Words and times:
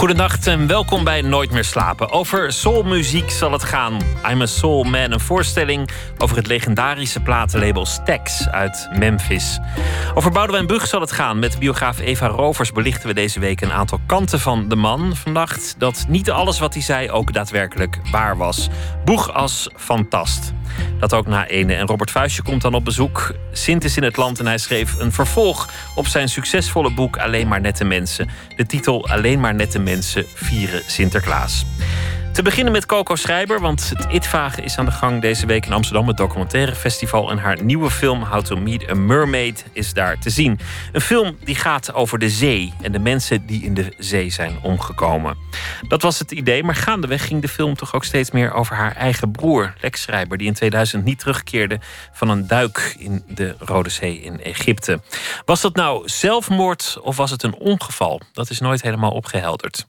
Goedenacht 0.00 0.46
en 0.46 0.66
welkom 0.66 1.04
bij 1.04 1.22
Nooit 1.22 1.50
meer 1.50 1.64
slapen. 1.64 2.10
Over 2.10 2.52
soulmuziek 2.52 3.30
zal 3.30 3.52
het 3.52 3.64
gaan. 3.64 3.98
I'm 4.30 4.40
a 4.40 4.46
Soul 4.46 4.82
Man, 4.82 5.12
een 5.12 5.20
voorstelling 5.20 5.90
over 6.18 6.36
het 6.36 6.46
legendarische 6.46 7.20
platenlabel 7.20 7.86
Stax 7.86 8.48
uit 8.48 8.88
Memphis. 8.98 9.58
Over 10.14 10.30
Boudewijn 10.30 10.66
Bug 10.66 10.86
zal 10.86 11.00
het 11.00 11.12
gaan. 11.12 11.38
Met 11.38 11.58
biograaf 11.58 11.98
Eva 11.98 12.26
Rovers 12.26 12.72
belichten 12.72 13.08
we 13.08 13.14
deze 13.14 13.40
week 13.40 13.60
een 13.60 13.72
aantal 13.72 14.00
kanten 14.06 14.40
van 14.40 14.68
de 14.68 14.76
man. 14.76 15.16
Vannacht 15.16 15.74
dat 15.78 16.04
niet 16.08 16.30
alles 16.30 16.58
wat 16.58 16.74
hij 16.74 16.82
zei 16.82 17.10
ook 17.10 17.32
daadwerkelijk 17.32 17.98
waar 18.10 18.36
was. 18.36 18.68
Boeg 19.04 19.34
als 19.34 19.70
fantast. 19.76 20.52
Dat 20.98 21.14
ook 21.14 21.26
na 21.26 21.46
ene. 21.46 21.74
En 21.74 21.86
Robert 21.86 22.10
Vuistje 22.10 22.42
komt 22.42 22.62
dan 22.62 22.74
op 22.74 22.84
bezoek. 22.84 23.34
Sint 23.52 23.84
is 23.84 23.96
in 23.96 24.02
het 24.02 24.16
land 24.16 24.38
en 24.38 24.46
hij 24.46 24.58
schreef 24.58 24.98
een 24.98 25.12
vervolg 25.12 25.70
op 25.94 26.06
zijn 26.06 26.28
succesvolle 26.28 26.94
boek 26.94 27.16
Alleen 27.16 27.48
maar 27.48 27.60
nette 27.60 27.84
mensen. 27.84 28.28
De 28.56 28.66
titel 28.66 29.08
Alleen 29.08 29.40
maar 29.40 29.54
nette 29.54 29.78
mensen 29.78 30.24
vieren 30.34 30.82
Sinterklaas. 30.86 31.64
Te 32.32 32.42
beginnen 32.42 32.72
met 32.72 32.86
Coco 32.86 33.14
Schrijber, 33.14 33.60
want 33.60 33.88
het 33.94 34.12
ITVA 34.12 34.56
is 34.56 34.78
aan 34.78 34.84
de 34.84 34.90
gang 34.90 35.20
deze 35.20 35.46
week 35.46 35.66
in 35.66 35.72
Amsterdam, 35.72 36.08
het 36.08 36.16
documentaire 36.16 36.74
festival. 36.74 37.30
En 37.30 37.38
haar 37.38 37.62
nieuwe 37.62 37.90
film 37.90 38.22
How 38.22 38.42
to 38.42 38.56
Meet 38.56 38.90
a 38.90 38.94
Mermaid 38.94 39.64
is 39.72 39.92
daar 39.92 40.18
te 40.18 40.30
zien. 40.30 40.60
Een 40.92 41.00
film 41.00 41.36
die 41.44 41.54
gaat 41.54 41.94
over 41.94 42.18
de 42.18 42.28
zee 42.28 42.72
en 42.82 42.92
de 42.92 42.98
mensen 42.98 43.46
die 43.46 43.64
in 43.64 43.74
de 43.74 43.92
zee 43.98 44.30
zijn 44.30 44.58
omgekomen. 44.62 45.36
Dat 45.88 46.02
was 46.02 46.18
het 46.18 46.30
idee, 46.30 46.62
maar 46.62 46.74
gaandeweg 46.74 47.26
ging 47.26 47.42
de 47.42 47.48
film 47.48 47.74
toch 47.74 47.94
ook 47.94 48.04
steeds 48.04 48.30
meer 48.30 48.52
over 48.52 48.76
haar 48.76 48.96
eigen 48.96 49.30
broer, 49.30 49.74
Lex 49.80 50.02
Schrijber, 50.02 50.38
die 50.38 50.46
in 50.46 50.54
2000 50.54 51.04
niet 51.04 51.18
terugkeerde 51.18 51.80
van 52.12 52.28
een 52.28 52.46
duik 52.46 52.94
in 52.98 53.24
de 53.28 53.54
Rode 53.58 53.90
Zee 53.90 54.20
in 54.20 54.42
Egypte. 54.42 55.00
Was 55.44 55.60
dat 55.60 55.74
nou 55.74 56.08
zelfmoord 56.08 56.98
of 57.02 57.16
was 57.16 57.30
het 57.30 57.42
een 57.42 57.54
ongeval? 57.54 58.20
Dat 58.32 58.50
is 58.50 58.60
nooit 58.60 58.82
helemaal 58.82 59.12
opgehelderd. 59.12 59.86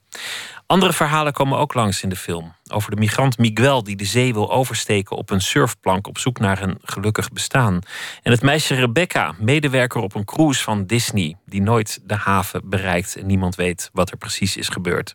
Andere 0.72 0.94
verhalen 0.94 1.34
komen 1.34 1.58
ook 1.58 1.74
langs 1.74 2.04
in 2.04 2.10
de 2.10 2.16
film. 2.16 2.54
Over 2.68 2.92
de 2.92 2.98
migrant 2.98 3.38
Miguel 3.38 3.84
die 3.84 3.96
de 3.96 4.06
zee 4.06 4.34
wil 4.34 4.52
oversteken 4.52 5.18
op 5.18 5.30
een 5.30 5.42
surfplank 5.42 6.08
op 6.08 6.18
zoek 6.18 6.40
naar 6.40 6.62
een 6.62 6.78
gelukkig 6.82 7.30
bestaan. 7.30 7.80
En 8.24 8.32
het 8.32 8.42
meisje 8.42 8.76
Rebecca, 8.76 9.36
medewerker 9.40 10.02
op 10.02 10.16
een 10.16 10.26
cruise 10.26 10.64
van 10.64 10.86
Disney, 10.86 11.36
die 11.46 11.62
nooit 11.62 12.00
de 12.04 12.16
haven 12.16 12.70
bereikt 12.70 13.16
en 13.16 13.26
niemand 13.26 13.56
weet 13.56 13.90
wat 13.94 14.12
er 14.12 14.18
precies 14.18 14.58
is 14.58 14.70
gebeurd. 14.70 15.14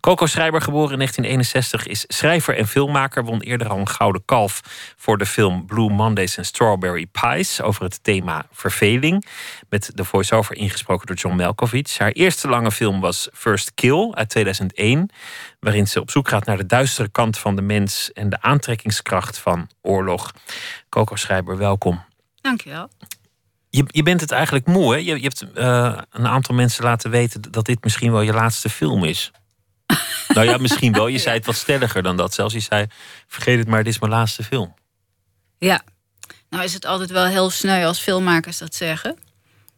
Coco 0.00 0.26
Schrijber, 0.26 0.60
geboren 0.60 0.92
in 0.92 0.98
1961, 0.98 1.86
is 1.86 2.04
schrijver 2.16 2.56
en 2.56 2.68
filmmaker. 2.68 3.24
Won 3.24 3.40
eerder 3.40 3.68
al 3.68 3.78
een 3.78 3.88
gouden 3.88 4.22
kalf 4.24 4.60
voor 4.96 5.18
de 5.18 5.26
film 5.26 5.66
Blue 5.66 5.90
Mondays 5.90 6.36
en 6.36 6.44
Strawberry 6.44 7.06
Pies 7.06 7.62
over 7.62 7.82
het 7.84 8.04
thema 8.04 8.46
verveling. 8.52 9.26
Met 9.68 9.90
de 9.94 10.04
voice-over 10.04 10.56
ingesproken 10.56 11.06
door 11.06 11.16
John 11.16 11.36
Malkovich. 11.36 11.98
Haar 11.98 12.10
eerste 12.12 12.48
lange 12.48 12.72
film 12.72 13.00
was 13.00 13.28
First 13.32 13.74
Kill 13.74 14.10
uit 14.12 14.28
2001, 14.28 15.10
waarin 15.60 15.88
ze 15.88 16.00
op 16.00 16.10
zoek 16.10 16.28
gaat 16.28 16.44
naar 16.44 16.56
de 16.56 16.66
duistere 16.66 17.08
kant 17.08 17.38
van 17.38 17.56
de 17.56 17.62
mens 17.62 18.12
en 18.12 18.28
de 18.28 18.42
aantrekkingskracht 18.42 19.38
van 19.38 19.68
oorlog. 19.82 20.32
Coco 20.88 21.16
Schrijber, 21.16 21.56
welkom. 21.56 22.04
Dankjewel. 22.40 22.88
Je, 23.70 23.84
je 23.86 24.02
bent 24.02 24.20
het 24.20 24.30
eigenlijk 24.30 24.66
moe, 24.66 24.92
hè? 24.92 24.98
Je, 24.98 25.04
je 25.04 25.22
hebt 25.22 25.46
uh, 25.54 25.98
een 26.10 26.26
aantal 26.26 26.54
mensen 26.54 26.84
laten 26.84 27.10
weten 27.10 27.40
dat 27.50 27.64
dit 27.64 27.84
misschien 27.84 28.12
wel 28.12 28.20
je 28.20 28.32
laatste 28.32 28.68
film 28.68 29.04
is. 29.04 29.32
Nou 30.28 30.46
ja, 30.46 30.56
misschien 30.56 30.92
wel. 30.92 31.06
Je 31.06 31.18
zei 31.26 31.36
het 31.36 31.46
wat 31.46 31.54
stelliger 31.54 32.02
dan 32.02 32.16
dat. 32.16 32.34
Zelfs 32.34 32.54
je 32.54 32.60
zei, 32.60 32.86
vergeet 33.26 33.58
het 33.58 33.68
maar, 33.68 33.84
dit 33.84 33.92
is 33.92 33.98
mijn 33.98 34.12
laatste 34.12 34.42
film. 34.42 34.74
Ja. 35.58 35.82
Nou 36.50 36.64
is 36.64 36.74
het 36.74 36.84
altijd 36.84 37.10
wel 37.10 37.24
heel 37.24 37.50
sneu 37.50 37.86
als 37.86 37.98
filmmakers 37.98 38.58
dat 38.58 38.74
zeggen. 38.74 39.18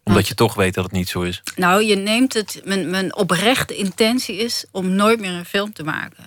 Omdat 0.05 0.29
je 0.29 0.35
toch 0.35 0.55
weet 0.55 0.75
dat 0.75 0.85
het 0.85 0.93
niet 0.93 1.09
zo 1.09 1.23
is. 1.23 1.43
Nou, 1.57 1.85
je 1.85 1.97
neemt 1.97 2.35
het... 2.35 2.61
Mijn, 2.65 2.91
mijn 2.91 3.17
oprechte 3.17 3.77
intentie 3.77 4.37
is 4.37 4.65
om 4.71 4.89
nooit 4.89 5.21
meer 5.21 5.33
een 5.33 5.45
film 5.45 5.73
te 5.73 5.85
maken. 5.85 6.25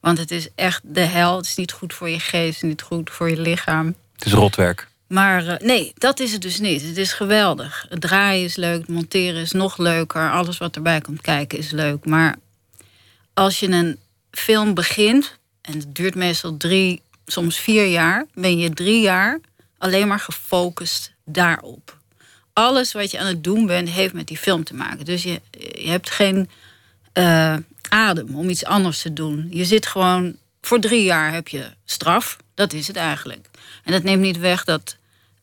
Want 0.00 0.18
het 0.18 0.30
is 0.30 0.48
echt 0.54 0.80
de 0.84 1.00
hel. 1.00 1.36
Het 1.36 1.46
is 1.46 1.54
niet 1.54 1.72
goed 1.72 1.94
voor 1.94 2.08
je 2.08 2.20
geest, 2.20 2.62
niet 2.62 2.82
goed 2.82 3.10
voor 3.10 3.30
je 3.30 3.40
lichaam. 3.40 3.86
Het 4.12 4.24
is 4.24 4.32
rotwerk. 4.32 4.88
Maar 5.08 5.44
uh, 5.44 5.56
nee, 5.56 5.92
dat 5.94 6.20
is 6.20 6.32
het 6.32 6.42
dus 6.42 6.58
niet. 6.58 6.82
Het 6.82 6.96
is 6.96 7.12
geweldig. 7.12 7.86
Het 7.88 8.00
draaien 8.00 8.44
is 8.44 8.56
leuk, 8.56 8.80
het 8.80 8.88
monteren 8.88 9.40
is 9.40 9.52
nog 9.52 9.78
leuker. 9.78 10.30
Alles 10.30 10.58
wat 10.58 10.76
erbij 10.76 11.00
komt 11.00 11.20
kijken 11.20 11.58
is 11.58 11.70
leuk. 11.70 12.04
Maar 12.04 12.36
als 13.34 13.60
je 13.60 13.68
een 13.68 13.98
film 14.30 14.74
begint, 14.74 15.38
en 15.60 15.78
het 15.78 15.94
duurt 15.94 16.14
meestal 16.14 16.56
drie, 16.56 17.02
soms 17.26 17.58
vier 17.58 17.86
jaar, 17.86 18.26
ben 18.34 18.58
je 18.58 18.70
drie 18.70 19.00
jaar 19.00 19.40
alleen 19.78 20.08
maar 20.08 20.20
gefocust 20.20 21.12
daarop. 21.24 21.98
Alles 22.52 22.92
wat 22.92 23.10
je 23.10 23.18
aan 23.18 23.26
het 23.26 23.44
doen 23.44 23.66
bent, 23.66 23.88
heeft 23.88 24.14
met 24.14 24.26
die 24.26 24.38
film 24.38 24.64
te 24.64 24.74
maken. 24.74 25.04
Dus 25.04 25.22
je, 25.22 25.40
je 25.58 25.88
hebt 25.88 26.10
geen 26.10 26.50
uh, 27.14 27.56
adem 27.88 28.36
om 28.36 28.48
iets 28.48 28.64
anders 28.64 29.02
te 29.02 29.12
doen. 29.12 29.46
Je 29.50 29.64
zit 29.64 29.86
gewoon, 29.86 30.36
voor 30.60 30.80
drie 30.80 31.02
jaar 31.02 31.32
heb 31.32 31.48
je 31.48 31.70
straf. 31.84 32.36
Dat 32.54 32.72
is 32.72 32.86
het 32.86 32.96
eigenlijk. 32.96 33.48
En 33.84 33.92
dat 33.92 34.02
neemt 34.02 34.22
niet 34.22 34.38
weg 34.38 34.64
dat 34.64 34.96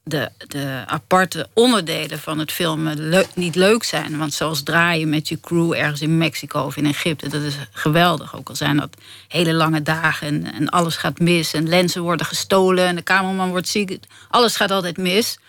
de, 0.04 0.30
de 0.48 0.84
aparte 0.86 1.50
onderdelen 1.54 2.20
van 2.20 2.40
het 2.40 2.52
filmen 2.52 3.26
niet 3.36 3.56
leuk 3.56 3.84
zijn. 3.84 4.18
Want 4.18 4.34
zoals 4.34 4.64
draaien 4.64 5.10
met 5.10 5.28
je 5.28 5.40
crew 5.40 5.74
ergens 5.74 6.02
in 6.02 6.18
Mexico 6.18 6.62
of 6.62 6.78
in 6.78 6.86
Egypte, 6.86 7.30
dat 7.30 7.42
is 7.42 7.56
geweldig. 7.72 8.36
Ook 8.36 8.50
al 8.50 8.56
zijn 8.56 8.78
dat 8.78 8.98
hele 9.28 9.54
lange 9.54 9.82
dagen 9.82 10.28
en, 10.28 10.54
en 10.54 10.70
alles 10.70 10.96
gaat 10.96 11.20
mis 11.20 11.54
en 11.54 11.70
lenzen 11.70 12.02
worden 12.02 12.26
gestolen 12.26 12.86
en 12.86 12.96
de 12.96 13.04
cameraman 13.04 13.50
wordt 13.50 13.68
ziek. 13.68 14.00
Alles 14.30 14.56
gaat 14.56 14.72
altijd 14.72 14.98
mis. 14.98 15.40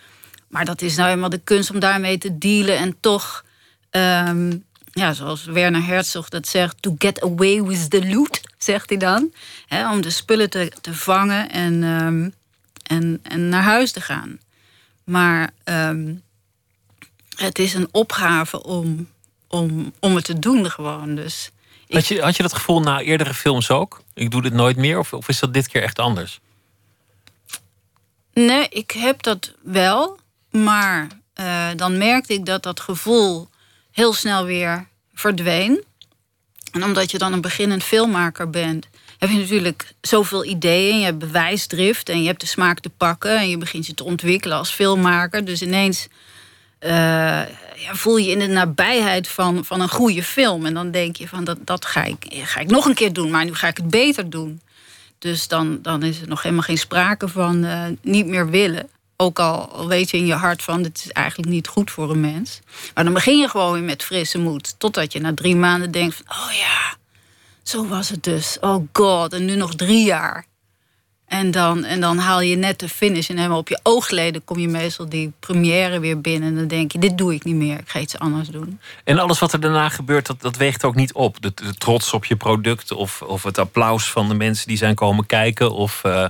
Maar 0.47 0.65
dat 0.65 0.81
is 0.81 0.95
nou 0.95 1.09
eenmaal 1.09 1.29
de 1.29 1.41
kunst 1.43 1.71
om 1.71 1.79
daarmee 1.79 2.17
te 2.17 2.37
dealen 2.37 2.77
en 2.77 2.95
toch, 2.99 3.45
ehm, 3.89 4.57
ja, 4.91 5.13
zoals 5.13 5.45
Werner 5.45 5.85
Herzog 5.85 6.29
dat 6.29 6.47
zegt, 6.47 6.81
to 6.81 6.95
get 6.97 7.21
away 7.21 7.63
with 7.63 7.89
the 7.89 8.07
loot, 8.07 8.41
zegt 8.57 8.89
hij 8.89 8.97
dan. 8.97 9.33
om 9.91 10.01
de 10.01 10.09
spullen 10.09 10.49
te, 10.49 10.71
te 10.81 10.93
vangen 10.93 11.51
en. 11.51 11.83
Ehm, 11.83 12.29
en, 12.83 13.19
en 13.23 13.49
naar 13.49 13.63
huis 13.63 13.91
te 13.91 14.01
gaan. 14.01 14.39
Maar 15.03 15.49
um, 15.63 16.21
het 17.35 17.59
is 17.59 17.73
een 17.73 17.87
opgave 17.91 18.63
om, 18.63 19.09
om, 19.47 19.93
om 19.99 20.15
het 20.15 20.25
te 20.25 20.39
doen 20.39 20.71
gewoon. 20.71 21.15
Dus 21.15 21.51
had, 21.89 22.07
je, 22.07 22.21
had 22.21 22.35
je 22.35 22.43
dat 22.43 22.53
gevoel 22.53 22.79
na 22.79 23.01
eerdere 23.01 23.33
films 23.33 23.69
ook? 23.69 24.01
Ik 24.13 24.31
doe 24.31 24.41
dit 24.41 24.53
nooit 24.53 24.77
meer? 24.77 24.99
Of, 24.99 25.13
of 25.13 25.29
is 25.29 25.39
dat 25.39 25.53
dit 25.53 25.67
keer 25.67 25.83
echt 25.83 25.99
anders? 25.99 26.39
Nee, 28.33 28.67
ik 28.69 28.91
heb 28.91 29.23
dat 29.23 29.53
wel. 29.61 30.19
Maar 30.51 31.07
uh, 31.39 31.67
dan 31.75 31.97
merkte 31.97 32.33
ik 32.33 32.45
dat 32.45 32.63
dat 32.63 32.79
gevoel 32.79 33.49
heel 33.91 34.13
snel 34.13 34.45
weer 34.45 34.87
verdween. 35.13 35.83
En 36.71 36.83
omdat 36.83 37.11
je 37.11 37.17
dan 37.17 37.33
een 37.33 37.41
beginnend 37.41 37.83
filmmaker 37.83 38.49
bent, 38.49 38.87
heb 39.23 39.31
je 39.31 39.41
natuurlijk 39.41 39.93
zoveel 40.01 40.45
ideeën. 40.45 40.97
Je 40.97 41.05
hebt 41.05 41.17
bewijsdrift 41.17 42.09
en 42.09 42.21
je 42.21 42.27
hebt 42.27 42.39
de 42.39 42.47
smaak 42.47 42.79
te 42.79 42.89
pakken. 42.89 43.37
En 43.37 43.49
je 43.49 43.57
begint 43.57 43.85
je 43.85 43.93
te 43.93 44.03
ontwikkelen 44.03 44.57
als 44.57 44.71
filmmaker. 44.71 45.45
Dus 45.45 45.61
ineens 45.61 46.07
uh, 46.79 46.89
ja, 47.75 47.93
voel 47.93 48.17
je 48.17 48.31
in 48.31 48.39
de 48.39 48.47
nabijheid 48.47 49.27
van, 49.27 49.65
van 49.65 49.81
een 49.81 49.89
goede 49.89 50.23
film. 50.23 50.65
En 50.65 50.73
dan 50.73 50.91
denk 50.91 51.15
je 51.15 51.27
van 51.27 51.43
dat, 51.43 51.57
dat 51.61 51.85
ga, 51.85 52.03
ik, 52.03 52.25
ga 52.43 52.59
ik 52.59 52.69
nog 52.69 52.85
een 52.85 52.93
keer 52.93 53.13
doen. 53.13 53.29
Maar 53.29 53.45
nu 53.45 53.55
ga 53.55 53.67
ik 53.67 53.77
het 53.77 53.89
beter 53.89 54.29
doen. 54.29 54.61
Dus 55.19 55.47
dan, 55.47 55.79
dan 55.81 56.03
is 56.03 56.21
er 56.21 56.27
nog 56.27 56.41
helemaal 56.41 56.63
geen 56.63 56.77
sprake 56.77 57.27
van 57.27 57.65
uh, 57.65 57.83
niet 58.01 58.27
meer 58.27 58.49
willen. 58.49 58.89
Ook 59.17 59.39
al 59.39 59.87
weet 59.87 60.09
je 60.09 60.17
in 60.17 60.25
je 60.25 60.33
hart 60.33 60.63
van 60.63 60.81
dit 60.81 60.97
is 60.97 61.11
eigenlijk 61.11 61.49
niet 61.49 61.67
goed 61.67 61.91
voor 61.91 62.11
een 62.11 62.19
mens. 62.19 62.59
Maar 62.93 63.03
dan 63.03 63.13
begin 63.13 63.37
je 63.37 63.49
gewoon 63.49 63.73
weer 63.73 63.83
met 63.83 64.03
frisse 64.03 64.39
moed. 64.39 64.75
Totdat 64.77 65.13
je 65.13 65.19
na 65.19 65.33
drie 65.33 65.55
maanden 65.55 65.91
denkt 65.91 66.15
van 66.15 66.25
oh 66.35 66.51
ja, 66.51 66.95
zo 67.63 67.87
was 67.87 68.09
het 68.09 68.23
dus. 68.23 68.57
Oh 68.61 68.87
god, 68.93 69.33
en 69.33 69.45
nu 69.45 69.55
nog 69.55 69.75
drie 69.75 70.05
jaar. 70.05 70.45
En 71.33 71.51
dan, 71.51 71.83
en 71.83 72.01
dan 72.01 72.17
haal 72.17 72.41
je 72.41 72.55
net 72.55 72.79
de 72.79 72.89
finish 72.89 73.29
en 73.29 73.37
helemaal 73.37 73.57
op 73.57 73.67
je 73.67 73.79
oogleden 73.83 74.43
kom 74.43 74.59
je 74.59 74.67
meestal 74.67 75.09
die 75.09 75.31
première 75.39 75.99
weer 75.99 76.21
binnen. 76.21 76.49
En 76.49 76.55
dan 76.55 76.67
denk 76.67 76.91
je, 76.91 76.99
dit 76.99 77.17
doe 77.17 77.33
ik 77.33 77.43
niet 77.43 77.55
meer, 77.55 77.79
ik 77.79 77.89
ga 77.89 77.99
iets 77.99 78.19
anders 78.19 78.49
doen. 78.49 78.79
En 79.03 79.19
alles 79.19 79.39
wat 79.39 79.53
er 79.53 79.59
daarna 79.59 79.89
gebeurt, 79.89 80.25
dat, 80.25 80.41
dat 80.41 80.55
weegt 80.55 80.83
ook 80.83 80.95
niet 80.95 81.13
op. 81.13 81.41
De, 81.41 81.53
trots 81.77 82.13
op 82.13 82.25
je 82.25 82.35
product 82.35 82.91
of, 82.91 83.21
of 83.21 83.43
het 83.43 83.57
applaus 83.57 84.11
van 84.11 84.27
de 84.27 84.33
mensen 84.33 84.67
die 84.67 84.77
zijn 84.77 84.95
komen 84.95 85.25
kijken. 85.25 85.71
Of 85.71 86.01
uh, 86.05 86.25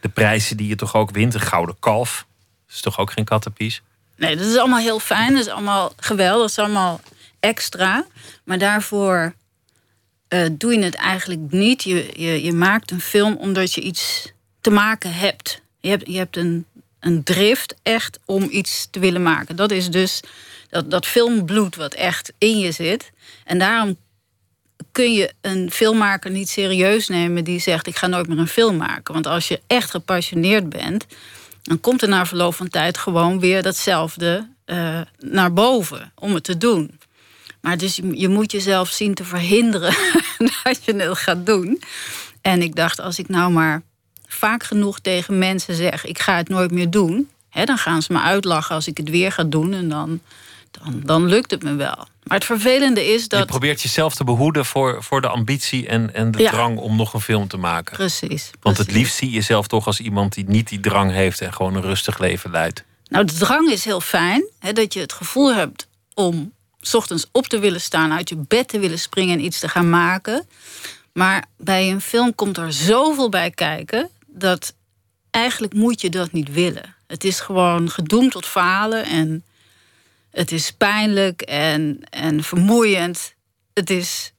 de 0.00 0.08
prijzen 0.08 0.56
die 0.56 0.68
je 0.68 0.76
toch 0.76 0.94
ook 0.94 1.10
wint. 1.10 1.34
Een 1.34 1.40
gouden 1.40 1.76
kalf, 1.78 2.26
dat 2.66 2.74
is 2.74 2.80
toch 2.80 2.98
ook 2.98 3.12
geen 3.12 3.24
kattenpies? 3.24 3.82
Nee, 4.16 4.36
dat 4.36 4.46
is 4.46 4.56
allemaal 4.56 4.78
heel 4.78 5.00
fijn. 5.00 5.34
Dat 5.34 5.46
is 5.46 5.52
allemaal 5.52 5.92
geweldig, 5.96 6.40
dat 6.40 6.50
is 6.50 6.58
allemaal 6.58 7.00
extra. 7.40 8.04
Maar 8.44 8.58
daarvoor 8.58 9.34
uh, 10.28 10.46
doe 10.52 10.72
je 10.72 10.82
het 10.82 10.94
eigenlijk 10.94 11.40
niet. 11.50 11.82
Je, 11.82 12.10
je, 12.16 12.42
je 12.42 12.52
maakt 12.52 12.90
een 12.90 13.00
film 13.00 13.36
omdat 13.36 13.72
je 13.72 13.80
iets 13.80 14.32
te 14.60 14.70
maken 14.70 15.14
hebt. 15.14 15.60
Je 15.80 15.88
hebt, 15.88 16.06
je 16.06 16.16
hebt 16.16 16.36
een, 16.36 16.64
een 17.00 17.22
drift 17.22 17.74
echt 17.82 18.18
om 18.24 18.48
iets 18.50 18.88
te 18.90 18.98
willen 18.98 19.22
maken. 19.22 19.56
Dat 19.56 19.70
is 19.70 19.90
dus 19.90 20.22
dat, 20.70 20.90
dat 20.90 21.06
filmbloed 21.06 21.76
wat 21.76 21.94
echt 21.94 22.32
in 22.38 22.58
je 22.58 22.72
zit. 22.72 23.10
En 23.44 23.58
daarom 23.58 23.96
kun 24.92 25.12
je 25.12 25.32
een 25.40 25.70
filmmaker 25.70 26.30
niet 26.30 26.48
serieus 26.48 27.08
nemen 27.08 27.44
die 27.44 27.60
zegt: 27.60 27.86
Ik 27.86 27.96
ga 27.96 28.06
nooit 28.06 28.28
meer 28.28 28.38
een 28.38 28.48
film 28.48 28.76
maken. 28.76 29.14
Want 29.14 29.26
als 29.26 29.48
je 29.48 29.60
echt 29.66 29.90
gepassioneerd 29.90 30.68
bent, 30.68 31.06
dan 31.62 31.80
komt 31.80 32.02
er 32.02 32.08
na 32.08 32.26
verloop 32.26 32.54
van 32.54 32.68
tijd 32.68 32.98
gewoon 32.98 33.40
weer 33.40 33.62
datzelfde 33.62 34.48
uh, 34.66 35.00
naar 35.18 35.52
boven 35.52 36.12
om 36.14 36.34
het 36.34 36.44
te 36.44 36.58
doen. 36.58 36.97
Maar 37.60 37.78
dus 37.78 38.00
je, 38.12 38.28
moet 38.28 38.52
jezelf 38.52 38.90
zien 38.90 39.14
te 39.14 39.24
verhinderen 39.24 39.94
dat 40.64 40.84
je 40.84 40.94
het 40.94 41.18
gaat 41.18 41.46
doen. 41.46 41.82
En 42.40 42.62
ik 42.62 42.76
dacht, 42.76 43.00
als 43.00 43.18
ik 43.18 43.28
nou 43.28 43.52
maar 43.52 43.82
vaak 44.26 44.62
genoeg 44.62 45.00
tegen 45.00 45.38
mensen 45.38 45.74
zeg: 45.74 46.04
ik 46.04 46.18
ga 46.18 46.36
het 46.36 46.48
nooit 46.48 46.70
meer 46.70 46.90
doen, 46.90 47.28
hè, 47.48 47.64
dan 47.64 47.78
gaan 47.78 48.02
ze 48.02 48.12
me 48.12 48.20
uitlachen 48.20 48.74
als 48.74 48.86
ik 48.86 48.96
het 48.96 49.10
weer 49.10 49.32
ga 49.32 49.44
doen 49.44 49.74
en 49.74 49.88
dan, 49.88 50.20
dan, 50.70 51.00
dan 51.04 51.26
lukt 51.26 51.50
het 51.50 51.62
me 51.62 51.74
wel. 51.74 52.06
Maar 52.28 52.36
het 52.36 52.46
vervelende 52.46 53.12
is 53.12 53.28
dat. 53.28 53.40
Je 53.40 53.46
probeert 53.46 53.82
jezelf 53.82 54.14
te 54.14 54.24
behoeden 54.24 54.64
voor, 54.64 55.02
voor 55.02 55.20
de 55.20 55.28
ambitie 55.28 55.86
en, 55.86 56.14
en 56.14 56.30
de 56.30 56.44
drang 56.44 56.78
om 56.78 56.96
nog 56.96 57.14
een 57.14 57.20
film 57.20 57.48
te 57.48 57.56
maken. 57.56 57.96
Precies. 57.96 58.50
Want 58.60 58.78
het 58.78 58.92
liefst 58.92 59.16
zie 59.16 59.28
je 59.28 59.34
jezelf 59.34 59.66
toch 59.66 59.86
als 59.86 60.00
iemand 60.00 60.34
die 60.34 60.44
niet 60.48 60.68
die 60.68 60.80
drang 60.80 61.12
heeft 61.12 61.40
en 61.40 61.52
gewoon 61.52 61.74
een 61.74 61.82
rustig 61.82 62.18
leven 62.18 62.50
leidt. 62.50 62.84
Nou, 63.08 63.24
de 63.24 63.34
drang 63.34 63.70
is 63.70 63.84
heel 63.84 64.00
fijn. 64.00 64.44
Hè, 64.58 64.72
dat 64.72 64.94
je 64.94 65.00
het 65.00 65.12
gevoel 65.12 65.54
hebt 65.54 65.88
om 66.14 66.52
s 66.80 66.94
ochtends 66.94 67.26
op 67.32 67.46
te 67.46 67.58
willen 67.58 67.80
staan, 67.80 68.12
uit 68.12 68.28
je 68.28 68.36
bed 68.36 68.68
te 68.68 68.78
willen 68.78 68.98
springen 68.98 69.38
en 69.38 69.44
iets 69.44 69.58
te 69.58 69.68
gaan 69.68 69.90
maken. 69.90 70.48
Maar 71.12 71.44
bij 71.56 71.90
een 71.90 72.00
film 72.00 72.34
komt 72.34 72.56
er 72.56 72.72
zoveel 72.72 73.28
bij 73.28 73.50
kijken 73.50 74.10
dat 74.26 74.74
eigenlijk 75.30 75.74
moet 75.74 76.00
je 76.00 76.10
dat 76.10 76.32
niet 76.32 76.52
willen. 76.52 76.94
Het 77.06 77.24
is 77.24 77.40
gewoon 77.40 77.90
gedoemd 77.90 78.32
tot 78.32 78.46
falen 78.46 79.04
en 79.04 79.44
het 80.30 80.52
is 80.52 80.72
pijnlijk 80.72 81.42
en, 81.42 82.00
en 82.10 82.42
vermoeiend. 82.42 83.34
Het 83.72 83.90
is, 83.90 84.32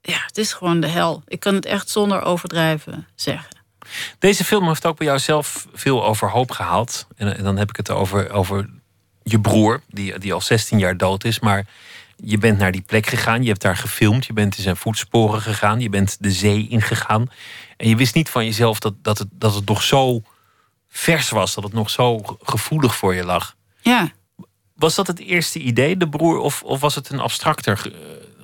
ja, 0.00 0.22
het 0.26 0.38
is 0.38 0.52
gewoon 0.52 0.80
de 0.80 0.86
hel. 0.86 1.22
Ik 1.26 1.40
kan 1.40 1.54
het 1.54 1.66
echt 1.66 1.88
zonder 1.88 2.22
overdrijven 2.22 3.08
zeggen. 3.14 3.60
Deze 4.18 4.44
film 4.44 4.66
heeft 4.66 4.86
ook 4.86 4.96
bij 4.96 5.06
jou 5.06 5.18
zelf 5.18 5.66
veel 5.72 6.04
overhoop 6.04 6.50
gehaald. 6.50 7.06
En, 7.16 7.36
en 7.36 7.44
dan 7.44 7.56
heb 7.56 7.68
ik 7.68 7.76
het 7.76 7.90
over, 7.90 8.30
over 8.30 8.68
je 9.24 9.40
broer, 9.40 9.80
die, 9.88 10.18
die 10.18 10.32
al 10.32 10.40
16 10.40 10.78
jaar 10.78 10.96
dood 10.96 11.24
is. 11.24 11.40
Maar 11.40 11.66
je 12.16 12.38
bent 12.38 12.58
naar 12.58 12.72
die 12.72 12.80
plek 12.80 13.06
gegaan, 13.06 13.42
je 13.42 13.48
hebt 13.48 13.62
daar 13.62 13.76
gefilmd, 13.76 14.26
je 14.26 14.32
bent 14.32 14.56
in 14.56 14.62
zijn 14.62 14.76
voetsporen 14.76 15.40
gegaan, 15.40 15.80
je 15.80 15.88
bent 15.88 16.16
de 16.20 16.30
zee 16.30 16.68
ingegaan. 16.68 17.30
En 17.76 17.88
je 17.88 17.96
wist 17.96 18.14
niet 18.14 18.28
van 18.28 18.44
jezelf 18.44 18.78
dat, 18.78 18.94
dat, 19.02 19.18
het, 19.18 19.28
dat 19.32 19.54
het 19.54 19.66
nog 19.66 19.82
zo 19.82 20.22
vers 20.88 21.30
was, 21.30 21.54
dat 21.54 21.64
het 21.64 21.72
nog 21.72 21.90
zo 21.90 22.20
gevoelig 22.42 22.96
voor 22.96 23.14
je 23.14 23.24
lag. 23.24 23.56
Ja. 23.80 24.12
Was 24.74 24.94
dat 24.94 25.06
het 25.06 25.18
eerste 25.18 25.58
idee, 25.58 25.96
de 25.96 26.08
broer, 26.08 26.38
of, 26.38 26.62
of 26.62 26.80
was 26.80 26.94
het 26.94 27.08
een 27.08 27.20
abstracter, 27.20 27.82
uh, 27.86 27.92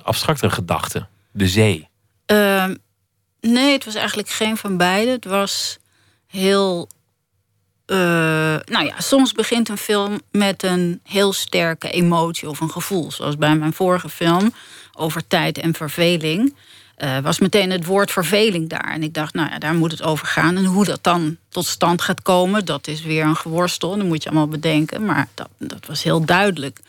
abstracter 0.03 0.51
gedachte, 0.51 1.07
de 1.31 1.47
zee? 1.47 1.87
Uh, 2.27 2.65
nee, 3.41 3.73
het 3.73 3.85
was 3.85 3.95
eigenlijk 3.95 4.29
geen 4.29 4.57
van 4.57 4.77
beide. 4.77 5.11
Het 5.11 5.25
was 5.25 5.77
heel 6.27 6.89
uh, 7.91 7.97
nou 8.65 8.85
ja, 8.85 8.93
soms 8.97 9.31
begint 9.31 9.69
een 9.69 9.77
film 9.77 10.19
met 10.31 10.63
een 10.63 10.99
heel 11.03 11.33
sterke 11.33 11.89
emotie 11.89 12.49
of 12.49 12.59
een 12.59 12.71
gevoel. 12.71 13.11
Zoals 13.11 13.37
bij 13.37 13.55
mijn 13.55 13.73
vorige 13.73 14.09
film 14.09 14.53
over 14.93 15.27
tijd 15.27 15.57
en 15.57 15.73
verveling. 15.73 16.55
Uh, 16.97 17.19
was 17.19 17.39
meteen 17.39 17.71
het 17.71 17.85
woord 17.85 18.11
verveling 18.11 18.69
daar. 18.69 18.91
En 18.91 19.03
ik 19.03 19.13
dacht, 19.13 19.33
nou 19.33 19.49
ja, 19.49 19.59
daar 19.59 19.73
moet 19.73 19.91
het 19.91 20.03
over 20.03 20.27
gaan. 20.27 20.57
En 20.57 20.65
hoe 20.65 20.85
dat 20.85 21.03
dan 21.03 21.37
tot 21.49 21.65
stand 21.65 22.01
gaat 22.01 22.21
komen, 22.21 22.65
dat 22.65 22.87
is 22.87 23.01
weer 23.01 23.23
een 23.23 23.35
geworstel. 23.35 23.97
Dat 23.97 24.05
moet 24.05 24.23
je 24.23 24.29
allemaal 24.29 24.47
bedenken. 24.47 25.05
Maar 25.05 25.27
dat, 25.33 25.49
dat 25.57 25.85
was 25.85 26.03
heel 26.03 26.25
duidelijk. 26.25 26.79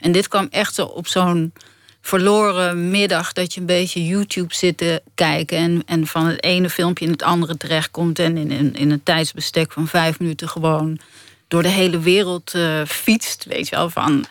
En 0.00 0.12
dit 0.12 0.28
kwam 0.28 0.48
echt 0.50 0.74
zo 0.74 0.84
op 0.84 1.06
zo'n 1.06 1.52
verloren 2.00 2.90
middag 2.90 3.32
dat 3.32 3.54
je 3.54 3.60
een 3.60 3.66
beetje 3.66 4.06
YouTube 4.06 4.54
zit 4.54 4.76
te 4.76 5.02
kijken 5.14 5.58
en, 5.58 5.82
en 5.86 6.06
van 6.06 6.26
het 6.26 6.42
ene 6.42 6.70
filmpje 6.70 7.04
in 7.04 7.10
het 7.10 7.22
andere 7.22 7.56
terechtkomt 7.56 8.18
en 8.18 8.36
in, 8.36 8.50
in, 8.50 8.74
in 8.74 8.90
een 8.90 9.02
tijdsbestek 9.02 9.72
van 9.72 9.88
vijf 9.88 10.18
minuten 10.18 10.48
gewoon 10.48 10.98
door 11.48 11.62
de 11.62 11.68
hele 11.68 11.98
wereld 11.98 12.54
uh, 12.54 12.84
fietst. 12.86 13.44
Weet 13.44 13.68
je 13.68 13.76
wel, 13.76 13.90
van 13.90 14.26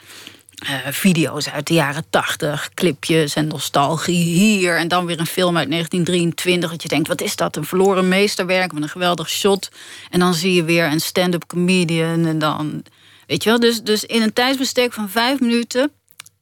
uh, 0.64 0.70
video's 0.90 1.50
uit 1.50 1.68
de 1.68 1.74
jaren 1.74 2.06
tachtig, 2.10 2.70
clipjes 2.74 3.36
en 3.36 3.48
nostalgie 3.48 4.24
hier. 4.24 4.78
En 4.78 4.88
dan 4.88 5.06
weer 5.06 5.20
een 5.20 5.26
film 5.26 5.58
uit 5.58 5.70
1923. 5.70 6.72
Dat 6.72 6.82
je 6.82 6.88
denkt, 6.88 7.08
wat 7.08 7.22
is 7.22 7.36
dat? 7.36 7.56
Een 7.56 7.66
verloren 7.66 8.08
meesterwerk 8.08 8.74
met 8.74 8.84
een 8.84 8.90
geweldig 8.90 9.30
shot. 9.30 9.70
En 10.10 10.20
dan 10.20 10.34
zie 10.34 10.54
je 10.54 10.64
weer 10.64 10.86
een 10.86 11.02
stand-up 11.02 11.48
comedian. 11.48 12.26
En 12.26 12.40
dan, 12.40 12.84
weet 13.28 13.44
je 13.44 13.50
wel, 13.50 13.60
dus, 13.60 13.82
dus 13.82 14.04
in 14.04 14.22
een 14.22 14.34
tijdsbestek 14.34 14.94
van 14.94 15.10
vijf 15.10 15.40
minuten. 15.40 15.92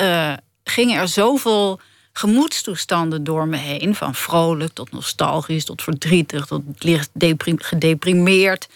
Uh, 0.01 0.33
gingen 0.69 0.99
er 0.99 1.07
zoveel 1.07 1.79
gemoedstoestanden 2.13 3.23
door 3.23 3.47
me 3.47 3.57
heen. 3.57 3.95
Van 3.95 4.15
vrolijk 4.15 4.73
tot 4.73 4.91
nostalgisch, 4.91 5.65
tot 5.65 5.81
verdrietig, 5.81 6.45
tot 6.45 6.61
licht 6.77 7.09
gedeprimeerd. 7.57 8.67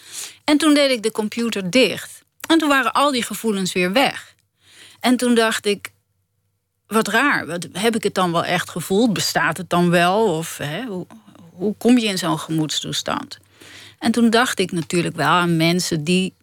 En 0.44 0.58
toen 0.58 0.74
deed 0.74 0.90
ik 0.90 1.02
de 1.02 1.12
computer 1.12 1.70
dicht. 1.70 2.22
En 2.48 2.58
toen 2.58 2.68
waren 2.68 2.92
al 2.92 3.10
die 3.10 3.22
gevoelens 3.22 3.72
weer 3.72 3.92
weg. 3.92 4.34
En 5.00 5.16
toen 5.16 5.34
dacht 5.34 5.66
ik, 5.66 5.92
wat 6.86 7.08
raar, 7.08 7.46
wat, 7.46 7.68
heb 7.72 7.96
ik 7.96 8.02
het 8.02 8.14
dan 8.14 8.32
wel 8.32 8.44
echt 8.44 8.70
gevoeld? 8.70 9.12
Bestaat 9.12 9.56
het 9.56 9.70
dan 9.70 9.90
wel? 9.90 10.36
Of 10.36 10.56
hè, 10.56 10.84
hoe, 10.84 11.06
hoe 11.52 11.74
kom 11.78 11.98
je 11.98 12.06
in 12.06 12.18
zo'n 12.18 12.38
gemoedstoestand? 12.38 13.38
En 13.98 14.12
toen 14.12 14.30
dacht 14.30 14.58
ik 14.58 14.72
natuurlijk 14.72 15.16
wel 15.16 15.26
aan 15.26 15.56
mensen 15.56 16.04
die 16.04 16.34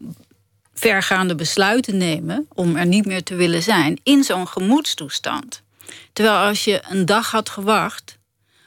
vergaande 0.80 1.36
besluiten 1.36 1.98
nemen 1.98 2.48
om 2.54 2.76
er 2.76 2.86
niet 2.86 3.06
meer 3.06 3.24
te 3.24 3.36
willen 3.36 3.64
zijn 3.64 4.00
in 4.04 4.24
zo'n 4.24 4.48
gemoedstoestand. 4.48 5.62
Terwijl 6.14 6.38
als 6.38 6.64
je 6.64 6.81
een 6.90 7.06
dag 7.06 7.31
had 7.31 7.50
gewacht, 7.50 8.18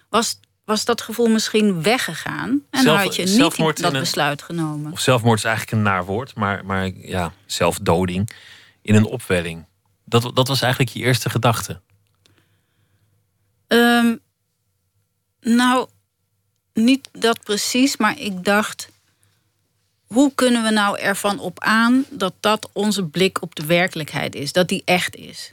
was, 0.08 0.38
was 0.64 0.84
dat 0.84 1.00
gevoel 1.00 1.28
misschien 1.28 1.82
weggegaan 1.82 2.62
en 2.70 2.86
had 2.86 3.14
je 3.14 3.24
niet 3.24 3.82
dat 3.82 3.92
besluit 3.92 4.42
genomen. 4.42 4.92
Of 4.92 5.00
zelfmoord 5.00 5.38
is 5.38 5.44
eigenlijk 5.44 5.76
een 5.76 5.82
naar 5.82 6.04
woord, 6.04 6.34
maar, 6.34 6.64
maar 6.64 6.90
ja, 6.94 7.32
zelfdoding 7.46 8.30
in 8.82 8.94
een 8.94 9.04
opwelling. 9.04 9.64
Dat, 10.04 10.30
dat 10.34 10.48
was 10.48 10.62
eigenlijk 10.62 10.92
je 10.92 11.00
eerste 11.00 11.30
gedachte. 11.30 11.80
Um, 13.68 14.20
nou, 15.40 15.88
niet 16.72 17.08
dat 17.12 17.40
precies, 17.44 17.96
maar 17.96 18.18
ik 18.18 18.44
dacht 18.44 18.88
hoe 20.12 20.32
kunnen 20.34 20.62
we 20.62 20.70
nou 20.70 20.98
ervan 20.98 21.38
op 21.38 21.60
aan 21.60 22.04
dat 22.10 22.34
dat 22.40 22.68
onze 22.72 23.04
blik 23.04 23.42
op 23.42 23.54
de 23.54 23.66
werkelijkheid 23.66 24.34
is, 24.34 24.52
dat 24.52 24.68
die 24.68 24.82
echt 24.84 25.16
is? 25.16 25.52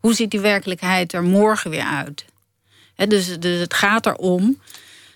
Hoe 0.00 0.14
ziet 0.14 0.30
die 0.30 0.40
werkelijkheid 0.40 1.12
er 1.12 1.22
morgen 1.22 1.70
weer 1.70 1.84
uit? 1.84 2.24
dus, 3.08 3.38
dus 3.38 3.60
het 3.60 3.74
gaat 3.74 4.06
erom, 4.06 4.60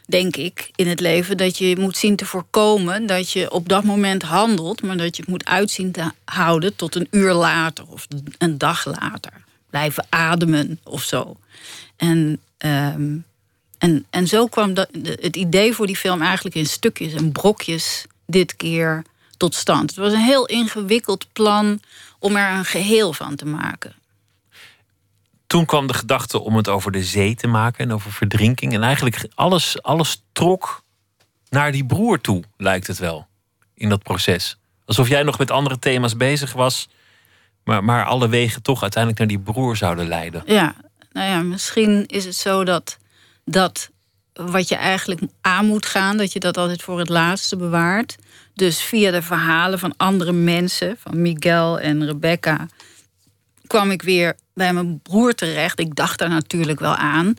denk 0.07 0.37
ik, 0.37 0.71
in 0.75 0.89
het 0.89 1.01
leven 1.01 1.37
dat 1.37 1.59
je 1.59 1.77
moet 1.79 1.97
zien 1.97 2.17
te 2.17 2.25
voorkomen 2.25 3.07
dat 3.07 3.31
je 3.31 3.51
op 3.51 3.69
dat 3.69 3.85
moment 3.85 4.23
handelt, 4.23 4.83
maar 4.83 4.97
dat 4.97 5.17
je 5.17 5.23
het 5.23 5.31
moet 5.31 5.45
uitzien 5.45 5.93
te 5.93 6.11
houden 6.25 6.77
tot 6.77 6.95
een 6.95 7.09
uur 7.11 7.33
later 7.33 7.85
of 7.89 8.07
een 8.39 8.59
dag 8.59 8.85
later. 8.85 9.33
Blijven 9.71 10.07
ademen 10.09 10.81
of 10.83 11.03
zo. 11.03 11.37
En, 11.97 12.41
um, 12.59 13.25
en, 13.79 14.07
en 14.11 14.27
zo 14.27 14.47
kwam 14.47 14.75
dat, 14.75 14.89
het 15.03 15.37
idee 15.37 15.73
voor 15.73 15.87
die 15.87 15.97
film 15.97 16.23
eigenlijk 16.23 16.57
in 16.57 16.67
stukjes 16.67 17.13
en 17.13 17.33
brokjes 17.33 18.07
dit 18.27 18.57
keer 18.57 19.03
tot 19.37 19.55
stand. 19.55 19.91
Het 19.91 19.99
was 19.99 20.13
een 20.13 20.19
heel 20.19 20.47
ingewikkeld 20.47 21.33
plan 21.33 21.81
om 22.19 22.37
er 22.37 22.57
een 22.57 22.65
geheel 22.65 23.13
van 23.13 23.37
te 23.37 23.47
maken. 23.47 23.95
Toen 25.47 25.65
kwam 25.65 25.87
de 25.87 25.95
gedachte 25.95 26.41
om 26.41 26.57
het 26.57 26.69
over 26.69 26.93
de 26.93 27.05
zee 27.05 27.35
te 27.35 27.47
maken 27.47 27.85
en 27.85 27.93
over 27.93 28.13
verdrinking. 28.13 28.73
En 28.73 28.83
eigenlijk 28.83 29.29
alles, 29.35 29.83
alles 29.83 30.23
trok 30.33 30.83
naar 31.49 31.73
die 31.73 31.87
broer 31.87 32.21
toe, 32.21 32.43
lijkt 32.57 32.87
het 32.87 32.99
wel, 32.99 33.27
in 33.75 33.89
dat 33.89 34.03
proces. 34.03 34.59
Alsof 34.85 35.09
jij 35.09 35.23
nog 35.23 35.39
met 35.39 35.51
andere 35.51 35.79
thema's 35.79 36.17
bezig 36.17 36.53
was, 36.53 36.89
maar, 37.65 37.85
maar 37.85 38.05
alle 38.05 38.29
wegen 38.29 38.63
toch 38.63 38.83
uiteindelijk 38.83 39.23
naar 39.23 39.39
die 39.39 39.53
broer 39.53 39.77
zouden 39.77 40.09
leiden. 40.09 40.43
Ja, 40.47 40.75
nou 41.13 41.29
ja, 41.31 41.43
misschien 41.43 42.07
is 42.07 42.25
het 42.25 42.35
zo 42.35 42.65
dat 42.65 42.99
dat 43.45 43.91
wat 44.37 44.69
je 44.69 44.75
eigenlijk 44.75 45.21
aan 45.41 45.67
moet 45.67 45.87
gaan, 45.87 46.17
dat 46.17 46.33
je 46.33 46.41
dat 46.41 46.57
altijd 46.57 46.83
voor 46.83 46.99
het 46.99 47.09
laatste 47.09 47.57
bewaart. 47.57 48.17
Dus 48.55 48.83
via 48.83 49.11
de 49.11 49.23
verhalen 49.23 49.79
van 49.79 49.95
andere 49.97 50.33
mensen, 50.33 50.97
van 50.99 51.23
Miguel 51.23 51.81
en 51.81 52.07
Rebecca, 52.07 52.67
kwam 53.67 53.91
ik 53.91 54.03
weer 54.03 54.37
bij 54.55 54.73
mijn 54.73 55.01
broer 55.01 55.35
terecht. 55.35 55.81
Ik 55.81 55.95
dacht 55.95 56.19
daar 56.19 56.29
natuurlijk 56.29 56.81
wel 56.81 56.95
aan. 56.95 57.35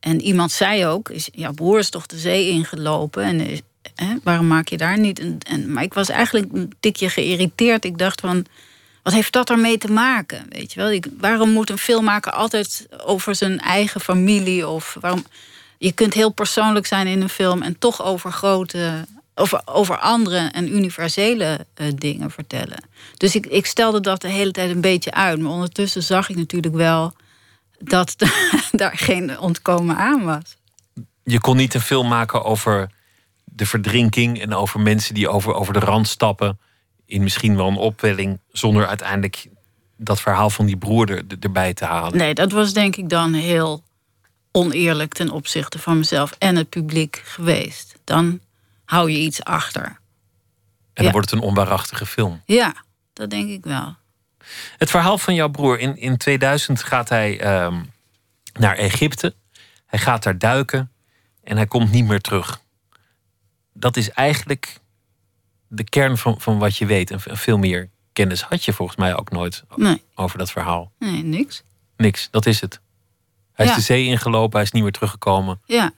En 0.00 0.20
iemand 0.20 0.52
zei 0.52 0.86
ook: 0.86 1.10
Ja, 1.32 1.52
broer 1.52 1.78
is 1.78 1.90
toch 1.90 2.06
de 2.06 2.18
zee 2.18 2.48
ingelopen? 2.48 3.22
En 3.22 3.60
hè, 3.94 4.14
waarom 4.22 4.46
maak 4.46 4.68
je 4.68 4.76
daar 4.76 4.98
niet. 4.98 5.22
En, 5.38 5.72
maar 5.72 5.82
ik 5.82 5.94
was 5.94 6.08
eigenlijk 6.08 6.52
een 6.52 6.72
tikje 6.80 7.08
geïrriteerd. 7.08 7.84
Ik 7.84 7.98
dacht 7.98 8.20
van. 8.20 8.46
Wat 9.02 9.12
heeft 9.12 9.32
dat 9.32 9.50
ermee 9.50 9.78
te 9.78 9.92
maken? 9.92 10.46
Weet 10.48 10.72
je 10.72 10.80
wel? 10.80 10.90
Ik, 10.90 11.06
waarom 11.18 11.50
moet 11.50 11.70
een 11.70 11.78
filmmaker 11.78 12.32
altijd 12.32 12.86
over 13.04 13.34
zijn 13.34 13.60
eigen 13.60 14.00
familie 14.00 14.68
of 14.68 14.96
waarom 15.00 15.24
je 15.78 15.92
kunt 15.92 16.14
heel 16.14 16.30
persoonlijk 16.30 16.86
zijn 16.86 17.06
in 17.06 17.20
een 17.20 17.28
film 17.28 17.62
en 17.62 17.78
toch 17.78 18.02
over 18.02 18.32
grote 18.32 19.06
over, 19.34 19.60
over 19.64 19.98
andere 19.98 20.38
en 20.38 20.74
universele 20.74 21.66
uh, 21.76 21.88
dingen 21.96 22.30
vertellen. 22.30 22.84
Dus 23.16 23.34
ik, 23.34 23.46
ik 23.46 23.66
stelde 23.66 24.00
dat 24.00 24.20
de 24.20 24.28
hele 24.28 24.50
tijd 24.50 24.70
een 24.70 24.80
beetje 24.80 25.12
uit. 25.12 25.40
Maar 25.40 25.52
ondertussen 25.52 26.02
zag 26.02 26.28
ik 26.28 26.36
natuurlijk 26.36 26.74
wel 26.74 27.12
dat 27.78 28.14
daar 28.72 28.96
geen 28.96 29.38
ontkomen 29.38 29.96
aan 29.96 30.24
was. 30.24 30.56
Je 31.24 31.40
kon 31.40 31.56
niet 31.56 31.74
een 31.74 31.80
film 31.80 32.08
maken 32.08 32.44
over 32.44 32.90
de 33.44 33.66
verdrinking 33.66 34.40
en 34.40 34.54
over 34.54 34.80
mensen 34.80 35.14
die 35.14 35.28
over, 35.28 35.54
over 35.54 35.72
de 35.72 35.78
rand 35.78 36.08
stappen. 36.08 36.58
In 37.06 37.22
misschien 37.22 37.56
wel 37.56 37.68
een 37.68 37.76
opwelling, 37.76 38.38
zonder 38.52 38.86
uiteindelijk 38.86 39.46
dat 39.96 40.20
verhaal 40.20 40.50
van 40.50 40.66
die 40.66 40.76
broer 40.76 41.10
er, 41.10 41.22
erbij 41.40 41.74
te 41.74 41.84
halen. 41.84 42.16
Nee, 42.16 42.34
dat 42.34 42.52
was 42.52 42.72
denk 42.72 42.96
ik 42.96 43.08
dan 43.08 43.32
heel 43.32 43.82
oneerlijk 44.56 45.12
ten 45.12 45.30
opzichte 45.30 45.78
van 45.78 45.98
mezelf 45.98 46.32
en 46.38 46.56
het 46.56 46.68
publiek 46.68 47.22
geweest. 47.24 47.94
Dan 48.04 48.40
hou 48.84 49.10
je 49.10 49.18
iets 49.18 49.44
achter. 49.44 49.98
En 50.92 51.02
dan 51.02 51.12
wordt 51.12 51.30
het 51.30 51.40
een 51.40 51.46
onwaarachtige 51.46 52.06
film. 52.06 52.42
Ja, 52.44 52.74
dat 53.12 53.30
denk 53.30 53.50
ik 53.50 53.64
wel. 53.64 53.96
Het 54.76 54.90
verhaal 54.90 55.18
van 55.18 55.34
jouw 55.34 55.48
broer. 55.48 55.78
In, 55.78 55.96
in 55.96 56.16
2000 56.16 56.82
gaat 56.82 57.08
hij 57.08 57.40
ehm, 57.40 57.82
naar 58.52 58.76
Egypte. 58.76 59.34
Hij 59.86 59.98
gaat 59.98 60.22
daar 60.22 60.38
duiken. 60.38 60.92
En 61.42 61.56
hij 61.56 61.66
komt 61.66 61.90
niet 61.90 62.06
meer 62.06 62.20
terug. 62.20 62.60
Dat 63.72 63.96
is 63.96 64.10
eigenlijk 64.10 64.80
de 65.68 65.84
kern 65.84 66.18
van, 66.18 66.40
van 66.40 66.58
wat 66.58 66.76
je 66.76 66.86
weet. 66.86 67.10
En 67.10 67.20
veel 67.20 67.58
meer 67.58 67.90
kennis 68.12 68.42
had 68.42 68.64
je 68.64 68.72
volgens 68.72 68.98
mij 68.98 69.16
ook 69.16 69.30
nooit 69.30 69.64
over 70.14 70.38
dat 70.38 70.50
verhaal. 70.50 70.92
Nee, 70.98 71.22
niks. 71.22 71.62
Niks, 71.96 72.28
dat 72.30 72.46
is 72.46 72.60
het. 72.60 72.80
Hij 73.54 73.66
is 73.66 73.74
de 73.74 73.80
zee 73.80 74.04
ingelopen, 74.04 74.52
hij 74.52 74.62
is 74.62 74.72
niet 74.72 74.82
meer 74.82 74.92
teruggekomen. 74.92 75.60
Ja. 75.66 75.92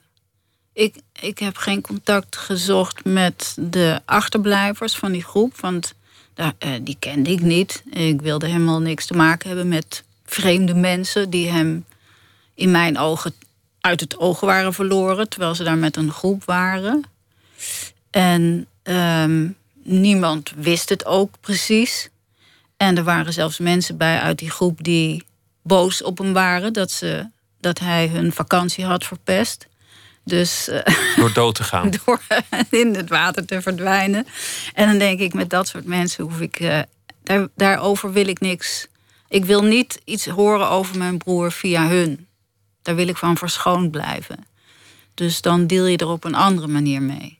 Ik, 0.73 0.95
ik 1.21 1.39
heb 1.39 1.57
geen 1.57 1.81
contact 1.81 2.37
gezocht 2.37 3.05
met 3.05 3.55
de 3.59 4.01
achterblijvers 4.05 4.95
van 4.95 5.11
die 5.11 5.23
groep. 5.23 5.59
Want 5.59 5.93
daar, 6.33 6.53
eh, 6.57 6.71
die 6.81 6.95
kende 6.99 7.31
ik 7.31 7.41
niet. 7.41 7.83
Ik 7.89 8.21
wilde 8.21 8.47
helemaal 8.47 8.79
niks 8.79 9.05
te 9.05 9.13
maken 9.13 9.47
hebben 9.47 9.67
met 9.67 10.03
vreemde 10.25 10.73
mensen 10.73 11.29
die 11.29 11.49
hem 11.49 11.85
in 12.53 12.71
mijn 12.71 12.97
ogen 12.97 13.33
uit 13.81 13.99
het 13.99 14.17
oog 14.17 14.39
waren 14.39 14.73
verloren, 14.73 15.29
terwijl 15.29 15.55
ze 15.55 15.63
daar 15.63 15.77
met 15.77 15.95
een 15.95 16.11
groep 16.11 16.43
waren. 16.43 17.03
En 18.09 18.67
ehm, 18.83 19.47
niemand 19.83 20.51
wist 20.55 20.89
het 20.89 21.05
ook 21.05 21.35
precies. 21.41 22.09
En 22.77 22.97
er 22.97 23.03
waren 23.03 23.33
zelfs 23.33 23.57
mensen 23.57 23.97
bij 23.97 24.19
uit 24.19 24.39
die 24.39 24.49
groep 24.49 24.83
die 24.83 25.23
boos 25.61 26.03
op 26.03 26.17
hem 26.17 26.33
waren 26.33 26.73
dat, 26.73 26.91
ze, 26.91 27.25
dat 27.59 27.79
hij 27.79 28.07
hun 28.07 28.33
vakantie 28.33 28.85
had 28.85 29.05
verpest. 29.05 29.67
Dus, 30.23 30.67
eh, 30.67 31.15
door 31.15 31.33
dood 31.33 31.55
te 31.55 31.63
gaan. 31.63 31.91
door 32.05 32.21
in 32.69 32.95
het 32.95 33.09
water 33.09 33.45
te 33.45 33.61
verdwijnen. 33.61 34.27
En 34.73 34.87
dan 34.87 34.97
denk 34.97 35.19
ik, 35.19 35.33
met 35.33 35.49
dat 35.49 35.67
soort 35.67 35.85
mensen 35.85 36.23
hoef 36.23 36.39
ik. 36.39 36.59
Uh, 36.59 36.79
daar, 37.23 37.47
daarover 37.55 38.11
wil 38.11 38.27
ik 38.27 38.39
niks. 38.39 38.87
Ik 39.27 39.45
wil 39.45 39.63
niet 39.63 40.01
iets 40.03 40.25
horen 40.25 40.69
over 40.69 40.97
mijn 40.97 41.17
broer 41.17 41.51
via 41.51 41.87
hun. 41.87 42.27
Daar 42.81 42.95
wil 42.95 43.07
ik 43.07 43.17
van 43.17 43.37
verschoond 43.37 43.91
blijven. 43.91 44.45
Dus 45.13 45.41
dan 45.41 45.67
deel 45.67 45.85
je 45.85 45.97
er 45.97 46.07
op 46.07 46.23
een 46.23 46.35
andere 46.35 46.67
manier 46.67 47.01
mee. 47.01 47.39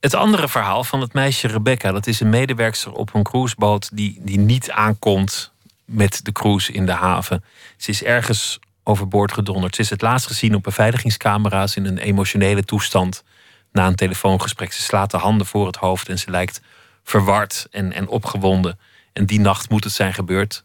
Het 0.00 0.14
andere 0.14 0.48
verhaal 0.48 0.84
van 0.84 1.00
het 1.00 1.12
meisje 1.12 1.48
Rebecca, 1.48 1.92
dat 1.92 2.06
is 2.06 2.20
een 2.20 2.30
medewerkster 2.30 2.92
op 2.92 3.14
een 3.14 3.22
cruiseboot 3.22 3.88
die, 3.92 4.18
die 4.20 4.38
niet 4.38 4.70
aankomt 4.70 5.52
met 5.86 6.24
de 6.24 6.32
cruise 6.32 6.72
in 6.72 6.86
de 6.86 6.92
haven. 6.92 7.44
Ze 7.76 7.90
is 7.90 8.02
ergens 8.02 8.58
overboord 8.82 9.32
gedonderd. 9.32 9.74
Ze 9.74 9.80
is 9.80 9.90
het 9.90 10.02
laatst 10.02 10.26
gezien 10.26 10.54
op 10.54 10.62
beveiligingscamera's 10.62 11.76
in 11.76 11.86
een 11.86 11.98
emotionele 11.98 12.64
toestand 12.64 13.24
na 13.72 13.86
een 13.86 13.94
telefoongesprek. 13.94 14.72
Ze 14.72 14.82
slaat 14.82 15.10
de 15.10 15.16
handen 15.16 15.46
voor 15.46 15.66
het 15.66 15.76
hoofd 15.76 16.08
en 16.08 16.18
ze 16.18 16.30
lijkt 16.30 16.60
verward 17.02 17.66
en, 17.70 17.92
en 17.92 18.08
opgewonden. 18.08 18.78
En 19.12 19.26
die 19.26 19.40
nacht 19.40 19.70
moet 19.70 19.84
het 19.84 19.92
zijn 19.92 20.14
gebeurd. 20.14 20.64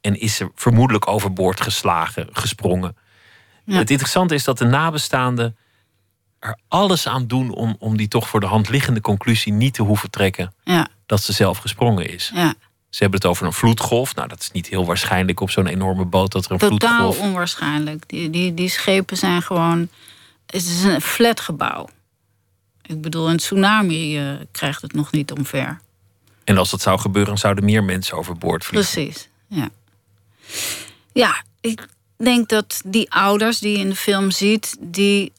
En 0.00 0.20
is 0.20 0.34
ze 0.34 0.50
vermoedelijk 0.54 1.08
overboord 1.08 1.60
geslagen, 1.60 2.28
gesprongen. 2.32 2.96
Het 3.64 3.90
interessante 3.90 4.34
is 4.34 4.44
dat 4.44 4.58
de 4.58 4.64
nabestaanden 4.64 5.56
er 6.38 6.58
alles 6.68 7.08
aan 7.08 7.26
doen 7.26 7.50
om, 7.50 7.76
om 7.78 7.96
die 7.96 8.08
toch 8.08 8.28
voor 8.28 8.40
de 8.40 8.46
hand 8.46 8.68
liggende 8.68 9.00
conclusie 9.00 9.52
niet 9.52 9.74
te 9.74 9.82
hoeven 9.82 10.10
trekken 10.10 10.54
ja. 10.64 10.88
dat 11.06 11.22
ze 11.22 11.32
zelf 11.32 11.58
gesprongen 11.58 12.08
is. 12.08 12.30
Ja. 12.34 12.54
Ze 12.90 13.02
hebben 13.02 13.20
het 13.20 13.28
over 13.28 13.46
een 13.46 13.52
vloedgolf. 13.52 14.14
Nou, 14.14 14.28
dat 14.28 14.40
is 14.40 14.50
niet 14.50 14.66
heel 14.66 14.84
waarschijnlijk 14.84 15.40
op 15.40 15.50
zo'n 15.50 15.66
enorme 15.66 16.04
boot 16.04 16.32
dat 16.32 16.44
er 16.44 16.50
een 16.50 16.58
Totaal 16.58 16.78
vloedgolf... 16.78 17.14
Totaal 17.14 17.28
onwaarschijnlijk. 17.28 18.08
Die, 18.08 18.30
die, 18.30 18.54
die 18.54 18.68
schepen 18.68 19.16
zijn 19.16 19.42
gewoon... 19.42 19.88
Het 20.46 20.66
is 20.66 20.82
een 20.82 21.00
flatgebouw. 21.00 21.88
Ik 22.82 23.00
bedoel, 23.00 23.30
een 23.30 23.36
tsunami 23.36 24.30
uh, 24.30 24.40
krijgt 24.50 24.82
het 24.82 24.92
nog 24.92 25.12
niet 25.12 25.32
omver. 25.32 25.80
En 26.44 26.58
als 26.58 26.70
dat 26.70 26.80
zou 26.80 26.98
gebeuren, 26.98 27.38
zouden 27.38 27.64
meer 27.64 27.84
mensen 27.84 28.16
overboord 28.16 28.64
vliegen. 28.64 28.92
Precies, 28.92 29.28
ja. 29.46 29.68
Ja, 31.12 31.42
ik 31.60 31.88
denk 32.16 32.48
dat 32.48 32.80
die 32.84 33.12
ouders 33.12 33.58
die 33.58 33.72
je 33.72 33.78
in 33.78 33.88
de 33.88 33.96
film 33.96 34.30
ziet... 34.30 34.76
die 34.80 35.32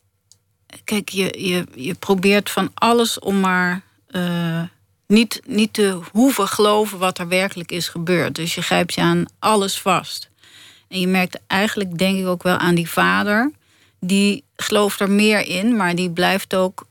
kijk, 0.84 1.10
je, 1.10 1.48
je, 1.48 1.66
je 1.76 1.94
probeert 1.94 2.50
van 2.50 2.72
alles 2.74 3.20
om 3.20 3.40
maar 3.40 3.82
uh, 4.12 4.62
niet, 5.08 5.42
niet 5.46 5.74
te 5.74 6.00
hoeven 6.12 6.48
geloven 6.48 6.98
wat 6.98 7.18
er 7.18 7.28
werkelijk 7.28 7.72
is 7.72 7.88
gebeurd. 7.88 8.36
Dus 8.36 8.56
je 8.56 8.62
grijpt 8.62 8.94
je 8.94 9.02
aan 9.02 9.26
alles 9.40 9.80
vast. 9.80 10.30
En 10.88 11.00
je 11.00 11.08
merkt 11.08 11.40
eigenlijk, 11.48 11.98
denk 11.98 12.20
ik 12.20 12.26
ook 12.26 12.44
wel 12.44 12.58
aan 12.58 12.76
die 12.76 12.90
vader. 12.90 13.52
Die 14.00 14.44
gelooft 14.56 15.00
er 15.00 15.10
meer 15.10 15.46
in, 15.46 15.76
maar 15.76 15.96
die 15.96 16.12
blijft 16.12 16.56
ook 16.56 16.88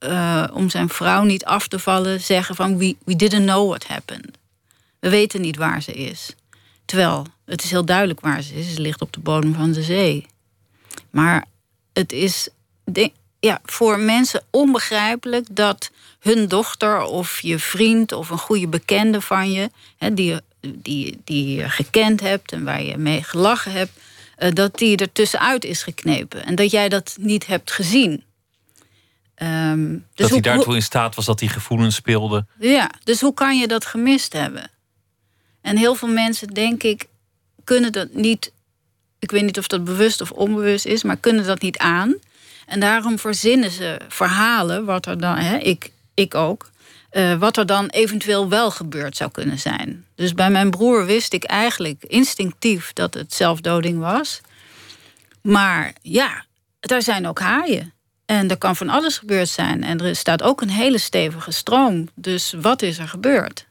uh, 0.00 0.46
om 0.52 0.70
zijn 0.70 0.88
vrouw 0.88 1.22
niet 1.22 1.44
af 1.44 1.68
te 1.68 1.78
vallen 1.78 2.20
zeggen 2.20 2.54
van 2.54 2.78
we, 2.78 2.96
we 3.04 3.16
didn't 3.16 3.46
know 3.46 3.68
what 3.68 3.86
happened. 3.86 4.38
We 4.98 5.08
weten 5.08 5.40
niet 5.40 5.56
waar 5.56 5.82
ze 5.82 5.92
is. 5.92 6.34
Terwijl 6.84 7.26
het 7.44 7.64
is 7.64 7.70
heel 7.70 7.84
duidelijk 7.84 8.20
waar 8.20 8.42
ze 8.42 8.54
is. 8.54 8.74
Ze 8.74 8.80
ligt 8.80 9.00
op 9.00 9.12
de 9.12 9.20
bodem 9.20 9.54
van 9.54 9.72
de 9.72 9.82
zee. 9.82 10.26
Maar 11.10 11.44
het 11.92 12.12
is 12.12 12.48
ja, 13.40 13.60
voor 13.64 13.98
mensen 13.98 14.42
onbegrijpelijk 14.50 15.46
dat 15.50 15.90
hun 16.20 16.48
dochter 16.48 17.02
of 17.02 17.40
je 17.40 17.58
vriend 17.58 18.12
of 18.12 18.30
een 18.30 18.38
goede 18.38 18.68
bekende 18.68 19.20
van 19.20 19.52
je, 19.52 19.70
hè, 19.98 20.14
die, 20.14 20.36
die, 20.60 21.20
die 21.24 21.56
je 21.56 21.68
gekend 21.68 22.20
hebt 22.20 22.52
en 22.52 22.64
waar 22.64 22.82
je 22.82 22.96
mee 22.96 23.22
gelachen 23.22 23.72
hebt, 23.72 23.92
uh, 24.38 24.50
dat 24.52 24.78
die 24.78 24.96
er 24.96 25.12
tussenuit 25.12 25.64
is 25.64 25.82
geknepen. 25.82 26.44
En 26.44 26.54
dat 26.54 26.70
jij 26.70 26.88
dat 26.88 27.16
niet 27.20 27.46
hebt 27.46 27.72
gezien. 27.72 28.24
Um, 29.42 29.92
dus 29.92 30.04
dat 30.14 30.30
hij 30.30 30.40
daartoe 30.40 30.74
in 30.74 30.82
staat 30.82 31.14
was 31.14 31.24
dat 31.24 31.40
hij 31.40 31.48
gevoelens 31.48 31.94
speelde. 31.94 32.46
Ja, 32.58 32.90
dus 33.04 33.20
hoe 33.20 33.34
kan 33.34 33.58
je 33.58 33.68
dat 33.68 33.86
gemist 33.86 34.32
hebben? 34.32 34.70
En 35.60 35.76
heel 35.76 35.94
veel 35.94 36.08
mensen, 36.08 36.48
denk 36.48 36.82
ik, 36.82 37.04
kunnen 37.64 37.92
dat 37.92 38.14
niet. 38.14 38.52
Ik 39.18 39.30
weet 39.30 39.42
niet 39.42 39.58
of 39.58 39.66
dat 39.66 39.84
bewust 39.84 40.20
of 40.20 40.30
onbewust 40.30 40.84
is, 40.84 41.02
maar 41.02 41.16
kunnen 41.16 41.44
dat 41.44 41.60
niet 41.60 41.78
aan. 41.78 42.14
En 42.66 42.80
daarom 42.80 43.18
verzinnen 43.18 43.70
ze 43.70 44.00
verhalen, 44.08 44.84
wat 44.84 45.06
er 45.06 45.20
dan, 45.20 45.36
hè, 45.36 45.56
ik, 45.56 45.90
ik 46.20 46.34
ook, 46.34 46.70
uh, 47.12 47.34
wat 47.34 47.56
er 47.56 47.66
dan 47.66 47.86
eventueel 47.86 48.48
wel 48.48 48.70
gebeurd 48.70 49.16
zou 49.16 49.30
kunnen 49.30 49.58
zijn. 49.58 50.04
Dus 50.14 50.34
bij 50.34 50.50
mijn 50.50 50.70
broer 50.70 51.06
wist 51.06 51.32
ik 51.32 51.44
eigenlijk 51.44 52.04
instinctief 52.04 52.92
dat 52.92 53.14
het 53.14 53.34
zelfdoding 53.34 53.98
was. 53.98 54.40
Maar 55.42 55.92
ja, 56.02 56.44
daar 56.80 57.02
zijn 57.02 57.26
ook 57.26 57.40
haaien. 57.40 57.92
En 58.26 58.50
er 58.50 58.58
kan 58.58 58.76
van 58.76 58.88
alles 58.88 59.18
gebeurd 59.18 59.48
zijn. 59.48 59.84
En 59.84 60.00
er 60.00 60.16
staat 60.16 60.42
ook 60.42 60.60
een 60.60 60.70
hele 60.70 60.98
stevige 60.98 61.50
stroom. 61.50 62.08
Dus 62.14 62.54
wat 62.60 62.82
is 62.82 62.98
er 62.98 63.08
gebeurd? 63.08 63.66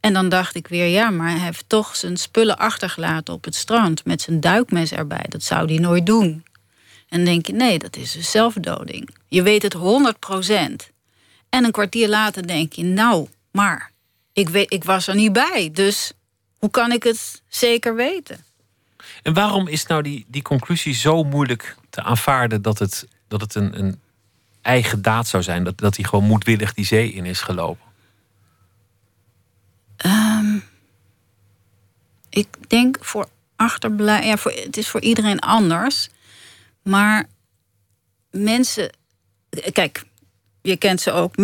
En 0.00 0.12
dan 0.12 0.28
dacht 0.28 0.54
ik 0.54 0.68
weer, 0.68 0.86
ja, 0.86 1.10
maar 1.10 1.30
hij 1.30 1.38
heeft 1.38 1.64
toch 1.68 1.96
zijn 1.96 2.16
spullen 2.16 2.58
achtergelaten 2.58 3.34
op 3.34 3.44
het 3.44 3.54
strand 3.54 4.04
met 4.04 4.22
zijn 4.22 4.40
duikmes 4.40 4.92
erbij. 4.92 5.24
Dat 5.28 5.42
zou 5.42 5.66
hij 5.66 5.78
nooit 5.78 6.06
doen. 6.06 6.44
En 7.08 7.24
denk 7.24 7.46
je, 7.46 7.52
nee, 7.52 7.78
dat 7.78 7.96
is 7.96 8.12
dus 8.12 8.30
zelfdoding. 8.30 9.08
Je 9.28 9.42
weet 9.42 9.62
het 9.62 9.72
100 9.72 10.18
En 11.48 11.64
een 11.64 11.70
kwartier 11.70 12.08
later 12.08 12.46
denk 12.46 12.72
je, 12.72 12.84
nou, 12.84 13.28
maar 13.50 13.92
ik, 14.32 14.48
weet, 14.48 14.72
ik 14.72 14.84
was 14.84 15.06
er 15.06 15.14
niet 15.14 15.32
bij. 15.32 15.70
Dus 15.72 16.12
hoe 16.58 16.70
kan 16.70 16.92
ik 16.92 17.02
het 17.02 17.42
zeker 17.48 17.94
weten? 17.94 18.44
En 19.22 19.34
waarom 19.34 19.68
is 19.68 19.86
nou 19.86 20.02
die, 20.02 20.24
die 20.28 20.42
conclusie 20.42 20.94
zo 20.94 21.24
moeilijk 21.24 21.76
te 21.90 22.02
aanvaarden 22.02 22.62
dat 22.62 22.78
het, 22.78 23.08
dat 23.28 23.40
het 23.40 23.54
een, 23.54 23.78
een 23.78 24.00
eigen 24.62 25.02
daad 25.02 25.28
zou 25.28 25.42
zijn? 25.42 25.64
Dat, 25.64 25.78
dat 25.78 25.96
hij 25.96 26.04
gewoon 26.04 26.24
moedwillig 26.24 26.74
die 26.74 26.84
zee 26.84 27.12
in 27.12 27.24
is 27.24 27.40
gelopen? 27.40 27.84
Um, 30.06 30.64
ik 32.28 32.48
denk 32.68 32.98
voor 33.00 33.28
achterblijven. 33.56 34.26
Ja, 34.26 34.36
voor, 34.36 34.52
het 34.52 34.76
is 34.76 34.88
voor 34.88 35.00
iedereen 35.00 35.38
anders. 35.38 36.08
Maar 36.82 37.24
mensen. 38.30 38.90
Kijk, 39.72 40.04
je 40.66 40.76
kent 40.76 41.00
ze 41.00 41.12
ook. 41.12 41.34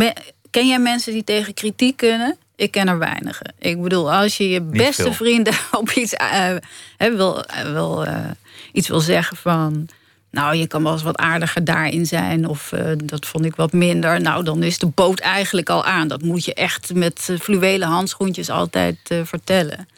ken 0.50 0.66
jij 0.66 0.78
mensen 0.78 1.12
die 1.12 1.24
tegen 1.24 1.54
kritiek 1.54 1.96
kunnen? 1.96 2.36
Ik 2.56 2.70
ken 2.70 2.88
er 2.88 2.98
weinigen. 2.98 3.54
Ik 3.58 3.82
bedoel, 3.82 4.12
als 4.12 4.36
je 4.36 4.48
je 4.48 4.60
beste 4.60 5.12
vrienden 5.12 5.54
op 5.80 5.90
iets 5.90 6.12
uh, 6.12 6.54
wil, 6.98 7.44
wil 7.72 8.06
uh, 8.06 8.30
iets 8.72 8.88
wil 8.88 9.00
zeggen 9.00 9.36
van. 9.36 9.88
Nou, 10.30 10.54
je 10.56 10.66
kan 10.66 10.82
wel 10.82 10.92
eens 10.92 11.02
wat 11.02 11.16
aardiger 11.16 11.64
daarin 11.64 12.06
zijn, 12.06 12.48
of 12.48 12.72
eh, 12.72 12.92
dat 13.04 13.26
vond 13.26 13.44
ik 13.44 13.56
wat 13.56 13.72
minder. 13.72 14.20
Nou, 14.20 14.44
dan 14.44 14.62
is 14.62 14.78
de 14.78 14.86
boot 14.86 15.20
eigenlijk 15.20 15.70
al 15.70 15.84
aan. 15.84 16.08
Dat 16.08 16.22
moet 16.22 16.44
je 16.44 16.54
echt 16.54 16.94
met 16.94 17.36
fluwelen 17.40 17.88
handschoentjes 17.88 18.50
altijd 18.50 18.96
vertellen. 19.24 19.88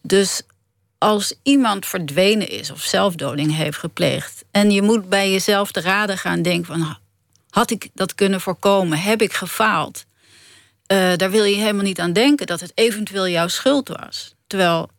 Dus 0.00 0.42
als 0.98 1.34
iemand 1.42 1.86
verdwenen 1.86 2.48
is 2.48 2.70
of 2.70 2.80
zelfdoding 2.82 3.56
heeft 3.56 3.78
gepleegd. 3.78 4.44
en 4.50 4.70
je 4.70 4.82
moet 4.82 5.08
bij 5.08 5.30
jezelf 5.30 5.72
te 5.72 5.80
raden 5.80 6.18
gaan 6.18 6.42
denken: 6.42 6.66
van, 6.66 6.96
had 7.56 7.70
ik 7.70 7.88
dat 7.94 8.14
kunnen 8.14 8.40
voorkomen? 8.40 8.98
Heb 8.98 9.22
ik 9.22 9.32
gefaald? 9.32 10.04
daar 10.86 11.30
wil 11.30 11.44
je 11.44 11.56
helemaal 11.56 11.84
niet 11.84 12.00
aan 12.00 12.12
denken 12.12 12.46
dat 12.46 12.60
het 12.60 12.72
eventueel 12.74 13.28
jouw 13.28 13.48
schuld 13.48 13.88
was. 13.88 14.34
Terwijl 14.46 14.90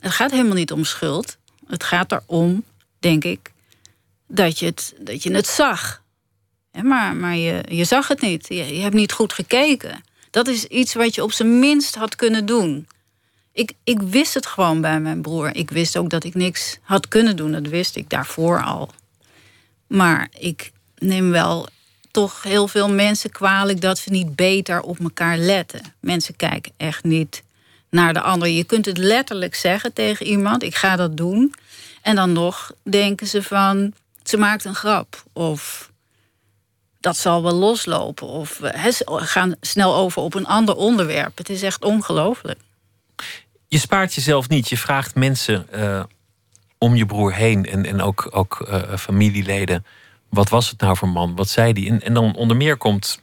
het 0.00 0.12
gaat 0.12 0.30
helemaal 0.30 0.54
niet 0.54 0.72
om 0.72 0.84
schuld. 0.84 1.36
Het 1.66 1.84
gaat 1.84 2.12
erom, 2.12 2.64
denk 2.98 3.24
ik, 3.24 3.52
dat 4.26 4.58
je 4.58 4.66
het, 4.66 4.94
dat 5.00 5.22
je 5.22 5.32
het 5.32 5.46
zag. 5.46 6.02
maar 6.82 7.16
maar 7.16 7.36
je, 7.36 7.62
je 7.68 7.84
zag 7.84 8.08
het 8.08 8.20
niet. 8.20 8.48
Je, 8.48 8.74
je 8.74 8.80
hebt 8.80 8.94
niet 8.94 9.12
goed 9.12 9.32
gekeken. 9.32 10.02
Dat 10.30 10.48
is 10.48 10.64
iets 10.64 10.94
wat 10.94 11.14
je 11.14 11.22
op 11.22 11.32
zijn 11.32 11.58
minst 11.58 11.94
had 11.94 12.16
kunnen 12.16 12.46
doen. 12.46 12.88
Ik, 13.52 13.72
ik 13.84 14.02
wist 14.02 14.34
het 14.34 14.46
gewoon 14.46 14.80
bij 14.80 15.00
mijn 15.00 15.22
broer. 15.22 15.54
Ik 15.54 15.70
wist 15.70 15.96
ook 15.96 16.10
dat 16.10 16.24
ik 16.24 16.34
niks 16.34 16.78
had 16.82 17.08
kunnen 17.08 17.36
doen. 17.36 17.52
Dat 17.52 17.66
wist 17.66 17.96
ik 17.96 18.10
daarvoor 18.10 18.62
al. 18.62 18.90
Maar 19.86 20.28
ik 20.38 20.72
neem 21.00 21.30
wel 21.30 21.68
toch 22.10 22.42
heel 22.42 22.68
veel 22.68 22.88
mensen 22.88 23.30
kwalijk 23.30 23.80
dat 23.80 23.98
ze 23.98 24.10
niet 24.10 24.36
beter 24.36 24.80
op 24.80 25.00
elkaar 25.00 25.38
letten. 25.38 25.80
Mensen 26.00 26.36
kijken 26.36 26.72
echt 26.76 27.04
niet 27.04 27.42
naar 27.90 28.12
de 28.12 28.20
ander. 28.20 28.48
Je 28.48 28.64
kunt 28.64 28.86
het 28.86 28.98
letterlijk 28.98 29.54
zeggen 29.54 29.92
tegen 29.92 30.26
iemand: 30.26 30.62
ik 30.62 30.74
ga 30.74 30.96
dat 30.96 31.16
doen. 31.16 31.54
En 32.02 32.14
dan 32.14 32.32
nog 32.32 32.72
denken 32.82 33.26
ze 33.26 33.42
van 33.42 33.92
ze 34.22 34.36
maakt 34.36 34.64
een 34.64 34.74
grap. 34.74 35.24
Of 35.32 35.90
dat 37.00 37.16
zal 37.16 37.42
wel 37.42 37.52
loslopen. 37.54 38.26
Of 38.26 38.58
we 38.58 38.70
gaan 39.06 39.54
snel 39.60 39.94
over 39.94 40.22
op 40.22 40.34
een 40.34 40.46
ander 40.46 40.76
onderwerp. 40.76 41.38
Het 41.38 41.48
is 41.48 41.62
echt 41.62 41.84
ongelooflijk. 41.84 42.58
Je 43.68 43.78
spaart 43.78 44.14
jezelf 44.14 44.48
niet. 44.48 44.68
Je 44.68 44.76
vraagt 44.76 45.14
mensen 45.14 45.66
uh, 45.74 46.02
om 46.78 46.96
je 46.96 47.06
broer 47.06 47.34
heen 47.34 47.66
en, 47.66 47.86
en 47.86 48.02
ook, 48.02 48.28
ook 48.30 48.66
uh, 48.68 48.96
familieleden. 48.96 49.84
Wat 50.30 50.48
was 50.48 50.70
het 50.70 50.80
nou 50.80 50.96
voor 50.96 51.08
man? 51.08 51.36
Wat 51.36 51.48
zei 51.48 51.72
die? 51.72 52.00
En, 52.00 52.14
dan 52.14 52.34
onder 52.34 52.56
meer 52.56 52.76
komt 52.76 53.22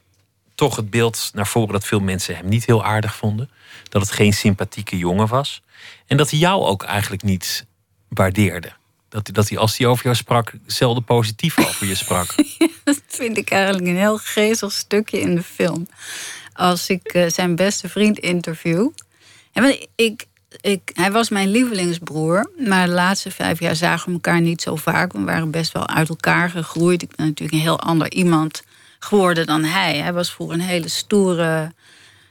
toch 0.56 0.76
het 0.76 0.90
beeld 0.90 1.32
naar 1.34 1.48
voren 1.48 1.74
dat 1.74 1.86
veel 1.86 2.00
mensen 2.00 2.36
hem 2.36 2.50
niet 2.50 2.66
heel 2.66 2.84
aardig 2.84 3.16
vonden. 3.16 3.50
Dat 3.90 4.02
het 4.02 4.12
geen 4.12 4.34
sympathieke 4.34 4.98
jongen 4.98 5.28
was. 5.28 5.62
En 6.06 6.18
dat 6.18 6.30
hij 6.30 6.40
jou 6.40 6.64
ook 6.64 6.84
eigenlijk 6.84 7.24
niet 7.24 7.66
waardeerde. 8.08 8.72
Dat, 9.10 9.30
dat 9.34 9.50
hij, 9.50 9.58
als 9.58 9.78
hij 9.78 9.88
over 9.88 10.04
jou 10.04 10.16
sprak, 10.16 10.54
zelden 10.66 11.04
positief 11.04 11.58
over 11.58 11.88
je 11.88 11.96
sprak. 11.96 12.36
dat 12.84 13.02
vind 13.08 13.38
ik 13.38 13.50
eigenlijk 13.50 13.86
een 13.88 13.98
heel 13.98 14.18
geestig 14.18 14.72
stukje 14.72 15.20
in 15.20 15.36
de 15.36 15.44
film. 15.44 15.88
Als 16.54 16.90
ik 16.90 17.14
uh, 17.14 17.30
zijn 17.30 17.56
beste 17.56 17.90
vriend 17.90 18.20
interview. 18.20 18.90
En 19.52 19.88
ik, 19.96 20.26
hij 20.94 21.12
was 21.12 21.30
mijn 21.30 21.52
lievelingsbroer. 21.52 22.52
Maar 22.68 22.86
de 22.88 22.94
laatste 22.94 23.32
vijf 23.32 23.60
jaar 23.60 23.76
zagen 23.76 24.08
we 24.08 24.14
elkaar 24.14 24.42
niet 24.42 24.62
zo 24.62 24.76
vaak. 24.76 25.14
We 25.14 25.24
waren 25.24 25.52
best 25.52 25.72
wel 25.72 25.88
uit 25.88 26.10
elkaar 26.10 26.50
gegroeid. 26.50 27.02
Ik 27.02 27.16
ben 27.16 27.26
natuurlijk 27.26 27.58
een 27.58 27.64
heel 27.64 27.80
ander 27.80 28.12
iemand 28.12 28.64
geworden 29.00 29.46
dan 29.46 29.64
hij. 29.64 29.98
Hij 29.98 30.14
was 30.14 30.32
voor 30.32 30.54
een 30.54 30.60
hele 30.60 30.88
stoere 30.90 31.72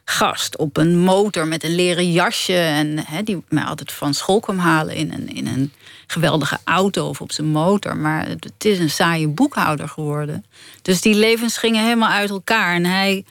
gast 0.05 0.57
op 0.57 0.77
een 0.77 0.99
motor 0.99 1.47
met 1.47 1.65
een 1.65 1.75
leren 1.75 2.13
jasje. 2.13 2.57
En 2.57 3.05
die 3.25 3.43
mij 3.49 3.65
altijd 3.65 3.93
van 3.93 4.15
school 4.15 4.41
kwam 4.41 4.59
halen 4.59 4.95
in 4.95 5.13
een, 5.13 5.29
in 5.35 5.47
een 5.47 5.73
geweldige 6.07 6.59
auto 6.65 7.09
of 7.09 7.21
op 7.21 7.33
zijn 7.33 7.47
motor. 7.47 7.97
Maar 7.97 8.29
het 8.29 8.65
is 8.65 8.79
een 8.79 8.91
saaie 8.91 9.29
boekhouder 9.29 9.89
geworden. 9.89 10.45
Dus 10.83 11.01
die 11.01 11.15
levens 11.15 11.59
gingen 11.59 11.83
helemaal 11.83 12.11
uit 12.11 12.31
elkaar. 12.31 12.75
En 12.75 12.85
hij 12.85 13.25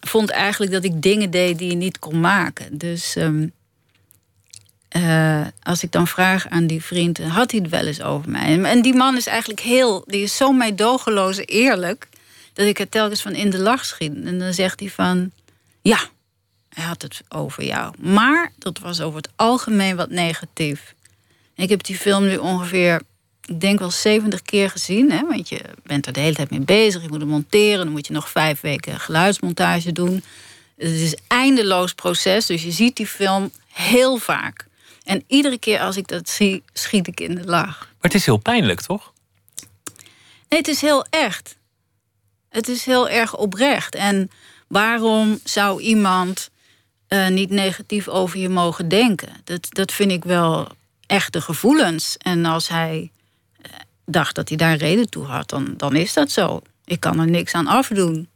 vond 0.00 0.30
eigenlijk 0.30 0.72
dat 0.72 0.84
ik 0.84 1.02
dingen 1.02 1.30
deed 1.30 1.58
die 1.58 1.70
je 1.70 1.76
niet 1.76 1.98
kon 1.98 2.20
maken. 2.20 2.78
Dus 2.78 3.16
um, 3.16 3.52
uh, 4.96 5.46
als 5.62 5.82
ik 5.82 5.92
dan 5.92 6.06
vraag 6.06 6.48
aan 6.48 6.66
die 6.66 6.82
vriend, 6.82 7.18
had 7.18 7.50
hij 7.50 7.60
het 7.60 7.70
wel 7.70 7.86
eens 7.86 8.02
over 8.02 8.30
mij? 8.30 8.62
En 8.62 8.82
die 8.82 8.94
man 8.94 9.16
is 9.16 9.26
eigenlijk 9.26 9.60
heel, 9.60 10.04
die 10.06 10.22
is 10.22 10.36
zo 10.36 10.52
meedogenloos 10.52 11.36
eerlijk, 11.36 12.08
dat 12.52 12.66
ik 12.66 12.78
het 12.78 12.90
telkens 12.90 13.22
van 13.22 13.34
in 13.34 13.50
de 13.50 13.58
lach 13.58 13.84
schiet. 13.84 14.12
En 14.24 14.38
dan 14.38 14.54
zegt 14.54 14.80
hij 14.80 14.88
van, 14.88 15.30
ja, 15.82 15.98
hij 16.68 16.84
had 16.84 17.02
het 17.02 17.20
over 17.28 17.64
jou. 17.64 17.94
Maar 17.98 18.52
dat 18.58 18.78
was 18.78 19.00
over 19.00 19.16
het 19.16 19.30
algemeen 19.36 19.96
wat 19.96 20.10
negatief. 20.10 20.94
Ik 21.54 21.68
heb 21.68 21.82
die 21.84 21.96
film 21.96 22.26
nu 22.26 22.36
ongeveer, 22.36 23.02
ik 23.46 23.60
denk 23.60 23.78
wel 23.78 23.90
70 23.90 24.42
keer 24.42 24.70
gezien. 24.70 25.10
Hè? 25.10 25.20
Want 25.28 25.48
je 25.48 25.60
bent 25.82 26.06
er 26.06 26.12
de 26.12 26.20
hele 26.20 26.34
tijd 26.34 26.50
mee 26.50 26.60
bezig. 26.60 27.02
Je 27.02 27.08
moet 27.08 27.20
het 27.20 27.28
monteren. 27.28 27.84
Dan 27.84 27.92
moet 27.92 28.06
je 28.06 28.12
nog 28.12 28.30
vijf 28.30 28.60
weken 28.60 29.00
geluidsmontage 29.00 29.92
doen. 29.92 30.22
Het 30.76 30.90
is 30.90 31.12
een 31.12 31.18
eindeloos 31.26 31.94
proces. 31.94 32.46
Dus 32.46 32.62
je 32.62 32.70
ziet 32.70 32.96
die 32.96 33.06
film 33.06 33.50
heel 33.72 34.16
vaak. 34.16 34.66
En 35.06 35.22
iedere 35.26 35.58
keer 35.58 35.80
als 35.80 35.96
ik 35.96 36.06
dat 36.06 36.28
zie, 36.28 36.62
schiet 36.72 37.06
ik 37.06 37.20
in 37.20 37.34
de 37.34 37.44
lach. 37.44 37.78
Maar 37.78 37.96
het 38.00 38.14
is 38.14 38.26
heel 38.26 38.36
pijnlijk, 38.36 38.80
toch? 38.80 39.12
Nee, 40.48 40.58
het 40.58 40.68
is 40.68 40.80
heel 40.80 41.06
echt. 41.10 41.56
Het 42.48 42.68
is 42.68 42.84
heel 42.84 43.08
erg 43.08 43.36
oprecht. 43.36 43.94
En 43.94 44.30
waarom 44.68 45.40
zou 45.44 45.80
iemand 45.80 46.50
uh, 47.08 47.28
niet 47.28 47.50
negatief 47.50 48.08
over 48.08 48.38
je 48.38 48.48
mogen 48.48 48.88
denken? 48.88 49.28
Dat, 49.44 49.66
dat 49.68 49.92
vind 49.92 50.10
ik 50.10 50.24
wel 50.24 50.68
echte 51.06 51.40
gevoelens. 51.40 52.16
En 52.16 52.44
als 52.44 52.68
hij 52.68 53.10
eh, 53.62 53.70
dacht 54.04 54.34
dat 54.34 54.48
hij 54.48 54.56
daar 54.56 54.76
reden 54.76 55.10
toe 55.10 55.24
had, 55.24 55.48
dan, 55.48 55.74
dan 55.76 55.96
is 55.96 56.12
dat 56.12 56.30
zo. 56.30 56.60
Ik 56.84 57.00
kan 57.00 57.18
er 57.18 57.30
niks 57.30 57.52
aan 57.52 57.66
afdoen. 57.66 58.28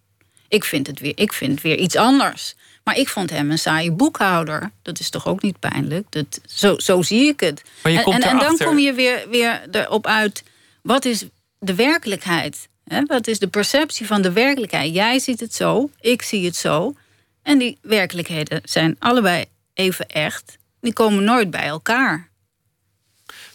Ik 0.48 0.64
vind 0.64 0.86
het 0.86 1.00
weer, 1.00 1.18
ik 1.18 1.32
vind 1.32 1.60
weer 1.60 1.78
iets 1.78 1.96
anders. 1.96 2.54
Maar 2.84 2.96
ik 2.96 3.08
vond 3.08 3.30
hem 3.30 3.50
een 3.50 3.58
saaie 3.58 3.92
boekhouder. 3.92 4.70
Dat 4.82 4.98
is 4.98 5.10
toch 5.10 5.26
ook 5.26 5.42
niet 5.42 5.58
pijnlijk? 5.58 6.06
Dat, 6.10 6.40
zo, 6.46 6.78
zo 6.78 7.02
zie 7.02 7.26
ik 7.26 7.40
het. 7.40 7.62
Maar 7.82 7.92
je 7.92 7.98
en, 7.98 8.04
komt 8.04 8.22
en, 8.22 8.30
en 8.30 8.38
dan 8.38 8.56
kom 8.56 8.78
je 8.78 8.92
weer, 8.92 9.26
weer 9.30 9.62
erop 9.70 10.06
uit. 10.06 10.42
Wat 10.82 11.04
is 11.04 11.24
de 11.58 11.74
werkelijkheid? 11.74 12.68
Wat 13.06 13.26
is 13.26 13.38
de 13.38 13.48
perceptie 13.48 14.06
van 14.06 14.22
de 14.22 14.32
werkelijkheid? 14.32 14.94
Jij 14.94 15.18
ziet 15.18 15.40
het 15.40 15.54
zo, 15.54 15.90
ik 16.00 16.22
zie 16.22 16.44
het 16.44 16.56
zo. 16.56 16.94
En 17.42 17.58
die 17.58 17.78
werkelijkheden 17.82 18.60
zijn 18.64 18.96
allebei 18.98 19.44
even 19.74 20.06
echt. 20.06 20.58
Die 20.80 20.92
komen 20.92 21.24
nooit 21.24 21.50
bij 21.50 21.66
elkaar. 21.66 22.28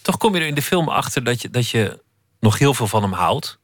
Toch 0.02 0.18
kom 0.18 0.36
je 0.36 0.42
er 0.42 0.48
in 0.48 0.56
de 0.56 0.62
film 0.62 0.90
achter 0.90 1.24
dat 1.24 1.42
je, 1.42 1.50
dat 1.50 1.70
je 1.70 2.00
nog 2.40 2.60
heel 2.60 2.74
veel 2.74 2.88
van 2.88 3.02
hem 3.02 3.12
houdt. 3.12 3.60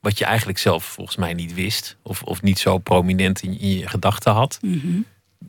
Wat 0.00 0.18
je 0.18 0.24
eigenlijk 0.24 0.58
zelf 0.58 0.84
volgens 0.84 1.16
mij 1.16 1.34
niet 1.34 1.54
wist. 1.54 1.96
Of, 2.02 2.22
of 2.22 2.42
niet 2.42 2.58
zo 2.58 2.78
prominent 2.78 3.42
in, 3.42 3.58
in 3.58 3.78
je 3.78 3.88
gedachten 3.88 4.32
had. 4.32 4.58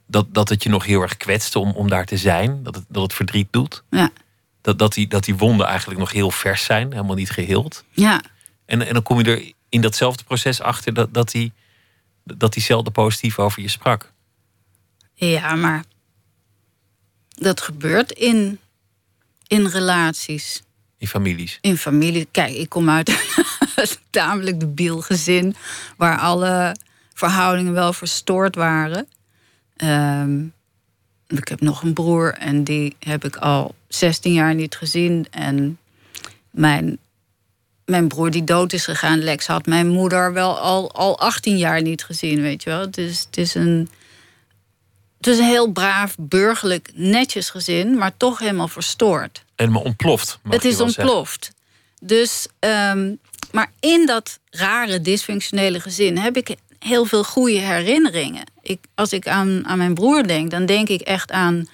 Dat, 0.08 0.34
dat 0.34 0.50
het 0.50 0.64
je 0.64 0.70
nog 0.70 0.86
heel 0.86 1.02
erg 1.02 1.18
kwetste 1.18 1.60
om, 1.60 1.72
om 1.72 1.90
daar 1.90 2.06
te 2.06 2.18
zijn. 2.18 2.64
Dat 2.64 2.76
het, 2.76 2.86
dat 2.88 3.04
het 3.04 3.14
verdriet 3.14 3.48
doet. 3.52 3.84
Ja, 3.90 4.10
Dat, 4.62 4.80
dat, 4.80 4.94
die, 4.94 5.08
dat 5.08 5.24
die 5.24 5.36
wonden 5.36 5.66
eigenlijk 5.68 6.00
nog 6.00 6.12
heel 6.12 6.32
vers 6.32 6.64
zijn. 6.64 6.92
Helemaal 6.92 7.16
niet 7.16 7.30
geheeld. 7.30 7.84
ja. 7.92 8.22
En, 8.66 8.88
en 8.88 8.94
dan 8.94 9.04
kom 9.04 9.20
je 9.20 9.36
er 9.36 9.54
in 9.70 9.82
datzelfde 9.82 10.24
proces 10.24 10.62
achter 10.62 10.94
dat, 10.94 11.14
dat 11.14 11.32
hij 11.32 11.52
dat 12.24 12.54
die 12.54 12.64
zelden 12.64 12.92
positief 12.92 13.40
over 13.40 13.62
je 13.62 13.68
sprak. 13.68 14.14
ja 15.14 15.56
maar 15.56 15.84
dat 17.30 17.62
gebeurt 17.62 18.12
in, 18.12 18.60
in 19.48 19.66
relaties. 19.66 20.62
In 21.00 21.08
families. 21.08 21.58
in 21.62 21.78
familie. 21.78 22.28
Kijk, 22.32 22.54
ik 22.54 22.70
kom 22.70 22.90
uit 22.90 23.10
een 23.76 23.88
tamelijk 24.10 24.60
debiel 24.60 25.02
gezin 25.02 25.56
waar 25.98 26.18
alle 26.18 26.76
verhoudingen 27.14 27.74
wel 27.74 27.94
verstoord 27.94 28.56
waren. 28.56 29.08
Ehm, 29.76 30.44
ik 31.28 31.48
heb 31.48 31.62
nog 31.62 31.84
een 31.84 31.94
broer 31.94 32.34
en 32.34 32.64
die 32.64 32.96
heb 33.00 33.26
ik 33.26 33.36
al 33.36 33.76
16 33.88 34.34
jaar 34.34 34.56
niet 34.56 34.76
gezien. 34.76 35.28
En 35.32 35.78
mijn, 36.52 36.98
mijn 37.86 38.08
broer 38.08 38.32
die 38.32 38.44
dood 38.44 38.74
is 38.74 38.86
gegaan, 38.86 39.24
Lex, 39.24 39.48
had 39.48 39.66
mijn 39.66 39.88
moeder 39.88 40.34
wel 40.34 40.60
al, 40.60 40.92
al 40.92 41.20
18 41.20 41.58
jaar 41.58 41.82
niet 41.82 42.04
gezien, 42.04 42.42
weet 42.42 42.64
je 42.64 42.70
wel. 42.70 42.88
Is, 42.92 43.20
het 43.20 43.38
is 43.38 43.56
een. 43.56 43.90
Het 45.20 45.28
is 45.28 45.38
een 45.38 45.46
heel 45.46 45.72
braaf, 45.72 46.16
burgerlijk, 46.20 46.90
netjes 46.94 47.50
gezin, 47.50 47.98
maar 47.98 48.18
toch 48.18 48.40
helemaal 48.40 48.68
verstoord 48.68 49.44
Helemaal 49.56 49.82
ontploft. 49.82 50.40
het 50.50 50.66
is 50.66 50.78
zeggen. 50.78 50.86
ontploft. 50.86 51.52
Dus, 52.02 52.48
ehm, 52.60 53.14
maar 53.52 53.72
in 53.80 54.06
dat 54.06 54.40
rare, 54.50 55.02
dysfunctionele 55.02 55.80
gezin 55.80 56.18
heb 56.18 56.38
ik 56.38 56.56
heel 56.80 57.06
veel 57.06 57.24
goede 57.24 57.58
herinneringen. 57.60 58.44
Ik, 58.62 58.80
als 58.96 59.14
ik 59.14 59.28
aan, 59.28 59.68
aan 59.68 59.78
mijn 59.78 59.94
broer 59.94 60.28
denk, 60.28 60.52
dan 60.52 60.66
denk 60.66 60.90
ik 60.90 61.02
echt 61.02 61.32
aan 61.32 61.68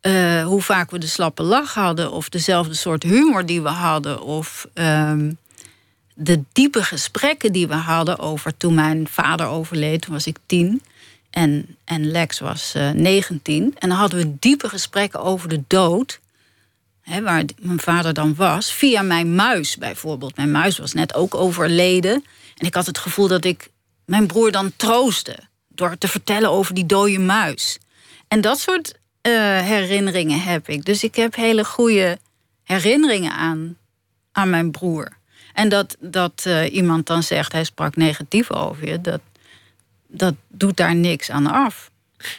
eh, 0.00 0.44
hoe 0.44 0.62
vaak 0.62 0.90
we 0.90 0.98
de 0.98 1.06
slappe 1.06 1.42
lach 1.42 1.74
hadden, 1.74 2.12
of 2.12 2.28
dezelfde 2.28 2.74
soort 2.74 3.02
humor 3.02 3.46
die 3.46 3.62
we 3.62 3.68
hadden, 3.68 4.22
of 4.22 4.66
ehm, 4.74 5.32
de 6.14 6.42
diepe 6.52 6.82
gesprekken 6.82 7.52
die 7.52 7.68
we 7.68 7.74
hadden 7.74 8.18
over 8.18 8.56
toen 8.56 8.74
mijn 8.74 9.08
vader 9.08 9.46
overleed, 9.46 10.02
toen 10.02 10.12
was 10.12 10.26
ik 10.26 10.36
tien. 10.46 10.82
En, 11.36 11.76
en 11.84 12.10
Lex 12.10 12.38
was 12.38 12.74
eh 12.74 12.90
19. 12.90 13.74
En 13.78 13.88
dan 13.88 13.98
hadden 13.98 14.18
we 14.18 14.36
diepe 14.38 14.68
gesprekken 14.68 15.20
over 15.20 15.48
de 15.48 15.62
dood. 15.66 16.20
hè, 17.00 17.22
waar 17.22 17.44
mijn 17.58 17.80
vader 17.80 18.14
dan 18.14 18.34
was, 18.34 18.72
via 18.72 19.02
mijn 19.02 19.34
muis 19.34 19.76
bijvoorbeeld. 19.76 20.36
Mijn 20.36 20.50
muis 20.50 20.78
was 20.78 20.92
net 20.92 21.14
ook 21.14 21.34
overleden. 21.34 22.24
En 22.56 22.66
ik 22.66 22.74
had 22.74 22.86
het 22.86 22.98
gevoel 22.98 23.28
dat 23.28 23.44
ik 23.44 23.70
mijn 24.04 24.26
broer 24.26 24.52
dan 24.52 24.72
troostte. 24.76 25.38
Door 25.68 25.98
te 25.98 26.08
vertellen 26.08 26.50
over 26.50 26.74
die 26.74 26.86
dode 26.86 27.18
muis. 27.18 27.78
En 28.28 28.40
dat 28.40 28.58
soort 28.60 28.94
uh, 29.22 29.32
herinneringen 29.60 30.40
heb 30.40 30.68
ik. 30.68 30.84
Dus 30.84 31.04
ik 31.04 31.14
heb 31.14 31.34
hele 31.34 31.64
goede 31.64 32.18
herinneringen 32.62 33.32
aan, 33.32 33.76
aan 34.32 34.50
mijn 34.50 34.70
broer. 34.70 35.16
En 35.52 35.68
dat, 35.68 35.96
dat 36.00 36.44
uh, 36.46 36.74
iemand 36.74 37.06
dan 37.06 37.22
zegt, 37.22 37.52
hij 37.52 37.64
sprak 37.64 37.96
negatief 37.96 38.50
over 38.50 38.88
je, 38.88 39.00
dat, 39.00 39.20
dat 40.08 40.34
doet 40.48 40.76
daar 40.76 40.94
niks 40.94 41.30
aan 41.30 41.46
af. 41.46 41.90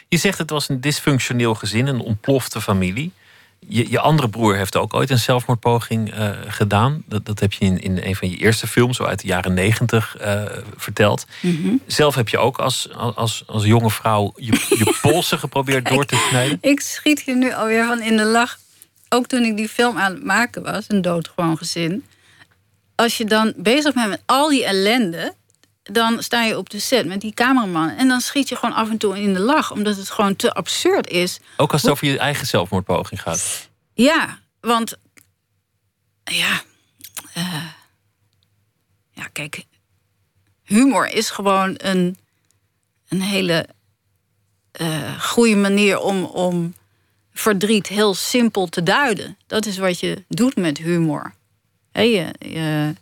Je 0.08 0.16
zegt 0.16 0.38
het 0.38 0.50
was 0.50 0.68
een 0.68 0.80
dysfunctioneel 0.80 1.54
gezin, 1.54 1.86
een 1.86 2.00
ontplofte 2.00 2.60
familie. 2.60 3.12
Je, 3.58 3.90
je 3.90 4.00
andere 4.00 4.28
broer 4.28 4.56
heeft 4.56 4.76
ook 4.76 4.94
ooit 4.94 5.10
een 5.10 5.18
zelfmoordpoging 5.18 6.18
uh, 6.18 6.30
gedaan. 6.46 7.02
Dat, 7.06 7.26
dat 7.26 7.40
heb 7.40 7.52
je 7.52 7.64
in, 7.64 7.80
in 7.80 7.98
een 8.02 8.16
van 8.16 8.30
je 8.30 8.36
eerste 8.36 8.66
films, 8.66 8.96
zo 8.96 9.04
uit 9.04 9.20
de 9.20 9.26
jaren 9.26 9.54
negentig, 9.54 10.16
uh, 10.20 10.42
verteld. 10.76 11.26
Mm 11.40 11.62
-hmm. 11.62 11.80
Zelf 11.86 12.14
heb 12.14 12.28
je 12.28 12.38
ook 12.38 12.58
als, 12.58 12.88
als, 12.94 13.42
als 13.46 13.64
jonge 13.64 13.90
vrouw 13.90 14.32
je, 14.36 14.52
je 14.52 14.96
polsen 15.02 15.38
geprobeerd 15.38 15.88
door 15.88 16.04
te 16.04 16.26
snijden. 16.28 16.58
Ik 16.60 16.80
schiet 16.80 17.20
hier 17.20 17.36
nu 17.36 17.52
alweer 17.52 17.86
van 17.86 18.02
in 18.02 18.16
de 18.16 18.24
lach. 18.24 18.58
Ook 19.08 19.26
toen 19.26 19.42
ik 19.42 19.56
die 19.56 19.68
film 19.68 19.98
aan 19.98 20.12
het 20.12 20.24
maken 20.24 20.62
was, 20.62 20.84
een 20.88 21.02
doodgewoon 21.02 21.58
gezin. 21.58 22.04
Als 22.94 23.16
je 23.16 23.24
dan 23.24 23.52
bezig 23.56 23.94
bent 23.94 24.08
met 24.08 24.22
al 24.26 24.48
die 24.48 24.64
ellende, 24.64 25.34
dan 25.92 26.22
sta 26.22 26.42
je 26.44 26.58
op 26.58 26.70
de 26.70 26.78
set 26.78 27.06
met 27.06 27.20
die 27.20 27.34
cameraman. 27.34 27.88
En 27.88 28.08
dan 28.08 28.20
schiet 28.20 28.48
je 28.48 28.56
gewoon 28.56 28.74
af 28.74 28.90
en 28.90 28.98
toe 28.98 29.20
in 29.20 29.34
de 29.34 29.40
lach. 29.40 29.70
Omdat 29.70 29.96
het 29.96 30.10
gewoon 30.10 30.36
te 30.36 30.52
absurd 30.52 31.08
is. 31.08 31.40
Ook 31.56 31.72
als 31.72 31.82
het 31.82 31.90
over 31.90 32.06
je 32.06 32.18
eigen 32.18 32.46
zelfmoordpoging 32.46 33.22
gaat. 33.22 33.68
Ja, 33.94 34.38
want... 34.60 34.96
Ja... 36.24 36.62
Uh, 37.36 37.64
ja, 39.10 39.28
kijk. 39.32 39.64
Humor 40.62 41.08
is 41.08 41.30
gewoon 41.30 41.74
een, 41.76 42.18
een 43.08 43.20
hele 43.20 43.68
uh, 44.80 45.20
goede 45.20 45.56
manier 45.56 45.98
om, 45.98 46.24
om 46.24 46.74
verdriet 47.32 47.86
heel 47.86 48.14
simpel 48.14 48.66
te 48.66 48.82
duiden. 48.82 49.38
Dat 49.46 49.66
is 49.66 49.78
wat 49.78 50.00
je 50.00 50.24
doet 50.28 50.56
met 50.56 50.78
humor. 50.78 51.34
He, 51.92 52.02
je, 52.02 52.34
je 52.38 52.94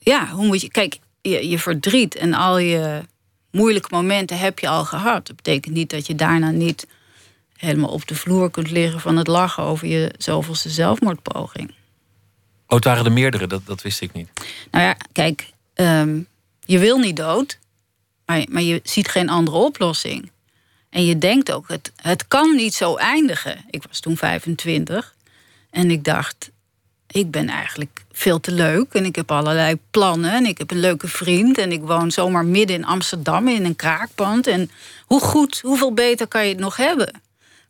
ja, 0.00 0.28
hoe 0.28 0.46
moet 0.46 0.60
je. 0.60 0.68
Kijk, 0.68 0.98
je, 1.20 1.48
je 1.48 1.58
verdriet 1.58 2.14
en 2.14 2.34
al 2.34 2.58
je 2.58 3.02
moeilijke 3.50 3.88
momenten 3.94 4.38
heb 4.38 4.58
je 4.58 4.68
al 4.68 4.84
gehad. 4.84 5.26
Dat 5.26 5.36
betekent 5.36 5.74
niet 5.74 5.90
dat 5.90 6.06
je 6.06 6.14
daarna 6.14 6.50
niet 6.50 6.86
helemaal 7.56 7.90
op 7.90 8.06
de 8.06 8.14
vloer 8.14 8.50
kunt 8.50 8.70
liggen 8.70 9.00
van 9.00 9.16
het 9.16 9.26
lachen 9.26 9.62
over 9.62 9.88
je 9.88 10.14
zoveelste 10.18 10.68
zelfmoordpoging. 10.68 11.70
Oh, 12.66 12.76
het 12.76 12.84
waren 12.84 13.04
er 13.04 13.12
meerdere, 13.12 13.46
dat, 13.46 13.66
dat 13.66 13.82
wist 13.82 14.00
ik 14.00 14.12
niet. 14.12 14.28
Nou 14.70 14.84
ja, 14.84 14.96
kijk, 15.12 15.52
um, 15.74 16.26
je 16.60 16.78
wil 16.78 16.98
niet 16.98 17.16
dood, 17.16 17.58
maar, 18.26 18.44
maar 18.48 18.62
je 18.62 18.80
ziet 18.84 19.08
geen 19.08 19.28
andere 19.28 19.56
oplossing. 19.56 20.30
En 20.90 21.04
je 21.04 21.18
denkt 21.18 21.52
ook, 21.52 21.68
het, 21.68 21.92
het 21.96 22.28
kan 22.28 22.56
niet 22.56 22.74
zo 22.74 22.96
eindigen. 22.96 23.64
Ik 23.70 23.82
was 23.88 24.00
toen 24.00 24.16
25 24.16 25.14
en 25.70 25.90
ik 25.90 26.04
dacht, 26.04 26.50
ik 27.06 27.30
ben 27.30 27.48
eigenlijk 27.48 28.04
veel 28.20 28.40
te 28.40 28.52
leuk 28.52 28.92
en 28.92 29.04
ik 29.04 29.16
heb 29.16 29.30
allerlei 29.30 29.78
plannen 29.90 30.32
en 30.32 30.46
ik 30.46 30.58
heb 30.58 30.70
een 30.70 30.80
leuke 30.80 31.08
vriend 31.08 31.58
en 31.58 31.72
ik 31.72 31.82
woon 31.82 32.10
zomaar 32.10 32.44
midden 32.44 32.76
in 32.76 32.84
Amsterdam 32.84 33.48
in 33.48 33.64
een 33.64 33.76
kraakpand. 33.76 34.46
En 34.46 34.70
hoe 35.06 35.20
goed, 35.20 35.60
hoeveel 35.60 35.94
beter 35.94 36.26
kan 36.26 36.42
je 36.42 36.48
het 36.48 36.58
nog 36.58 36.76
hebben? 36.76 37.20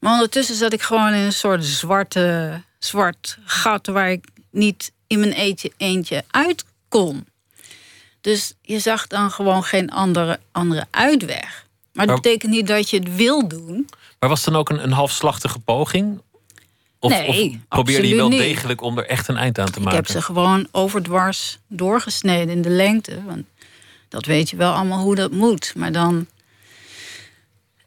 Maar 0.01 0.13
ondertussen 0.13 0.55
zat 0.55 0.73
ik 0.73 0.83
gewoon 0.83 1.13
in 1.13 1.25
een 1.25 1.33
soort 1.33 1.65
zwarte, 1.65 2.63
zwart 2.79 3.39
gat 3.45 3.87
waar 3.87 4.11
ik 4.11 4.25
niet 4.51 4.93
in 5.07 5.21
mijn 5.21 5.33
eentje, 5.33 5.73
eentje 5.77 6.25
uit 6.31 6.65
kon. 6.89 7.27
Dus 8.21 8.55
je 8.63 8.79
zag 8.79 9.07
dan 9.07 9.31
gewoon 9.31 9.65
geen 9.65 9.91
andere, 9.91 10.41
andere 10.53 10.87
uitweg. 10.91 11.67
Maar 11.93 12.07
dat 12.07 12.23
betekent 12.23 12.53
niet 12.53 12.67
dat 12.67 12.91
je 12.91 12.99
het 12.99 13.17
wil 13.17 13.49
doen. 13.49 13.89
Maar 14.19 14.29
was 14.29 14.45
het 14.45 14.53
dan 14.53 14.61
ook 14.61 14.71
een, 14.71 14.83
een 14.83 14.93
halfslachtige 14.93 15.59
poging? 15.59 16.23
Of, 17.03 17.11
nee, 17.11 17.51
of 17.51 17.69
probeerde 17.69 18.09
je 18.09 18.17
wel 18.17 18.31
degelijk 18.31 18.81
om 18.81 18.99
er 18.99 19.07
echt 19.07 19.29
een 19.29 19.37
eind 19.37 19.59
aan 19.59 19.71
te 19.71 19.81
maken? 19.81 19.99
Ik 19.99 20.07
heb 20.07 20.17
ze 20.17 20.23
gewoon 20.23 20.69
overdwars 20.71 21.59
doorgesneden 21.67 22.55
in 22.55 22.63
de 22.63 22.71
lengte. 22.71 23.25
Want 23.25 23.45
dat 24.09 24.25
weet 24.25 24.51
je 24.51 24.57
wel 24.57 24.73
allemaal 24.73 25.03
hoe 25.03 25.15
dat 25.15 25.31
moet. 25.31 25.73
Maar 25.77 25.93
dan 25.93 26.27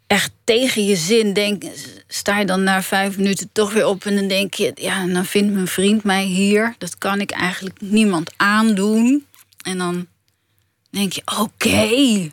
echt 0.07 0.31
tegen 0.43 0.85
je 0.85 0.95
zin 0.95 1.33
denk, 1.33 1.63
sta 2.07 2.39
je 2.39 2.45
dan 2.45 2.63
na 2.63 2.81
vijf 2.81 3.17
minuten 3.17 3.49
toch 3.51 3.73
weer 3.73 3.87
op 3.87 4.05
en 4.05 4.15
dan 4.15 4.27
denk 4.27 4.53
je, 4.53 4.71
ja, 4.75 5.05
dan 5.05 5.25
vindt 5.25 5.53
mijn 5.53 5.67
vriend 5.67 6.03
mij 6.03 6.23
hier. 6.23 6.75
Dat 6.77 6.97
kan 6.97 7.21
ik 7.21 7.31
eigenlijk 7.31 7.81
niemand 7.81 8.33
aandoen. 8.37 9.25
En 9.61 9.77
dan 9.77 10.07
denk 10.89 11.13
je, 11.13 11.21
oké, 11.39 12.31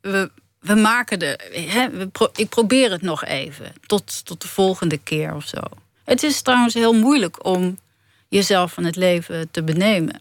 we, 0.00 0.30
we 0.60 0.74
maken 0.74 1.18
de. 1.18 1.38
Hè, 1.68 1.90
we 1.90 2.30
ik 2.34 2.48
probeer 2.48 2.90
het 2.90 3.02
nog 3.02 3.24
even. 3.24 3.72
Tot, 3.86 4.24
tot 4.24 4.42
de 4.42 4.48
volgende 4.48 4.98
keer 4.98 5.34
of 5.34 5.46
zo. 5.46 5.60
Het 6.06 6.22
is 6.22 6.42
trouwens 6.42 6.74
heel 6.74 6.92
moeilijk 6.92 7.44
om 7.44 7.78
jezelf 8.28 8.72
van 8.72 8.84
het 8.84 8.96
leven 8.96 9.50
te 9.50 9.62
benemen. 9.62 10.20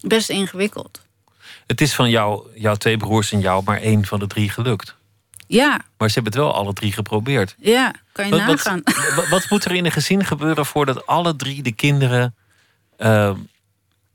Best 0.00 0.30
ingewikkeld. 0.30 1.00
Het 1.66 1.80
is 1.80 1.94
van 1.94 2.10
jou, 2.10 2.48
jouw 2.54 2.74
twee 2.74 2.96
broers 2.96 3.32
en 3.32 3.40
jou 3.40 3.62
maar 3.64 3.80
één 3.80 4.06
van 4.06 4.18
de 4.18 4.26
drie 4.26 4.48
gelukt. 4.48 4.96
Ja. 5.46 5.80
Maar 5.96 6.08
ze 6.08 6.14
hebben 6.14 6.32
het 6.32 6.42
wel 6.42 6.54
alle 6.54 6.72
drie 6.72 6.92
geprobeerd. 6.92 7.54
Ja, 7.58 7.94
kan 8.12 8.24
je 8.24 8.30
wat, 8.30 8.40
nagaan. 8.40 8.82
Wat, 9.16 9.28
wat, 9.28 9.50
moet 9.50 9.64
er 9.64 9.74
in 9.74 9.84
een 9.84 9.92
gezin 9.92 10.24
gebeuren 10.24 10.66
voordat 10.66 11.06
alle 11.06 11.36
drie 11.36 11.62
de 11.62 11.72
kinderen 11.72 12.34
uh, 12.98 13.32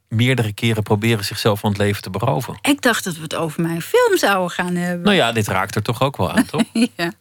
meerdere 0.07 0.53
keren 0.53 0.83
proberen 0.83 1.25
zichzelf 1.25 1.59
van 1.59 1.69
het 1.69 1.79
leven 1.79 2.01
te 2.01 2.09
beroven? 2.09 2.57
Ik 2.61 2.81
dacht 2.81 3.03
dat 3.03 3.15
we 3.15 3.21
het 3.21 3.35
over 3.35 3.61
mijn 3.61 3.81
film 3.81 4.17
zouden 4.17 4.51
gaan 4.51 4.75
hebben. 4.75 5.05
Nou 5.05 5.15
ja, 5.15 5.31
dit 5.31 5.47
raakt 5.47 5.75
er 5.75 5.83
toch 5.83 6.01
ook 6.01 6.17
wel 6.17 6.31
aan, 6.31 6.45
toch? 6.45 6.63
ja. 6.95 7.11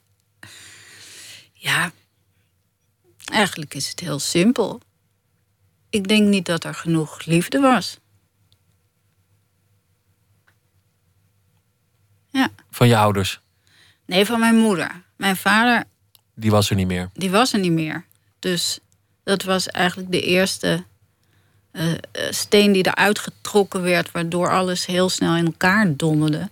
Ja, 1.53 1.93
Eigenlijk 3.25 3.75
is 3.75 3.89
het 3.89 4.01
heel 4.01 4.19
simpel. 4.19 4.81
Ik 5.91 6.09
denk 6.09 6.29
niet 6.29 6.47
dat 6.47 6.65
er 6.65 6.75
genoeg 6.75 7.25
liefde 7.25 7.61
was. 7.61 7.99
Ja. 12.31 12.49
Van 12.71 12.89
je 12.89 12.97
ouders? 12.97 13.41
Nee, 14.07 14.25
van 14.25 14.41
mijn 14.41 14.57
moeder. 14.57 15.03
Mijn 15.17 15.37
vader. 15.37 15.85
Die 16.35 16.51
was 16.51 16.71
er 16.71 16.77
niet 16.77 16.87
meer? 16.87 17.11
Die 17.13 17.31
was 17.31 17.53
er 17.53 17.59
niet 17.59 17.73
meer. 17.73 18.05
Dus 18.39 18.79
dat 19.23 19.43
was 19.43 19.69
eigenlijk 19.69 20.13
de 20.13 20.23
eerste 20.23 20.85
uh, 21.73 21.93
steen 22.31 22.73
die 22.73 22.87
eruit 22.87 23.19
getrokken 23.19 23.83
werd, 23.83 24.11
waardoor 24.11 24.51
alles 24.51 24.87
heel 24.87 25.09
snel 25.09 25.37
in 25.37 25.47
elkaar 25.47 25.97
donderde. 25.97 26.49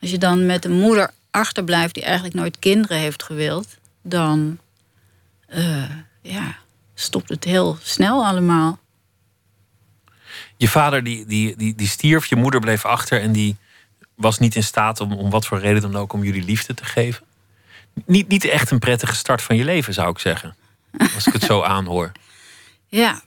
Als 0.00 0.10
je 0.10 0.18
dan 0.18 0.46
met 0.46 0.64
een 0.64 0.80
moeder 0.80 1.10
achterblijft 1.30 1.94
die 1.94 2.02
eigenlijk 2.02 2.34
nooit 2.34 2.58
kinderen 2.58 2.98
heeft 2.98 3.22
gewild, 3.22 3.76
dan. 4.02 4.58
Uh, 5.48 5.90
ja, 6.22 6.56
stopt 6.94 7.28
het 7.28 7.44
heel 7.44 7.78
snel 7.82 8.26
allemaal. 8.26 8.78
Je 10.56 10.68
vader 10.68 11.04
die, 11.04 11.26
die, 11.26 11.56
die, 11.56 11.74
die 11.74 11.88
stierf, 11.88 12.26
je 12.26 12.36
moeder 12.36 12.60
bleef 12.60 12.84
achter 12.84 13.20
en 13.20 13.32
die 13.32 13.56
was 14.14 14.38
niet 14.38 14.54
in 14.54 14.62
staat 14.62 15.00
om, 15.00 15.12
om 15.12 15.30
wat 15.30 15.46
voor 15.46 15.58
reden 15.58 15.82
dan 15.82 15.96
ook 15.96 16.12
om 16.12 16.24
jullie 16.24 16.44
liefde 16.44 16.74
te 16.74 16.84
geven. 16.84 17.26
Niet, 18.06 18.28
niet 18.28 18.44
echt 18.44 18.70
een 18.70 18.78
prettige 18.78 19.14
start 19.14 19.42
van 19.42 19.56
je 19.56 19.64
leven, 19.64 19.94
zou 19.94 20.10
ik 20.10 20.18
zeggen. 20.18 20.56
Als 21.14 21.26
ik 21.26 21.32
het 21.32 21.42
zo 21.42 21.62
aanhoor. 21.74 22.12
Ja. 22.86 23.22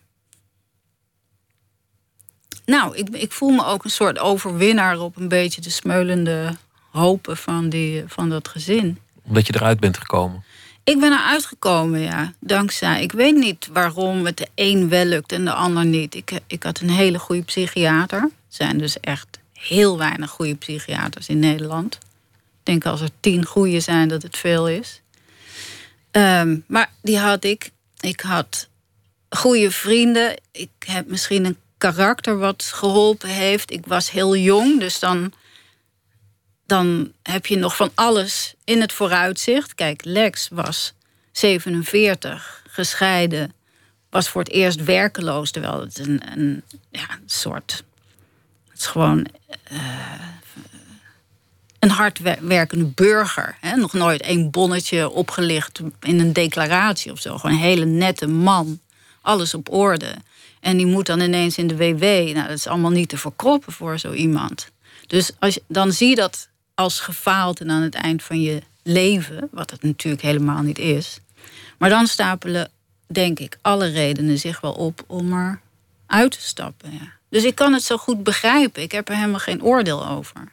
Nou, 2.65 2.97
ik, 2.97 3.09
ik 3.09 3.31
voel 3.31 3.49
me 3.49 3.65
ook 3.65 3.83
een 3.83 3.89
soort 3.89 4.19
overwinnaar 4.19 4.99
op 4.99 5.17
een 5.17 5.27
beetje 5.27 5.61
de 5.61 5.69
smeulende 5.69 6.55
hopen 6.91 7.37
van, 7.37 7.69
die, 7.69 8.03
van 8.07 8.29
dat 8.29 8.47
gezin. 8.47 8.99
Omdat 9.21 9.47
je 9.47 9.55
eruit 9.55 9.79
bent 9.79 9.97
gekomen. 9.97 10.43
Ik 10.83 10.99
ben 10.99 11.11
eruit 11.11 11.45
gekomen, 11.45 11.99
ja. 11.99 12.33
Dankzij. 12.39 13.01
Ik 13.01 13.11
weet 13.11 13.35
niet 13.35 13.67
waarom 13.71 14.25
het 14.25 14.37
de 14.37 14.47
een 14.55 14.89
wel 14.89 15.05
lukt 15.05 15.31
en 15.31 15.45
de 15.45 15.53
ander 15.53 15.85
niet. 15.85 16.15
Ik, 16.15 16.31
ik 16.47 16.63
had 16.63 16.79
een 16.79 16.89
hele 16.89 17.19
goede 17.19 17.43
psychiater. 17.43 18.19
Er 18.19 18.29
zijn 18.47 18.77
dus 18.77 18.99
echt 18.99 19.39
heel 19.53 19.97
weinig 19.97 20.29
goede 20.29 20.55
psychiaters 20.55 21.27
in 21.27 21.39
Nederland. 21.39 21.93
Ik 21.93 21.99
denk 22.63 22.85
als 22.85 23.01
er 23.01 23.09
tien 23.19 23.45
goede 23.45 23.79
zijn 23.79 24.07
dat 24.07 24.21
het 24.21 24.37
veel 24.37 24.69
is. 24.69 25.01
Um, 26.11 26.63
maar 26.67 26.91
die 27.01 27.17
had 27.17 27.43
ik. 27.43 27.71
Ik 27.99 28.21
had 28.21 28.69
goede 29.29 29.71
vrienden. 29.71 30.35
Ik 30.51 30.69
heb 30.79 31.07
misschien 31.07 31.45
een 31.45 31.57
karakter 31.77 32.37
wat 32.37 32.63
geholpen 32.63 33.29
heeft. 33.29 33.71
Ik 33.71 33.85
was 33.85 34.11
heel 34.11 34.35
jong, 34.35 34.79
dus 34.79 34.99
dan 34.99 35.33
dan 36.73 37.11
heb 37.23 37.45
je 37.45 37.57
nog 37.57 37.75
van 37.75 37.91
alles 37.93 38.53
in 38.63 38.81
het 38.81 38.93
vooruitzicht. 38.93 39.75
Kijk, 39.75 40.05
Lex 40.05 40.47
was 40.51 40.93
47, 41.31 42.63
gescheiden, 42.67 43.53
was 44.09 44.29
voor 44.29 44.41
het 44.41 44.51
eerst 44.51 44.83
werkeloos. 44.83 45.51
Terwijl 45.51 45.79
het 45.79 45.99
een, 45.99 46.21
een, 46.35 46.63
ja, 46.91 47.07
soort. 47.25 47.83
Het 48.69 48.79
is 48.79 48.85
gewoon. 48.85 49.27
Uh, 49.71 49.79
een 51.79 51.89
hardwerkende 51.89 52.85
burger. 52.85 53.57
Hè? 53.59 53.75
Nog 53.75 53.93
nooit 53.93 54.21
één 54.21 54.51
bonnetje 54.51 55.09
opgelicht 55.09 55.79
in 56.01 56.19
een 56.19 56.33
declaratie 56.33 57.11
of 57.11 57.19
zo. 57.19 57.37
Gewoon 57.37 57.55
een 57.55 57.61
hele 57.61 57.85
nette 57.85 58.27
man. 58.27 58.79
Alles 59.21 59.53
op 59.53 59.71
orde. 59.71 60.13
En 60.59 60.77
die 60.77 60.85
moet 60.85 61.05
dan 61.05 61.19
ineens 61.19 61.57
in 61.57 61.67
de 61.67 61.77
WW. 61.77 62.03
Nou, 62.33 62.47
dat 62.47 62.57
is 62.57 62.67
allemaal 62.67 62.91
niet 62.91 63.09
te 63.09 63.17
verkroppen 63.17 63.73
voor 63.73 63.99
zo 63.99 64.11
iemand. 64.11 64.71
Dus 65.07 65.31
als 65.39 65.53
je, 65.53 65.63
dan 65.67 65.91
zie 65.91 66.09
je 66.09 66.15
dat 66.15 66.51
als 66.75 66.99
gefaald 66.99 67.59
en 67.59 67.71
aan 67.71 67.81
het 67.81 67.95
eind 67.95 68.23
van 68.23 68.41
je 68.41 68.61
leven, 68.83 69.47
wat 69.51 69.71
het 69.71 69.83
natuurlijk 69.83 70.23
helemaal 70.23 70.61
niet 70.61 70.79
is. 70.79 71.19
Maar 71.77 71.89
dan 71.89 72.07
stapelen, 72.07 72.71
denk 73.07 73.39
ik, 73.39 73.57
alle 73.61 73.87
redenen 73.87 74.37
zich 74.37 74.61
wel 74.61 74.73
op 74.73 75.03
om 75.07 75.33
er 75.33 75.59
uit 76.05 76.31
te 76.31 76.41
stappen. 76.41 77.11
Dus 77.29 77.43
ik 77.43 77.55
kan 77.55 77.73
het 77.73 77.83
zo 77.83 77.97
goed 77.97 78.23
begrijpen. 78.23 78.81
Ik 78.81 78.91
heb 78.91 79.09
er 79.09 79.15
helemaal 79.15 79.39
geen 79.39 79.63
oordeel 79.63 80.07
over. 80.07 80.51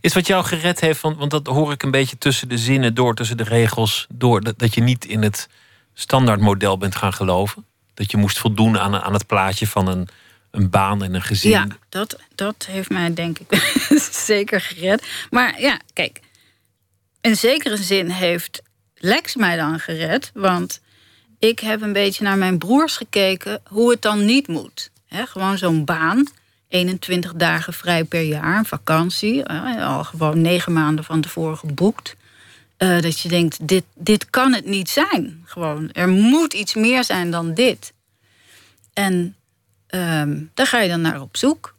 Is 0.00 0.14
wat 0.14 0.26
jou 0.26 0.44
gered 0.44 0.80
heeft, 0.80 1.00
want, 1.00 1.16
want 1.16 1.30
dat 1.30 1.46
hoor 1.46 1.72
ik 1.72 1.82
een 1.82 1.90
beetje 1.90 2.18
tussen 2.18 2.48
de 2.48 2.58
zinnen 2.58 2.94
door, 2.94 3.14
tussen 3.14 3.36
de 3.36 3.42
regels 3.42 4.06
door, 4.08 4.40
dat, 4.40 4.58
dat 4.58 4.74
je 4.74 4.80
niet 4.80 5.04
in 5.04 5.22
het 5.22 5.48
standaardmodel 5.94 6.78
bent 6.78 6.96
gaan 6.96 7.12
geloven? 7.12 7.64
Dat 7.94 8.10
je 8.10 8.16
moest 8.16 8.38
voldoen 8.38 8.78
aan, 8.78 9.00
aan 9.00 9.12
het 9.12 9.26
plaatje 9.26 9.66
van 9.66 9.86
een, 9.86 10.08
een 10.52 10.70
baan 10.70 11.02
en 11.02 11.14
een 11.14 11.22
gezin? 11.22 11.50
Ja, 11.50 11.66
dat, 11.88 12.18
dat 12.34 12.66
heeft 12.70 12.90
mij 12.90 13.14
denk 13.14 13.38
ik 13.38 13.76
zeker 14.30 14.60
gered. 14.60 15.06
Maar 15.30 15.60
ja, 15.60 15.80
kijk, 15.92 16.20
in 17.20 17.36
zekere 17.36 17.76
zin 17.76 18.08
heeft 18.08 18.62
Lex 18.94 19.34
mij 19.36 19.56
dan 19.56 19.80
gered. 19.80 20.30
Want 20.34 20.80
ik 21.38 21.60
heb 21.60 21.82
een 21.82 21.92
beetje 21.92 22.24
naar 22.24 22.38
mijn 22.38 22.58
broers 22.58 22.96
gekeken 22.96 23.60
hoe 23.68 23.90
het 23.90 24.02
dan 24.02 24.24
niet 24.24 24.48
moet. 24.48 24.90
gewoon 25.08 25.58
zo'n 25.58 25.84
baan. 25.84 26.26
21 26.68 27.34
dagen 27.34 27.72
vrij 27.72 28.04
per 28.04 28.22
jaar, 28.22 28.64
vakantie. 28.64 29.46
al 29.46 30.04
gewoon 30.04 30.40
negen 30.40 30.72
maanden 30.72 31.04
van 31.04 31.20
tevoren 31.20 31.58
geboekt. 31.58 32.16
Uh, 32.78 33.00
dat 33.00 33.20
je 33.20 33.28
denkt, 33.28 33.68
dit, 33.68 33.84
dit 33.94 34.30
kan 34.30 34.52
het 34.52 34.66
niet 34.66 34.88
zijn. 34.88 35.42
Gewoon, 35.44 35.90
er 35.92 36.08
moet 36.08 36.52
iets 36.52 36.74
meer 36.74 37.04
zijn 37.04 37.30
dan 37.30 37.54
dit. 37.54 37.92
En 38.92 39.36
um, 39.94 40.50
daar 40.54 40.66
ga 40.66 40.80
je 40.80 40.88
dan 40.88 41.00
naar 41.00 41.20
op 41.20 41.36
zoek. 41.36 41.74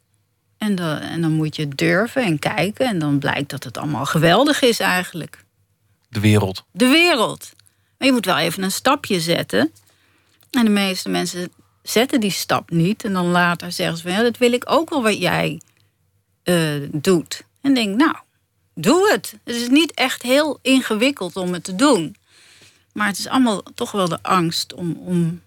En, 0.58 0.76
dan, 0.76 0.98
en 0.98 1.22
dan 1.22 1.32
moet 1.32 1.56
je 1.56 1.68
durven 1.68 2.24
en 2.24 2.40
kijken. 2.40 2.88
En 2.88 3.00
dan 3.00 3.20
blijkt 3.20 3.50
dat 3.50 3.64
het 3.64 3.78
allemaal 3.78 4.06
geweldig 4.06 4.62
is 4.62 4.80
eigenlijk. 4.80 5.44
De 6.10 6.20
wereld. 6.20 6.64
De 6.72 6.88
wereld. 6.88 7.52
Maar 7.98 8.08
je 8.08 8.14
moet 8.14 8.26
wel 8.26 8.38
even 8.38 8.64
een 8.64 8.72
stapje 8.72 9.20
zetten. 9.20 9.72
En 10.52 10.66
de 10.66 10.72
meeste 10.72 11.10
mensen 11.10 11.52
zetten 11.84 12.20
die 12.20 12.32
stap 12.32 12.70
niet. 12.70 13.04
En 13.04 13.14
dan 13.14 13.26
later 13.26 13.72
zeggen 13.72 13.98
ze 13.98 14.04
van 14.04 14.12
ja, 14.12 14.22
dat 14.22 14.38
wil 14.38 14.52
ik 14.54 14.64
ook 14.66 14.90
wel 14.90 15.04
wat 15.04 15.18
jij 15.18 15.62
uh, 16.44 16.88
doet. 16.92 17.44
En 17.62 17.74
denk, 17.74 17.96
nou, 17.96 18.16
doe 18.76 19.12
het. 19.12 19.36
Het 19.44 19.56
is 19.56 19.70
niet 19.70 19.94
echt 19.94 20.22
heel 20.22 20.60
ingewikkeld 20.62 21.36
om 21.36 21.54
het 21.54 21.64
te 21.64 21.76
doen. 21.76 22.16
Maar 22.94 23.08
het 23.08 23.18
is 23.18 23.28
allemaal 23.28 23.64
toch 23.76 23.92
wel 23.92 24.10
de 24.10 24.24
angst 24.24 24.74
om, 24.74 24.92
om 24.92 25.42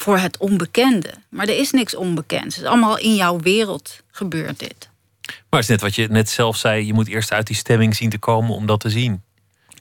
voor 0.00 0.18
het 0.18 0.36
onbekende. 0.36 1.10
Maar 1.28 1.48
er 1.48 1.58
is 1.58 1.70
niks 1.70 1.94
onbekends. 1.94 2.54
Het 2.54 2.64
is 2.64 2.70
allemaal 2.70 2.98
in 2.98 3.14
jouw 3.14 3.40
wereld 3.40 4.00
gebeurt 4.10 4.58
dit. 4.58 4.88
Maar 5.26 5.60
het 5.60 5.62
is 5.62 5.68
net 5.68 5.80
wat 5.80 5.94
je 5.94 6.08
net 6.08 6.30
zelf 6.30 6.56
zei. 6.56 6.86
Je 6.86 6.92
moet 6.92 7.08
eerst 7.08 7.32
uit 7.32 7.46
die 7.46 7.56
stemming 7.56 7.96
zien 7.96 8.10
te 8.10 8.18
komen 8.18 8.54
om 8.54 8.66
dat 8.66 8.80
te 8.80 8.90
zien. 8.90 9.22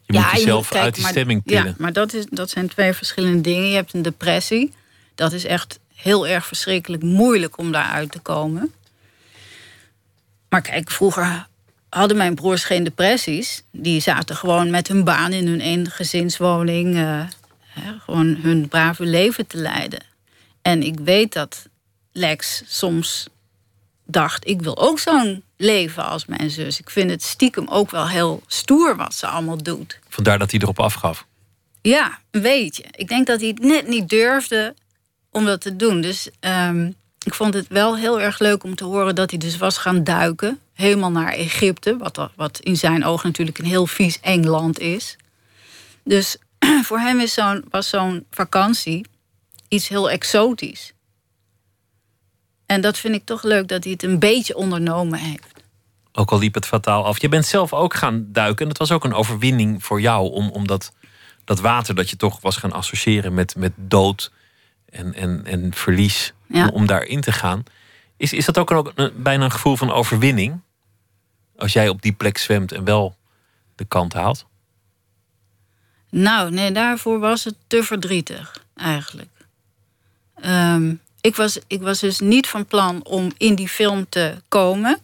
Je 0.06 0.13
moet 0.13 0.32
jezelf 0.32 0.73
uit 0.73 0.95
die 0.95 1.08
stemming 1.08 1.41
tillen. 1.45 1.65
Ja, 1.65 1.75
maar 1.78 1.93
dat, 1.93 2.13
is, 2.13 2.25
dat 2.30 2.49
zijn 2.49 2.67
twee 2.67 2.93
verschillende 2.93 3.41
dingen. 3.41 3.69
Je 3.69 3.75
hebt 3.75 3.93
een 3.93 4.01
depressie. 4.01 4.73
Dat 5.15 5.32
is 5.32 5.45
echt 5.45 5.80
heel 5.95 6.28
erg 6.28 6.45
verschrikkelijk 6.45 7.04
moeilijk 7.04 7.58
om 7.58 7.71
daaruit 7.71 8.12
te 8.12 8.19
komen. 8.19 8.73
Maar 10.49 10.62
kijk, 10.62 10.91
vroeger 10.91 11.47
hadden 11.89 12.17
mijn 12.17 12.36
broers 12.36 12.63
geen 12.63 12.84
depressies. 12.84 13.63
Die 13.71 14.01
zaten 14.01 14.36
gewoon 14.36 14.69
met 14.69 14.88
hun 14.88 15.04
baan 15.04 15.34
in 15.34 15.47
hun 15.47 15.62
eengezinswoning. 15.62 16.95
Uh, 16.95 17.23
gewoon 18.00 18.36
hun 18.36 18.68
brave 18.68 19.06
leven 19.06 19.48
te 19.48 19.58
leiden. 19.58 20.00
En 20.62 20.84
ik 20.84 21.00
weet 21.00 21.34
dat 21.34 21.68
Lex 22.12 22.64
soms 22.68 23.28
dacht: 24.06 24.48
ik 24.48 24.62
wil 24.62 24.78
ook 24.78 25.00
zo'n 25.00 25.44
leven 25.58 26.06
als 26.06 26.26
mijn 26.26 26.50
zus. 26.50 26.80
Ik 26.80 26.90
vind 26.90 27.10
het 27.10 27.24
stiekem 27.24 27.68
ook 27.68 27.92
wel 27.92 28.10
heel 28.10 28.44
stoer 28.48 28.96
wat 28.96 29.14
ze 29.14 29.28
allemaal 29.28 29.64
doet. 29.64 30.00
Vandaar 30.10 30.40
dat 30.40 30.52
hij 30.52 30.60
erop 30.60 30.80
afgaf. 30.80 31.26
Ja, 31.82 32.20
weet 32.32 32.76
je. 32.76 32.84
Ik 32.92 33.08
denk 33.08 33.28
dat 33.28 33.40
hij 33.40 33.50
het 33.50 33.60
net 33.60 33.88
niet 33.88 34.10
durfde 34.10 34.76
om 35.32 35.46
dat 35.46 35.62
te 35.62 35.76
doen. 35.76 36.02
Dus 36.02 36.30
ehm, 36.40 36.92
ik 37.24 37.34
vond 37.34 37.54
het 37.54 37.68
wel 37.68 37.98
heel 37.98 38.22
erg 38.22 38.40
leuk 38.40 38.64
om 38.64 38.76
te 38.76 38.84
horen 38.84 39.16
dat 39.16 39.30
hij 39.30 39.40
dus 39.40 39.58
was 39.58 39.78
gaan 39.78 40.04
duiken. 40.04 40.60
Helemaal 40.74 41.12
naar 41.12 41.34
Egypte, 41.34 41.98
wat, 41.98 42.30
wat 42.36 42.60
in 42.60 42.78
zijn 42.78 43.06
ogen 43.06 43.28
natuurlijk 43.28 43.58
een 43.58 43.66
heel 43.66 43.88
vies 43.88 44.20
eng 44.20 44.44
land 44.44 44.80
is. 44.80 45.18
Dus 46.04 46.38
voor 46.88 46.99
hem 46.99 47.19
is 47.19 47.39
was 47.69 47.89
zo'n 47.89 48.25
vakantie 48.32 49.06
iets 49.67 49.88
heel 49.88 50.10
exotisch. 50.10 50.93
En 52.65 52.82
dat 52.82 52.97
vind 52.97 53.15
ik 53.15 53.25
toch 53.25 53.43
leuk 53.43 53.67
dat 53.67 53.84
hij 53.84 53.93
het 53.93 54.04
een 54.04 54.19
beetje 54.19 54.56
ondernomen 54.56 55.19
heeft. 55.19 55.63
Ook 56.12 56.32
al 56.32 56.39
liep 56.39 56.54
het 56.54 56.65
fataal 56.65 57.06
af. 57.06 57.21
Je 57.21 57.30
bent 57.30 57.45
zelf 57.45 57.73
ook 57.73 57.93
gaan 57.93 58.28
duiken. 58.32 58.62
En 58.62 58.67
dat 58.67 58.78
was 58.78 58.91
ook 58.91 59.04
een 59.04 59.13
overwinning 59.13 59.84
voor 59.84 60.01
jou. 60.01 60.32
Om, 60.32 60.49
om 60.49 60.67
dat, 60.67 60.93
dat 61.43 61.60
water 61.60 61.95
dat 61.95 62.10
je 62.10 62.15
toch 62.15 62.41
was 62.41 62.58
gaan 62.58 62.71
associëren 62.71 63.34
met, 63.34 63.56
met 63.56 63.71
dood 63.75 64.32
en, 64.89 65.13
en, 65.13 65.45
en 65.45 65.73
verlies. 65.73 66.34
Om, 66.49 66.69
om 66.69 66.86
daarin 66.86 67.21
te 67.21 67.32
gaan. 67.32 67.63
Is, 68.17 68.34
is 68.34 68.45
dat 68.45 68.58
ook, 68.58 68.71
ook 68.71 68.91
een, 68.95 69.12
bijna 69.15 69.43
een 69.43 69.51
gevoel 69.51 69.75
van 69.75 69.91
overwinning? 69.91 70.62
Als 71.58 71.73
jij 71.73 71.89
op 71.89 72.01
die 72.01 72.13
plek 72.13 72.38
zwemt 72.38 72.71
en 72.71 72.84
wel 72.84 73.15
de 73.75 73.86
kant 73.86 74.13
haalt? 74.13 74.45
Nou, 76.10 76.52
nee, 76.52 76.72
daarvoor 76.72 77.20
was 77.20 77.44
het 77.44 77.56
te 77.68 77.84
verdrietig, 77.84 78.63
eigenlijk. 78.76 79.30
Ehm, 80.41 80.94
ik, 81.22 81.36
was, 81.36 81.60
ik 81.68 81.82
was 81.82 82.00
dus 82.00 82.20
niet 82.20 82.48
van 82.48 82.65
plan 82.65 83.04
om 83.04 83.32
in 83.38 83.56
die 83.56 83.70
film 83.70 84.06
te 84.10 84.34
komen. 84.48 85.00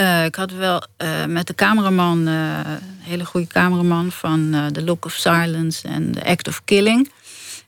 Uh, 0.00 0.24
ik 0.24 0.34
had 0.34 0.52
wel 0.52 0.82
uh, 0.98 1.24
met 1.24 1.46
de 1.46 1.54
cameraman, 1.54 2.28
uh, 2.28 2.58
een 2.58 2.98
hele 3.00 3.24
goede 3.24 3.46
cameraman 3.46 4.12
van 4.12 4.70
The 4.72 4.82
Look 4.82 5.04
of 5.04 5.12
Silence 5.12 5.88
en 5.88 6.12
The 6.12 6.24
Act 6.24 6.48
of 6.48 6.64
Killing, 6.64 7.10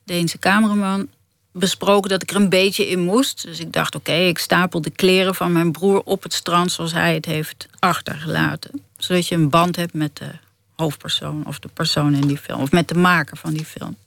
Deense 0.03 0.39
cameraman, 0.39 1.07
besproken 1.51 2.09
dat 2.09 2.21
ik 2.21 2.29
er 2.29 2.35
een 2.35 2.49
beetje 2.49 2.87
in 2.87 2.99
moest. 2.99 3.43
Dus 3.43 3.59
ik 3.59 3.71
dacht, 3.71 3.95
oké, 3.95 4.13
ik 4.13 4.37
stapel 4.37 4.81
de 4.81 4.89
kleren 4.89 5.35
van 5.35 5.51
mijn 5.51 5.71
broer 5.71 6.01
op 6.05 6.23
het 6.23 6.33
strand 6.33 6.71
zoals 6.71 6.93
hij 6.93 7.13
het 7.13 7.25
heeft 7.25 7.67
achtergelaten. 7.79 8.83
Zodat 8.97 9.27
je 9.27 9.35
een 9.35 9.49
band 9.49 9.75
hebt 9.75 9.93
met 9.93 10.17
de 10.17 10.29
hoofdpersoon 10.75 11.45
of 11.45 11.59
de 11.59 11.67
persoon 11.67 12.15
in 12.15 12.27
die 12.27 12.37
film. 12.37 12.61
Of 12.61 12.71
met 12.71 12.87
de 12.87 12.95
maker 12.95 13.37
van 13.37 13.53
die 13.53 13.65
film. 13.65 13.97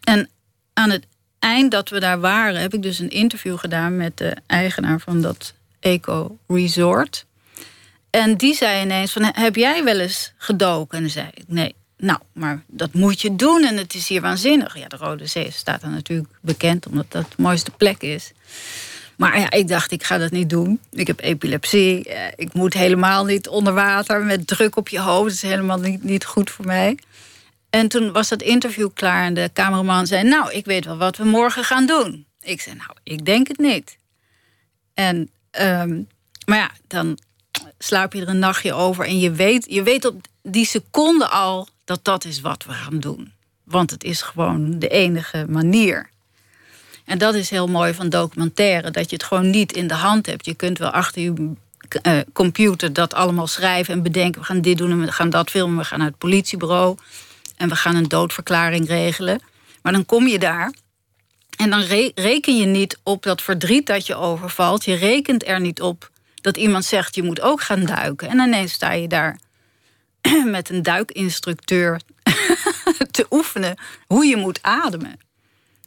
En 0.00 0.28
aan 0.72 0.90
het 0.90 1.06
eind 1.38 1.70
dat 1.70 1.88
we 1.88 2.00
daar 2.00 2.20
waren, 2.20 2.60
heb 2.60 2.74
ik 2.74 2.82
dus 2.82 2.98
een 2.98 3.10
interview 3.10 3.58
gedaan 3.58 3.96
met 3.96 4.16
de 4.16 4.36
eigenaar 4.46 5.00
van 5.00 5.20
dat 5.20 5.54
Eco 5.80 6.38
Resort. 6.48 7.26
En 8.10 8.36
die 8.36 8.54
zei 8.54 8.82
ineens 8.82 9.12
van, 9.12 9.30
heb 9.34 9.56
jij 9.56 9.84
wel 9.84 9.98
eens 9.98 10.32
gedoken? 10.36 10.98
En 10.98 11.10
zei 11.10 11.28
ik, 11.34 11.44
nee. 11.46 11.74
Nou, 11.96 12.18
maar 12.32 12.62
dat 12.66 12.92
moet 12.92 13.20
je 13.20 13.36
doen 13.36 13.64
en 13.64 13.76
het 13.76 13.94
is 13.94 14.08
hier 14.08 14.20
waanzinnig. 14.20 14.78
Ja, 14.78 14.88
de 14.88 14.96
Rode 14.96 15.26
Zee 15.26 15.50
staat 15.50 15.82
er 15.82 15.88
natuurlijk 15.88 16.28
bekend 16.40 16.86
omdat 16.86 17.06
dat 17.08 17.26
de 17.36 17.42
mooiste 17.42 17.70
plek 17.70 18.02
is. 18.02 18.32
Maar 19.20 19.38
ja, 19.38 19.50
ik 19.50 19.68
dacht, 19.68 19.90
ik 19.90 20.04
ga 20.04 20.18
dat 20.18 20.30
niet 20.30 20.50
doen. 20.50 20.80
Ik 20.90 21.06
heb 21.06 21.20
epilepsie. 21.20 22.04
Eh, 22.04 22.32
ik 22.36 22.52
moet 22.52 22.74
helemaal 22.74 23.24
niet 23.24 23.48
onder 23.48 23.74
water 23.74 24.22
met 24.22 24.46
druk 24.46 24.76
op 24.76 24.88
je 24.88 25.00
hoofd. 25.00 25.24
Dat 25.24 25.32
is 25.32 25.42
helemaal 25.42 25.78
niet, 25.78 26.02
niet 26.02 26.24
goed 26.24 26.50
voor 26.50 26.64
mij. 26.64 26.98
En 27.70 27.88
toen 27.88 28.12
was 28.12 28.28
dat 28.28 28.42
interview 28.42 28.88
klaar 28.94 29.24
en 29.24 29.34
de 29.34 29.50
cameraman 29.52 30.06
zei... 30.06 30.28
nou, 30.28 30.52
ik 30.52 30.64
weet 30.64 30.84
wel 30.84 30.96
wat 30.96 31.16
we 31.16 31.24
morgen 31.24 31.64
gaan 31.64 31.86
doen. 31.86 32.26
Ik 32.40 32.60
zei, 32.60 32.76
nou, 32.76 32.90
ik 33.02 33.24
denk 33.24 33.48
het 33.48 33.58
niet. 33.58 33.98
En, 34.94 35.30
um, 35.60 36.08
maar 36.44 36.58
ja, 36.58 36.70
dan 36.86 37.18
slaap 37.78 38.12
je 38.12 38.20
er 38.20 38.28
een 38.28 38.38
nachtje 38.38 38.72
over... 38.72 39.04
en 39.04 39.18
je 39.18 39.30
weet, 39.30 39.66
je 39.68 39.82
weet 39.82 40.04
op 40.04 40.26
die 40.42 40.66
seconde 40.66 41.28
al 41.28 41.68
dat 41.84 42.04
dat 42.04 42.24
is 42.24 42.40
wat 42.40 42.64
we 42.64 42.72
gaan 42.72 43.00
doen. 43.00 43.32
Want 43.64 43.90
het 43.90 44.04
is 44.04 44.22
gewoon 44.22 44.78
de 44.78 44.88
enige 44.88 45.46
manier. 45.48 46.10
En 47.10 47.18
dat 47.18 47.34
is 47.34 47.50
heel 47.50 47.66
mooi 47.66 47.94
van 47.94 48.08
documentaire, 48.08 48.90
dat 48.90 49.10
je 49.10 49.16
het 49.16 49.24
gewoon 49.24 49.50
niet 49.50 49.72
in 49.72 49.86
de 49.86 49.94
hand 49.94 50.26
hebt. 50.26 50.44
Je 50.44 50.54
kunt 50.54 50.78
wel 50.78 50.90
achter 50.90 51.22
je 51.22 51.52
uh, 52.02 52.18
computer 52.32 52.92
dat 52.92 53.14
allemaal 53.14 53.46
schrijven 53.46 53.94
en 53.94 54.02
bedenken: 54.02 54.40
we 54.40 54.46
gaan 54.46 54.60
dit 54.60 54.78
doen 54.78 54.90
en 54.90 55.00
we 55.00 55.12
gaan 55.12 55.30
dat 55.30 55.50
filmen, 55.50 55.78
we 55.78 55.84
gaan 55.84 55.98
naar 55.98 56.08
het 56.08 56.18
politiebureau 56.18 56.96
en 57.56 57.68
we 57.68 57.76
gaan 57.76 57.96
een 57.96 58.08
doodverklaring 58.08 58.88
regelen. 58.88 59.40
Maar 59.82 59.92
dan 59.92 60.06
kom 60.06 60.26
je 60.26 60.38
daar 60.38 60.72
en 61.56 61.70
dan 61.70 61.80
reken 62.14 62.56
je 62.56 62.66
niet 62.66 62.98
op 63.02 63.22
dat 63.22 63.42
verdriet 63.42 63.86
dat 63.86 64.06
je 64.06 64.14
overvalt. 64.14 64.84
Je 64.84 64.94
rekent 64.94 65.46
er 65.46 65.60
niet 65.60 65.80
op 65.80 66.10
dat 66.34 66.56
iemand 66.56 66.84
zegt: 66.84 67.14
je 67.14 67.22
moet 67.22 67.40
ook 67.40 67.60
gaan 67.60 67.84
duiken. 67.84 68.28
En 68.28 68.38
ineens 68.38 68.72
sta 68.72 68.92
je 68.92 69.08
daar 69.08 69.38
met 70.44 70.68
een 70.68 70.82
duikinstructeur 70.82 72.00
te 73.10 73.26
oefenen 73.30 73.76
hoe 74.06 74.26
je 74.26 74.36
moet 74.36 74.58
ademen. 74.62 75.28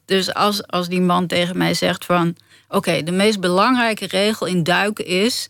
Dus 0.05 0.33
als, 0.33 0.67
als 0.67 0.87
die 0.89 1.01
man 1.01 1.27
tegen 1.27 1.57
mij 1.57 1.73
zegt 1.73 2.05
van... 2.05 2.35
oké, 2.67 3.03
de 3.03 3.11
meest 3.11 3.39
belangrijke 3.39 4.07
regel 4.07 4.47
in 4.47 4.63
duiken 4.63 5.05
is... 5.05 5.49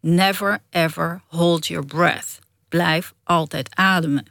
Never 0.00 0.60
ever 0.70 1.20
hold 1.26 1.66
your 1.66 1.86
breath. 1.86 2.38
Blijf 2.68 3.12
altijd 3.22 3.68
ademen. 3.74 4.26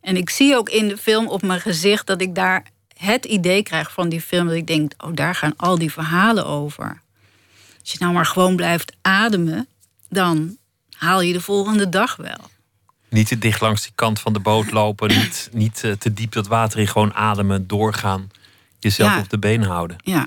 En 0.00 0.16
ik 0.16 0.30
zie 0.30 0.56
ook 0.56 0.68
in 0.68 0.88
de 0.88 0.96
film 0.96 1.28
op 1.28 1.42
mijn 1.42 1.60
gezicht 1.60 2.06
dat 2.06 2.20
ik 2.20 2.34
daar 2.34 2.66
het 2.96 3.24
idee 3.24 3.62
krijg 3.62 3.92
van 3.92 4.08
die 4.08 4.20
film. 4.20 4.46
Dat 4.46 4.56
ik 4.56 4.66
denk, 4.66 4.92
oh, 4.98 5.10
daar 5.14 5.34
gaan 5.34 5.56
al 5.56 5.78
die 5.78 5.92
verhalen 5.92 6.46
over. 6.46 7.00
Als 7.80 7.92
je 7.92 7.98
nou 7.98 8.12
maar 8.12 8.26
gewoon 8.26 8.56
blijft 8.56 8.92
ademen, 9.02 9.68
dan 10.08 10.56
haal 10.90 11.20
je 11.20 11.32
de 11.32 11.40
volgende 11.40 11.88
dag 11.88 12.16
wel. 12.16 12.50
Niet 13.08 13.28
te 13.28 13.38
dicht 13.38 13.60
langs 13.60 13.82
die 13.82 13.92
kant 13.94 14.20
van 14.20 14.32
de 14.32 14.40
boot 14.40 14.70
lopen. 14.70 15.08
niet 15.08 15.48
niet 15.52 15.84
eh, 15.84 15.92
te 15.92 16.12
diep 16.12 16.32
dat 16.32 16.46
water 16.46 16.78
in. 16.78 16.88
Gewoon 16.88 17.14
ademen, 17.14 17.66
doorgaan. 17.66 18.30
Jezelf 18.82 19.18
op 19.18 19.28
de 19.28 19.38
been 19.38 19.62
houden. 19.62 19.96
Ja. 20.04 20.26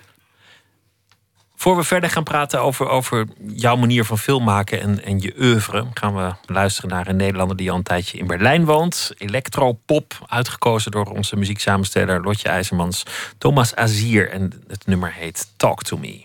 Voor 1.56 1.76
we 1.76 1.84
verder 1.84 2.10
gaan 2.10 2.24
praten 2.24 2.62
over, 2.62 2.88
over 2.88 3.28
jouw 3.48 3.76
manier 3.76 4.06
van 4.06 4.18
film 4.18 4.44
maken 4.44 4.82
en, 4.82 5.04
en 5.04 5.20
je 5.20 5.36
oeuvre, 5.40 5.86
gaan 5.94 6.16
we 6.16 6.34
luisteren 6.46 6.90
naar 6.90 7.08
een 7.08 7.16
Nederlander 7.16 7.58
die 7.58 7.72
al 7.72 7.78
een 7.78 7.84
tijdje 7.84 8.18
in 8.18 8.28
Berlijn 8.28 8.66
woont. 8.66 9.12
Electropop, 9.18 10.26
uitgekozen 10.28 10.92
door 10.92 11.06
onze 11.06 11.36
muzieksamensteller 11.36 12.22
Lotje 12.22 12.50
IJzermans, 12.50 13.04
Thomas 13.38 13.76
Azier. 13.76 14.30
En 14.30 14.64
het 14.68 14.88
nummer 14.88 15.14
heet 15.14 15.48
Talk 15.58 15.84
to 15.84 15.98
Me. 15.98 16.24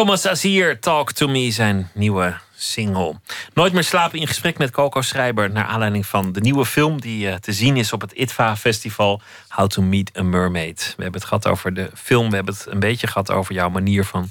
Thomas 0.00 0.26
Azier, 0.26 0.78
Talk 0.78 1.12
to 1.12 1.28
Me, 1.28 1.50
zijn 1.50 1.90
nieuwe 1.94 2.38
single. 2.56 3.20
Nooit 3.54 3.72
meer 3.72 3.84
slapen 3.84 4.18
in 4.18 4.26
gesprek 4.26 4.58
met 4.58 4.70
Coco 4.70 5.00
Schrijber... 5.00 5.50
naar 5.50 5.64
aanleiding 5.64 6.06
van 6.06 6.32
de 6.32 6.40
nieuwe 6.40 6.66
film 6.66 7.00
die 7.00 7.26
uh, 7.26 7.34
te 7.34 7.52
zien 7.52 7.76
is 7.76 7.92
op 7.92 8.00
het 8.00 8.12
ITVA 8.12 8.56
Festival... 8.56 9.20
How 9.48 9.66
to 9.66 9.82
Meet 9.82 10.18
a 10.18 10.22
Mermaid. 10.22 10.94
We 10.96 11.02
hebben 11.02 11.20
het 11.20 11.28
gehad 11.28 11.46
over 11.46 11.74
de 11.74 11.90
film, 11.94 12.30
we 12.30 12.36
hebben 12.36 12.54
het 12.54 12.66
een 12.68 12.80
beetje 12.80 13.06
gehad 13.06 13.30
over 13.30 13.54
jouw 13.54 13.70
manier 13.70 14.04
van 14.04 14.28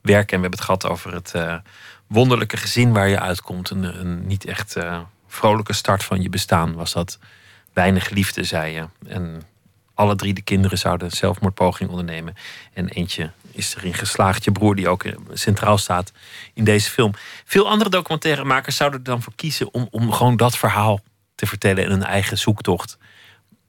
werken... 0.00 0.36
en 0.36 0.42
we 0.42 0.48
hebben 0.48 0.58
het 0.58 0.60
gehad 0.60 0.86
over 0.86 1.12
het 1.14 1.32
uh, 1.36 1.54
wonderlijke 2.06 2.56
gezin 2.56 2.92
waar 2.92 3.08
je 3.08 3.20
uitkomt. 3.20 3.70
Een, 3.70 4.00
een 4.00 4.26
niet 4.26 4.44
echt 4.44 4.76
uh, 4.76 5.00
vrolijke 5.28 5.72
start 5.72 6.04
van 6.04 6.22
je 6.22 6.28
bestaan 6.28 6.74
was 6.74 6.92
dat 6.92 7.18
weinig 7.72 8.10
liefde, 8.10 8.44
zei 8.44 8.72
je. 8.72 8.86
En 9.06 9.42
alle 9.94 10.16
drie 10.16 10.34
de 10.34 10.42
kinderen 10.42 10.78
zouden 10.78 11.10
zelfmoordpoging 11.10 11.90
ondernemen. 11.90 12.34
En 12.72 12.88
eentje 12.88 13.30
is 13.52 13.74
erin 13.76 13.94
geslaagd. 13.94 14.44
Je 14.44 14.52
broer, 14.52 14.76
die 14.76 14.88
ook 14.88 15.04
eh, 15.04 15.14
centraal 15.32 15.78
staat 15.78 16.12
in 16.54 16.64
deze 16.64 16.90
film. 16.90 17.12
Veel 17.44 17.68
andere 17.68 17.90
documentairemakers 17.90 18.76
zouden 18.76 18.98
er 18.98 19.04
dan 19.04 19.22
voor 19.22 19.32
kiezen 19.36 19.74
om, 19.74 19.88
om 19.90 20.12
gewoon 20.12 20.36
dat 20.36 20.56
verhaal 20.56 21.00
te 21.34 21.46
vertellen 21.46 21.84
in 21.84 21.90
een 21.90 22.04
eigen 22.04 22.38
zoektocht. 22.38 22.98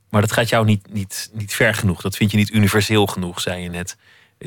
Maar 0.10 0.22
dat 0.22 0.32
gaat 0.32 0.50
jou 0.50 0.66
niet, 0.66 0.94
niet, 0.94 1.30
niet 1.34 1.54
ver 1.54 1.74
genoeg. 1.74 2.02
Dat 2.02 2.16
vind 2.16 2.32
je 2.32 2.38
niet 2.38 2.54
universeel 2.54 3.08
genoeg, 3.08 3.42
zei 3.42 3.62
je 3.62 3.70
net. 3.70 3.98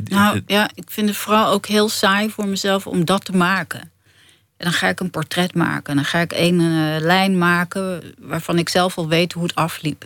Nou 0.04 0.42
ja, 0.46 0.70
ik 0.74 0.90
vind 0.90 1.08
het 1.08 1.18
vooral 1.18 1.52
ook 1.52 1.66
heel 1.66 1.88
saai 1.88 2.30
voor 2.30 2.46
mezelf 2.46 2.86
om 2.86 3.04
dat 3.04 3.24
te 3.24 3.36
maken. 3.36 3.80
En 4.56 4.70
dan 4.70 4.72
ga 4.72 4.88
ik 4.88 5.00
een 5.00 5.10
portret 5.10 5.54
maken. 5.54 5.90
En 5.90 5.96
dan 5.96 6.04
ga 6.04 6.18
ik 6.18 6.32
een 6.32 6.60
uh, 6.60 6.96
lijn 7.00 7.38
maken 7.38 8.14
waarvan 8.18 8.58
ik 8.58 8.68
zelf 8.68 8.98
al 8.98 9.08
weet 9.08 9.32
hoe 9.32 9.42
het 9.42 9.54
afliep. 9.54 10.04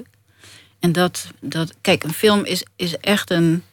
En 0.80 0.92
dat, 0.92 1.26
dat 1.40 1.74
kijk, 1.80 2.04
een 2.04 2.12
film 2.12 2.44
is, 2.44 2.64
is 2.76 2.96
echt 2.96 3.30
een, 3.30 3.64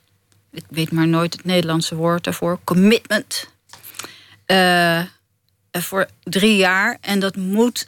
ik 0.56 0.66
weet 0.70 0.92
maar 0.92 1.08
nooit 1.08 1.34
het 1.34 1.46
Nederlandse 1.46 1.96
woord 1.96 2.24
daarvoor, 2.24 2.60
commitment. 2.64 3.50
Uh, 4.48 5.02
voor 5.72 6.08
drie 6.24 6.56
jaar. 6.56 6.98
En 7.02 7.20
dat 7.20 7.36
moet 7.36 7.88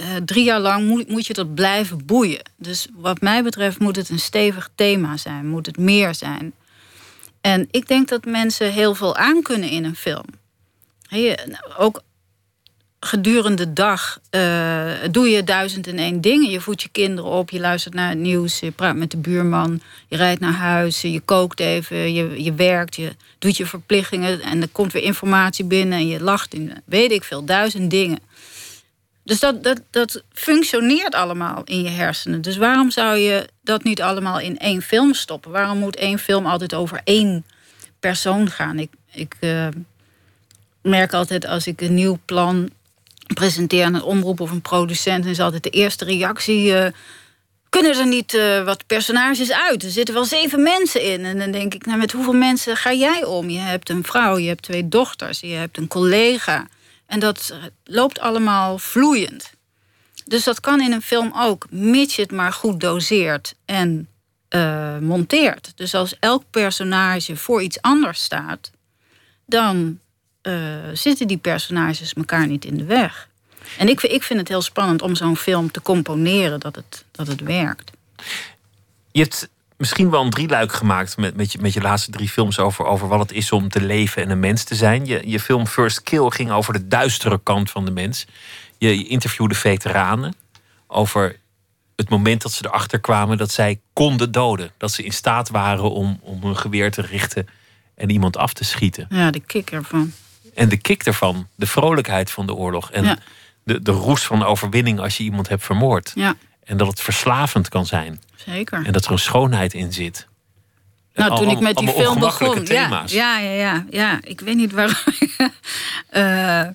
uh, 0.00 0.16
drie 0.24 0.44
jaar 0.44 0.60
lang 0.60 0.86
moet, 0.86 1.08
moet 1.08 1.26
je 1.26 1.32
dat 1.32 1.54
blijven 1.54 2.06
boeien. 2.06 2.42
Dus 2.56 2.88
wat 2.94 3.20
mij 3.20 3.42
betreft 3.42 3.78
moet 3.78 3.96
het 3.96 4.08
een 4.08 4.18
stevig 4.18 4.70
thema 4.74 5.16
zijn, 5.16 5.46
moet 5.46 5.66
het 5.66 5.78
meer 5.78 6.14
zijn. 6.14 6.52
En 7.40 7.68
ik 7.70 7.88
denk 7.88 8.08
dat 8.08 8.24
mensen 8.24 8.72
heel 8.72 8.94
veel 8.94 9.16
aan 9.16 9.42
kunnen 9.42 9.68
in 9.68 9.84
een 9.84 9.96
film. 9.96 10.26
He, 11.08 11.34
ook 11.76 12.02
gedurende 13.04 13.64
de 13.64 13.72
dag 13.72 14.20
uh, 14.30 14.92
doe 15.10 15.28
je 15.28 15.44
duizend 15.44 15.86
en 15.86 15.98
één 15.98 16.20
dingen. 16.20 16.50
Je 16.50 16.60
voedt 16.60 16.82
je 16.82 16.88
kinderen 16.88 17.30
op, 17.30 17.50
je 17.50 17.60
luistert 17.60 17.94
naar 17.94 18.08
het 18.08 18.18
nieuws, 18.18 18.60
je 18.60 18.70
praat 18.70 18.96
met 18.96 19.10
de 19.10 19.16
buurman, 19.16 19.80
je 20.08 20.16
rijdt 20.16 20.40
naar 20.40 20.52
huis, 20.52 21.00
je 21.00 21.20
kookt 21.20 21.60
even, 21.60 22.12
je, 22.12 22.42
je 22.42 22.54
werkt, 22.54 22.96
je 22.96 23.16
doet 23.38 23.56
je 23.56 23.66
verplichtingen 23.66 24.40
en 24.40 24.62
er 24.62 24.68
komt 24.68 24.92
weer 24.92 25.02
informatie 25.02 25.64
binnen 25.64 25.98
en 25.98 26.08
je 26.08 26.22
lacht 26.22 26.54
in, 26.54 26.72
weet 26.84 27.12
ik 27.12 27.24
veel, 27.24 27.44
duizend 27.44 27.90
dingen. 27.90 28.18
Dus 29.24 29.40
dat, 29.40 29.62
dat, 29.62 29.80
dat 29.90 30.22
functioneert 30.32 31.14
allemaal 31.14 31.62
in 31.64 31.82
je 31.82 31.88
hersenen. 31.88 32.40
Dus 32.40 32.56
waarom 32.56 32.90
zou 32.90 33.16
je 33.16 33.48
dat 33.62 33.84
niet 33.84 34.02
allemaal 34.02 34.40
in 34.40 34.58
één 34.58 34.82
film 34.82 35.14
stoppen? 35.14 35.50
Waarom 35.50 35.78
moet 35.78 35.96
één 35.96 36.18
film 36.18 36.46
altijd 36.46 36.74
over 36.74 37.00
één 37.04 37.44
persoon 38.00 38.50
gaan? 38.50 38.78
Ik, 38.78 38.90
ik 39.12 39.34
uh, 39.40 39.68
merk 40.82 41.12
altijd 41.12 41.46
als 41.46 41.66
ik 41.66 41.80
een 41.80 41.94
nieuw 41.94 42.18
plan 42.24 42.70
presenteer 43.26 43.84
aan 43.84 43.94
een 43.94 44.02
omroep 44.02 44.40
of 44.40 44.50
een 44.50 44.62
producent, 44.62 45.26
is 45.26 45.40
altijd 45.40 45.62
de 45.62 45.70
eerste 45.70 46.04
reactie. 46.04 46.66
Uh, 46.66 46.86
kunnen 47.68 47.98
er 47.98 48.06
niet 48.06 48.34
uh, 48.34 48.64
wat 48.64 48.86
personages 48.86 49.52
uit? 49.52 49.82
Er 49.82 49.90
zitten 49.90 50.14
wel 50.14 50.24
zeven 50.24 50.62
mensen 50.62 51.02
in. 51.02 51.24
En 51.24 51.38
dan 51.38 51.50
denk 51.50 51.74
ik, 51.74 51.86
nou, 51.86 51.98
met 51.98 52.12
hoeveel 52.12 52.32
mensen 52.32 52.76
ga 52.76 52.92
jij 52.92 53.24
om? 53.24 53.50
Je 53.50 53.58
hebt 53.58 53.88
een 53.88 54.04
vrouw, 54.04 54.38
je 54.38 54.48
hebt 54.48 54.62
twee 54.62 54.88
dochters, 54.88 55.40
je 55.40 55.46
hebt 55.46 55.76
een 55.76 55.88
collega. 55.88 56.68
En 57.06 57.20
dat 57.20 57.54
loopt 57.84 58.20
allemaal 58.20 58.78
vloeiend. 58.78 59.52
Dus 60.24 60.44
dat 60.44 60.60
kan 60.60 60.80
in 60.80 60.92
een 60.92 61.02
film 61.02 61.32
ook, 61.36 61.66
mits 61.70 62.16
je 62.16 62.22
het 62.22 62.32
maar 62.32 62.52
goed 62.52 62.80
doseert 62.80 63.54
en 63.64 64.08
monteert. 65.00 65.72
Dus 65.74 65.94
als 65.94 66.18
elk 66.18 66.42
personage 66.50 67.36
voor 67.36 67.62
iets 67.62 67.80
anders 67.80 68.22
staat, 68.22 68.70
dan 69.46 69.98
uh, 70.46 70.74
zitten 70.92 71.26
die 71.26 71.36
personages 71.36 72.12
elkaar 72.12 72.46
niet 72.46 72.64
in 72.64 72.76
de 72.76 72.84
weg. 72.84 73.28
En 73.78 73.88
ik, 73.88 74.02
ik 74.02 74.22
vind 74.22 74.38
het 74.38 74.48
heel 74.48 74.62
spannend 74.62 75.02
om 75.02 75.14
zo'n 75.14 75.36
film 75.36 75.70
te 75.70 75.82
componeren 75.82 76.60
dat 76.60 76.76
het, 76.76 77.04
dat 77.10 77.26
het 77.26 77.40
werkt. 77.40 77.90
Je 79.12 79.22
hebt 79.22 79.48
misschien 79.76 80.10
wel 80.10 80.22
een 80.22 80.30
drieluik 80.30 80.72
gemaakt 80.72 81.16
met, 81.16 81.36
met, 81.36 81.52
je, 81.52 81.58
met 81.60 81.72
je 81.72 81.80
laatste 81.80 82.10
drie 82.10 82.28
films 82.28 82.58
over, 82.58 82.84
over 82.84 83.08
wat 83.08 83.20
het 83.20 83.32
is 83.32 83.52
om 83.52 83.68
te 83.68 83.80
leven 83.80 84.22
en 84.22 84.30
een 84.30 84.40
mens 84.40 84.64
te 84.64 84.74
zijn. 84.74 85.06
Je, 85.06 85.22
je 85.24 85.40
film 85.40 85.66
First 85.66 86.02
Kill 86.02 86.28
ging 86.28 86.50
over 86.50 86.72
de 86.72 86.88
duistere 86.88 87.40
kant 87.42 87.70
van 87.70 87.84
de 87.84 87.90
mens. 87.90 88.26
Je, 88.78 88.98
je 88.98 89.06
interviewde 89.06 89.54
veteranen 89.54 90.34
over 90.86 91.36
het 91.96 92.08
moment 92.08 92.42
dat 92.42 92.52
ze 92.52 92.66
erachter 92.66 93.00
kwamen 93.00 93.38
dat 93.38 93.50
zij 93.50 93.80
konden 93.92 94.32
doden. 94.32 94.70
Dat 94.76 94.92
ze 94.92 95.02
in 95.02 95.12
staat 95.12 95.48
waren 95.48 95.90
om, 95.90 96.18
om 96.22 96.42
hun 96.42 96.56
geweer 96.56 96.90
te 96.90 97.02
richten 97.02 97.46
en 97.94 98.10
iemand 98.10 98.36
af 98.36 98.52
te 98.52 98.64
schieten. 98.64 99.06
Ja, 99.08 99.30
de 99.30 99.40
kick 99.40 99.70
ervan. 99.70 100.12
En 100.54 100.68
de 100.68 100.76
kick 100.76 101.02
ervan, 101.02 101.48
de 101.54 101.66
vrolijkheid 101.66 102.30
van 102.30 102.46
de 102.46 102.54
oorlog. 102.54 102.90
En 102.90 103.18
de, 103.64 103.82
de 103.82 103.92
roes 103.92 104.24
van 104.24 104.38
de 104.38 104.44
overwinning 104.44 105.00
als 105.00 105.16
je 105.16 105.24
iemand 105.24 105.48
hebt 105.48 105.64
vermoord. 105.64 106.12
Ja. 106.14 106.34
En 106.64 106.76
dat 106.76 106.86
het 106.86 107.00
verslavend 107.00 107.68
kan 107.68 107.86
zijn. 107.86 108.20
Zeker. 108.36 108.84
En 108.86 108.92
dat 108.92 109.04
er 109.04 109.12
een 109.12 109.18
schoonheid 109.18 109.74
in 109.74 109.92
zit. 109.92 110.26
Nou, 111.14 111.36
toen 111.36 111.50
ik 111.50 111.60
met 111.60 111.76
die 111.76 111.88
film 111.88 112.18
begon. 112.18 112.64
Thema's. 112.64 113.12
Ja, 113.12 113.38
ja, 113.38 113.50
ja, 113.50 113.86
ja, 113.90 114.18
Ik 114.22 114.40
weet 114.40 114.56
niet 114.56 114.72
waarom. 114.72 114.96
uh, 116.12 116.68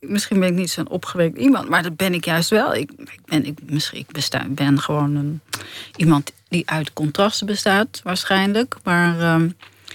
misschien 0.12 0.40
ben 0.40 0.48
ik 0.48 0.54
niet 0.54 0.70
zo'n 0.70 0.88
opgewekt 0.88 1.38
iemand, 1.38 1.68
maar 1.68 1.82
dat 1.82 1.96
ben 1.96 2.14
ik 2.14 2.24
juist 2.24 2.50
wel. 2.50 2.74
Ik, 2.74 2.90
ik 2.96 3.20
ben, 3.24 3.44
ik, 3.44 3.58
misschien, 3.62 3.98
ik 3.98 4.12
besta, 4.12 4.44
ben 4.48 4.80
gewoon 4.80 5.16
een, 5.16 5.40
iemand 5.96 6.32
die 6.48 6.70
uit 6.70 6.92
contrasten 6.92 7.46
bestaat, 7.46 8.00
waarschijnlijk. 8.04 8.76
Maar 8.82 9.40
uh, 9.40 9.50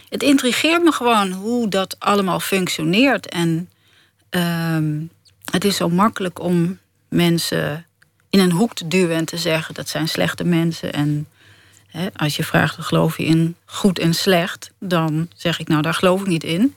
het 0.10 0.24
intrigeert 0.24 0.84
me 0.84 0.92
gewoon 0.92 1.32
hoe 1.32 1.70
dat 1.70 1.96
allemaal 2.00 2.40
functioneert. 2.40 3.30
En 3.30 3.70
uh, 4.32 5.08
het 5.52 5.66
is 5.66 5.76
zo 5.76 5.90
makkelijk 5.90 6.40
om 6.40 6.80
mensen 7.10 7.86
in 8.30 8.40
een 8.40 8.52
hoek 8.52 8.74
te 8.74 8.88
duwen 8.88 9.16
en 9.16 9.26
te 9.26 9.38
zeggen 9.38 9.74
dat 9.74 9.90
zijn 9.90 10.08
slechte 10.08 10.44
mensen. 10.44 10.94
En 10.94 11.28
als 12.16 12.36
je 12.36 12.44
vraagt, 12.44 12.78
geloof 12.80 13.18
je 13.18 13.26
in 13.26 13.56
goed 13.66 14.00
en 14.00 14.14
slecht? 14.14 14.72
Dan 14.80 15.30
zeg 15.36 15.60
ik, 15.60 15.68
nou, 15.68 15.82
daar 15.82 15.94
geloof 15.94 16.22
ik 16.22 16.28
niet 16.28 16.44
in. 16.44 16.76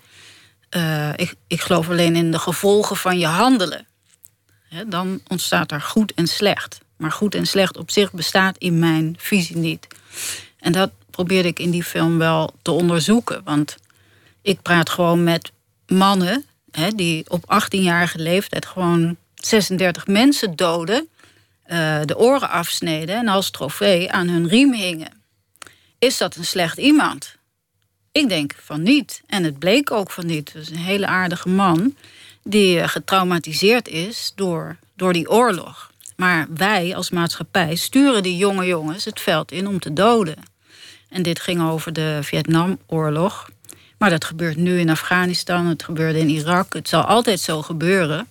Uh, 0.77 1.09
ik, 1.17 1.35
ik 1.47 1.61
geloof 1.61 1.89
alleen 1.89 2.17
in 2.17 2.31
de 2.31 2.39
gevolgen 2.39 2.97
van 2.97 3.19
je 3.19 3.27
handelen. 3.27 3.87
Dan 4.87 5.21
ontstaat 5.29 5.69
daar 5.69 5.81
goed 5.81 6.15
en 6.15 6.27
slecht. 6.27 6.81
Maar 6.97 7.13
goed 7.13 7.35
en 7.35 7.47
slecht 7.47 7.77
op 7.77 7.91
zich 7.91 8.13
bestaat 8.13 8.59
in 8.59 8.79
mijn 8.79 9.15
visie 9.19 9.57
niet. 9.57 9.87
En 10.59 10.73
dat 10.73 10.91
probeerde 11.11 11.49
ik 11.49 11.59
in 11.59 11.71
die 11.71 11.85
film 11.85 12.19
wel 12.19 12.55
te 12.63 12.71
onderzoeken. 12.71 13.41
Want 13.45 13.77
ik 14.43 14.63
praat 14.63 14.91
gewoon 14.91 15.25
met 15.25 15.53
mannen 15.87 16.45
hè, 16.71 16.91
die 16.91 17.25
op 17.29 17.65
18-jarige 17.65 18.19
leeftijd 18.19 18.67
gewoon 18.67 19.17
36 19.35 20.07
mensen 20.07 20.57
doden. 20.57 21.09
Uh, 21.67 22.01
de 22.05 22.19
oren 22.19 22.51
afsneden 22.51 23.17
en 23.17 23.29
als 23.29 23.51
trofee 23.51 24.13
aan 24.13 24.29
hun 24.29 24.49
riem 24.49 24.73
hingen. 24.73 25.23
Is 25.99 26.19
dat 26.19 26.37
een 26.37 26.45
slecht 26.45 26.79
iemand? 26.79 27.37
Ik 28.13 28.29
denk 28.29 28.55
van 28.63 28.83
niet. 28.83 29.23
En 29.27 29.45
het 29.45 29.59
bleek 29.59 29.91
ook 29.91 30.11
van 30.11 30.27
niet. 30.27 30.55
Is 30.55 30.71
een 30.71 30.77
hele 30.77 31.07
aardige 31.07 31.49
man 31.49 31.97
die 32.43 32.89
getraumatiseerd 32.89 33.89
is 33.89 34.33
door, 34.35 34.77
door 34.95 35.13
die 35.13 35.31
oorlog. 35.31 35.91
Maar 36.17 36.47
wij 36.55 36.97
als 36.97 37.11
maatschappij 37.11 37.75
sturen 37.75 38.23
die 38.23 38.37
jonge 38.37 38.67
jongens 38.67 39.05
het 39.05 39.21
veld 39.21 39.53
in 39.53 39.67
om 39.67 39.79
te 39.79 39.93
doden. 39.93 40.37
En 41.11 41.23
dit 41.23 41.41
ging 41.41 41.63
over 41.63 41.93
de 41.93 42.19
Vietnamoorlog. 42.23 43.51
Maar 43.99 44.11
dat 44.11 44.25
gebeurt 44.25 44.57
nu 44.57 44.79
in 44.79 44.91
Afghanistan, 44.91 45.67
het 45.67 45.83
gebeurde 45.83 46.19
in 46.19 46.29
Irak. 46.29 46.73
Het 46.73 46.89
zal 46.89 47.03
altijd 47.03 47.41
zo 47.41 47.63
gebeuren. 47.63 48.27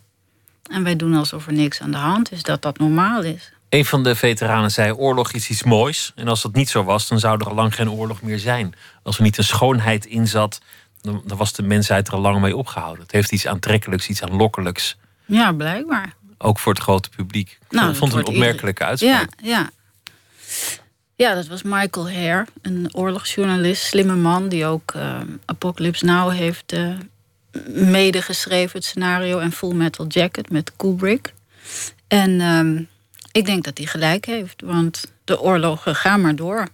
En 0.71 0.83
wij 0.83 0.95
doen 0.95 1.13
alsof 1.13 1.47
er 1.47 1.53
niks 1.53 1.81
aan 1.81 1.91
de 1.91 1.97
hand 1.97 2.31
is, 2.31 2.43
dat 2.43 2.61
dat 2.61 2.77
normaal 2.77 3.23
is. 3.23 3.51
Een 3.69 3.85
van 3.85 4.03
de 4.03 4.15
veteranen 4.15 4.71
zei: 4.71 4.91
oorlog 4.91 5.31
is 5.31 5.49
iets 5.49 5.63
moois. 5.63 6.11
En 6.15 6.27
als 6.27 6.41
dat 6.41 6.53
niet 6.53 6.69
zo 6.69 6.83
was, 6.83 7.07
dan 7.07 7.19
zou 7.19 7.39
er 7.39 7.47
al 7.47 7.55
lang 7.55 7.75
geen 7.75 7.91
oorlog 7.91 8.21
meer 8.21 8.39
zijn. 8.39 8.73
Als 9.03 9.17
er 9.17 9.23
niet 9.23 9.37
een 9.37 9.43
schoonheid 9.43 10.05
in 10.05 10.27
zat, 10.27 10.61
dan, 11.01 11.23
was 11.25 11.53
de 11.53 11.63
mensheid 11.63 12.07
er 12.07 12.13
al 12.13 12.19
lang 12.19 12.41
mee 12.41 12.55
opgehouden. 12.55 13.03
Het 13.03 13.11
heeft 13.11 13.31
iets 13.31 13.47
aantrekkelijks, 13.47 14.07
iets 14.07 14.23
aanlokkelijks. 14.23 14.97
Ja, 15.25 15.51
blijkbaar. 15.51 16.13
Ook 16.37 16.59
voor 16.59 16.73
het 16.73 16.81
grote 16.81 17.09
publiek. 17.09 17.57
Ik 17.61 17.71
nou, 17.71 17.95
vond 17.95 18.13
het 18.13 18.27
een 18.27 18.33
opmerkelijke 18.33 18.83
uitspraak. 18.83 19.29
Ja, 19.41 19.49
ja. 19.49 19.69
Ja, 21.19 21.33
dat 21.33 21.47
was 21.47 21.61
Michael 21.63 22.11
Hare, 22.11 22.45
een 22.61 22.89
oorlogsjournalist, 22.91 23.83
slimme 23.83 24.15
man 24.15 24.49
die 24.49 24.65
ook 24.65 24.93
uh, 24.95 25.19
Apocalypse 25.45 26.05
Now 26.05 26.31
heeft 26.31 26.73
uh, 26.73 26.95
medegeschreven, 27.67 28.77
het 28.77 28.85
scenario 28.85 29.39
en 29.39 29.51
Full 29.51 29.73
Metal 29.73 30.05
Jacket 30.07 30.49
met 30.49 30.71
Kubrick. 30.75 31.33
En 32.07 32.41
um, 32.41 32.87
ik 33.31 33.45
denk 33.45 33.63
dat 33.63 33.77
hij 33.77 33.87
gelijk 33.87 34.25
heeft, 34.25 34.61
want 34.61 35.11
de 35.23 35.41
oorlogen 35.41 35.95
gaan 35.95 36.21
maar 36.21 36.35
door. 36.35 36.67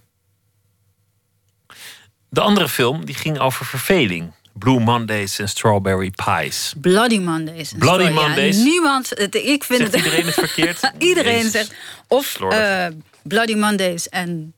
De 2.28 2.40
andere 2.40 2.68
film 2.68 3.04
die 3.04 3.14
ging 3.14 3.38
over 3.38 3.66
verveling. 3.66 4.32
Blue 4.52 4.80
Mondays 4.80 5.38
en 5.38 5.48
Strawberry 5.48 6.12
Pies. 6.24 6.74
Bloody 6.76 7.18
Mondays. 7.18 7.72
Bloody 7.78 8.10
Mondays. 8.10 8.56
niemand, 8.56 9.08
het, 9.08 9.34
ik 9.34 9.64
vind 9.64 9.80
Zegt 9.80 9.92
het. 9.94 10.04
iedereen 10.04 10.26
het 10.26 10.34
verkeerd? 10.34 10.92
iedereen 10.98 11.50
zegt. 11.50 11.74
Of 12.08 12.38
uh, 12.40 12.86
Bloody 13.28 13.54
Mondays 13.54 14.08
en 14.08 14.54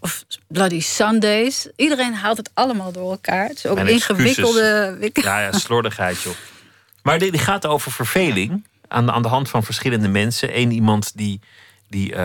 of 0.00 0.24
Bloody 0.48 0.80
Sundays. 0.80 1.68
Iedereen 1.76 2.14
haalt 2.14 2.36
het 2.36 2.50
allemaal 2.54 2.92
door 2.92 3.10
elkaar. 3.10 3.48
Het 3.48 3.56
is 3.56 3.66
ook 3.66 3.78
ingewikkelde... 3.78 4.96
Ja, 5.12 5.40
ja, 5.40 5.52
slordigheid, 5.52 6.22
joh. 6.22 6.34
Maar 7.02 7.18
die, 7.18 7.38
gaat 7.38 7.66
over 7.66 7.92
verveling. 7.92 8.66
aan 8.88 9.06
de, 9.06 9.12
aan 9.12 9.22
de 9.22 9.28
hand 9.28 9.48
van 9.48 9.62
verschillende 9.62 10.08
mensen. 10.08 10.58
Eén 10.58 10.70
iemand 10.70 11.16
die, 11.16 11.40
die 11.88 12.12
uh, 12.12 12.16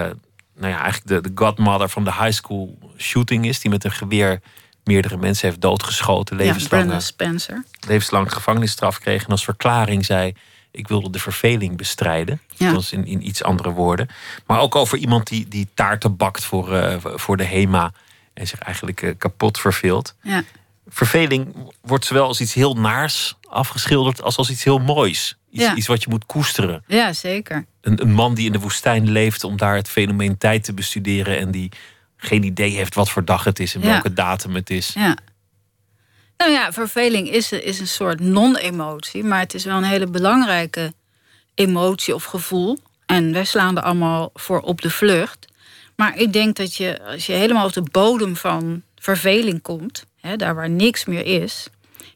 nou 0.55 0.73
ja, 0.73 0.81
eigenlijk 0.81 1.07
de, 1.07 1.21
de 1.21 1.31
godmother 1.35 1.89
van 1.89 2.03
de 2.03 2.13
high 2.13 2.31
school 2.31 2.77
shooting 2.97 3.45
is, 3.45 3.59
die 3.59 3.71
met 3.71 3.83
een 3.83 3.91
geweer 3.91 4.41
meerdere 4.83 5.17
mensen 5.17 5.47
heeft 5.47 5.61
doodgeschoten. 5.61 6.35
Levenslang, 6.35 6.91
ja, 6.91 6.99
Spencer. 6.99 7.63
Levenslang 7.87 8.33
gevangenisstraf 8.33 8.99
kreeg 8.99 9.23
en 9.23 9.29
als 9.29 9.43
verklaring 9.43 10.05
zei 10.05 10.33
ik 10.73 10.87
wilde 10.87 11.09
de 11.09 11.19
verveling 11.19 11.77
bestrijden. 11.77 12.41
Ja. 12.55 12.65
Dat 12.65 12.75
was 12.75 12.91
in, 12.91 13.05
in 13.05 13.27
iets 13.27 13.43
andere 13.43 13.71
woorden. 13.71 14.07
Maar 14.45 14.59
ook 14.59 14.75
over 14.75 14.97
iemand 14.97 15.27
die, 15.27 15.47
die 15.47 15.67
taarten 15.73 16.17
bakt 16.17 16.43
voor, 16.43 16.73
uh, 16.73 16.95
voor 16.99 17.37
de 17.37 17.45
HEMA. 17.45 17.91
En 18.33 18.47
zich 18.47 18.59
eigenlijk 18.59 19.01
uh, 19.01 19.13
kapot 19.17 19.59
verveelt. 19.59 20.15
Ja. 20.21 20.43
Verveling 20.87 21.71
wordt 21.81 22.05
zowel 22.05 22.27
als 22.27 22.41
iets 22.41 22.53
heel 22.53 22.73
naars 22.73 23.37
afgeschilderd 23.49 24.21
als 24.21 24.37
als 24.37 24.49
iets 24.49 24.63
heel 24.63 24.79
moois. 24.79 25.37
Iets, 25.49 25.63
ja. 25.63 25.75
iets 25.75 25.87
wat 25.87 26.03
je 26.03 26.09
moet 26.09 26.25
koesteren. 26.25 26.83
Ja, 26.87 27.13
zeker. 27.13 27.65
Een, 27.81 28.01
een 28.01 28.13
man 28.13 28.33
die 28.33 28.45
in 28.45 28.51
de 28.51 28.59
woestijn 28.59 29.09
leeft 29.09 29.43
om 29.43 29.57
daar 29.57 29.75
het 29.75 29.89
fenomeen 29.89 30.37
tijd 30.37 30.63
te 30.63 30.73
bestuderen. 30.73 31.37
En 31.37 31.51
die 31.51 31.71
geen 32.17 32.43
idee 32.43 32.71
heeft 32.71 32.95
wat 32.95 33.09
voor 33.09 33.25
dag 33.25 33.43
het 33.43 33.59
is 33.59 33.75
en 33.75 33.81
welke 33.81 34.13
datum 34.13 34.55
het 34.55 34.69
is. 34.69 34.93
Ja. 34.93 35.17
Nou 36.43 36.55
ja, 36.55 36.71
verveling 36.71 37.29
is, 37.29 37.51
is 37.51 37.79
een 37.79 37.87
soort 37.87 38.19
non-emotie, 38.19 39.23
maar 39.23 39.39
het 39.39 39.53
is 39.53 39.65
wel 39.65 39.77
een 39.77 39.83
hele 39.83 40.07
belangrijke 40.07 40.93
emotie 41.53 42.15
of 42.15 42.23
gevoel. 42.23 42.77
En 43.05 43.33
wij 43.33 43.45
slaan 43.45 43.77
er 43.77 43.83
allemaal 43.83 44.29
voor 44.33 44.61
op 44.61 44.81
de 44.81 44.89
vlucht. 44.89 45.47
Maar 45.95 46.17
ik 46.17 46.33
denk 46.33 46.55
dat 46.55 46.75
je, 46.75 47.01
als 47.03 47.25
je 47.25 47.33
helemaal 47.33 47.65
op 47.65 47.73
de 47.73 47.87
bodem 47.91 48.35
van 48.35 48.81
verveling 48.95 49.61
komt, 49.61 50.05
hè, 50.19 50.35
daar 50.35 50.55
waar 50.55 50.69
niks 50.69 51.05
meer 51.05 51.25
is, 51.25 51.67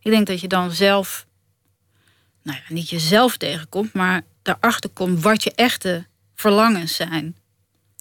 ik 0.02 0.12
denk 0.12 0.28
dat 0.28 0.42
je 0.42 0.48
dan 0.48 0.72
zelf, 0.72 1.26
nou 2.44 2.58
ja, 2.58 2.74
niet 2.74 2.90
jezelf 2.90 3.38
tegenkomt, 3.38 3.94
maar 3.94 4.22
daarachter 4.42 4.90
komt 4.90 5.24
wat 5.24 5.44
je 5.44 5.52
echte 5.56 6.06
verlangens 6.36 6.96
zijn. 6.96 7.36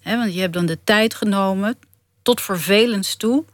Want 0.02 0.34
je 0.34 0.40
hebt 0.40 0.54
dan 0.54 0.66
de 0.66 0.78
tijd 0.84 1.14
genomen 1.14 1.78
tot 2.22 2.40
vervelens 2.40 3.16
toe 3.16 3.44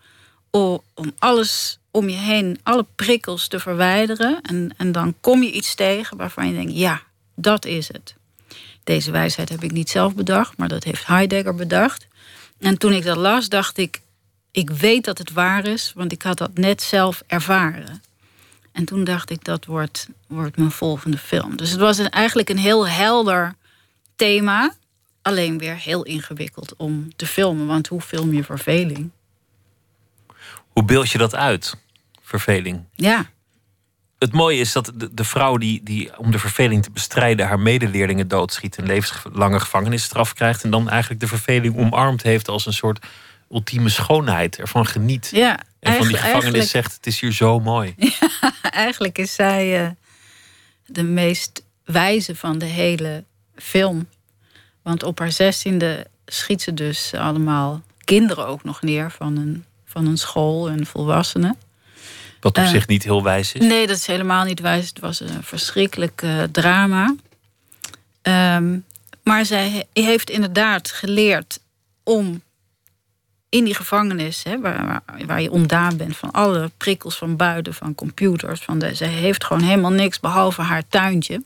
om 0.51 1.13
alles 1.19 1.81
om 1.93 2.09
je 2.09 2.17
heen 2.17 2.59
alle 2.63 2.87
prikkels 2.95 3.49
te 3.49 3.61
verwijderen. 3.61 4.41
En, 4.43 4.75
en 4.77 4.93
dan 4.93 5.15
kom 5.21 5.43
je 5.43 5.53
iets 5.53 5.75
tegen 5.75 6.17
waarvan 6.17 6.47
je 6.47 6.55
denkt, 6.55 6.77
ja, 6.77 7.03
dat 7.35 7.65
is 7.65 7.89
het. 7.89 8.15
Deze 8.85 9.11
wijsheid 9.11 9.49
heb 9.49 9.63
ik 9.63 9.73
niet 9.73 9.91
zelf 9.91 10.15
bedacht, 10.15 10.57
maar 10.57 10.69
dat 10.69 10.85
heeft 10.85 11.07
Heidegger 11.07 11.55
bedacht. 11.55 12.07
En 12.59 12.79
toen 12.79 12.93
ik 12.93 13.05
dat 13.05 13.17
las, 13.17 13.49
dacht 13.49 13.79
ik, 13.79 14.01
ik 14.51 14.71
weet 14.71 15.05
dat 15.05 15.19
het 15.19 15.33
waar 15.33 15.67
is, 15.67 15.93
want 15.95 16.13
ik 16.13 16.23
had 16.23 16.39
dat 16.39 16.55
net 16.55 16.83
zelf 16.83 17.23
ervaren. 17.27 18.03
En 18.73 18.85
toen 18.85 19.05
dacht 19.05 19.31
ik, 19.31 19.45
dat 19.45 19.65
wordt, 19.65 20.09
wordt 20.27 20.57
mijn 20.57 20.71
volgende 20.71 21.19
film. 21.19 21.57
Dus 21.57 21.71
het 21.71 21.81
was 21.81 21.99
eigenlijk 21.99 22.49
een 22.49 22.59
heel 22.59 22.89
helder 22.89 23.55
thema. 24.17 24.75
Alleen 25.23 25.59
weer 25.59 25.77
heel 25.77 26.03
ingewikkeld 26.03 26.75
om 26.77 27.17
te 27.17 27.27
filmen. 27.27 27.67
Want 27.67 27.87
hoe 27.87 28.01
film 28.01 28.35
je 28.35 28.45
verveling? 28.45 29.11
Hoe 30.73 30.85
beeld 30.85 31.11
je 31.11 31.19
dat 31.19 31.35
uit? 31.35 31.75
verveling. 32.33 32.85
Ja. 32.95 33.31
Het 34.19 34.33
mooie 34.33 34.59
is 34.59 34.73
dat 34.73 34.93
de, 34.95 35.15
de 35.15 35.25
vrouw 35.25 35.57
die, 35.57 35.83
die 35.83 36.19
om 36.19 36.31
de 36.31 36.39
verveling 36.39 36.83
te 36.83 36.91
bestrijden 36.91 37.47
haar 37.47 37.61
medeleerlingen 37.61 38.29
doodschiet, 38.29 38.79
een 38.79 38.87
levenslange 38.87 39.61
gevangenisstraf 39.61 40.35
krijgt 40.35 40.65
en 40.65 40.71
dan 40.71 40.89
eigenlijk 40.91 41.21
de 41.21 41.27
verveling 41.27 41.77
omarmd 41.77 42.23
heeft 42.23 42.49
als 42.49 42.67
een 42.67 42.73
soort 42.73 43.07
ultieme 43.51 43.89
schoonheid, 43.89 44.59
ervan 44.59 44.87
geniet. 44.87 45.29
Ja, 45.33 45.59
en 45.81 45.95
van 45.95 46.07
die 46.07 46.17
gevangenis 46.17 46.71
zegt: 46.71 46.95
Het 46.95 47.07
is 47.07 47.21
hier 47.21 47.33
zo 47.33 47.61
mooi. 47.61 47.95
Ja, 48.63 48.71
eigenlijk 48.71 49.19
is 49.19 49.35
zij 49.35 49.85
uh, 49.85 49.91
de 50.87 51.03
meest 51.03 51.65
wijze 51.85 52.37
van 52.37 52.59
de 52.59 52.67
hele 52.67 53.25
film. 53.55 54.09
Want 54.83 55.03
op 55.03 55.19
haar 55.19 55.33
zestiende 55.33 56.07
schiet 56.27 56.63
ze 56.63 56.75
dus 56.75 57.15
allemaal 57.15 57.83
kinderen 58.05 58.47
ook 58.47 58.65
nog 58.65 58.83
neer 58.83 59.11
van 59.11 59.37
een, 59.37 59.65
van 59.93 60.07
een 60.07 60.19
school 60.19 60.69
en 60.69 60.87
volwassenen. 60.87 61.57
Wat 62.41 62.59
op 62.59 62.65
uh, 62.65 62.71
zich 62.71 62.87
niet 62.87 63.03
heel 63.03 63.23
wijs 63.23 63.53
is? 63.53 63.67
Nee, 63.67 63.87
dat 63.87 63.97
is 63.97 64.07
helemaal 64.07 64.45
niet 64.45 64.61
wijs. 64.61 64.89
Het 64.89 65.01
was 65.01 65.21
een 65.21 65.43
verschrikkelijk 65.43 66.23
uh, 66.23 66.43
drama. 66.43 67.15
Um, 68.23 68.85
maar 69.23 69.45
zij 69.45 69.87
heeft 69.93 70.31
inderdaad 70.31 70.91
geleerd 70.91 71.61
om 72.03 72.43
in 73.49 73.65
die 73.65 73.75
gevangenis, 73.75 74.43
hè, 74.43 74.61
waar, 74.61 74.87
waar, 74.87 75.27
waar, 75.27 75.43
je 75.43 75.51
ontdaan 75.51 75.97
bent 75.97 76.17
van 76.17 76.31
alle 76.31 76.71
prikkels 76.77 77.17
van 77.17 77.37
buiten, 77.37 77.75
van 77.75 77.95
computers. 77.95 78.61
Van 78.61 78.79
de, 78.79 78.95
zij 78.95 79.09
heeft 79.09 79.45
gewoon 79.45 79.63
helemaal 79.63 79.93
niks 79.93 80.21
behalve 80.21 80.63
haar 80.63 80.83
tuintje. 80.89 81.43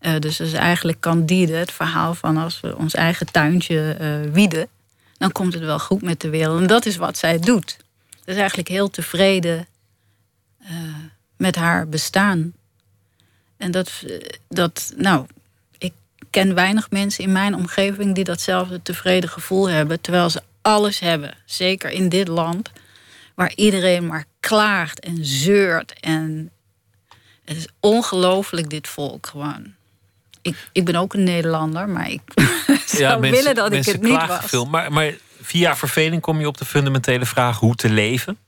Uh, 0.00 0.18
dus 0.18 0.36
dat 0.36 0.46
is 0.46 0.52
eigenlijk 0.52 1.00
Candide, 1.00 1.52
het 1.52 1.72
verhaal 1.72 2.14
van 2.14 2.36
als 2.36 2.60
we 2.60 2.76
ons 2.76 2.94
eigen 2.94 3.30
tuintje 3.32 3.96
wieden, 4.32 4.68
dan 5.18 5.32
komt 5.32 5.54
het 5.54 5.62
wel 5.62 5.78
goed 5.78 6.02
met 6.02 6.20
de 6.20 6.30
wereld. 6.30 6.60
En 6.60 6.66
dat 6.66 6.86
is 6.86 6.96
wat 6.96 7.18
zij 7.18 7.38
doet. 7.38 7.76
Ze 8.24 8.30
is 8.30 8.36
eigenlijk 8.36 8.68
heel 8.68 8.90
tevreden 8.90 9.66
uh, 10.62 10.68
met 11.36 11.56
haar 11.56 11.88
bestaan. 11.88 12.52
En 13.56 13.70
dat, 13.70 14.04
dat, 14.48 14.92
nou, 14.96 15.26
ik 15.78 15.92
ken 16.30 16.54
weinig 16.54 16.90
mensen 16.90 17.24
in 17.24 17.32
mijn 17.32 17.54
omgeving 17.54 18.14
die 18.14 18.24
datzelfde 18.24 18.82
tevreden 18.82 19.30
gevoel 19.30 19.68
hebben, 19.68 20.00
terwijl 20.00 20.30
ze 20.30 20.42
alles 20.62 20.98
hebben. 20.98 21.34
Zeker 21.44 21.90
in 21.90 22.08
dit 22.08 22.28
land, 22.28 22.70
waar 23.34 23.52
iedereen 23.54 24.06
maar 24.06 24.24
klaagt 24.40 25.00
en 25.00 25.24
zeurt. 25.24 26.00
En 26.00 26.50
het 27.44 27.56
is 27.56 27.68
ongelooflijk, 27.80 28.70
dit 28.70 28.88
volk 28.88 29.26
gewoon. 29.26 29.75
Ik, 30.46 30.68
ik 30.72 30.84
ben 30.84 30.96
ook 30.96 31.14
een 31.14 31.24
Nederlander, 31.24 31.88
maar 31.88 32.10
ik 32.10 32.20
zou 32.86 33.02
ja, 33.02 33.16
mensen, 33.16 33.38
willen 33.38 33.54
dat 33.54 33.72
ik 33.72 33.84
het 33.84 34.02
niet 34.02 34.26
was. 34.26 34.44
Veel, 34.44 34.64
maar, 34.64 34.92
maar 34.92 35.14
via 35.40 35.76
verveling 35.76 36.22
kom 36.22 36.40
je 36.40 36.46
op 36.46 36.58
de 36.58 36.64
fundamentele 36.64 37.26
vraag 37.26 37.58
hoe 37.58 37.74
te 37.74 37.90
leven. 37.90 38.38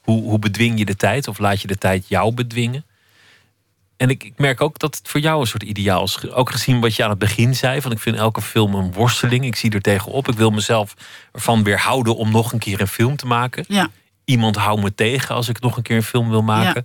Hoe, 0.00 0.22
hoe 0.22 0.38
bedwing 0.38 0.78
je 0.78 0.84
de 0.84 0.96
tijd 0.96 1.28
of 1.28 1.38
laat 1.38 1.60
je 1.60 1.68
de 1.68 1.78
tijd 1.78 2.08
jou 2.08 2.34
bedwingen? 2.34 2.84
En 3.96 4.10
ik, 4.10 4.24
ik, 4.24 4.38
merk 4.38 4.60
ook 4.60 4.78
dat 4.78 4.96
het 4.96 5.08
voor 5.08 5.20
jou 5.20 5.40
een 5.40 5.46
soort 5.46 5.62
ideaal 5.62 6.04
is. 6.04 6.30
Ook 6.30 6.50
gezien 6.50 6.80
wat 6.80 6.94
je 6.94 7.04
aan 7.04 7.10
het 7.10 7.18
begin 7.18 7.54
zei: 7.54 7.80
van 7.80 7.92
ik 7.92 7.98
vind 7.98 8.16
elke 8.16 8.42
film 8.42 8.74
een 8.74 8.92
worsteling. 8.92 9.44
Ik 9.44 9.56
zie 9.56 9.70
er 9.70 9.80
tegenop. 9.80 10.28
Ik 10.28 10.36
wil 10.36 10.50
mezelf 10.50 10.94
ervan 11.32 11.62
weerhouden 11.62 12.16
om 12.16 12.30
nog 12.30 12.52
een 12.52 12.58
keer 12.58 12.80
een 12.80 12.88
film 12.88 13.16
te 13.16 13.26
maken. 13.26 13.64
Ja. 13.68 13.90
Iemand 14.24 14.56
houdt 14.56 14.82
me 14.82 14.94
tegen 14.94 15.34
als 15.34 15.48
ik 15.48 15.60
nog 15.60 15.76
een 15.76 15.82
keer 15.82 15.96
een 15.96 16.02
film 16.02 16.30
wil 16.30 16.42
maken. 16.42 16.84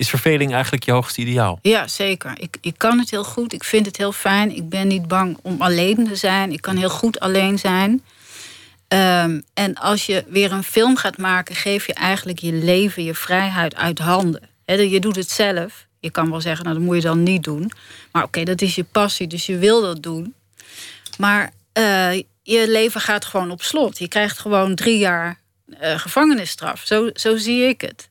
Is 0.00 0.08
verveling 0.08 0.52
eigenlijk 0.52 0.84
je 0.84 0.92
hoogste 0.92 1.20
ideaal? 1.20 1.58
Ja, 1.62 1.88
zeker. 1.88 2.32
Ik, 2.36 2.56
ik 2.60 2.74
kan 2.76 2.98
het 2.98 3.10
heel 3.10 3.24
goed. 3.24 3.52
Ik 3.52 3.64
vind 3.64 3.86
het 3.86 3.96
heel 3.96 4.12
fijn. 4.12 4.56
Ik 4.56 4.68
ben 4.68 4.88
niet 4.88 5.08
bang 5.08 5.38
om 5.42 5.62
alleen 5.62 6.06
te 6.08 6.16
zijn. 6.16 6.52
Ik 6.52 6.60
kan 6.60 6.76
heel 6.76 6.90
goed 6.90 7.20
alleen 7.20 7.58
zijn. 7.58 7.90
Um, 8.88 9.42
en 9.54 9.74
als 9.74 10.06
je 10.06 10.24
weer 10.28 10.52
een 10.52 10.62
film 10.62 10.96
gaat 10.96 11.18
maken, 11.18 11.54
geef 11.54 11.86
je 11.86 11.94
eigenlijk 11.94 12.38
je 12.38 12.52
leven, 12.52 13.04
je 13.04 13.14
vrijheid 13.14 13.74
uit 13.74 13.98
handen. 13.98 14.42
He, 14.64 14.74
je 14.74 15.00
doet 15.00 15.16
het 15.16 15.30
zelf. 15.30 15.86
Je 15.98 16.10
kan 16.10 16.30
wel 16.30 16.40
zeggen, 16.40 16.64
nou 16.64 16.76
dat 16.76 16.84
moet 16.84 16.96
je 16.96 17.02
dan 17.02 17.22
niet 17.22 17.44
doen. 17.44 17.72
Maar 18.12 18.22
oké, 18.22 18.44
dat 18.44 18.62
is 18.62 18.74
je 18.74 18.84
passie, 18.84 19.26
dus 19.26 19.46
je 19.46 19.58
wil 19.58 19.82
dat 19.82 20.02
doen. 20.02 20.34
Maar 21.18 21.50
uh, 21.78 22.12
je 22.42 22.64
leven 22.68 23.00
gaat 23.00 23.24
gewoon 23.24 23.50
op 23.50 23.62
slot. 23.62 23.98
Je 23.98 24.08
krijgt 24.08 24.38
gewoon 24.38 24.74
drie 24.74 24.98
jaar 24.98 25.38
uh, 25.66 25.98
gevangenisstraf. 25.98 26.82
Zo, 26.84 27.10
zo 27.12 27.36
zie 27.36 27.62
ik 27.68 27.80
het. 27.80 28.08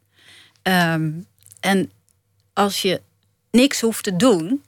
Um, 0.64 1.28
en 1.60 1.92
als 2.54 2.82
je 2.82 3.02
niks 3.52 3.82
hoeft 3.82 4.04
te 4.04 4.16
doen, 4.16 4.64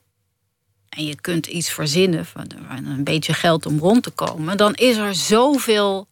en 0.89 1.05
je 1.05 1.15
kunt 1.21 1.47
iets 1.47 1.69
verzinnen 1.69 2.25
van 2.25 2.45
een 2.67 3.03
beetje 3.03 3.33
geld 3.33 3.65
om 3.65 3.79
rond 3.79 4.03
te 4.03 4.09
komen, 4.09 4.57
dan 4.57 4.73
is 4.73 4.97
er 4.97 5.15
zoveel 5.15 6.07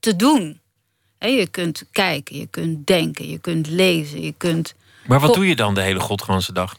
te 0.00 0.16
doen. 0.16 0.60
je 1.18 1.48
kunt 1.50 1.84
kijken, 1.92 2.36
je 2.36 2.46
kunt 2.46 2.86
denken, 2.86 3.28
je 3.28 3.38
kunt 3.38 3.66
lezen, 3.66 4.22
je 4.22 4.34
kunt. 4.36 4.74
Maar 5.06 5.20
wat 5.20 5.34
doe 5.34 5.48
je 5.48 5.56
dan 5.56 5.74
de 5.74 5.82
hele 5.82 6.00
godganse 6.00 6.52
dag? 6.52 6.76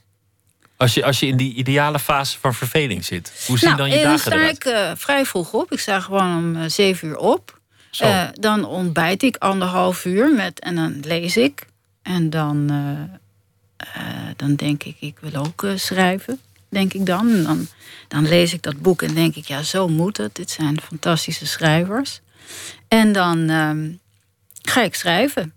Als 0.78 0.94
je, 0.94 1.06
als 1.06 1.20
je 1.20 1.26
in 1.26 1.38
die 1.38 1.54
ideale 1.54 2.00
fase 2.00 2.40
van 2.40 2.54
verveling 2.54 3.06
zit, 3.06 3.44
hoe 3.48 3.58
zien 3.58 3.70
nou, 3.70 3.82
dan 3.82 3.98
je 3.98 4.04
dagen 4.04 4.32
eruit? 4.32 4.64
Dan 4.64 4.74
sta 4.74 4.90
ik 4.90 4.90
uh, 4.90 4.92
vrij 4.96 5.26
vroeg 5.26 5.54
op. 5.54 5.72
Ik 5.72 5.80
sta 5.80 6.00
gewoon 6.00 6.38
om 6.38 6.56
uh, 6.56 6.64
zeven 6.68 7.08
uur 7.08 7.18
op. 7.18 7.60
Uh, 8.02 8.28
dan 8.34 8.66
ontbijt 8.66 9.24
ik 9.24 9.38
anderhalf 9.38 10.06
uur 10.06 10.34
met, 10.34 10.60
en 10.60 10.76
dan 10.76 11.00
lees 11.00 11.38
ik. 11.38 11.66
En 12.02 12.30
dan, 12.30 12.72
dan 14.36 14.56
denk 14.56 14.84
ik, 14.84 14.96
ik 15.00 15.18
wil 15.20 15.46
ook 15.46 15.66
schrijven 15.76 16.40
denk 16.74 16.94
ik 16.94 17.06
dan. 17.06 17.44
dan. 17.44 17.68
Dan 18.08 18.28
lees 18.28 18.54
ik 18.54 18.62
dat 18.62 18.82
boek 18.82 19.02
en 19.02 19.14
denk 19.14 19.36
ik, 19.36 19.46
ja, 19.46 19.62
zo 19.62 19.88
moet 19.88 20.18
het. 20.18 20.36
Dit 20.36 20.52
zijn 20.52 20.82
fantastische 20.82 21.46
schrijvers. 21.46 22.22
En 22.88 23.12
dan 23.12 23.50
ehm, 23.50 23.92
ga 24.62 24.82
ik 24.82 24.96
schrijven. 24.96 25.54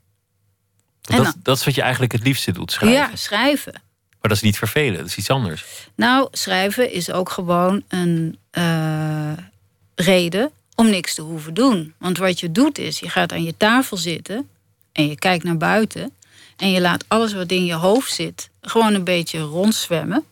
Dat, 1.01 1.35
dat 1.43 1.57
is 1.59 1.65
wat 1.65 1.75
je 1.75 1.83
eigenlijk 1.83 2.13
het 2.13 2.23
liefste 2.23 2.53
doet, 2.53 2.73
schrijven? 2.73 2.99
Ja, 2.99 3.17
schrijven. 3.17 3.73
Maar 3.73 4.35
dat 4.35 4.37
is 4.37 4.43
niet 4.43 4.59
vervelen, 4.59 4.99
dat 4.99 5.07
is 5.07 5.17
iets 5.17 5.31
anders. 5.31 5.65
Nou, 5.95 6.29
schrijven 6.33 6.93
is 6.93 7.11
ook 7.11 7.31
gewoon 7.31 7.83
een 7.89 8.39
uh, 8.53 9.33
reden 9.95 10.51
om 10.75 10.91
niks 10.91 11.15
te 11.15 11.23
hoeven 11.23 11.55
doen. 11.55 11.95
Want 11.99 12.19
wat 12.19 12.41
je 12.41 12.53
doet 12.53 12.79
is, 12.79 12.99
je 12.99 13.09
gaat 13.09 13.33
aan 13.33 13.45
je 13.45 13.57
tafel 13.57 13.97
zitten 13.97 14.49
en 14.93 15.09
je 15.09 15.17
kijkt 15.17 15.45
naar 15.45 15.57
buiten 15.57 16.13
en 16.57 16.71
je 16.71 16.81
laat 16.81 17.05
alles 17.09 17.33
wat 17.33 17.51
in 17.51 17.65
je 17.65 17.75
hoofd 17.75 18.13
zit 18.13 18.51
gewoon 18.61 18.95
een 18.95 19.05
beetje 19.05 19.41
rondzwemmen. 19.41 20.25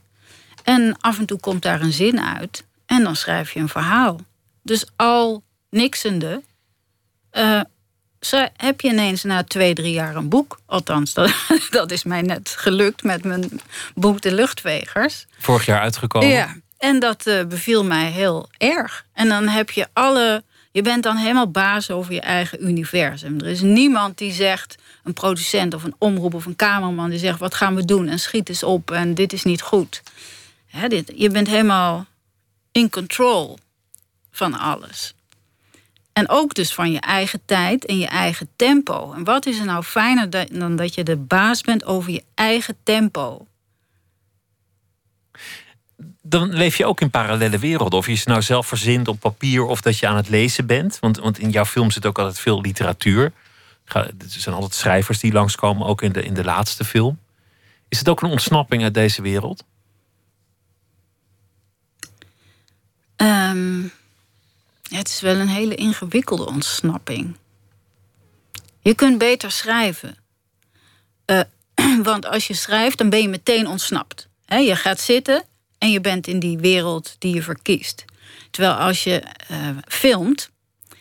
En 0.62 0.96
af 1.00 1.18
en 1.18 1.26
toe 1.26 1.40
komt 1.40 1.62
daar 1.62 1.80
een 1.80 1.92
zin 1.92 2.20
uit. 2.20 2.64
En 2.86 3.02
dan 3.02 3.16
schrijf 3.16 3.52
je 3.52 3.60
een 3.60 3.68
verhaal. 3.68 4.20
Dus 4.62 4.86
al 4.96 5.42
niksende 5.70 6.42
uh, 7.32 7.60
heb 8.56 8.80
je 8.80 8.88
ineens 8.88 9.22
na 9.22 9.44
twee, 9.44 9.74
drie 9.74 9.92
jaar 9.92 10.16
een 10.16 10.28
boek. 10.28 10.58
Althans, 10.66 11.12
dat, 11.12 11.34
dat 11.70 11.90
is 11.90 12.04
mij 12.04 12.22
net 12.22 12.54
gelukt 12.58 13.02
met 13.02 13.24
mijn 13.24 13.60
boek 13.94 14.20
De 14.20 14.34
Luchtvegers. 14.34 15.26
Vorig 15.38 15.66
jaar 15.66 15.80
uitgekomen. 15.80 16.28
Ja, 16.28 16.56
en 16.78 16.98
dat 17.00 17.26
uh, 17.26 17.44
beviel 17.44 17.84
mij 17.84 18.10
heel 18.10 18.48
erg. 18.58 19.06
En 19.12 19.28
dan 19.28 19.48
heb 19.48 19.70
je 19.70 19.88
alle. 19.92 20.44
Je 20.74 20.82
bent 20.82 21.02
dan 21.02 21.16
helemaal 21.16 21.50
baas 21.50 21.90
over 21.90 22.12
je 22.12 22.20
eigen 22.20 22.68
universum. 22.68 23.40
Er 23.40 23.46
is 23.46 23.60
niemand 23.60 24.18
die 24.18 24.32
zegt, 24.32 24.76
een 25.04 25.12
producent 25.12 25.74
of 25.74 25.84
een 25.84 25.94
omroep 25.98 26.34
of 26.34 26.46
een 26.46 26.56
kamerman, 26.56 27.10
die 27.10 27.18
zegt: 27.18 27.38
wat 27.38 27.54
gaan 27.54 27.74
we 27.74 27.84
doen? 27.84 28.08
En 28.08 28.18
schiet 28.18 28.48
eens 28.48 28.62
op 28.62 28.90
en 28.90 29.14
dit 29.14 29.32
is 29.32 29.44
niet 29.44 29.62
goed. 29.62 30.02
dit, 30.88 31.12
je 31.14 31.30
bent 31.30 31.46
helemaal 31.46 32.06
in 32.72 32.90
control 32.90 33.58
van 34.30 34.54
alles. 34.58 35.14
En 36.12 36.28
ook 36.28 36.54
dus 36.54 36.74
van 36.74 36.92
je 36.92 37.00
eigen 37.00 37.40
tijd 37.44 37.84
en 37.84 37.98
je 37.98 38.06
eigen 38.06 38.48
tempo. 38.56 39.12
En 39.12 39.24
wat 39.24 39.46
is 39.46 39.58
er 39.58 39.64
nou 39.64 39.82
fijner 39.82 40.30
dan 40.58 40.76
dat 40.76 40.94
je 40.94 41.02
de 41.02 41.16
baas 41.16 41.60
bent 41.60 41.84
over 41.84 42.12
je 42.12 42.24
eigen 42.34 42.76
tempo? 42.82 43.46
Dan 46.26 46.54
leef 46.54 46.76
je 46.76 46.86
ook 46.86 47.00
in 47.00 47.10
parallele 47.10 47.58
werelden. 47.58 47.98
Of 47.98 48.06
je 48.06 48.14
ze 48.14 48.28
nou 48.28 48.42
zelf 48.42 48.66
verzint 48.66 49.08
op 49.08 49.20
papier 49.20 49.64
of 49.64 49.80
dat 49.80 49.98
je 49.98 50.06
aan 50.06 50.16
het 50.16 50.28
lezen 50.28 50.66
bent. 50.66 50.98
Want, 50.98 51.18
want 51.18 51.38
in 51.38 51.50
jouw 51.50 51.64
film 51.64 51.90
zit 51.90 52.06
ook 52.06 52.18
altijd 52.18 52.38
veel 52.38 52.60
literatuur. 52.60 53.32
Er 53.92 54.12
zijn 54.26 54.54
altijd 54.54 54.74
schrijvers 54.74 55.18
die 55.18 55.32
langskomen, 55.32 55.86
ook 55.86 56.02
in 56.02 56.12
de, 56.12 56.22
in 56.22 56.34
de 56.34 56.44
laatste 56.44 56.84
film. 56.84 57.18
Is 57.88 57.98
het 57.98 58.08
ook 58.08 58.22
een 58.22 58.30
ontsnapping 58.30 58.82
uit 58.82 58.94
deze 58.94 59.22
wereld? 59.22 59.64
Um, 63.16 63.92
het 64.88 65.08
is 65.08 65.20
wel 65.20 65.36
een 65.36 65.48
hele 65.48 65.74
ingewikkelde 65.74 66.46
ontsnapping. 66.46 67.36
Je 68.80 68.94
kunt 68.94 69.18
beter 69.18 69.50
schrijven. 69.50 70.16
Uh, 71.26 71.40
want 72.02 72.26
als 72.26 72.46
je 72.46 72.54
schrijft, 72.54 72.98
dan 72.98 73.10
ben 73.10 73.22
je 73.22 73.28
meteen 73.28 73.66
ontsnapt. 73.66 74.28
Je 74.46 74.76
gaat 74.76 75.00
zitten 75.00 75.44
en 75.84 75.90
je 75.90 76.00
bent 76.00 76.26
in 76.26 76.38
die 76.38 76.58
wereld 76.58 77.16
die 77.18 77.34
je 77.34 77.42
verkiest. 77.42 78.04
Terwijl 78.50 78.74
als 78.74 79.04
je 79.04 79.22
uh, 79.50 79.68
filmt, 79.86 80.50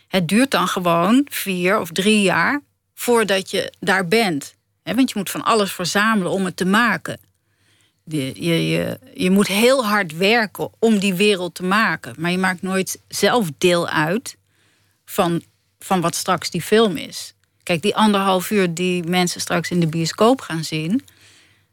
het 0.08 0.28
duurt 0.28 0.50
dan 0.50 0.68
gewoon 0.68 1.26
vier 1.30 1.80
of 1.80 1.90
drie 1.90 2.22
jaar 2.22 2.62
voordat 2.94 3.50
je 3.50 3.72
daar 3.80 4.08
bent. 4.08 4.54
Want 4.82 5.10
je 5.10 5.18
moet 5.18 5.30
van 5.30 5.44
alles 5.44 5.72
verzamelen 5.72 6.32
om 6.32 6.44
het 6.44 6.56
te 6.56 6.64
maken. 6.64 7.18
Je, 8.04 8.42
je, 8.44 8.98
je, 9.14 9.30
moet 9.30 9.46
heel 9.46 9.86
hard 9.86 10.16
werken 10.16 10.70
om 10.78 10.98
die 10.98 11.14
wereld 11.14 11.54
te 11.54 11.64
maken. 11.64 12.14
Maar 12.18 12.30
je 12.30 12.38
maakt 12.38 12.62
nooit 12.62 13.00
zelf 13.08 13.48
deel 13.58 13.88
uit 13.88 14.36
van, 15.04 15.42
van 15.78 16.00
wat 16.00 16.14
straks 16.14 16.50
die 16.50 16.62
film 16.62 16.96
is. 16.96 17.34
Kijk, 17.62 17.82
die 17.82 17.96
anderhalf 17.96 18.50
uur 18.50 18.74
die 18.74 19.02
mensen 19.02 19.40
straks 19.40 19.70
in 19.70 19.80
de 19.80 19.86
bioscoop 19.86 20.40
gaan 20.40 20.64
zien, 20.64 21.04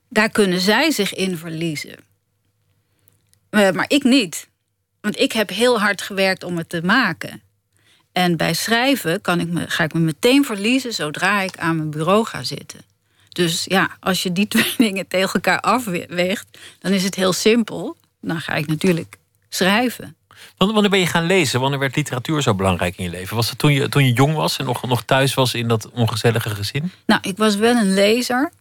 daar 0.10 0.30
kunnen 0.30 0.60
zij 0.60 0.92
zich 0.92 1.14
in 1.14 1.38
verliezen. 1.38 2.10
Eh, 3.52 3.72
maar 3.72 3.86
ik 3.88 4.04
niet. 4.04 4.50
Want 5.02 5.20
ik 5.20 5.32
heb 5.32 5.50
heel 5.50 5.80
hard 5.80 6.02
gewerkt 6.02 6.44
om 6.44 6.58
het 6.58 6.70
te 6.70 6.82
maken. 6.84 7.42
En 8.12 8.38
bij 8.38 8.54
schrijven 8.54 9.22
kan 9.22 9.40
ik 9.40 9.48
me, 9.48 9.70
ga 9.70 9.84
ik 9.84 9.94
me 9.94 10.00
meteen 10.00 10.46
verliezen 10.46 10.94
zodra 10.94 11.42
ik 11.42 11.58
aan 11.58 11.76
mijn 11.76 11.90
bureau 11.90 12.26
ga 12.26 12.44
zitten. 12.44 12.80
Dus 13.30 13.64
ja, 13.64 13.98
als 14.00 14.24
je 14.24 14.32
die 14.32 14.48
twee 14.54 14.74
dingen 14.78 15.08
tegen 15.08 15.34
elkaar 15.34 15.60
afweegt, 15.60 16.48
dan 16.80 16.92
is 16.92 17.04
het 17.04 17.16
heel 17.16 17.34
simpel. 17.34 17.98
Dan 18.22 18.42
ga 18.42 18.54
ik 18.54 18.68
natuurlijk 18.68 19.18
schrijven. 19.50 20.16
Wanneer 20.58 20.90
ben 20.90 21.00
je 21.00 21.08
gaan 21.08 21.26
lezen? 21.26 21.60
Wanneer 21.60 21.80
werd 21.80 21.96
literatuur 21.96 22.42
zo 22.42 22.54
belangrijk 22.54 22.98
in 22.98 23.04
je 23.04 23.10
leven? 23.10 23.36
Was 23.36 23.50
het 23.50 23.58
toen 23.58 23.74
je, 23.74 23.90
toen 23.90 24.06
je 24.06 24.14
jong 24.14 24.36
was 24.36 24.58
en 24.58 24.66
nog, 24.66 24.88
nog 24.88 25.04
thuis 25.04 25.34
was 25.34 25.54
in 25.54 25.68
dat 25.68 25.90
ongezellige 25.90 26.50
gezin? 26.50 26.92
Nou, 27.06 27.22
ik 27.24 27.38
was 27.38 27.56
wel 27.56 27.76
een 27.76 27.94
lezer. 27.94 28.52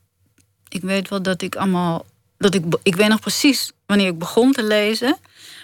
Ik 0.68 0.82
weet 0.82 1.08
wel 1.08 1.22
dat 1.22 1.42
ik 1.42 1.56
allemaal. 1.56 2.04
Dat 2.40 2.54
ik, 2.54 2.64
ik 2.82 2.96
weet 2.96 3.08
nog 3.08 3.20
precies 3.20 3.72
wanneer 3.86 4.06
ik 4.06 4.18
begon 4.18 4.52
te 4.52 4.62
lezen. 4.62 5.16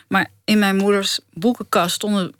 Maar 0.08 0.30
in 0.44 0.58
mijn 0.58 0.76
moeders 0.76 1.18
boekenkast 1.32 1.94
stonden 1.94 2.34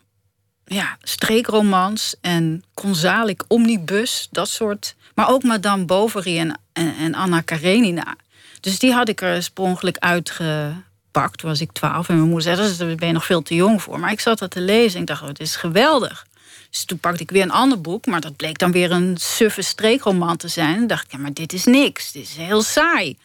ja, 0.65 0.97
streekromans 1.03 2.15
en 2.21 2.65
Konzalik 2.75 3.45
Omnibus, 3.49 4.29
dat 4.31 4.49
soort 4.49 4.95
maar 5.15 5.29
ook 5.29 5.43
Madame 5.43 5.85
Bovary 5.85 6.39
en, 6.39 6.59
en, 6.73 7.15
Anna 7.15 7.41
Karenina. 7.41 8.17
Dus 8.61 8.79
die 8.79 8.93
had 8.93 9.09
ik 9.09 9.21
er 9.21 9.35
oorspronkelijk 9.35 9.99
uitgepakt. 9.99 11.39
Toen 11.39 11.51
was 11.51 11.61
ik 11.61 11.73
twaalf. 11.73 12.09
En 12.09 12.15
mijn 12.17 12.29
moeder 12.29 12.57
zei, 12.57 12.77
daar 12.77 12.97
ben 12.97 13.07
je 13.07 13.15
nog 13.15 13.25
veel 13.25 13.43
te 13.43 13.55
jong 13.55 13.83
voor. 13.83 14.01
Maar 14.01 14.13
ik 14.13 14.21
zat 14.21 14.39
dat 14.39 14.51
te 14.51 14.61
lezen 14.61 14.95
en 14.95 15.01
ik 15.01 15.07
dacht, 15.07 15.23
oh, 15.23 15.29
het 15.29 15.41
is 15.41 15.57
geweldig. 15.57 16.27
Dus 16.71 16.85
toen 16.85 16.99
pakte 16.99 17.23
ik 17.23 17.31
weer 17.31 17.43
een 17.43 17.51
ander 17.51 17.81
boek. 17.81 18.07
Maar 18.07 18.21
dat 18.21 18.37
bleek 18.37 18.59
dan 18.59 18.73
weer 18.73 18.91
een 18.91 19.17
suffe 19.17 19.63
streekroman 19.63 20.37
te 20.37 20.49
zijn. 20.49 20.77
En 20.77 20.87
dacht 20.87 21.05
ik, 21.05 21.13
ja, 21.13 21.19
maar 21.19 21.33
dit 21.33 21.53
is 21.53 21.65
niks. 21.65 22.13
Dit 22.13 22.23
is 22.23 22.37
heel 22.37 22.63
saai. 22.63 23.17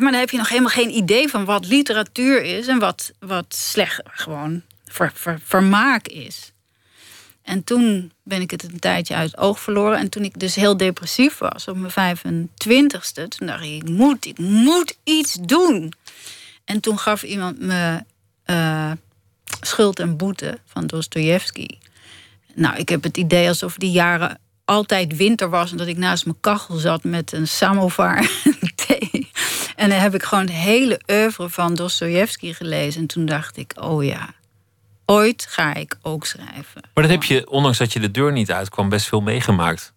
Maar 0.00 0.10
dan 0.10 0.20
heb 0.20 0.30
je 0.30 0.36
nog 0.36 0.48
helemaal 0.48 0.70
geen 0.70 0.96
idee 0.96 1.28
van 1.28 1.44
wat 1.44 1.66
literatuur 1.66 2.42
is... 2.42 2.66
en 2.66 2.78
wat, 2.78 3.12
wat 3.18 3.54
slecht 3.54 4.00
gewoon 4.04 4.62
ver, 4.84 5.12
ver, 5.14 5.40
vermaak 5.44 6.08
is. 6.08 6.52
En 7.42 7.64
toen 7.64 8.12
ben 8.22 8.40
ik 8.40 8.50
het 8.50 8.62
een 8.62 8.78
tijdje 8.78 9.14
uit 9.14 9.30
het 9.30 9.40
oog 9.40 9.60
verloren. 9.60 9.98
En 9.98 10.08
toen 10.08 10.24
ik 10.24 10.38
dus 10.38 10.54
heel 10.54 10.76
depressief 10.76 11.38
was 11.38 11.68
op 11.68 11.76
mijn 11.76 12.16
25ste, 12.16 13.28
toen 13.28 13.46
dacht 13.46 13.64
ik, 13.64 13.70
ik 13.70 13.88
moet, 13.88 14.26
ik 14.26 14.38
moet 14.38 14.96
iets 15.04 15.36
doen. 15.40 15.92
En 16.64 16.80
toen 16.80 16.98
gaf 16.98 17.22
iemand 17.22 17.58
me 17.58 18.04
uh, 18.46 18.92
Schuld 19.60 19.98
en 19.98 20.16
Boete 20.16 20.58
van 20.66 20.86
Dostoevsky. 20.86 21.66
Nou, 22.54 22.76
ik 22.76 22.88
heb 22.88 23.02
het 23.02 23.16
idee 23.16 23.48
alsof 23.48 23.74
die 23.76 23.90
jaren 23.90 24.38
altijd 24.64 25.16
winter 25.16 25.50
was 25.50 25.70
en 25.70 25.76
dat 25.76 25.86
ik 25.86 25.96
naast 25.96 26.24
mijn 26.24 26.40
kachel 26.40 26.76
zat 26.76 27.04
met 27.04 27.32
een 27.32 27.48
samovar 27.48 28.16
en 28.44 28.74
thee. 28.74 29.11
En 29.82 29.88
dan 29.88 29.98
heb 29.98 30.14
ik 30.14 30.22
gewoon 30.22 30.44
het 30.44 30.54
hele 30.54 31.00
oeuvre 31.10 31.48
van 31.48 31.74
Dostoevsky 31.74 32.52
gelezen. 32.52 33.00
En 33.00 33.06
toen 33.06 33.26
dacht 33.26 33.56
ik, 33.56 33.72
oh 33.80 34.04
ja, 34.04 34.34
ooit 35.06 35.46
ga 35.48 35.74
ik 35.74 35.96
ook 36.02 36.26
schrijven. 36.26 36.82
Maar 36.94 37.04
dat 37.04 37.12
heb 37.12 37.22
je, 37.22 37.50
ondanks 37.50 37.78
dat 37.78 37.92
je 37.92 38.00
de 38.00 38.10
deur 38.10 38.32
niet 38.32 38.52
uitkwam, 38.52 38.88
best 38.88 39.06
veel 39.06 39.20
meegemaakt. 39.20 39.92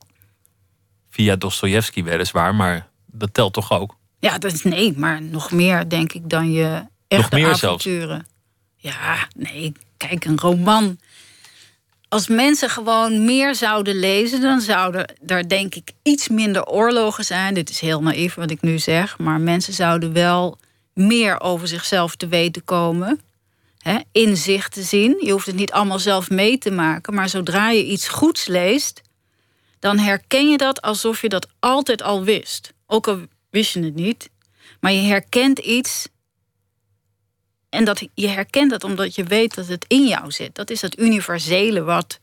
Via 1.10 1.36
Dostoevsky 1.36 2.04
weliswaar, 2.04 2.56
maar 2.56 2.88
dat 3.06 3.34
telt 3.34 3.54
toch 3.54 3.72
ook? 3.72 3.96
Ja, 4.20 4.38
dat 4.38 4.54
is 4.54 4.64
nee, 4.64 4.98
maar 4.98 5.22
nog 5.22 5.52
meer 5.52 5.90
denk 5.90 6.14
ik 6.14 6.30
dan 6.30 6.52
je 6.52 6.86
echte 7.08 7.36
nog 7.38 7.44
meer 7.44 7.54
avonturen. 7.54 8.26
Zelfs. 8.78 8.98
Ja, 8.98 9.28
nee, 9.36 9.74
kijk, 9.98 10.26
een 10.26 10.40
roman. 10.40 11.00
Als 12.16 12.28
mensen 12.28 12.70
gewoon 12.70 13.26
meer 13.26 13.56
zouden 13.56 13.96
lezen, 13.96 14.42
dan 14.42 14.62
zouden 14.62 15.16
er 15.26 15.50
denk 15.50 15.76
ik 15.76 15.92
iets 16.04 16.28
minder 16.28 16.66
oorlogen 16.66 17.26
zijn. 17.26 17.54
Dit 17.54 17.70
is 17.70 17.80
heel 17.80 18.02
naïef 18.02 18.34
wat 18.34 18.52
ik 18.52 18.62
nu 18.62 18.80
zeg, 18.80 19.18
maar 19.18 19.40
mensen 19.40 19.74
zouden 19.74 20.14
wel 20.14 20.58
meer 20.94 21.42
over 21.42 21.68
zichzelf 21.68 22.16
te 22.16 22.28
weten 22.28 22.64
komen 22.64 23.20
hè, 23.78 23.98
inzicht 24.12 24.74
te 24.74 24.82
zien. 24.82 25.18
Je 25.22 25.32
hoeft 25.32 25.46
het 25.46 25.56
niet 25.56 25.72
allemaal 25.72 26.00
zelf 26.00 26.30
mee 26.30 26.58
te 26.58 26.72
maken, 26.72 27.14
maar 27.14 27.30
zodra 27.30 27.70
je 27.70 27.86
iets 27.86 28.08
goeds 28.08 28.46
leest, 28.46 29.02
dan 29.80 29.98
herken 29.98 30.50
je 30.50 30.58
dat 30.58 30.82
alsof 30.82 31.22
je 31.22 31.30
dat 31.30 31.48
altijd 31.60 32.02
al 32.02 32.24
wist. 32.24 32.74
Ook 32.88 33.08
al 33.08 33.20
wist 33.50 33.74
je 33.74 33.84
het 33.84 33.96
niet, 33.96 34.30
maar 34.80 34.92
je 34.92 35.02
herkent 35.02 35.60
iets. 35.60 36.08
En 37.76 37.86
dat, 37.86 38.08
je 38.14 38.28
herkent 38.28 38.70
dat 38.70 38.84
omdat 38.84 39.16
je 39.16 39.24
weet 39.24 39.56
dat 39.56 39.68
het 39.68 39.86
in 39.88 40.08
jou 40.08 40.32
zit. 40.32 40.56
Dat 40.56 40.70
is 40.70 40.80
dat 40.80 41.00
universele 41.00 41.84
wat 41.84 42.20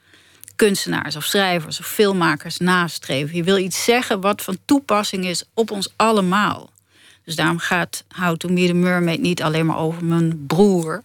kunstenaars 0.56 1.16
of 1.16 1.24
schrijvers 1.24 1.80
of 1.80 1.86
filmmakers 1.86 2.58
nastreven. 2.58 3.36
Je 3.36 3.42
wil 3.42 3.56
iets 3.56 3.84
zeggen 3.84 4.20
wat 4.20 4.42
van 4.42 4.58
toepassing 4.64 5.24
is 5.24 5.44
op 5.54 5.70
ons 5.70 5.92
allemaal. 5.96 6.70
Dus 7.24 7.36
daarom 7.36 7.58
gaat 7.58 8.04
How 8.08 8.36
to 8.36 8.48
Meet 8.48 8.70
a 8.70 8.74
Mermaid 8.74 9.20
niet 9.20 9.42
alleen 9.42 9.66
maar 9.66 9.78
over 9.78 10.04
mijn 10.04 10.46
broer 10.46 11.02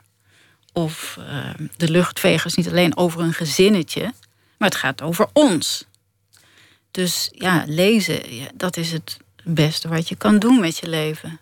of 0.74 1.18
uh, 1.20 1.50
de 1.78 1.89
luchtvegers 1.91 2.56
niet 2.56 2.68
alleen 2.68 2.98
over 2.98 3.22
een 3.22 3.34
gezinnetje, 3.34 4.14
maar 4.58 4.70
het 4.70 4.78
gaat 4.78 5.02
over 5.02 5.28
ons. 5.34 5.86
Dus 6.91 7.30
ja, 7.32 7.64
lezen, 7.68 8.22
dat 8.54 8.78
is 8.78 8.91
het 8.91 9.18
beste 9.43 9.88
wat 9.88 10.10
je 10.10 10.16
kan 10.16 10.39
doen 10.39 10.60
met 10.60 10.78
je 10.78 10.88
leven. 10.88 11.39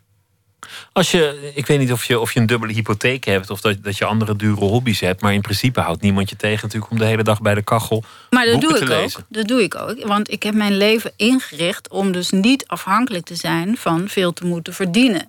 Als 0.92 1.12
je, 1.12 1.52
ik 1.54 1.66
weet 1.66 1.80
niet 1.80 1.92
of 1.92 2.06
je, 2.06 2.20
of 2.20 2.32
je 2.32 2.40
een 2.40 2.46
dubbele 2.46 2.74
hypotheek 2.74 3.24
hebt 3.24 3.50
of 3.50 3.62
dat, 3.62 3.84
dat 3.84 3.98
je 3.98 4.06
andere 4.06 4.36
dure 4.36 4.66
hobby's 4.66 5.00
hebt, 5.00 5.22
maar 5.22 5.34
in 5.34 5.42
principe 5.42 5.80
houdt 5.80 6.02
niemand 6.02 6.30
je 6.30 6.36
tegen 6.36 6.64
natuurlijk 6.64 6.92
om 6.92 6.98
de 6.98 7.06
hele 7.06 7.24
dag 7.24 7.42
bij 7.42 7.56
de 7.56 7.64
kachel. 7.64 8.04
Maar 8.30 8.46
dat 8.46 8.62
doe 8.62 8.78
ik 8.78 8.90
ook. 8.90 9.24
Dat 9.30 9.48
doe 9.48 9.64
ik 9.64 9.76
ook. 9.76 10.06
Want 10.08 10.32
ik 10.32 10.44
heb 10.44 10.54
mijn 10.54 10.78
leven 10.78 11.12
ingericht 11.16 11.90
om 11.90 12.12
dus 12.12 12.30
niet 12.30 12.68
afhankelijk 12.68 13.26
te 13.26 13.36
zijn 13.36 13.78
van 13.78 14.10
veel 14.10 14.34
te 14.34 14.46
moeten 14.46 14.74
verdienen. 14.74 15.28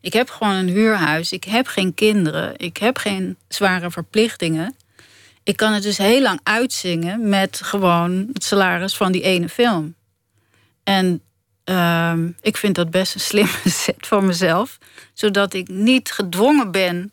Ik 0.00 0.12
heb 0.12 0.30
gewoon 0.30 0.54
een 0.54 0.68
huurhuis. 0.68 1.32
Ik 1.32 1.44
heb 1.44 1.66
geen 1.66 1.94
kinderen. 1.94 2.54
Ik 2.56 2.76
heb 2.76 2.98
geen 2.98 3.36
zware 3.48 3.90
verplichtingen. 3.90 4.76
Ik 5.42 5.56
kan 5.56 5.72
het 5.72 5.82
dus 5.82 5.98
heel 5.98 6.20
lang 6.22 6.40
uitzingen 6.42 7.28
met 7.28 7.60
gewoon 7.62 8.28
het 8.32 8.44
salaris 8.44 8.96
van 8.96 9.12
die 9.12 9.22
ene 9.22 9.48
film. 9.48 9.94
En 10.84 11.22
ehm, 11.70 12.28
ik 12.40 12.56
vind 12.56 12.74
dat 12.74 12.90
best 12.90 13.14
een 13.14 13.20
slimme 13.20 13.58
set 13.84 14.06
van 14.06 14.26
mezelf. 14.26 14.78
Zodat 15.12 15.54
ik 15.54 15.68
niet 15.68 16.12
gedwongen 16.12 16.70
ben 16.70 17.12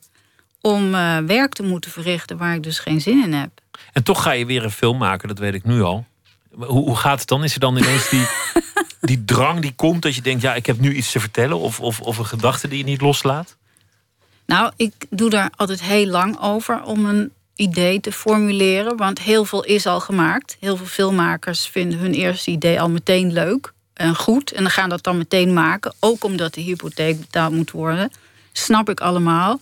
om 0.61 0.95
eh, 0.95 1.17
werk 1.17 1.53
te 1.53 1.63
moeten 1.63 1.91
verrichten 1.91 2.37
waar 2.37 2.55
ik 2.55 2.63
dus 2.63 2.79
geen 2.79 3.01
zin 3.01 3.23
in 3.23 3.33
heb. 3.33 3.49
En 3.93 4.03
toch 4.03 4.23
ga 4.23 4.31
je 4.31 4.45
weer 4.45 4.63
een 4.63 4.71
film 4.71 4.97
maken, 4.97 5.27
dat 5.27 5.39
weet 5.39 5.53
ik 5.53 5.63
nu 5.63 5.81
al. 5.81 6.05
Hoe, 6.51 6.67
hoe 6.67 6.95
gaat 6.95 7.19
het 7.19 7.27
dan? 7.27 7.43
Is 7.43 7.53
er 7.53 7.59
dan 7.59 7.77
ineens 7.77 8.09
die, 8.09 8.25
die 9.09 9.25
drang 9.25 9.59
die 9.59 9.73
komt 9.75 10.01
dat 10.01 10.15
je 10.15 10.21
denkt, 10.21 10.41
ja, 10.41 10.55
ik 10.55 10.65
heb 10.65 10.79
nu 10.79 10.93
iets 10.93 11.11
te 11.11 11.19
vertellen? 11.19 11.57
Of, 11.57 11.79
of, 11.79 12.01
of 12.01 12.17
een 12.17 12.25
gedachte 12.25 12.67
die 12.67 12.77
je 12.77 12.83
niet 12.83 13.01
loslaat? 13.01 13.57
Nou, 14.45 14.71
ik 14.75 14.93
doe 15.09 15.29
daar 15.29 15.51
altijd 15.55 15.81
heel 15.81 16.07
lang 16.07 16.41
over 16.41 16.83
om 16.83 17.05
een 17.05 17.31
idee 17.55 17.99
te 17.99 18.11
formuleren. 18.11 18.97
Want 18.97 19.19
heel 19.19 19.45
veel 19.45 19.63
is 19.63 19.85
al 19.85 19.99
gemaakt. 19.99 20.57
Heel 20.59 20.77
veel 20.77 20.85
filmmakers 20.85 21.67
vinden 21.67 21.99
hun 21.99 22.13
eerste 22.13 22.51
idee 22.51 22.81
al 22.81 22.89
meteen 22.89 23.33
leuk 23.33 23.75
en 23.97 24.15
goed. 24.15 24.51
En 24.51 24.61
dan 24.61 24.71
gaan 24.71 24.89
dat 24.89 25.03
dan 25.03 25.17
meteen 25.17 25.53
maken. 25.53 25.93
Ook 25.99 26.23
omdat 26.23 26.53
de 26.53 26.61
hypotheek 26.61 27.19
betaald 27.19 27.53
moet 27.53 27.71
worden. 27.71 28.11
Snap 28.51 28.89
ik 28.89 28.99
allemaal. 28.99 29.59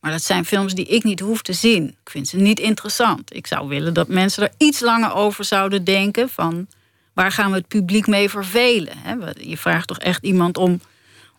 Maar 0.00 0.12
dat 0.12 0.22
zijn 0.22 0.44
films 0.44 0.74
die 0.74 0.86
ik 0.86 1.04
niet 1.04 1.20
hoef 1.20 1.42
te 1.42 1.52
zien. 1.52 1.88
Ik 1.88 2.10
vind 2.10 2.28
ze 2.28 2.36
niet 2.36 2.60
interessant. 2.60 3.34
Ik 3.34 3.46
zou 3.46 3.68
willen 3.68 3.94
dat 3.94 4.08
mensen 4.08 4.42
er 4.42 4.52
iets 4.58 4.80
langer 4.80 5.14
over 5.14 5.44
zouden 5.44 5.84
denken. 5.84 6.28
Van 6.28 6.66
waar 7.12 7.32
gaan 7.32 7.50
we 7.50 7.56
het 7.56 7.68
publiek 7.68 8.06
mee 8.06 8.28
vervelen? 8.30 8.94
Je 9.38 9.56
vraagt 9.56 9.86
toch 9.86 9.98
echt 9.98 10.24
iemand 10.24 10.56
om 10.56 10.80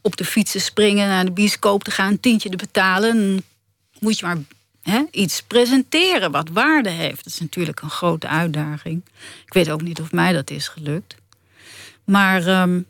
op 0.02 0.16
de 0.16 0.26
fiets 0.26 0.52
te 0.52 0.60
springen, 0.60 1.08
naar 1.08 1.26
de 1.26 1.32
bioscoop 1.32 1.84
te 1.84 1.92
gaan, 1.92 2.12
een 2.12 2.20
tientje 2.20 2.50
te 2.50 2.58
betalen. 2.58 3.16
Dan 3.18 3.44
moet 4.00 4.20
je 4.20 4.26
maar 4.26 4.38
iets 5.12 5.42
presenteren 5.42 6.32
wat 6.32 6.50
waarde 6.50 6.90
heeft. 6.90 7.24
Dat 7.24 7.34
is 7.34 7.40
natuurlijk 7.40 7.82
een 7.82 7.90
grote 7.90 8.28
uitdaging. 8.28 9.02
Ik 9.46 9.54
weet 9.54 9.70
ook 9.70 9.82
niet 9.82 10.02
of 10.02 10.12
mij 10.12 10.34
dat 10.34 10.50
is 10.50 10.68
gelukt. 10.68 11.16
Maar, 12.06 12.48
ehm, 12.48 12.82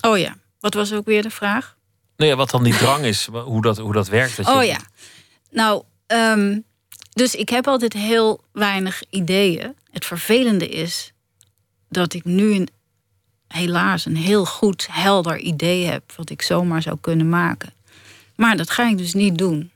oh 0.00 0.18
ja, 0.18 0.36
wat 0.60 0.74
was 0.74 0.92
ook 0.92 1.06
weer 1.06 1.22
de 1.22 1.30
vraag? 1.30 1.76
Nou 2.16 2.30
ja, 2.30 2.36
wat 2.36 2.50
dan 2.50 2.62
die 2.62 2.76
drang 2.76 3.04
is, 3.04 3.26
hoe 3.26 3.62
dat, 3.62 3.78
hoe 3.78 3.92
dat 3.92 4.08
werkt. 4.08 4.36
Dat 4.36 4.46
je... 4.46 4.52
Oh 4.52 4.64
ja, 4.64 4.78
nou, 5.50 5.82
ehm, 6.06 6.58
dus 7.12 7.34
ik 7.34 7.48
heb 7.48 7.66
altijd 7.66 7.92
heel 7.92 8.44
weinig 8.52 9.02
ideeën. 9.10 9.76
Het 9.90 10.04
vervelende 10.04 10.68
is 10.68 11.12
dat 11.88 12.12
ik 12.12 12.24
nu 12.24 12.54
een, 12.54 12.68
helaas 13.48 14.04
een 14.04 14.16
heel 14.16 14.44
goed, 14.44 14.88
helder 14.90 15.38
idee 15.38 15.86
heb... 15.86 16.12
wat 16.16 16.30
ik 16.30 16.42
zomaar 16.42 16.82
zou 16.82 16.98
kunnen 17.00 17.28
maken. 17.28 17.72
Maar 18.36 18.56
dat 18.56 18.70
ga 18.70 18.88
ik 18.88 18.98
dus 18.98 19.14
niet 19.14 19.38
doen. 19.38 19.70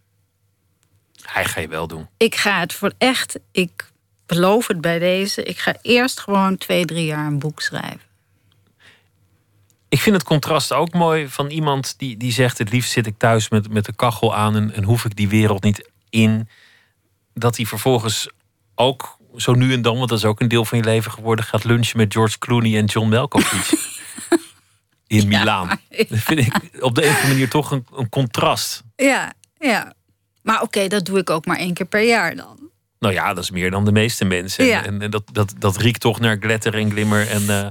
Hij 1.22 1.44
ga 1.44 1.60
je 1.60 1.68
wel 1.68 1.86
doen. 1.86 2.08
Ik 2.16 2.34
ga 2.34 2.60
het 2.60 2.72
voor 2.72 2.92
echt, 2.98 3.38
ik 3.50 3.90
beloof 4.26 4.66
het 4.66 4.80
bij 4.80 4.98
deze. 4.98 5.42
Ik 5.42 5.58
ga 5.58 5.76
eerst 5.82 6.20
gewoon 6.20 6.56
twee, 6.56 6.84
drie 6.84 7.04
jaar 7.04 7.26
een 7.26 7.38
boek 7.38 7.60
schrijven. 7.60 8.13
Ik 9.94 10.00
vind 10.00 10.16
het 10.16 10.24
contrast 10.24 10.72
ook 10.72 10.92
mooi 10.92 11.28
van 11.28 11.50
iemand 11.50 11.94
die, 11.98 12.16
die 12.16 12.32
zegt: 12.32 12.58
Het 12.58 12.70
liefst 12.72 12.92
zit 12.92 13.06
ik 13.06 13.18
thuis 13.18 13.48
met, 13.48 13.72
met 13.72 13.84
de 13.84 13.92
kachel 13.92 14.34
aan 14.34 14.56
en, 14.56 14.72
en 14.72 14.84
hoef 14.84 15.04
ik 15.04 15.16
die 15.16 15.28
wereld 15.28 15.62
niet 15.62 15.90
in. 16.10 16.48
Dat 17.34 17.56
hij 17.56 17.66
vervolgens 17.66 18.28
ook 18.74 19.18
zo 19.36 19.52
nu 19.52 19.72
en 19.72 19.82
dan, 19.82 19.96
want 19.96 20.08
dat 20.08 20.18
is 20.18 20.24
ook 20.24 20.40
een 20.40 20.48
deel 20.48 20.64
van 20.64 20.78
je 20.78 20.84
leven 20.84 21.12
geworden, 21.12 21.44
gaat 21.44 21.64
lunchen 21.64 21.96
met 21.96 22.12
George 22.12 22.38
Clooney 22.38 22.78
en 22.78 22.84
John 22.84 23.08
Malkovich. 23.08 23.72
in 25.06 25.28
Milaan. 25.28 25.68
Dat 26.08 26.18
vind 26.18 26.40
ik 26.40 26.54
op 26.80 26.94
de 26.94 27.02
een 27.02 27.08
of 27.08 27.14
andere 27.14 27.32
manier 27.32 27.48
toch 27.48 27.70
een, 27.70 27.86
een 27.94 28.08
contrast. 28.08 28.82
Ja, 28.96 29.32
ja. 29.58 29.92
Maar 30.42 30.62
oké, 30.62 30.88
dat 30.88 31.06
doe 31.06 31.18
ik 31.18 31.30
ook 31.30 31.46
maar 31.46 31.58
één 31.58 31.74
keer 31.74 31.86
per 31.86 32.06
jaar 32.06 32.36
dan. 32.36 32.70
Nou 32.98 33.14
ja, 33.14 33.34
dat 33.34 33.44
is 33.44 33.50
meer 33.50 33.70
dan 33.70 33.84
de 33.84 33.92
meeste 33.92 34.24
mensen. 34.24 34.64
Ja. 34.64 34.84
En, 34.84 35.02
en, 35.02 35.10
dat, 35.10 35.22
dat, 35.32 35.54
dat 35.58 35.76
riekt 35.76 36.00
toch 36.00 36.20
naar 36.20 36.36
glitter 36.40 36.74
en 36.74 36.90
glimmer 36.90 37.28
en 37.28 37.42
uh, 37.42 37.66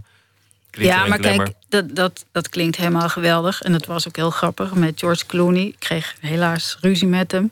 Ja, 0.82 1.06
maar 1.06 1.20
kijk, 1.20 1.52
dat, 1.70 1.96
dat, 1.96 2.26
dat 2.32 2.50
klinkt 2.50 2.76
helemaal 2.76 3.10
geweldig. 3.10 3.62
En 3.62 3.74
het 3.74 3.86
was 3.86 4.08
ook 4.08 4.16
heel 4.16 4.30
grappig 4.30 4.74
met 4.74 5.00
George 5.00 5.26
Clooney. 5.26 5.66
Ik 5.66 5.76
kreeg 5.80 6.16
helaas 6.20 6.78
ruzie 6.82 7.08
met 7.08 7.32
hem. 7.32 7.52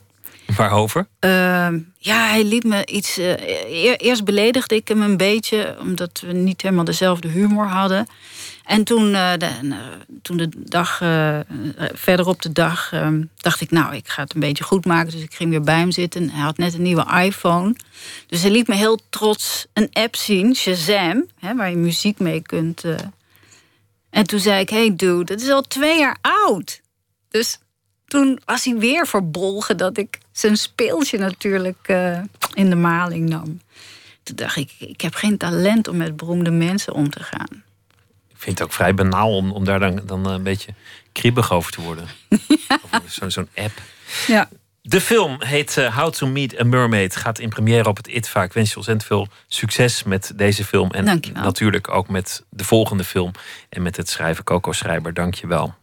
Waarover? 0.57 1.07
Uh, 1.19 1.67
ja, 1.97 2.27
hij 2.29 2.43
liet 2.43 2.63
me 2.63 2.85
iets. 2.85 3.17
Uh, 3.17 3.33
eerst 3.97 4.23
beledigde 4.23 4.75
ik 4.75 4.87
hem 4.87 5.01
een 5.01 5.17
beetje, 5.17 5.75
omdat 5.79 6.23
we 6.25 6.33
niet 6.33 6.61
helemaal 6.61 6.83
dezelfde 6.83 7.27
humor 7.27 7.67
hadden. 7.67 8.07
En 8.65 8.83
toen, 8.83 9.11
uh, 9.11 9.33
de, 9.37 9.49
toen 10.21 10.37
de 10.37 10.49
dag, 10.55 11.01
uh, 11.01 11.39
verder 11.93 12.27
op 12.27 12.41
de 12.41 12.51
dag, 12.51 12.91
ehm, 12.91 13.23
dacht 13.37 13.61
ik, 13.61 13.71
nou, 13.71 13.95
ik 13.95 14.07
ga 14.07 14.23
het 14.23 14.33
een 14.33 14.39
beetje 14.39 14.63
goed 14.63 14.85
maken. 14.85 15.11
Dus 15.11 15.21
ik 15.21 15.33
ging 15.33 15.49
weer 15.49 15.61
bij 15.61 15.77
hem 15.77 15.91
zitten. 15.91 16.29
Hij 16.29 16.41
had 16.41 16.57
net 16.57 16.73
een 16.73 16.81
nieuwe 16.81 17.23
iPhone. 17.23 17.75
Dus 18.27 18.41
hij 18.41 18.51
liet 18.51 18.67
me 18.67 18.75
heel 18.75 18.99
trots 19.09 19.65
een 19.73 19.89
app 19.91 20.15
zien, 20.15 20.55
Shazam, 20.55 21.25
hè, 21.39 21.55
waar 21.55 21.69
je 21.69 21.75
muziek 21.75 22.19
mee 22.19 22.41
kunt. 22.41 22.83
En 24.09 24.27
toen 24.27 24.39
zei 24.39 24.59
ik, 24.59 24.69
hey 24.69 24.95
dude, 24.95 25.23
dat 25.23 25.41
is 25.41 25.49
al 25.49 25.61
twee 25.61 25.99
jaar 25.99 26.17
oud. 26.21 26.81
Dus 27.29 27.59
toen 28.11 28.39
was 28.45 28.65
hij 28.65 28.75
weer 28.75 29.07
verbolgen 29.07 29.77
dat 29.77 29.97
ik 29.97 30.17
zijn 30.31 30.57
speeltje 30.57 31.17
natuurlijk 31.17 31.87
in 32.53 32.69
de 32.69 32.75
maling 32.75 33.29
nam. 33.29 33.61
Toen 34.23 34.35
dacht 34.35 34.55
ik, 34.55 34.71
ik 34.79 35.01
heb 35.01 35.13
geen 35.13 35.37
talent 35.37 35.87
om 35.87 35.97
met 35.97 36.17
beroemde 36.17 36.51
mensen 36.51 36.93
om 36.93 37.09
te 37.09 37.23
gaan 37.23 37.63
vind 38.41 38.59
het 38.59 38.67
ook 38.67 38.73
vrij 38.73 38.93
banaal 38.93 39.35
om, 39.35 39.51
om 39.51 39.65
daar 39.65 39.79
dan, 39.79 40.01
dan 40.05 40.27
een 40.27 40.43
beetje 40.43 40.73
kriebig 41.11 41.51
over 41.51 41.71
te 41.71 41.81
worden. 41.81 42.07
Ja. 42.91 43.27
Zo'n 43.27 43.49
app. 43.55 43.81
Ja. 44.27 44.49
De 44.81 45.01
film 45.01 45.35
heet 45.39 45.77
uh, 45.77 45.97
How 45.97 46.11
to 46.11 46.27
Meet 46.27 46.59
a 46.59 46.63
Mermaid. 46.63 47.15
Gaat 47.15 47.39
in 47.39 47.49
première 47.49 47.89
op 47.89 47.97
het 47.97 48.07
ITVA. 48.07 48.43
Ik 48.43 48.53
wens 48.53 48.69
je 48.69 48.75
ontzettend 48.75 49.07
veel 49.07 49.27
succes 49.47 50.03
met 50.03 50.31
deze 50.35 50.65
film. 50.65 50.91
En 50.91 51.21
natuurlijk 51.33 51.89
ook 51.89 52.09
met 52.09 52.43
de 52.49 52.63
volgende 52.63 53.03
film. 53.03 53.31
En 53.69 53.81
met 53.81 53.97
het 53.97 54.09
schrijven 54.09 54.43
Coco 54.43 54.71
Schrijver. 54.71 55.13
Dank 55.13 55.33
je 55.33 55.47
wel. 55.47 55.73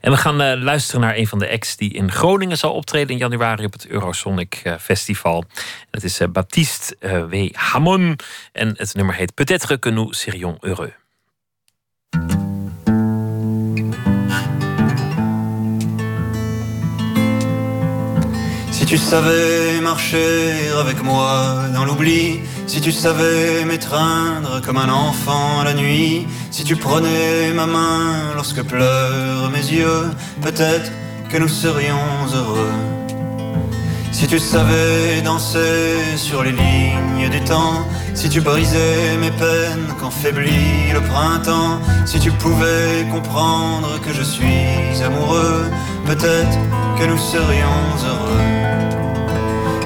En 0.00 0.10
we 0.10 0.16
gaan 0.16 0.42
uh, 0.42 0.62
luisteren 0.62 1.00
naar 1.00 1.16
een 1.16 1.26
van 1.26 1.38
de 1.38 1.50
acts 1.50 1.76
die 1.76 1.92
in 1.92 2.12
Groningen 2.12 2.58
zal 2.58 2.72
optreden 2.72 3.08
in 3.08 3.18
januari 3.18 3.64
op 3.64 3.72
het 3.72 3.86
Eurosonic 3.86 4.60
uh, 4.64 4.74
Festival. 4.80 5.44
Het 5.90 6.04
is 6.04 6.20
Baptiste 6.32 6.96
W. 7.30 7.48
Hamon. 7.52 8.18
En 8.52 8.74
het 8.76 8.94
nummer 8.94 9.14
heet 9.14 9.34
Peut-être 9.34 9.78
que 9.78 9.90
nous 9.90 10.20
serions 10.20 10.56
heureux. 10.60 11.07
Tu 18.88 18.96
savais 18.96 19.82
marcher 19.82 20.70
avec 20.80 21.02
moi 21.02 21.66
dans 21.74 21.84
l'oubli, 21.84 22.40
si 22.66 22.80
tu 22.80 22.90
savais 22.90 23.66
m'étreindre 23.66 24.62
comme 24.64 24.78
un 24.78 24.88
enfant 24.88 25.62
la 25.62 25.74
nuit, 25.74 26.26
si 26.50 26.64
tu 26.64 26.74
prenais 26.74 27.52
ma 27.52 27.66
main 27.66 28.32
lorsque 28.34 28.62
pleurent 28.62 29.50
mes 29.50 29.58
yeux, 29.58 30.04
peut-être 30.40 30.90
que 31.28 31.36
nous 31.36 31.48
serions 31.48 31.98
heureux. 32.34 33.07
Si 34.10 34.26
tu 34.26 34.38
savais 34.38 35.22
danser 35.22 36.16
sur 36.16 36.42
les 36.42 36.52
lignes 36.52 37.28
du 37.30 37.40
temps, 37.42 37.86
si 38.14 38.28
tu 38.28 38.40
brisais 38.40 39.16
mes 39.20 39.30
peines 39.30 39.94
quand 40.00 40.10
faiblit 40.10 40.92
le 40.92 41.00
printemps, 41.00 41.78
si 42.04 42.18
tu 42.18 42.30
pouvais 42.32 43.06
comprendre 43.10 44.00
que 44.00 44.12
je 44.12 44.22
suis 44.22 45.02
amoureux, 45.04 45.64
peut-être 46.06 46.58
que 46.98 47.04
nous 47.04 47.18
serions 47.18 47.80
heureux. 48.06 49.08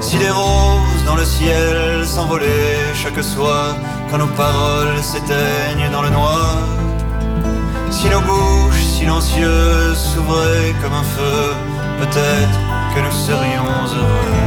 Si 0.00 0.16
des 0.16 0.30
roses 0.30 1.04
dans 1.06 1.16
le 1.16 1.24
ciel 1.24 2.06
s'envolaient 2.06 2.94
chaque 2.94 3.22
soir, 3.22 3.76
quand 4.10 4.18
nos 4.18 4.26
paroles 4.28 5.02
s'éteignent 5.02 5.90
dans 5.92 6.02
le 6.02 6.10
noir, 6.10 6.56
si 7.90 8.08
nos 8.08 8.20
bouches 8.20 8.84
silencieuses 8.98 9.98
s'ouvraient 9.98 10.74
comme 10.82 10.94
un 10.94 11.04
feu, 11.04 11.54
peut-être 12.00 12.71
que 12.94 13.00
nous 13.00 13.12
serions 13.12 13.72
heureux. 13.96 14.42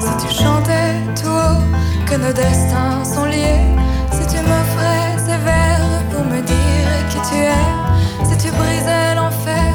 Si 0.00 0.12
tu 0.22 0.34
chantais 0.42 0.92
tout 1.20 1.28
haut 1.28 1.62
que 2.06 2.16
nos 2.16 2.32
destins 2.32 3.04
sont 3.04 3.24
liés, 3.24 3.68
si 4.10 4.26
tu 4.26 4.38
m'offrais 4.48 5.16
ces 5.16 5.38
vers 5.48 5.86
pour 6.10 6.24
me 6.24 6.40
dire 6.42 6.90
qui 7.10 7.20
tu 7.28 7.36
es, 7.36 7.68
si 8.28 8.36
tu 8.36 8.50
brisais 8.52 9.14
l'enfer, 9.14 9.72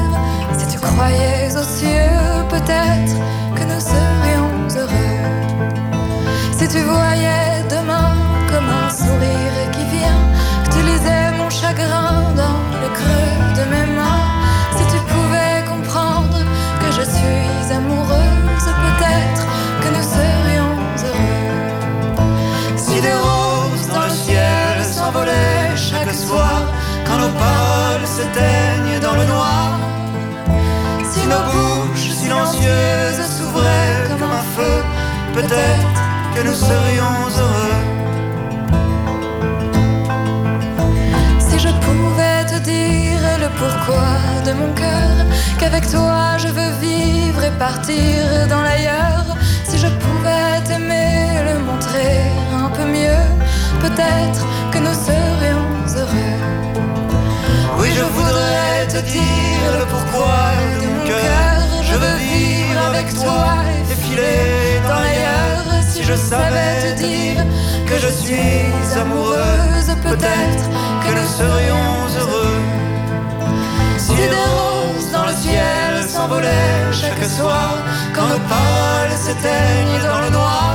si 0.56 0.66
tu 0.68 0.78
croyais 0.78 1.56
aux 1.56 1.68
cieux, 1.78 2.18
peut-être 2.48 3.14
que 3.56 3.64
nous 3.70 3.82
serions 3.94 4.52
heureux. 4.78 5.24
Si 6.58 6.68
tu 6.68 6.80
voyais 6.82 7.64
demain 7.68 8.14
comme 8.50 8.68
un 8.68 8.90
sourire 8.90 9.70
qui 9.72 9.84
vient, 9.96 10.22
que 10.64 10.70
tu 10.74 10.80
lisais 10.82 11.32
mon 11.38 11.50
chagrin 11.50 12.27
s'éteignent 28.18 29.00
dans 29.00 29.16
le 29.20 29.24
noir. 29.34 29.78
Si 31.10 31.22
nos 31.32 31.44
bouches 31.50 32.10
silencieuses 32.20 33.22
s'ouvraient 33.36 34.08
comme 34.18 34.34
un 34.42 34.46
feu, 34.56 34.76
peut-être 35.38 35.98
que 36.34 36.40
nous 36.46 36.58
serions 36.70 37.18
heureux. 37.40 37.80
Si 41.46 41.56
je 41.64 41.72
pouvais 41.86 42.40
te 42.52 42.58
dire 42.72 43.22
le 43.44 43.48
pourquoi 43.60 44.10
de 44.46 44.52
mon 44.60 44.70
cœur, 44.82 45.16
qu'avec 45.58 45.84
toi 45.88 46.18
je 46.42 46.48
veux 46.48 46.72
vivre 46.86 47.42
et 47.44 47.54
partir 47.66 48.16
dans 48.52 48.62
l'ailleurs, 48.66 49.28
si 49.68 49.76
je 49.78 49.90
pouvais 50.02 50.54
t'aimer, 50.66 51.20
le 51.48 51.56
montrer 51.68 52.18
un 52.64 52.70
peu 52.76 52.84
mieux, 52.98 53.26
peut-être 53.84 54.42
que 54.72 54.78
nous 54.86 54.96
serions 55.08 55.68
heureux. 55.98 56.58
Oui, 57.76 57.88
je 57.94 58.02
voudrais 58.02 58.86
te 58.88 59.00
dire 59.12 59.70
le 59.78 59.84
pourquoi 59.86 60.40
de 60.80 60.86
mon 60.86 61.04
cœur. 61.06 61.60
Je 61.82 61.94
veux 61.94 62.16
vivre 62.16 62.80
avec 62.90 63.14
toi 63.14 63.46
et 63.90 63.94
filer 63.94 64.80
dans 64.88 65.00
l'ailleurs. 65.04 65.82
Si 65.88 66.02
je 66.02 66.14
savais 66.14 66.94
te 66.94 67.02
dire 67.02 67.44
que 67.86 67.98
je 67.98 68.08
suis 68.08 68.98
amoureuse, 69.00 69.90
peut-être 70.02 70.64
que 71.02 71.10
nous 71.18 71.28
serions 71.40 71.90
heureux. 72.18 72.60
Si 73.96 74.14
des 74.14 74.28
roses 74.28 75.10
dans 75.12 75.26
le 75.26 75.32
ciel 75.32 76.08
s'envolaient 76.08 76.92
chaque 76.92 77.24
soir, 77.24 77.78
quand 78.14 78.26
nos 78.26 78.42
paroles 78.54 79.16
s'éteignent 79.24 80.02
dans 80.10 80.20
le 80.20 80.30
noir, 80.30 80.74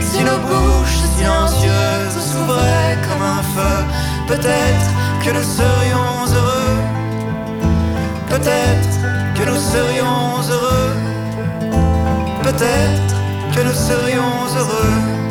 si 0.00 0.22
nos 0.22 0.38
bouches 0.48 1.02
silencieuses 1.16 2.18
s'ouvraient 2.30 2.98
comme 3.06 3.22
un 3.22 3.42
feu, 3.54 3.76
peut-être 4.28 4.88
que 5.24 5.30
nous 5.30 5.42
serions 5.42 6.26
heureux. 6.36 6.76
Peut-être 8.28 8.94
que 9.34 9.44
nous 9.48 9.56
serions 9.56 10.42
heureux. 10.50 10.92
Peut-être 12.42 13.14
que 13.54 13.62
nous 13.62 13.72
serions 13.72 14.36
heureux. 14.58 15.23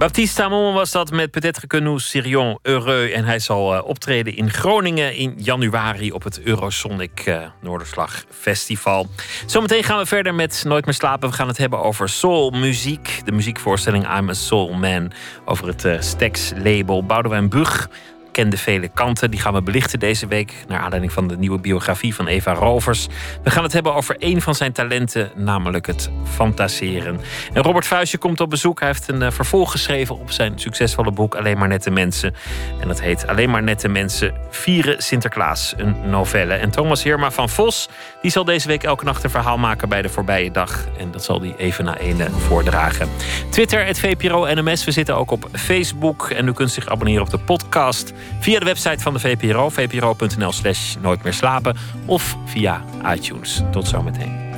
Baptiste 0.00 0.42
Tamon 0.42 0.74
was 0.74 0.90
dat 0.90 1.10
met 1.10 1.30
Peut-être 1.30 1.66
que 1.66 1.80
nous 1.80 2.14
heureux. 2.62 3.12
En 3.12 3.24
hij 3.24 3.38
zal 3.38 3.74
uh, 3.74 3.84
optreden 3.84 4.36
in 4.36 4.50
Groningen 4.50 5.14
in 5.14 5.34
januari 5.36 6.12
op 6.12 6.22
het 6.22 6.40
Eurosonic 6.42 7.26
uh, 7.26 7.42
Noorderslag 7.60 8.24
Festival. 8.30 9.08
Zometeen 9.46 9.84
gaan 9.84 9.98
we 9.98 10.06
verder 10.06 10.34
met 10.34 10.62
Nooit 10.66 10.84
meer 10.84 10.94
slapen. 10.94 11.28
We 11.28 11.34
gaan 11.34 11.48
het 11.48 11.58
hebben 11.58 11.82
over 11.82 12.08
soulmuziek. 12.08 13.20
De 13.24 13.32
muziekvoorstelling 13.32 14.18
I'm 14.18 14.28
a 14.28 14.32
Soul 14.32 14.72
Man. 14.72 15.12
Over 15.44 15.66
het 15.66 15.84
uh, 15.84 16.00
Stax 16.00 16.52
label 16.56 17.04
Boudewijn 17.04 17.48
Bug 17.48 17.88
kende 18.32 18.56
vele 18.56 18.88
kanten. 18.88 19.30
Die 19.30 19.40
gaan 19.40 19.54
we 19.54 19.62
belichten 19.62 19.98
deze 19.98 20.26
week. 20.26 20.54
Naar 20.68 20.80
aanleiding 20.80 21.12
van 21.12 21.28
de 21.28 21.36
nieuwe 21.36 21.58
biografie 21.58 22.14
van 22.14 22.26
Eva 22.26 22.52
Rovers. 22.52 23.06
We 23.42 23.50
gaan 23.50 23.62
het 23.62 23.72
hebben 23.72 23.94
over 23.94 24.16
een 24.18 24.42
van 24.42 24.54
zijn 24.54 24.72
talenten, 24.72 25.30
namelijk 25.34 25.86
het 25.86 26.10
fantaseren. 26.24 27.20
En 27.52 27.62
Robert 27.62 27.86
Vuijsje 27.86 28.18
komt 28.18 28.40
op 28.40 28.50
bezoek. 28.50 28.78
Hij 28.78 28.88
heeft 28.88 29.08
een 29.08 29.22
uh, 29.22 29.30
vervolg 29.30 29.70
geschreven 29.70 30.18
op 30.18 30.30
zijn 30.30 30.58
succesvolle 30.58 31.12
boek 31.12 31.34
Alleen 31.34 31.58
maar 31.58 31.68
nette 31.68 31.90
mensen. 31.90 32.34
En 32.80 32.88
dat 32.88 33.00
heet 33.00 33.26
Alleen 33.26 33.50
maar 33.50 33.62
nette 33.62 33.88
mensen 33.88 34.34
vieren 34.50 35.02
Sinterklaas, 35.02 35.74
een 35.76 36.10
novelle. 36.10 36.54
En 36.54 36.70
Thomas 36.70 37.02
Heerma 37.02 37.30
van 37.30 37.48
Vos, 37.48 37.88
die 38.22 38.30
zal 38.30 38.44
deze 38.44 38.68
week 38.68 38.82
elke 38.82 39.04
nacht 39.04 39.24
een 39.24 39.30
verhaal 39.30 39.58
maken 39.58 39.88
bij 39.88 40.02
de 40.02 40.08
voorbije 40.08 40.50
dag. 40.50 40.86
En 40.98 41.10
dat 41.10 41.24
zal 41.24 41.40
hij 41.40 41.54
even 41.56 41.84
na 41.84 41.98
ene 41.98 42.30
voordragen. 42.30 43.08
Twitter, 43.50 43.86
het 43.86 43.98
VPRO 43.98 44.46
NMS. 44.54 44.84
We 44.84 44.90
zitten 44.90 45.16
ook 45.16 45.30
op 45.30 45.48
Facebook. 45.52 46.30
En 46.30 46.46
u 46.46 46.52
kunt 46.52 46.70
zich 46.70 46.88
abonneren 46.88 47.22
op 47.22 47.30
de 47.30 47.38
podcast 47.38 48.12
via 48.40 48.58
de 48.58 48.64
website 48.64 49.02
van 49.02 49.12
de 49.12 49.18
VPRO, 49.18 49.68
vpro.nl 49.68 50.52
slash 50.52 50.94
nooit 51.00 51.22
meer 51.22 51.34
slapen. 51.34 51.76
Of 52.06 52.36
via 52.46 52.84
iTunes. 53.14 53.62
Tot 53.70 53.88
zometeen. 53.88 54.49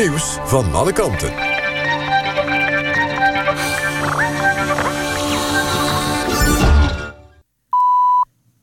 Nieuws 0.00 0.38
van 0.44 0.74
alle 0.74 0.92
kanten. 0.92 1.32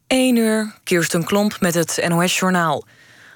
1 0.07 0.35
uur, 0.35 0.73
Kirsten 0.83 1.23
Klomp 1.23 1.57
met 1.59 1.73
het 1.73 2.05
NOS-journaal. 2.07 2.83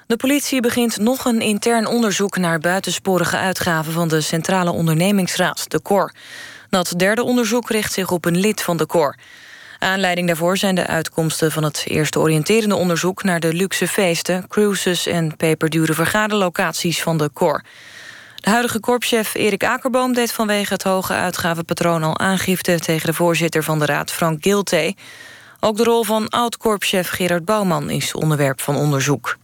De 0.06 0.16
politie 0.16 0.60
begint 0.60 0.96
nog 0.96 1.24
een 1.24 1.40
intern 1.40 1.86
onderzoek 1.86 2.36
naar 2.36 2.58
buitensporige 2.58 3.36
uitgaven 3.36 3.92
van 3.92 4.08
de 4.08 4.20
Centrale 4.20 4.70
Ondernemingsraad, 4.70 5.70
de 5.70 5.82
COR. 5.82 6.12
Dat 6.70 6.94
derde 6.96 7.22
onderzoek 7.22 7.70
richt 7.70 7.92
zich 7.92 8.10
op 8.10 8.24
een 8.24 8.38
lid 8.38 8.62
van 8.62 8.76
de 8.76 8.86
COR. 8.86 9.16
Aanleiding 9.78 10.26
daarvoor 10.26 10.56
zijn 10.56 10.74
de 10.74 10.86
uitkomsten 10.86 11.52
van 11.52 11.64
het 11.64 11.84
eerste 11.86 12.18
oriënterende 12.18 12.74
onderzoek 12.74 13.22
naar 13.22 13.40
de 13.40 13.52
luxe 13.52 13.88
feesten, 13.88 14.48
cruises 14.48 15.06
en 15.06 15.36
peperdure 15.36 15.94
vergaderlocaties 15.94 17.02
van 17.02 17.18
de 17.18 17.28
KOR. 17.28 17.62
De 18.42 18.50
huidige 18.50 18.80
korpschef 18.80 19.34
Erik 19.34 19.64
Akerboom 19.64 20.12
deed 20.12 20.32
vanwege 20.32 20.72
het 20.72 20.82
hoge 20.82 21.12
uitgavenpatroon 21.12 22.02
al 22.02 22.18
aangifte 22.18 22.78
tegen 22.78 23.06
de 23.06 23.14
voorzitter 23.14 23.64
van 23.64 23.78
de 23.78 23.84
raad 23.84 24.12
Frank 24.12 24.42
Gilte. 24.42 24.94
Ook 25.60 25.76
de 25.76 25.84
rol 25.84 26.04
van 26.04 26.28
oud-korpschef 26.28 27.08
Gerard 27.08 27.44
Bouwman 27.44 27.90
is 27.90 28.14
onderwerp 28.14 28.60
van 28.60 28.76
onderzoek. 28.76 29.36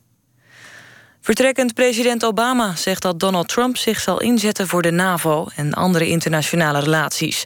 Vertrekkend 1.20 1.74
president 1.74 2.24
Obama 2.24 2.76
zegt 2.76 3.03
dat 3.03 3.20
Donald 3.20 3.49
Trump 3.49 3.76
zich 3.76 4.01
zal 4.01 4.20
inzetten 4.20 4.68
voor 4.68 4.82
de 4.82 4.90
NAVO 4.90 5.46
en 5.57 5.74
andere 5.74 6.07
internationale 6.07 6.80
relaties. 6.80 7.44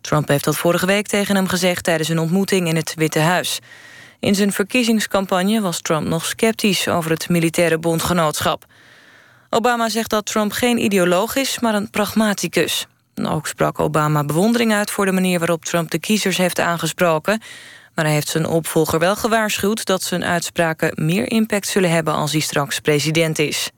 Trump 0.00 0.28
heeft 0.28 0.44
dat 0.44 0.56
vorige 0.56 0.86
week 0.86 1.06
tegen 1.06 1.34
hem 1.34 1.48
gezegd 1.48 1.84
tijdens 1.84 2.08
een 2.08 2.18
ontmoeting 2.18 2.68
in 2.68 2.76
het 2.76 2.94
Witte 2.94 3.18
Huis. 3.18 3.58
In 4.20 4.34
zijn 4.34 4.52
verkiezingscampagne 4.52 5.60
was 5.60 5.80
Trump 5.80 6.06
nog 6.06 6.24
sceptisch 6.24 6.88
over 6.88 7.10
het 7.10 7.28
militaire 7.28 7.78
bondgenootschap. 7.78 8.64
Obama 9.54 9.88
zegt 9.88 10.10
dat 10.10 10.26
Trump 10.26 10.52
geen 10.52 10.78
ideoloog 10.78 11.36
is, 11.36 11.58
maar 11.58 11.74
een 11.74 11.90
pragmaticus. 11.90 12.86
Ook 13.22 13.46
sprak 13.46 13.80
Obama 13.80 14.24
bewondering 14.24 14.72
uit 14.72 14.90
voor 14.90 15.04
de 15.04 15.12
manier 15.12 15.38
waarop 15.38 15.64
Trump 15.64 15.90
de 15.90 15.98
kiezers 15.98 16.36
heeft 16.36 16.60
aangesproken. 16.60 17.40
Maar 17.94 18.04
hij 18.04 18.14
heeft 18.14 18.28
zijn 18.28 18.46
opvolger 18.46 18.98
wel 18.98 19.16
gewaarschuwd 19.16 19.84
dat 19.84 20.02
zijn 20.02 20.24
uitspraken 20.24 21.04
meer 21.06 21.30
impact 21.30 21.66
zullen 21.66 21.90
hebben 21.90 22.14
als 22.14 22.32
hij 22.32 22.40
straks 22.40 22.80
president 22.80 23.38
is. 23.38 23.70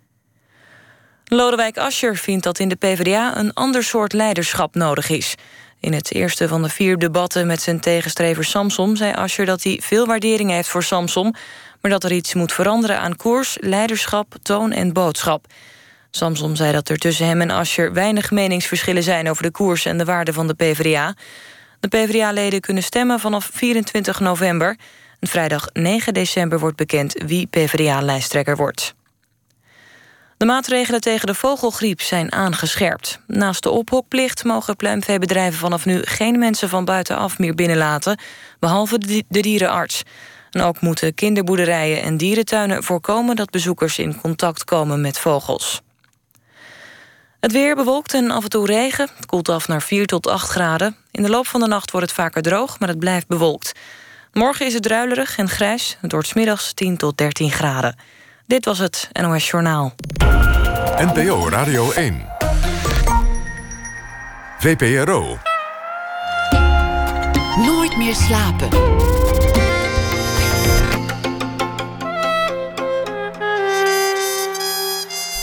Lodewijk 1.24 1.78
Asscher 1.78 2.16
vindt 2.16 2.44
dat 2.44 2.58
in 2.58 2.68
de 2.68 2.76
PvdA 2.76 3.36
een 3.36 3.52
ander 3.52 3.84
soort 3.84 4.12
leiderschap 4.12 4.74
nodig 4.74 5.08
is. 5.08 5.34
In 5.80 5.92
het 5.92 6.12
eerste 6.12 6.48
van 6.48 6.62
de 6.62 6.68
vier 6.68 6.98
debatten 6.98 7.46
met 7.46 7.62
zijn 7.62 7.80
tegenstrever 7.80 8.44
Samson... 8.44 8.96
zei 8.96 9.12
Asscher 9.12 9.46
dat 9.46 9.62
hij 9.62 9.80
veel 9.82 10.06
waardering 10.06 10.50
heeft 10.50 10.68
voor 10.68 10.82
Samson... 10.82 11.34
maar 11.84 11.92
dat 11.92 12.04
er 12.04 12.12
iets 12.12 12.34
moet 12.34 12.52
veranderen 12.52 12.98
aan 12.98 13.16
koers, 13.16 13.56
leiderschap, 13.60 14.34
toon 14.42 14.72
en 14.72 14.92
boodschap. 14.92 15.46
Samson 16.10 16.56
zei 16.56 16.72
dat 16.72 16.88
er 16.88 16.98
tussen 16.98 17.26
hem 17.26 17.40
en 17.40 17.50
Asscher 17.50 17.92
weinig 17.92 18.30
meningsverschillen 18.30 19.02
zijn... 19.02 19.30
over 19.30 19.42
de 19.42 19.50
koers 19.50 19.84
en 19.84 19.98
de 19.98 20.04
waarde 20.04 20.32
van 20.32 20.46
de 20.46 20.54
PvdA. 20.54 21.14
De 21.80 21.88
PvdA-leden 21.88 22.60
kunnen 22.60 22.82
stemmen 22.82 23.20
vanaf 23.20 23.50
24 23.52 24.20
november. 24.20 24.76
En 25.20 25.28
vrijdag 25.28 25.68
9 25.72 26.14
december 26.14 26.58
wordt 26.58 26.76
bekend 26.76 27.22
wie 27.26 27.46
PvdA-lijsttrekker 27.46 28.56
wordt. 28.56 28.94
De 30.36 30.44
maatregelen 30.44 31.00
tegen 31.00 31.26
de 31.26 31.34
vogelgriep 31.34 32.00
zijn 32.00 32.32
aangescherpt. 32.32 33.20
Naast 33.26 33.62
de 33.62 33.70
ophokplicht 33.70 34.44
mogen 34.44 34.76
pluimveebedrijven 34.76 35.58
vanaf 35.58 35.84
nu 35.84 36.00
geen 36.02 36.38
mensen 36.38 36.68
van 36.68 36.84
buitenaf 36.84 37.38
meer 37.38 37.54
binnenlaten, 37.54 38.18
behalve 38.58 38.98
de 38.98 39.24
dierenarts. 39.28 40.02
En 40.54 40.60
ook 40.60 40.80
moeten 40.80 41.14
kinderboerderijen 41.14 42.02
en 42.02 42.16
dierentuinen 42.16 42.82
voorkomen 42.82 43.36
dat 43.36 43.50
bezoekers 43.50 43.98
in 43.98 44.20
contact 44.20 44.64
komen 44.64 45.00
met 45.00 45.18
vogels. 45.18 45.82
Het 47.40 47.52
weer 47.52 47.74
bewolkt 47.74 48.14
en 48.14 48.30
af 48.30 48.42
en 48.42 48.48
toe 48.48 48.66
regen. 48.66 49.08
Het 49.16 49.26
koelt 49.26 49.48
af 49.48 49.68
naar 49.68 49.82
4 49.82 50.06
tot 50.06 50.26
8 50.26 50.48
graden. 50.48 50.96
In 51.10 51.22
de 51.22 51.28
loop 51.28 51.46
van 51.46 51.60
de 51.60 51.66
nacht 51.66 51.90
wordt 51.90 52.06
het 52.06 52.16
vaker 52.16 52.42
droog, 52.42 52.78
maar 52.78 52.88
het 52.88 52.98
blijft 52.98 53.26
bewolkt. 53.26 53.72
Morgen 54.32 54.66
is 54.66 54.74
het 54.74 54.82
druilerig 54.82 55.38
en 55.38 55.48
grijs. 55.48 55.96
Het 56.00 56.12
wordt 56.12 56.34
middags 56.34 56.72
10 56.72 56.96
tot 56.96 57.16
13 57.16 57.50
graden. 57.50 57.98
Dit 58.46 58.64
was 58.64 58.78
het 58.78 59.08
NOS 59.12 59.50
Journaal. 59.50 59.94
NPO 60.96 61.48
Radio 61.48 61.92
1. 61.92 62.26
VPRO. 64.58 65.38
Nooit 67.56 67.96
meer 67.96 68.14
slapen. 68.14 68.68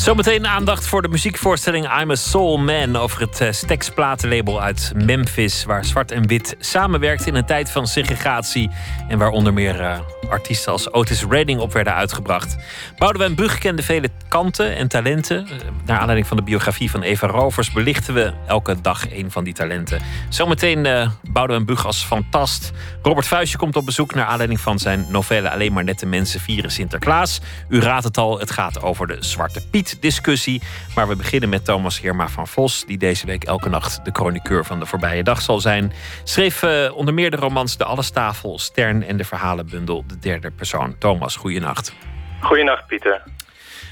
Zometeen 0.00 0.46
aandacht 0.46 0.86
voor 0.86 1.02
de 1.02 1.08
muziekvoorstelling 1.08 2.00
I'm 2.00 2.10
a 2.10 2.14
Soul 2.14 2.58
Man 2.58 2.96
over 2.96 3.20
het 3.20 3.40
uh, 3.40 3.50
Stax 3.50 3.90
platenlabel 3.90 4.62
uit 4.62 4.92
Memphis, 4.94 5.64
waar 5.64 5.84
zwart 5.84 6.10
en 6.10 6.26
wit 6.26 6.56
samenwerkt 6.58 7.26
in 7.26 7.34
een 7.34 7.46
tijd 7.46 7.70
van 7.70 7.86
segregatie 7.86 8.70
en 9.08 9.18
waar 9.18 9.30
onder 9.30 9.52
meer 9.52 9.80
uh, 9.80 9.98
artiesten 10.30 10.72
als 10.72 10.92
Otis 10.92 11.24
Redding 11.24 11.60
op 11.60 11.72
werden 11.72 11.94
uitgebracht. 11.94 12.56
Boudewijn 12.96 13.34
Bug 13.34 13.58
kende 13.58 13.82
vele 13.82 14.08
kanten 14.28 14.76
en 14.76 14.88
talenten. 14.88 15.46
Uh, 15.46 15.52
naar 15.84 15.98
aanleiding 15.98 16.26
van 16.26 16.36
de 16.36 16.42
biografie 16.42 16.90
van 16.90 17.02
Eva 17.02 17.26
Rovers 17.26 17.72
belichten 17.72 18.14
we 18.14 18.32
elke 18.46 18.80
dag 18.80 19.12
een 19.12 19.30
van 19.30 19.44
die 19.44 19.54
talenten. 19.54 20.00
Zometeen 20.28 20.84
uh, 20.84 21.10
Boudewijn 21.22 21.66
Bug 21.66 21.86
als 21.86 22.04
fantast. 22.04 22.70
Robert 23.02 23.26
Vuistje 23.26 23.58
komt 23.58 23.76
op 23.76 23.84
bezoek 23.84 24.14
naar 24.14 24.26
aanleiding 24.26 24.60
van 24.60 24.78
zijn 24.78 25.06
novelle 25.08 25.50
Alleen 25.50 25.72
maar 25.72 25.84
nette 25.84 26.06
mensen 26.06 26.40
vieren 26.40 26.70
Sinterklaas. 26.70 27.40
U 27.68 27.80
raadt 27.80 28.04
het 28.04 28.18
al, 28.18 28.38
het 28.38 28.50
gaat 28.50 28.82
over 28.82 29.06
de 29.06 29.16
Zwarte 29.20 29.60
Piet 29.70 29.89
discussie. 29.98 30.62
Maar 30.94 31.08
we 31.08 31.16
beginnen 31.16 31.48
met 31.48 31.64
Thomas 31.64 32.00
Heerma 32.00 32.28
van 32.28 32.46
Vos, 32.46 32.84
die 32.86 32.98
deze 32.98 33.26
week 33.26 33.44
elke 33.44 33.68
nacht 33.68 34.04
de 34.04 34.10
chroniqueur 34.12 34.64
van 34.64 34.78
de 34.80 34.86
voorbije 34.86 35.22
dag 35.22 35.40
zal 35.40 35.60
zijn. 35.60 35.92
Schreef 36.24 36.62
uh, 36.62 36.96
onder 36.96 37.14
meer 37.14 37.30
de 37.30 37.36
romans 37.36 37.76
De 37.76 37.84
Allestafel, 37.84 38.58
Stern 38.58 39.02
en 39.02 39.16
de 39.16 39.24
verhalenbundel 39.24 40.04
De 40.06 40.18
Derde 40.18 40.50
Persoon. 40.50 40.98
Thomas, 40.98 41.36
goeienacht. 41.36 41.96
Goeienacht, 42.40 42.86
Pieter. 42.86 43.22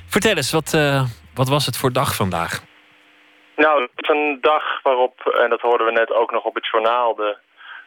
Vertel 0.07 0.37
eens, 0.37 0.53
wat, 0.53 0.73
uh, 0.75 1.03
wat 1.35 1.49
was 1.49 1.67
het 1.67 1.77
voor 1.77 1.93
dag 1.93 2.15
vandaag? 2.15 2.63
Nou, 3.57 3.83
het 3.83 3.91
is 3.95 4.09
een 4.09 4.39
dag 4.41 4.83
waarop, 4.83 5.41
en 5.43 5.51
dat 5.51 5.61
hoorden 5.61 5.87
we 5.87 5.93
net 5.93 6.13
ook 6.13 6.31
nog 6.31 6.45
op 6.45 6.55
het 6.55 6.69
journaal, 6.73 7.15
de 7.15 7.37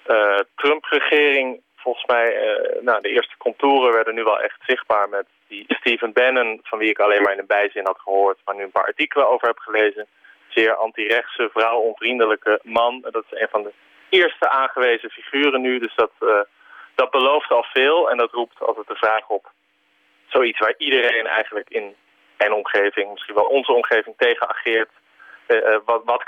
uh, 0.08 0.40
Trump-regering 0.56 1.62
volgens 1.82 2.06
mij, 2.06 2.28
uh, 2.36 2.82
nou, 2.82 3.02
de 3.02 3.10
eerste 3.10 3.38
contouren 3.38 3.94
werden 3.94 4.16
nu 4.16 4.24
wel 4.24 4.42
echt 4.42 4.60
zichtbaar 4.66 5.10
met 5.10 5.26
die 5.48 5.66
Stephen 5.68 6.14
Bannon, 6.14 6.60
van 6.64 6.80
wie 6.80 6.90
ik 6.90 7.00
alleen 7.00 7.22
maar 7.22 7.34
in 7.34 7.40
een 7.40 7.56
bijzin 7.58 7.86
had 7.86 8.00
gehoord, 8.00 8.40
maar 8.46 8.56
nu 8.56 8.64
een 8.64 8.72
paar 8.72 8.86
artikelen 8.86 9.30
over 9.30 9.48
heb 9.48 9.58
gelezen. 9.58 10.08
Zeer 10.48 10.76
anti-rechtse, 10.76 11.50
vrouwonvriendelijke 11.54 12.60
man. 12.64 13.02
Dat 13.12 13.24
is 13.30 13.40
een 13.40 13.48
van 13.52 13.64
de 13.64 13.74
eerste 14.10 14.50
aangewezen 14.50 15.10
figuren 15.10 15.62
nu, 15.62 15.80
dus 15.80 15.96
dat, 15.96 16.12
uh, 16.20 16.40
dat 16.96 17.12
belooft 17.12 17.52
al 17.52 17.64
veel 17.64 18.10
en 18.10 18.18
dat 18.18 18.32
roept 18.32 18.62
altijd 18.62 18.88
de 18.88 18.96
vraag 18.96 19.28
op. 19.28 19.52
Zoiets 20.28 20.60
waar 20.60 20.74
iedereen 20.78 21.28
eigenlijk 21.28 21.70
in 21.70 21.96
mijn 22.38 22.54
omgeving, 22.54 23.12
misschien 23.12 23.36
wel 23.36 23.46
onze 23.46 23.72
omgeving, 23.72 24.16
tegen 24.18 24.50
ageert. 24.50 24.90
Uh, 25.48 25.78
wat, 25.86 26.02
wat 26.06 26.24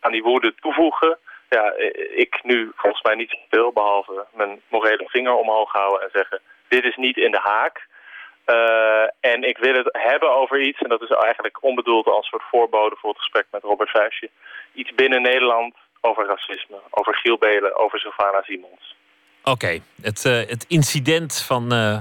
aan 0.00 0.12
die 0.12 0.22
woede 0.22 0.54
toevoegen? 0.54 1.18
Ja, 1.50 1.74
ik 2.24 2.40
nu 2.42 2.72
volgens 2.76 3.02
mij 3.02 3.14
niet 3.14 3.36
veel, 3.50 3.72
behalve 3.72 4.26
mijn 4.32 4.60
morele 4.68 5.04
vinger 5.06 5.34
omhoog 5.34 5.72
houden 5.72 6.02
en 6.02 6.10
zeggen, 6.12 6.40
dit 6.68 6.84
is 6.84 6.96
niet 6.96 7.16
in 7.16 7.30
de 7.30 7.40
haak. 7.42 7.88
Uh, 8.46 9.32
en 9.32 9.42
ik 9.42 9.58
wil 9.58 9.74
het 9.74 9.88
hebben 9.92 10.30
over 10.36 10.60
iets, 10.60 10.80
en 10.80 10.88
dat 10.88 11.02
is 11.02 11.10
eigenlijk 11.10 11.62
onbedoeld 11.62 12.06
als 12.06 12.28
soort 12.28 12.42
voorbode 12.50 12.96
voor 12.98 13.10
het 13.10 13.18
gesprek 13.18 13.46
met 13.50 13.62
Robert 13.62 13.90
Vuijsje. 13.90 14.30
Iets 14.74 14.94
binnen 14.94 15.22
Nederland 15.22 15.74
over 16.00 16.26
racisme, 16.26 16.76
over 16.90 17.14
Giel 17.14 17.38
Belen, 17.38 17.76
over 17.78 17.98
Sylvana 17.98 18.42
Simons. 18.42 18.96
Oké, 19.44 19.78
het, 20.02 20.24
uh, 20.24 20.32
het 20.32 20.64
incident 20.68 21.42
van, 21.46 21.72
uh, 21.72 21.98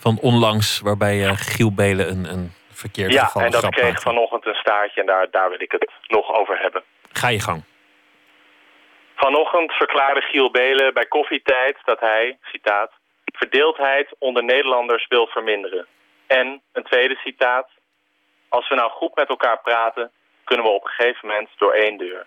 van 0.00 0.18
onlangs 0.20 0.80
waarbij 0.80 1.34
Giel 1.34 1.74
Belen 1.74 2.08
een, 2.08 2.24
een 2.24 2.52
verkeerd 2.70 3.12
ja, 3.12 3.24
geval 3.24 3.40
Ja, 3.40 3.46
en 3.46 3.52
dat 3.52 3.70
kreeg 3.70 3.84
maakte. 3.84 4.00
vanochtend 4.00 4.46
een 4.46 4.54
staartje 4.54 5.00
en 5.00 5.06
daar, 5.06 5.30
daar 5.30 5.48
wil 5.48 5.60
ik 5.60 5.72
het 5.72 5.90
nog 6.06 6.34
over 6.34 6.58
hebben. 6.58 6.82
Ga 7.12 7.28
je 7.28 7.40
gang. 7.40 7.62
Vanochtend 9.24 9.72
verklaarde 9.72 10.20
Giel 10.20 10.50
Belen 10.50 10.94
bij 10.94 11.06
koffietijd 11.06 11.76
dat 11.84 12.00
hij, 12.00 12.38
citaat, 12.42 12.92
verdeeldheid 13.24 14.08
onder 14.18 14.44
Nederlanders 14.44 15.06
wil 15.08 15.26
verminderen. 15.26 15.86
En, 16.26 16.62
een 16.72 16.82
tweede 16.82 17.16
citaat, 17.16 17.68
als 18.48 18.68
we 18.68 18.74
nou 18.74 18.90
goed 18.90 19.14
met 19.14 19.28
elkaar 19.28 19.60
praten, 19.60 20.10
kunnen 20.44 20.66
we 20.66 20.72
op 20.72 20.84
een 20.84 20.90
gegeven 20.90 21.28
moment 21.28 21.48
door 21.56 21.72
één 21.72 21.96
deur. 21.96 22.26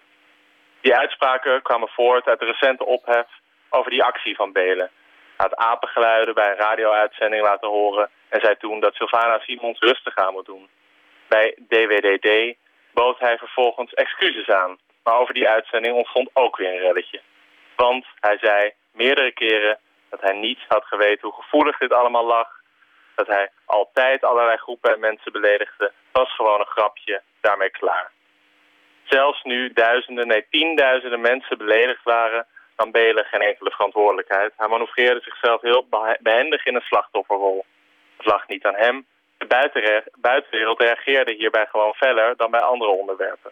Die 0.81 0.95
uitspraken 0.95 1.61
kwamen 1.61 1.87
voort 1.87 2.27
uit 2.27 2.39
de 2.39 2.45
recente 2.45 2.85
ophef 2.85 3.27
over 3.69 3.91
die 3.91 4.03
actie 4.03 4.35
van 4.35 4.51
Belen. 4.51 4.89
Hij 5.37 5.47
had 5.47 5.55
apengeluiden 5.55 6.33
bij 6.33 6.49
een 6.51 6.57
radio-uitzending 6.57 7.43
laten 7.43 7.69
horen 7.69 8.09
en 8.29 8.39
zei 8.41 8.55
toen 8.57 8.79
dat 8.79 8.95
Sylvana 8.95 9.39
Simons 9.39 9.79
rustig 9.79 10.15
aan 10.15 10.33
moet 10.33 10.45
doen. 10.45 10.69
Bij 11.27 11.57
DWDD 11.67 12.57
bood 12.93 13.19
hij 13.19 13.37
vervolgens 13.37 13.93
excuses 13.93 14.49
aan 14.49 14.77
maar 15.05 15.19
over 15.19 15.33
die 15.33 15.49
uitzending 15.49 15.95
ontstond 15.95 16.29
ook 16.33 16.57
weer 16.57 16.73
een 16.73 16.85
relletje. 16.87 17.21
Want 17.75 18.05
hij 18.19 18.37
zei 18.37 18.71
meerdere 18.91 19.31
keren 19.31 19.79
dat 20.09 20.21
hij 20.21 20.33
niet 20.33 20.59
had 20.67 20.85
geweten 20.85 21.27
hoe 21.27 21.41
gevoelig 21.43 21.77
dit 21.77 21.93
allemaal 21.93 22.25
lag. 22.25 22.49
Dat 23.15 23.27
hij 23.27 23.49
altijd 23.65 24.23
allerlei 24.23 24.57
groepen 24.57 24.93
en 24.93 24.99
mensen 24.99 25.31
beledigde. 25.31 25.91
was 26.11 26.35
gewoon 26.35 26.59
een 26.59 26.75
grapje, 26.75 27.21
daarmee 27.41 27.69
klaar. 27.69 28.11
Zelfs 29.03 29.43
nu 29.43 29.73
duizenden, 29.73 30.27
nee 30.27 30.47
tienduizenden 30.49 31.21
mensen 31.21 31.57
beledigd 31.57 32.03
waren... 32.03 32.45
nam 32.77 32.91
Belen 32.91 33.25
geen 33.25 33.41
enkele 33.41 33.71
verantwoordelijkheid. 33.71 34.53
Hij 34.57 34.67
manoeuvreerde 34.67 35.21
zichzelf 35.21 35.61
heel 35.61 35.87
behendig 36.19 36.65
in 36.65 36.75
een 36.75 36.81
slachtofferrol. 36.81 37.65
Het 38.17 38.25
lag 38.25 38.47
niet 38.47 38.65
aan 38.65 38.75
hem. 38.75 39.05
De 39.37 39.47
buitenwereld 40.21 40.79
reageerde 40.79 41.33
hierbij 41.33 41.65
gewoon 41.65 41.93
feller 41.93 42.35
dan 42.35 42.51
bij 42.51 42.61
andere 42.61 42.91
onderwerpen. 42.91 43.51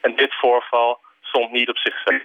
En 0.00 0.16
dit 0.16 0.34
voorval 0.34 1.00
stond 1.20 1.50
niet 1.50 1.68
op 1.68 1.78
zichzelf. 1.78 2.22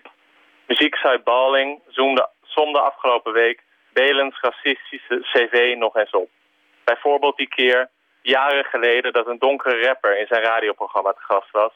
Muzieksite 0.67 1.21
Balling 1.23 1.81
zoomde, 1.87 2.29
somde 2.43 2.79
afgelopen 2.79 3.33
week 3.33 3.63
Belens 3.93 4.39
racistische 4.41 5.19
cv 5.21 5.75
nog 5.77 5.95
eens 5.95 6.11
op. 6.11 6.29
Bijvoorbeeld 6.83 7.37
die 7.37 7.47
keer, 7.47 7.89
jaren 8.21 8.65
geleden, 8.65 9.13
dat 9.13 9.27
een 9.27 9.39
donkere 9.39 9.85
rapper 9.85 10.19
in 10.19 10.27
zijn 10.27 10.41
radioprogramma 10.43 11.11
te 11.11 11.21
gast 11.21 11.51
was. 11.51 11.71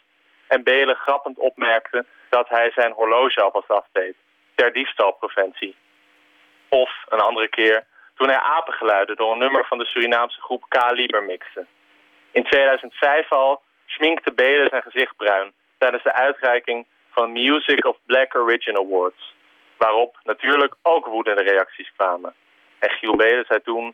En 0.48 0.64
Belen 0.64 0.96
grappend 0.96 1.38
opmerkte 1.38 2.06
dat 2.30 2.50
hij 2.50 2.72
zijn 2.72 2.92
horloge 2.92 3.42
alvast 3.42 3.70
afdeed. 3.70 4.16
Ter 4.56 4.74
diefstalpreventie. 4.74 5.76
Of, 6.70 6.92
een 7.10 7.20
andere 7.20 7.48
keer, 7.48 7.86
toen 8.16 8.28
hij 8.28 8.40
apengeluiden 8.40 9.16
door 9.16 9.32
een 9.32 9.38
nummer 9.38 9.66
van 9.66 9.78
de 9.78 9.86
Surinaamse 9.86 10.42
groep 10.42 10.66
K-Liber 10.68 11.24
mixte. 11.24 11.66
In 12.32 12.44
2005 12.44 13.32
al 13.32 13.62
schminkte 13.86 14.34
Belen 14.34 14.70
zijn 14.70 14.82
gezicht 14.82 15.16
bruin 15.18 15.54
tijdens 15.80 16.04
de 16.04 16.14
uitreiking 16.14 16.86
van 17.10 17.32
Music 17.32 17.86
of 17.86 17.98
Black 18.06 18.36
Origin 18.36 18.78
Awards. 18.78 19.36
Waarop 19.78 20.20
natuurlijk 20.24 20.76
ook 20.82 21.06
woedende 21.06 21.44
reacties 21.44 21.92
kwamen. 21.96 22.34
En 22.80 22.90
Giel 22.90 23.16
Belen 23.16 23.46
zei 23.48 23.62
toen, 23.62 23.94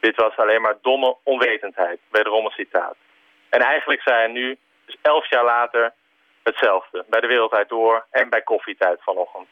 dit 0.00 0.16
was 0.16 0.36
alleen 0.36 0.62
maar 0.62 0.76
domme 0.82 1.16
onwetendheid, 1.22 2.00
wederom 2.10 2.44
een 2.44 2.50
citaat. 2.50 2.96
En 3.48 3.60
eigenlijk 3.60 4.02
zei 4.02 4.16
hij 4.16 4.26
nu, 4.26 4.58
dus 4.86 4.96
elf 5.02 5.30
jaar 5.30 5.44
later, 5.44 5.92
hetzelfde. 6.42 7.04
Bij 7.08 7.20
de 7.20 7.26
Wereldtijd 7.26 7.68
Door 7.68 8.06
en 8.10 8.30
bij 8.30 8.42
Koffietijd 8.42 9.02
vanochtend. 9.02 9.48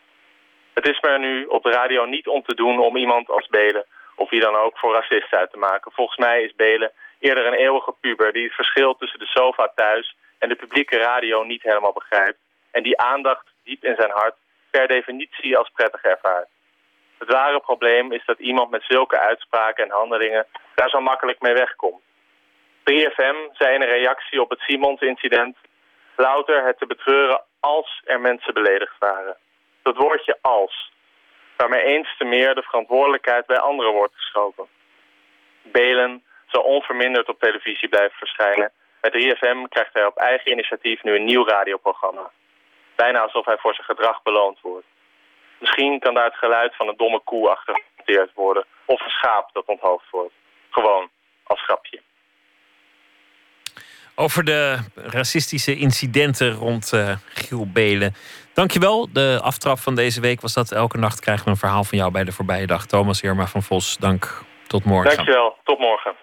Het 0.74 0.88
is 0.88 1.00
me 1.00 1.18
nu 1.18 1.44
op 1.44 1.62
de 1.62 1.70
radio 1.70 2.04
niet 2.04 2.28
om 2.28 2.42
te 2.42 2.54
doen 2.54 2.78
om 2.78 2.96
iemand 2.96 3.28
als 3.28 3.46
Belen, 3.48 3.86
of 4.16 4.30
wie 4.30 4.40
dan 4.40 4.56
ook, 4.56 4.78
voor 4.78 4.94
racist 4.94 5.34
uit 5.34 5.50
te 5.50 5.58
maken. 5.58 5.92
Volgens 5.92 6.18
mij 6.18 6.42
is 6.42 6.54
Belen 6.54 6.92
eerder 7.18 7.46
een 7.46 7.60
eeuwige 7.64 7.94
puber 8.00 8.32
die 8.32 8.44
het 8.44 8.54
verschil 8.54 8.94
tussen 8.94 9.18
de 9.18 9.26
sofa 9.26 9.72
thuis 9.74 10.16
en 10.42 10.48
de 10.48 10.54
publieke 10.54 10.98
radio 10.98 11.42
niet 11.42 11.62
helemaal 11.62 11.92
begrijpt... 11.92 12.38
en 12.70 12.82
die 12.82 12.98
aandacht 12.98 13.46
diep 13.64 13.84
in 13.84 13.94
zijn 13.96 14.10
hart 14.10 14.34
per 14.70 14.88
definitie 14.88 15.56
als 15.56 15.70
prettig 15.74 16.02
ervaart. 16.02 16.48
Het 17.18 17.32
ware 17.32 17.60
probleem 17.60 18.12
is 18.12 18.24
dat 18.24 18.38
iemand 18.38 18.70
met 18.70 18.84
zulke 18.88 19.18
uitspraken 19.18 19.84
en 19.84 19.90
handelingen 19.90 20.46
daar 20.74 20.88
zo 20.88 21.00
makkelijk 21.00 21.40
mee 21.40 21.54
wegkomt. 21.54 22.02
3FM 22.90 23.38
zei 23.52 23.74
in 23.74 23.82
een 23.82 23.98
reactie 23.98 24.40
op 24.40 24.50
het 24.50 24.60
Simons-incident... 24.60 25.56
louter 26.16 26.64
het 26.66 26.78
te 26.78 26.86
betreuren 26.86 27.42
als 27.60 28.02
er 28.04 28.20
mensen 28.20 28.54
beledigd 28.54 28.98
waren. 28.98 29.36
Dat 29.82 29.96
woordje 29.96 30.38
als, 30.40 30.92
waarmee 31.56 31.82
eens 31.82 32.16
te 32.18 32.24
meer 32.24 32.54
de 32.54 32.62
verantwoordelijkheid 32.62 33.46
bij 33.46 33.58
anderen 33.58 33.92
wordt 33.92 34.14
geschoven. 34.14 34.66
Belen 35.62 36.24
zal 36.46 36.62
onverminderd 36.62 37.28
op 37.28 37.40
televisie 37.40 37.88
blijven 37.88 38.18
verschijnen 38.18 38.72
bij 39.02 39.10
3FM 39.10 39.68
krijgt 39.68 39.92
hij 39.92 40.06
op 40.06 40.16
eigen 40.16 40.50
initiatief 40.50 41.02
nu 41.02 41.14
een 41.14 41.24
nieuw 41.24 41.46
radioprogramma. 41.46 42.30
Bijna 42.96 43.20
alsof 43.20 43.44
hij 43.46 43.56
voor 43.58 43.74
zijn 43.74 43.86
gedrag 43.86 44.22
beloond 44.22 44.58
wordt. 44.60 44.86
Misschien 45.58 45.98
kan 45.98 46.14
daar 46.14 46.24
het 46.24 46.36
geluid 46.44 46.76
van 46.76 46.88
een 46.88 46.96
domme 46.96 47.20
koe 47.24 47.48
achter 47.48 47.74
gemonteerd 47.74 48.30
worden. 48.34 48.64
Of 48.84 49.00
een 49.00 49.10
schaap 49.10 49.50
dat 49.52 49.66
onthoofd 49.66 50.10
wordt. 50.10 50.34
Gewoon, 50.70 51.10
als 51.42 51.64
grapje. 51.64 52.00
Over 54.14 54.44
de 54.44 54.78
racistische 54.94 55.76
incidenten 55.76 56.52
rond 56.52 56.92
uh, 56.94 57.16
Giel 57.26 57.66
Belen. 57.72 58.14
Dankjewel. 58.54 59.12
De 59.12 59.40
aftrap 59.42 59.78
van 59.78 59.94
deze 59.94 60.20
week 60.20 60.40
was 60.40 60.54
dat. 60.54 60.72
Elke 60.72 60.98
nacht 60.98 61.20
krijgen 61.20 61.44
we 61.44 61.50
een 61.50 61.56
verhaal 61.56 61.84
van 61.84 61.98
jou 61.98 62.10
bij 62.10 62.24
de 62.24 62.32
voorbije 62.32 62.66
dag. 62.66 62.86
Thomas 62.86 63.22
Irma 63.22 63.46
van 63.46 63.62
Vos, 63.62 63.96
dank. 63.96 64.42
Tot 64.66 64.84
morgen. 64.84 65.16
Dankjewel. 65.16 65.56
Tot 65.64 65.78
morgen. 65.78 66.14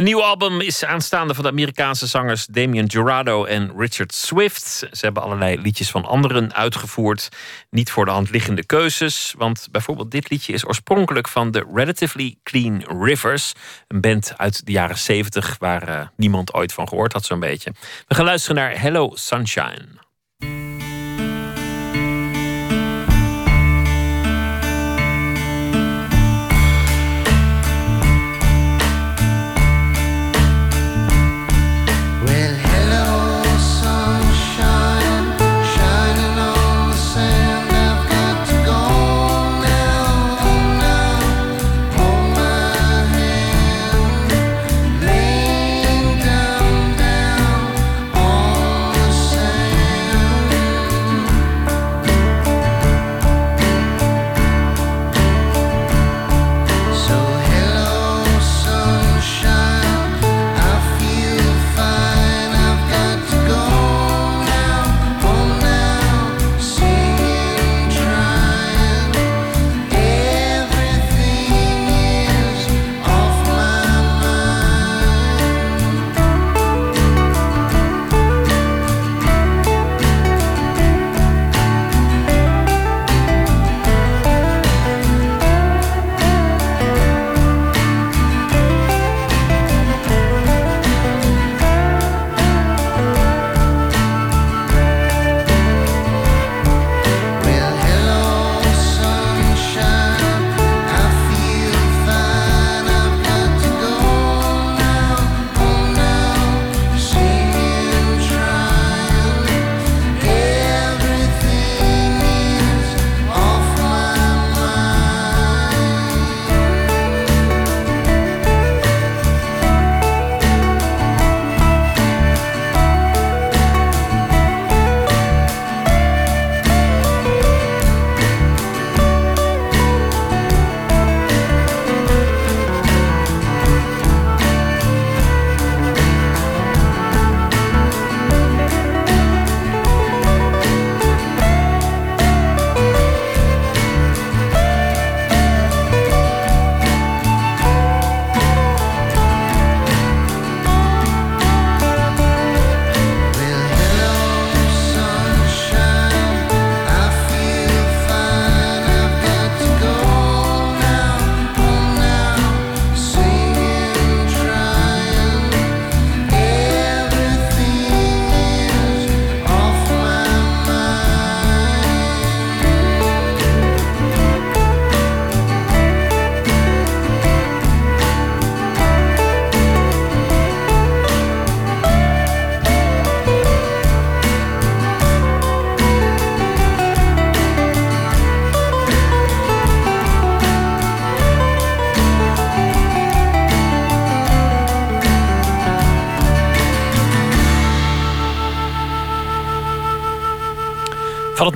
Een 0.00 0.06
nieuw 0.06 0.22
album 0.22 0.60
is 0.60 0.84
aanstaande 0.84 1.34
van 1.34 1.44
de 1.44 1.50
Amerikaanse 1.50 2.06
zangers 2.06 2.46
Damien 2.46 2.86
Jurado 2.86 3.44
en 3.44 3.72
Richard 3.76 4.14
Swift. 4.14 4.66
Ze 4.92 5.04
hebben 5.04 5.22
allerlei 5.22 5.60
liedjes 5.60 5.90
van 5.90 6.04
anderen 6.04 6.54
uitgevoerd. 6.54 7.28
Niet 7.70 7.90
voor 7.90 8.04
de 8.04 8.10
hand 8.10 8.30
liggende 8.30 8.66
keuzes, 8.66 9.34
want 9.38 9.68
bijvoorbeeld 9.70 10.10
dit 10.10 10.30
liedje 10.30 10.52
is 10.52 10.66
oorspronkelijk 10.66 11.28
van 11.28 11.50
de 11.50 11.66
Relatively 11.74 12.36
Clean 12.42 12.84
Rivers. 13.02 13.52
Een 13.88 14.00
band 14.00 14.32
uit 14.36 14.66
de 14.66 14.72
jaren 14.72 14.98
70 14.98 15.56
waar 15.58 15.88
uh, 15.88 16.00
niemand 16.16 16.54
ooit 16.54 16.72
van 16.72 16.88
gehoord 16.88 17.12
had, 17.12 17.24
zo'n 17.24 17.40
beetje. 17.40 17.72
We 18.08 18.14
gaan 18.14 18.24
luisteren 18.24 18.56
naar 18.56 18.80
Hello 18.80 19.10
Sunshine. 19.14 19.99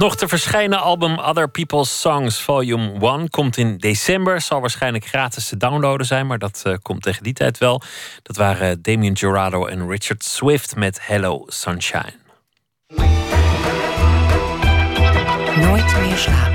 Nog 0.04 0.16
te 0.16 0.28
verschijnen 0.28 0.80
album 0.80 1.18
Other 1.18 1.48
People's 1.48 2.00
Songs 2.00 2.40
Volume 2.42 3.18
1 3.18 3.30
komt 3.30 3.56
in 3.56 3.76
december. 3.76 4.40
Zal 4.40 4.60
waarschijnlijk 4.60 5.06
gratis 5.06 5.48
te 5.48 5.56
downloaden 5.56 6.06
zijn, 6.06 6.26
maar 6.26 6.38
dat 6.38 6.62
uh, 6.66 6.74
komt 6.82 7.02
tegen 7.02 7.22
die 7.22 7.32
tijd 7.32 7.58
wel. 7.58 7.82
Dat 8.22 8.36
waren 8.36 8.82
Damien 8.82 9.16
Gerardo 9.16 9.66
en 9.66 9.88
Richard 9.88 10.24
Swift 10.24 10.76
met 10.76 11.06
Hello 11.06 11.44
Sunshine. 11.46 12.14
Nooit 15.56 15.96
meer 16.00 16.16
slapen. 16.16 16.53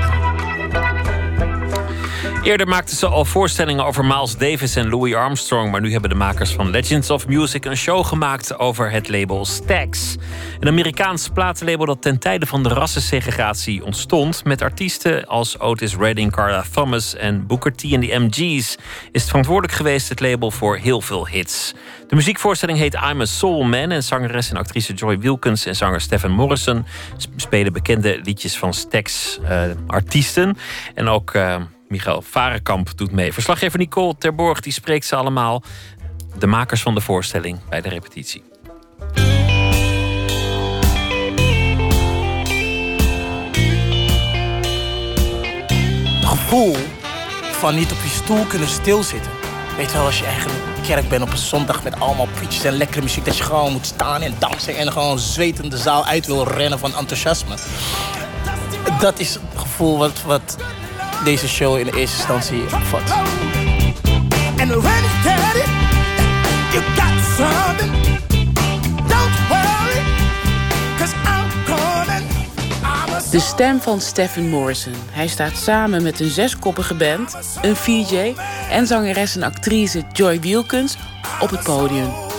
Eerder 2.42 2.68
maakten 2.68 2.96
ze 2.96 3.06
al 3.06 3.24
voorstellingen 3.24 3.84
over 3.84 4.04
Miles 4.04 4.36
Davis 4.36 4.76
en 4.76 4.88
Louis 4.88 5.14
Armstrong. 5.14 5.70
Maar 5.70 5.80
nu 5.80 5.92
hebben 5.92 6.10
de 6.10 6.16
makers 6.16 6.52
van 6.52 6.70
Legends 6.70 7.10
of 7.10 7.26
Music 7.26 7.64
een 7.64 7.76
show 7.76 8.04
gemaakt 8.04 8.58
over 8.58 8.90
het 8.90 9.08
label 9.08 9.44
Stax. 9.44 10.16
Een 10.60 10.68
Amerikaans 10.68 11.28
platenlabel 11.28 11.86
dat 11.86 12.02
ten 12.02 12.18
tijde 12.18 12.46
van 12.46 12.62
de 12.62 12.68
rassensegregatie 12.68 13.84
ontstond. 13.84 14.44
Met 14.44 14.62
artiesten 14.62 15.26
als 15.26 15.58
Otis 15.58 15.96
Redding, 15.96 16.32
Carla 16.32 16.64
Thomas 16.72 17.14
en 17.14 17.46
Booker 17.46 17.72
T 17.72 17.82
en 17.82 18.00
de 18.00 18.18
MG's. 18.18 18.76
Is 19.12 19.20
het 19.20 19.24
verantwoordelijk 19.28 19.74
geweest 19.74 20.08
het 20.08 20.20
label 20.20 20.50
voor 20.50 20.76
heel 20.76 21.00
veel 21.00 21.26
hits. 21.28 21.74
De 22.08 22.14
muziekvoorstelling 22.14 22.78
heet 22.78 22.94
I'm 22.94 23.20
a 23.20 23.24
Soul 23.24 23.62
Man. 23.62 23.90
En 23.90 24.02
zangeres 24.02 24.50
en 24.50 24.56
actrice 24.56 24.92
Joy 24.92 25.18
Wilkins 25.18 25.66
en 25.66 25.76
zanger 25.76 26.00
Stephen 26.00 26.30
Morrison 26.30 26.86
spelen 27.36 27.72
bekende 27.72 28.20
liedjes 28.22 28.58
van 28.58 28.74
Stax-artiesten. 28.74 30.56
en 30.94 31.08
ook. 31.08 31.34
Uh, 31.34 31.56
Michael 31.90 32.22
Varenkamp 32.22 32.96
doet 32.96 33.10
mee. 33.10 33.32
Verslaggever 33.32 33.78
Nicole 33.78 34.14
Terborg 34.18 34.60
die 34.60 34.72
spreekt 34.72 35.06
ze 35.06 35.16
allemaal. 35.16 35.62
De 36.38 36.46
makers 36.46 36.82
van 36.82 36.94
de 36.94 37.00
voorstelling 37.00 37.58
bij 37.68 37.80
de 37.80 37.88
repetitie. 37.88 38.42
Het 46.14 46.24
gevoel 46.24 46.76
van 47.52 47.74
niet 47.74 47.92
op 47.92 47.98
je 48.02 48.08
stoel 48.08 48.44
kunnen 48.44 48.68
stilzitten. 48.68 49.30
Weet 49.76 49.92
wel, 49.92 50.04
als 50.04 50.18
je 50.18 50.26
echt 50.26 50.46
in 50.46 50.52
de 50.82 50.86
kerk 50.86 51.08
bent 51.08 51.22
op 51.22 51.30
een 51.30 51.38
zondag 51.38 51.82
met 51.82 52.00
allemaal 52.00 52.28
preachers 52.34 52.64
en 52.64 52.72
lekkere 52.72 53.02
muziek, 53.02 53.24
dat 53.24 53.36
je 53.36 53.42
gewoon 53.42 53.72
moet 53.72 53.86
staan 53.86 54.22
en 54.22 54.34
dansen 54.38 54.76
en 54.76 54.92
gewoon 54.92 55.18
zwetende 55.18 55.76
zaal 55.76 56.04
uit 56.04 56.26
wil 56.26 56.48
rennen 56.48 56.78
van 56.78 56.94
enthousiasme. 56.96 57.54
Dat 59.00 59.18
is 59.18 59.34
het 59.34 59.42
gevoel 59.54 59.98
wat, 59.98 60.22
wat 60.22 60.56
deze 61.24 61.48
show 61.48 61.78
in 61.78 61.86
eerste 61.86 61.98
instantie 62.16 62.62
vat. 62.68 63.10
And 64.60 64.70
when 64.70 65.04
it's 65.04 65.22
dirty, 65.22 65.64
you 66.72 66.82
got 66.96 67.24
something. 67.36 67.92
Don't 69.08 69.34
worry, 69.48 70.02
cause 70.98 71.14
I'm 71.24 71.50
coming. 71.66 72.28
De 73.30 73.40
stem 73.40 73.80
van 73.80 74.00
Stephen 74.00 74.48
Morrison. 74.48 74.94
Hij 75.10 75.26
staat 75.26 75.56
samen 75.56 76.02
met 76.02 76.20
een 76.20 76.30
zeskoppige 76.30 76.94
band, 76.94 77.36
een 77.62 77.76
VJ 77.76 78.34
en 78.70 78.86
zangeres 78.86 79.36
en 79.36 79.42
actrice 79.42 80.02
Joy 80.12 80.40
Wilkins 80.40 80.96
op 81.40 81.50
het 81.50 81.62
podium. 81.62 82.29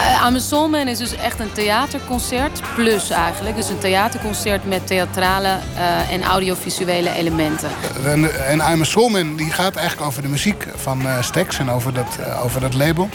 Uh, 0.00 0.26
I'm 0.26 0.34
a 0.34 0.38
Soulman 0.38 0.88
is 0.88 0.98
dus 0.98 1.16
echt 1.16 1.40
een 1.40 1.52
theaterconcert 1.52 2.62
plus 2.74 3.10
eigenlijk. 3.10 3.56
Dus 3.56 3.68
een 3.68 3.78
theaterconcert 3.78 4.64
met 4.68 4.86
theatrale 4.86 5.58
uh, 5.74 6.12
en 6.12 6.22
audiovisuele 6.22 7.10
elementen. 7.10 7.70
En, 8.04 8.46
en 8.46 8.58
I'm 8.72 8.80
a 8.80 8.84
Soulman 8.84 9.36
die 9.36 9.50
gaat 9.50 9.76
eigenlijk 9.76 10.06
over 10.08 10.22
de 10.22 10.28
muziek 10.28 10.66
van 10.74 11.00
uh, 11.00 11.22
Stax 11.22 11.58
en 11.58 11.70
over 11.70 11.94
dat, 11.94 12.18
over 12.42 12.60
dat 12.60 12.74
label. 12.74 13.08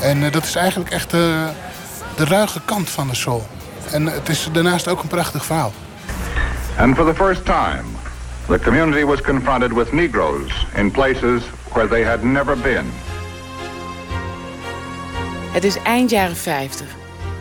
En 0.00 0.30
dat 0.30 0.44
is 0.44 0.54
eigenlijk 0.54 0.90
echt 0.90 1.10
de 1.10 1.50
ruige 2.16 2.60
kant 2.64 2.90
van 2.90 3.08
de 3.08 3.14
soul. 3.14 3.46
En 3.92 4.06
het 4.06 4.28
is 4.28 4.48
daarnaast 4.52 4.88
ook 4.88 5.02
een 5.02 5.08
prachtig 5.08 5.44
verhaal. 5.44 5.72
And 6.78 6.96
for 6.96 7.04
the 7.04 7.14
first 7.14 7.44
time, 7.44 7.84
the 8.46 8.58
community 8.58 9.04
was 9.04 9.20
confronted 9.20 9.72
with 9.72 9.92
Negroes 9.92 10.66
in 10.74 10.90
places 10.90 11.42
where 11.72 11.88
they 11.88 12.04
had 12.04 12.22
never 12.22 12.58
been. 12.58 12.92
Het 15.52 15.64
is 15.64 15.76
eind 15.76 16.10
jaren 16.10 16.36
50. 16.36 16.86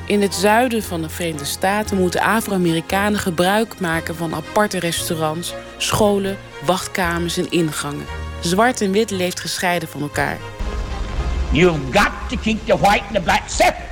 In 0.06 0.22
het 0.22 0.34
zuiden 0.34 0.84
van 0.84 1.02
de 1.02 1.10
Verenigde 1.10 1.46
Staten 1.46 1.98
moeten 1.98 2.22
Afro-Amerikanen 2.22 3.20
gebruik 3.20 3.80
maken 3.80 4.16
van 4.16 4.34
aparte 4.36 4.80
restaurants, 4.80 5.54
scholen, 5.78 6.38
wachtkamers 6.66 7.38
en 7.38 7.52
ingangen. 7.52 8.06
Zwart 8.42 8.82
en 8.82 8.92
wit 8.92 9.12
leeft 9.12 9.40
gescheiden 9.40 9.90
van 9.90 10.02
elkaar. 10.02 10.38
You've 11.52 11.80
got 11.92 12.12
to 12.30 12.38
keep 12.38 12.66
the 12.66 12.78
white 12.78 13.04
and 13.04 13.14
the 13.14 13.22
black 13.22 13.44
separate. 13.48 13.90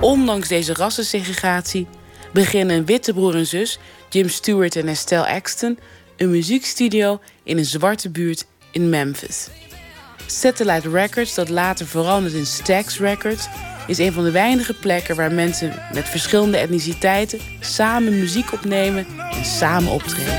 Ondanks 0.00 0.48
deze 0.48 0.74
rassensegregatie 0.74 1.86
beginnen 2.32 2.76
een 2.76 2.86
witte 2.86 3.12
broer 3.12 3.34
en 3.34 3.46
zus, 3.46 3.78
Jim 4.08 4.28
Stewart 4.28 4.76
en 4.76 4.88
Estelle 4.88 5.26
Axton, 5.26 5.78
een 6.16 6.30
muziekstudio 6.30 7.20
in 7.42 7.58
een 7.58 7.64
zwarte 7.64 8.10
buurt 8.10 8.46
in 8.70 8.88
Memphis. 8.88 9.48
Satellite 10.26 10.90
Records, 10.90 11.34
dat 11.34 11.48
later 11.48 11.86
verandert 11.86 12.34
in 12.34 12.46
Stax 12.46 12.98
Records, 12.98 13.48
is 13.86 13.98
een 13.98 14.12
van 14.12 14.24
de 14.24 14.30
weinige 14.30 14.74
plekken 14.74 15.16
waar 15.16 15.32
mensen 15.32 15.72
met 15.92 16.08
verschillende 16.08 16.56
etniciteiten 16.56 17.38
samen 17.60 18.18
muziek 18.18 18.52
opnemen 18.52 19.06
en 19.30 19.44
samen 19.44 19.92
optreden. 19.92 20.34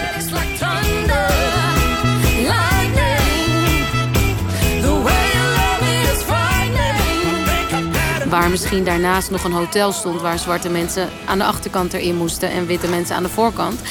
Waar 8.29 8.49
misschien 8.49 8.83
daarnaast 8.83 9.31
nog 9.31 9.43
een 9.43 9.51
hotel 9.51 9.91
stond 9.91 10.21
waar 10.21 10.39
zwarte 10.39 10.69
mensen 10.69 11.09
aan 11.25 11.37
de 11.37 11.43
achterkant 11.43 11.93
erin 11.93 12.15
moesten 12.15 12.49
en 12.49 12.65
witte 12.65 12.87
mensen 12.87 13.15
aan 13.15 13.23
de 13.23 13.29
voorkant. 13.29 13.81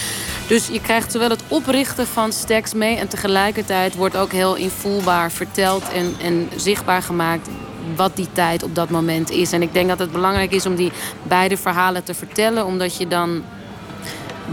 Dus 0.49 0.67
je 0.67 0.81
krijgt 0.81 1.13
zowel 1.13 1.31
het 1.31 1.43
oprichten 1.49 2.07
van 2.07 2.33
stacks 2.33 2.75
mee 2.75 2.97
en 2.97 3.09
tegelijkertijd 3.09 3.95
wordt 3.95 4.17
ook 4.17 4.33
heel 4.33 4.55
invoelbaar 4.55 5.31
verteld 5.31 5.93
en, 5.93 6.15
en 6.23 6.49
zichtbaar 6.57 7.03
gemaakt 7.03 7.49
wat 7.97 8.17
die 8.17 8.29
tijd 8.33 8.63
op 8.63 8.75
dat 8.75 8.91
moment 8.91 9.31
is. 9.31 9.53
En 9.53 9.63
ik 9.63 9.73
denk 9.73 9.89
dat 9.89 9.99
het 9.99 10.13
belangrijk 10.13 10.53
is 10.53 10.67
om 10.67 10.75
die 10.75 10.93
beide 11.23 11.57
verhalen 11.57 12.05
te 12.05 12.15
vertellen, 12.15 12.67
omdat 12.67 12.97
je 12.97 13.09
dan 13.09 13.43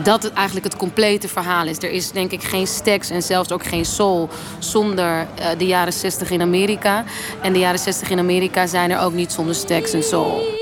dat 0.02 0.24
het 0.24 0.34
eigenlijk 0.34 0.66
het 0.66 0.76
complete 0.76 1.28
verhaal 1.28 1.68
is. 1.68 1.78
Er 1.78 1.92
is 1.92 2.12
denk 2.12 2.32
ik 2.32 2.44
geen 2.44 2.68
stacks 2.68 3.10
en 3.10 3.24
zelfs 3.24 3.52
ook 3.52 3.66
geen 3.66 3.86
soul 3.86 4.30
zonder 4.60 5.28
uh, 5.40 5.46
de 5.58 5.66
jaren 5.66 5.94
60 5.94 6.30
in 6.30 6.42
Amerika. 6.42 7.04
En 7.42 7.54
de 7.54 7.60
jaren 7.60 7.80
60 7.80 8.10
in 8.10 8.20
Amerika 8.20 8.68
zijn 8.68 8.92
er 8.92 9.00
ook 9.00 9.14
niet 9.14 9.32
zonder 9.32 9.56
stacks 9.56 9.94
en 9.94 10.04
soul. 10.04 10.62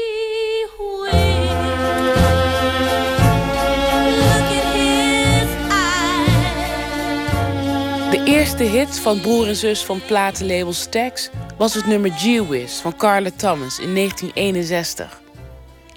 Eerste 8.32 8.64
hit 8.64 9.00
van 9.00 9.20
broer 9.22 9.48
en 9.48 9.56
zus 9.56 9.86
van 9.86 10.02
platenlabel 10.06 10.74
Stax 10.74 11.30
was 11.58 11.74
het 11.74 11.86
nummer 11.86 12.12
G-Wiz 12.12 12.82
van 12.82 12.96
Carla 12.96 13.30
Thomas 13.36 13.80
in 13.80 13.96
1961. 13.96 15.22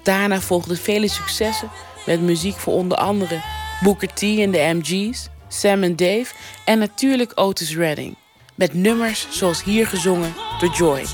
Daarna 0.03 0.41
volgden 0.41 0.77
vele 0.77 1.09
successen 1.09 1.71
met 2.07 2.21
muziek 2.21 2.57
voor 2.57 2.73
onder 2.73 2.99
andere 2.99 3.41
Booker 3.83 4.09
T 4.15 4.23
en 4.23 4.51
de 4.51 4.71
MG's, 4.75 5.29
Sam 5.49 5.83
en 5.83 5.97
Dave 5.97 6.35
en 6.65 6.79
natuurlijk 6.79 7.33
Otis 7.35 7.77
Redding. 7.77 8.17
Met 8.55 8.75
nummers 8.75 9.27
zoals 9.31 9.65
hier 9.65 9.87
gezongen 9.87 10.35
door 10.59 10.71
Joy. 10.71 11.05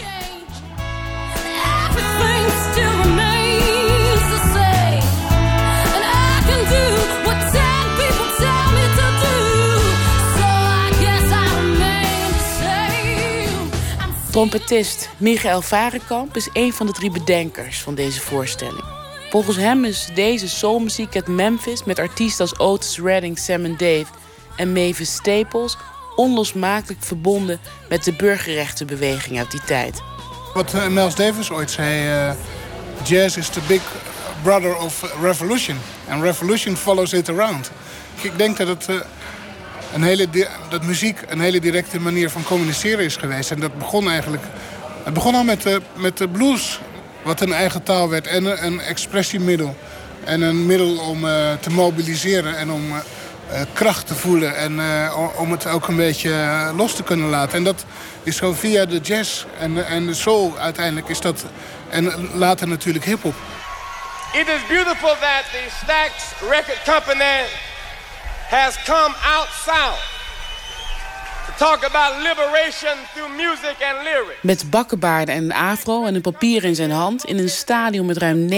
Trompetist 14.31 15.09
Michael 15.16 15.62
Varenkamp 15.62 16.36
is 16.36 16.48
een 16.52 16.73
van 16.73 16.86
de 16.86 16.93
drie 16.93 17.11
bedenkers 17.11 17.81
van 17.81 17.94
deze 17.94 18.20
voorstelling. 18.20 18.85
Volgens 19.31 19.57
hem 19.57 19.85
is 19.85 20.09
deze 20.15 20.48
soulmuziek 20.48 21.15
uit 21.15 21.27
Memphis 21.27 21.85
met 21.85 21.98
artiesten 21.98 22.40
als 22.40 22.59
Otis 22.59 22.98
Redding, 22.98 23.39
Sam 23.39 23.65
and 23.65 23.78
Dave 23.78 24.07
en 24.57 24.73
Mavis 24.73 25.15
Staples 25.15 25.77
onlosmakelijk 26.16 27.02
verbonden 27.02 27.61
met 27.89 28.05
de 28.05 28.12
burgerrechtenbeweging 28.12 29.39
uit 29.39 29.51
die 29.51 29.65
tijd. 29.65 30.02
Wat 30.55 30.74
uh, 30.74 30.86
Miles 30.86 31.15
Davis 31.15 31.51
ooit 31.51 31.70
zei, 31.70 32.28
uh, 32.28 32.32
jazz 33.05 33.36
is 33.36 33.48
the 33.48 33.61
big 33.66 33.82
brother 34.43 34.77
of 34.77 35.15
revolution. 35.23 35.77
And 36.09 36.23
revolution 36.23 36.77
follows 36.77 37.12
it 37.12 37.28
around. 37.28 37.70
Ik 38.20 38.39
denk 38.39 38.57
dat 38.57 38.69
het... 38.69 38.86
Uh, 38.89 39.01
een 39.94 40.02
hele 40.02 40.28
dat 40.68 40.82
muziek 40.82 41.18
een 41.28 41.40
hele 41.40 41.60
directe 41.60 42.00
manier 42.00 42.30
van 42.30 42.42
communiceren 42.42 43.04
is 43.04 43.16
geweest. 43.16 43.50
En 43.50 43.60
dat 43.60 43.78
begon 43.78 44.10
eigenlijk... 44.10 44.42
Het 45.04 45.14
begon 45.14 45.34
al 45.34 45.44
met 45.44 45.62
de, 45.62 45.80
met 45.94 46.18
de 46.18 46.28
blues, 46.28 46.80
wat 47.22 47.40
een 47.40 47.52
eigen 47.52 47.82
taal 47.82 48.08
werd. 48.08 48.26
En 48.26 48.64
een 48.64 48.80
expressiemiddel. 48.80 49.76
En 50.24 50.42
een 50.42 50.66
middel 50.66 50.98
om 50.98 51.24
uh, 51.24 51.52
te 51.60 51.70
mobiliseren 51.70 52.56
en 52.56 52.70
om 52.70 52.92
uh, 52.92 53.00
kracht 53.72 54.06
te 54.06 54.14
voelen. 54.14 54.56
En 54.56 54.80
om 55.36 55.50
het 55.50 55.66
ook 55.66 55.88
een 55.88 55.96
beetje 55.96 56.32
los 56.76 56.94
te 56.94 57.02
kunnen 57.02 57.28
laten. 57.28 57.58
En 57.58 57.64
dat 57.64 57.84
is 58.22 58.36
zo 58.36 58.52
via 58.52 58.84
de 58.84 58.98
jazz 58.98 59.44
en, 59.58 59.86
en 59.86 60.06
de 60.06 60.14
soul 60.14 60.58
uiteindelijk 60.58 61.08
is 61.08 61.20
dat... 61.20 61.44
En 61.88 62.28
later 62.34 62.68
natuurlijk 62.68 63.04
hiphop. 63.04 63.34
It 64.32 64.48
is 64.48 64.66
beautiful 64.68 65.16
that 65.20 65.44
the 65.50 65.66
Stax 65.82 66.12
Record 66.50 66.82
Company 66.84 67.42
has 68.51 68.77
come 68.85 69.14
out 69.22 69.48
to 71.47 71.52
talk 71.56 71.85
about 71.85 72.22
liberation 72.22 72.97
through 73.14 73.36
music 73.36 73.77
and 73.82 74.02
lyrics. 74.05 74.43
Met 74.43 74.70
bakkenbaarden 74.70 75.35
en 75.35 75.44
een 75.44 75.52
afro 75.52 76.05
en 76.05 76.14
een 76.14 76.20
papier 76.20 76.64
in 76.64 76.74
zijn 76.74 76.90
hand... 76.90 77.24
in 77.24 77.39
een 77.39 77.48
stadion 77.48 78.06
met 78.06 78.16
ruim 78.16 78.48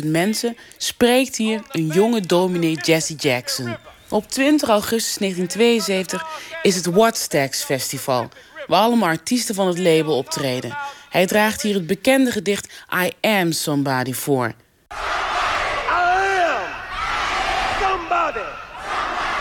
90.000 0.00 0.04
mensen... 0.04 0.56
spreekt 0.76 1.36
hier 1.36 1.62
een 1.70 1.86
jonge 1.86 2.20
dominee 2.20 2.74
Jesse 2.74 3.14
Jackson. 3.14 3.76
Op 4.08 4.28
20 4.28 4.68
augustus 4.68 5.16
1972 5.16 6.26
is 6.62 6.74
het 6.74 6.86
Wattstax 6.86 7.62
Festival... 7.62 8.28
waar 8.66 8.80
allemaal 8.80 9.08
artiesten 9.08 9.54
van 9.54 9.66
het 9.66 9.78
label 9.78 10.16
optreden. 10.16 10.76
Hij 11.10 11.26
draagt 11.26 11.62
hier 11.62 11.74
het 11.74 11.86
bekende 11.86 12.30
gedicht 12.32 12.72
I 13.04 13.10
Am 13.20 13.52
Somebody 13.52 14.12
voor... 14.12 14.54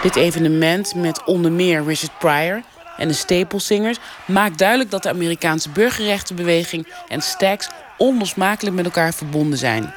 Dit 0.01 0.15
evenement 0.15 0.95
met 0.95 1.23
onder 1.23 1.51
meer 1.51 1.83
Richard 1.83 2.17
Pryor 2.19 2.61
en 2.97 3.07
de 3.07 3.13
Staplesingers 3.13 3.97
maakt 4.25 4.57
duidelijk 4.57 4.91
dat 4.91 5.03
de 5.03 5.09
Amerikaanse 5.09 5.69
burgerrechtenbeweging 5.69 6.87
en 7.07 7.21
Stax 7.21 7.69
onlosmakelijk 7.97 8.75
met 8.75 8.85
elkaar 8.85 9.13
verbonden 9.13 9.57
zijn. 9.57 9.93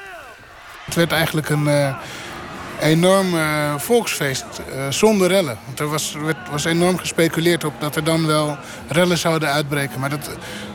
Het 0.84 0.94
werd 0.94 1.12
eigenlijk 1.12 1.48
een 1.48 1.64
uh, 1.64 1.96
enorm 2.80 3.34
uh, 3.34 3.74
volksfeest 3.78 4.44
uh, 4.74 4.88
zonder 4.88 5.28
rellen. 5.28 5.58
Want 5.66 5.80
er 5.80 5.88
was, 5.88 6.16
werd, 6.24 6.36
was 6.50 6.64
enorm 6.64 6.98
gespeculeerd 6.98 7.64
op 7.64 7.72
dat 7.78 7.96
er 7.96 8.04
dan 8.04 8.26
wel 8.26 8.56
rellen 8.88 9.18
zouden 9.18 9.52
uitbreken. 9.52 10.00
Maar 10.00 10.10
dat 10.10 10.30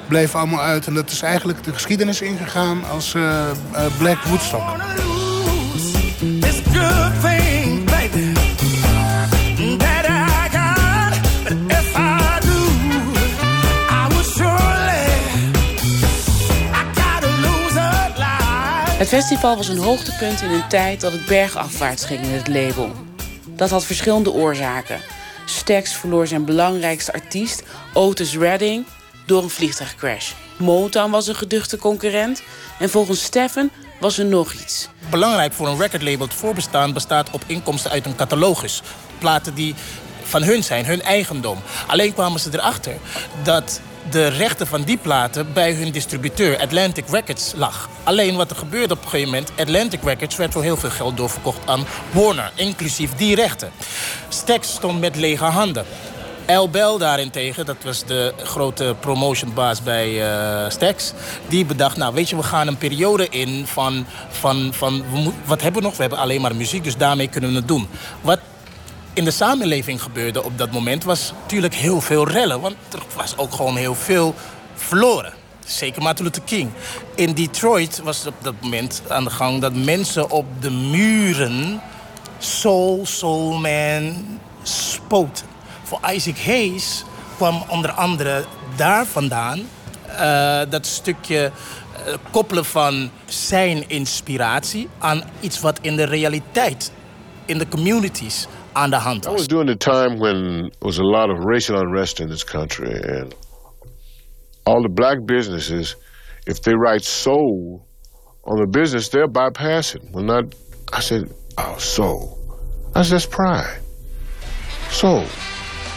bleef 0.07 0.35
allemaal 0.35 0.61
uit. 0.61 0.88
En 0.88 0.93
dat 0.93 1.11
is 1.11 1.22
eigenlijk 1.22 1.64
de 1.64 1.73
geschiedenis 1.73 2.22
ingegaan 2.22 2.85
als 2.89 3.15
Black 3.97 4.23
Woodstock. 4.23 4.64
Het 19.06 19.14
festival 19.14 19.56
was 19.56 19.68
een 19.68 19.77
hoogtepunt 19.77 20.41
in 20.41 20.52
een 20.52 20.68
tijd 20.68 21.02
dat 21.02 21.11
het 21.11 21.26
bergafwaarts 21.26 22.06
ging 22.06 22.22
in 22.22 22.32
het 22.32 22.48
label. 22.48 22.91
Dat 23.48 23.69
had 23.69 23.86
verschillende 23.86 24.32
oorzaken. 24.32 25.02
Stax 25.45 25.94
verloor 25.94 26.27
zijn 26.27 26.45
belangrijkste 26.45 27.14
artiest, 27.14 27.64
Otis 27.94 28.38
Redding, 28.38 28.86
door 29.26 29.44
een 29.44 29.49
vliegtuigcrash. 29.49 30.32
Motown 30.57 31.11
was 31.11 31.27
een 31.27 31.36
geduchte 31.36 31.77
concurrent. 31.77 32.44
En 32.80 32.90
volgens 32.90 33.23
Steffen 33.23 33.72
was 33.99 34.18
er 34.18 34.26
nog 34.26 34.53
iets. 34.53 34.90
Belangrijk 35.10 35.53
voor 35.53 35.68
een 35.68 35.80
recordlabel, 35.80 36.26
het 36.26 36.36
voorbestaan 36.36 36.94
bestaat 36.94 37.30
op 37.32 37.44
inkomsten 37.45 37.91
uit 37.91 38.06
een 38.06 38.15
catalogus. 38.15 38.82
Platen 39.18 39.56
die 39.56 39.76
van 40.23 40.44
hun 40.44 40.64
zijn, 40.64 40.86
hun 40.86 41.02
eigendom. 41.02 41.57
Alleen 41.88 42.14
kwamen 42.14 42.40
ze 42.40 42.49
erachter 42.52 42.95
dat 43.44 43.82
de 44.10 44.27
rechten 44.27 44.68
van 44.68 44.84
die 44.84 44.98
platen 44.98 45.53
bij 45.53 45.73
hun 45.73 45.91
distributeur 45.91 46.60
Atlantic 46.60 47.06
Records 47.10 47.53
lag. 47.56 47.90
Alleen 48.03 48.36
wat 48.36 48.49
er 48.49 48.56
gebeurde 48.56 48.94
op 48.94 49.03
een 49.03 49.10
gegeven 49.10 49.32
moment... 49.32 49.52
Atlantic 49.57 50.03
Records 50.03 50.36
werd 50.36 50.53
voor 50.53 50.64
heel 50.64 50.77
veel 50.77 50.90
geld 50.90 51.18
doorverkocht 51.18 51.60
aan 51.65 51.86
Warner. 52.11 52.52
Inclusief 52.56 53.15
die 53.15 53.36
rechten. 53.36 53.72
Stax 54.30 54.73
stond 54.73 54.99
met 54.99 55.15
lege 55.15 55.44
handen. 55.44 55.86
El 56.45 56.69
Bell 56.69 56.98
daarentegen, 56.98 57.65
dat 57.65 57.76
was 57.84 58.06
de 58.06 58.34
grote 58.38 58.95
promotionbaas 58.99 59.84
bij 59.84 60.10
uh, 60.10 60.69
Stax... 60.69 61.14
die 61.48 61.65
bedacht, 61.65 61.98
nou 61.98 62.14
weet 62.14 62.30
je, 62.30 62.36
we 62.36 62.44
gaan 62.44 62.68
een 62.68 62.77
periode 62.77 63.30
in 63.30 63.68
van... 63.68 64.06
van, 64.30 64.73
van 64.73 65.03
wat 65.45 65.61
hebben 65.61 65.82
we 65.82 65.88
nog? 65.88 65.95
We 65.95 66.02
hebben 66.02 66.19
alleen 66.19 66.41
maar 66.41 66.56
muziek, 66.56 66.84
dus 66.84 66.98
daarmee 66.98 67.27
kunnen 67.27 67.49
we 67.49 67.56
het 67.56 67.68
doen. 67.68 67.88
Wat 68.22 68.40
in 69.16 69.24
de 69.24 69.32
samenleving 69.32 70.02
gebeurde 70.02 70.44
op 70.44 70.58
dat 70.58 70.72
moment 70.72 71.04
was 71.04 71.34
natuurlijk 71.42 71.76
heel 71.76 72.02
veel 72.02 72.28
rellen. 72.28 72.62
Want 72.62 72.76
er 72.92 73.04
was 73.16 73.38
ook 73.38 73.54
gewoon 73.54 73.76
heel 73.76 73.96
veel 73.96 74.36
verloren. 74.76 75.34
Zeker 75.66 76.02
Martin 76.02 76.26
Luther 76.26 76.42
King. 76.42 76.72
In 77.16 77.34
Detroit 77.34 78.02
was 78.04 78.26
op 78.26 78.34
dat 78.42 78.54
moment 78.62 79.02
aan 79.08 79.24
de 79.24 79.30
gang 79.30 79.62
dat 79.62 79.76
mensen 79.76 80.30
op 80.30 80.46
de 80.60 80.72
muren 80.72 81.82
Soul, 82.40 83.06
Soul 83.06 83.60
Man 83.60 84.26
spoten. 84.64 85.46
Voor 85.84 86.00
Isaac 86.12 86.38
Hayes 86.38 87.04
kwam 87.36 87.64
onder 87.68 87.92
andere 87.92 88.46
daar 88.76 89.06
vandaan 89.06 89.62
uh, 90.10 90.62
dat 90.70 90.86
stukje 90.86 91.52
uh, 92.08 92.14
koppelen 92.32 92.66
van 92.66 93.10
zijn 93.26 93.90
inspiratie 93.90 94.90
aan 95.00 95.24
iets 95.40 95.60
wat 95.60 95.80
in 95.82 95.96
de 95.96 96.04
realiteit, 96.04 96.92
in 97.46 97.58
de 97.58 97.68
communities 97.68 98.48
aan 98.76 98.89
de 98.89 98.99
hand 98.99 99.26
was. 99.26 99.27
I 99.27 99.31
was 99.31 99.47
during 99.47 99.68
the 99.68 99.76
time 99.76 100.19
when 100.19 100.69
there 100.80 100.88
was 100.88 100.99
a 100.99 101.03
lot 101.03 101.30
of 101.30 101.38
racial 101.43 101.80
unrest 101.80 102.19
in 102.19 102.30
this 102.30 102.43
country 102.43 102.91
and 102.91 103.34
all 104.65 104.81
the 104.81 104.89
black 104.89 105.18
businesses, 105.26 105.95
if 106.47 106.61
they 106.61 106.73
write 106.76 107.03
soul 107.03 107.85
on 108.43 108.60
the 108.60 108.68
business, 108.68 109.10
they'll 109.10 109.27
bypass 109.27 109.95
it. 109.95 110.02
Well, 110.11 110.23
not, 110.23 110.56
I 110.91 110.99
said, 110.99 111.34
oh, 111.57 111.77
soul. 111.77 112.39
I 112.95 113.02
said, 113.03 113.15
that's 113.15 113.26
pride. 113.26 113.80
Soul. 114.89 115.26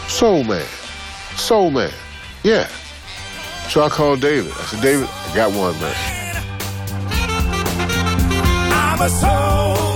Soul 0.07 0.43
man. 0.43 0.65
Soul 1.35 1.71
man. 1.71 1.91
Yeah. 2.43 2.67
So 3.69 3.83
I 3.83 3.89
called 3.89 4.21
David. 4.21 4.51
I 4.51 4.63
said, 4.65 4.81
David, 4.81 5.07
I 5.09 5.35
got 5.35 5.51
one, 5.53 5.79
man. 5.79 5.95
I'm 8.71 9.01
a 9.01 9.09
soul 9.09 9.73
man. 9.75 9.88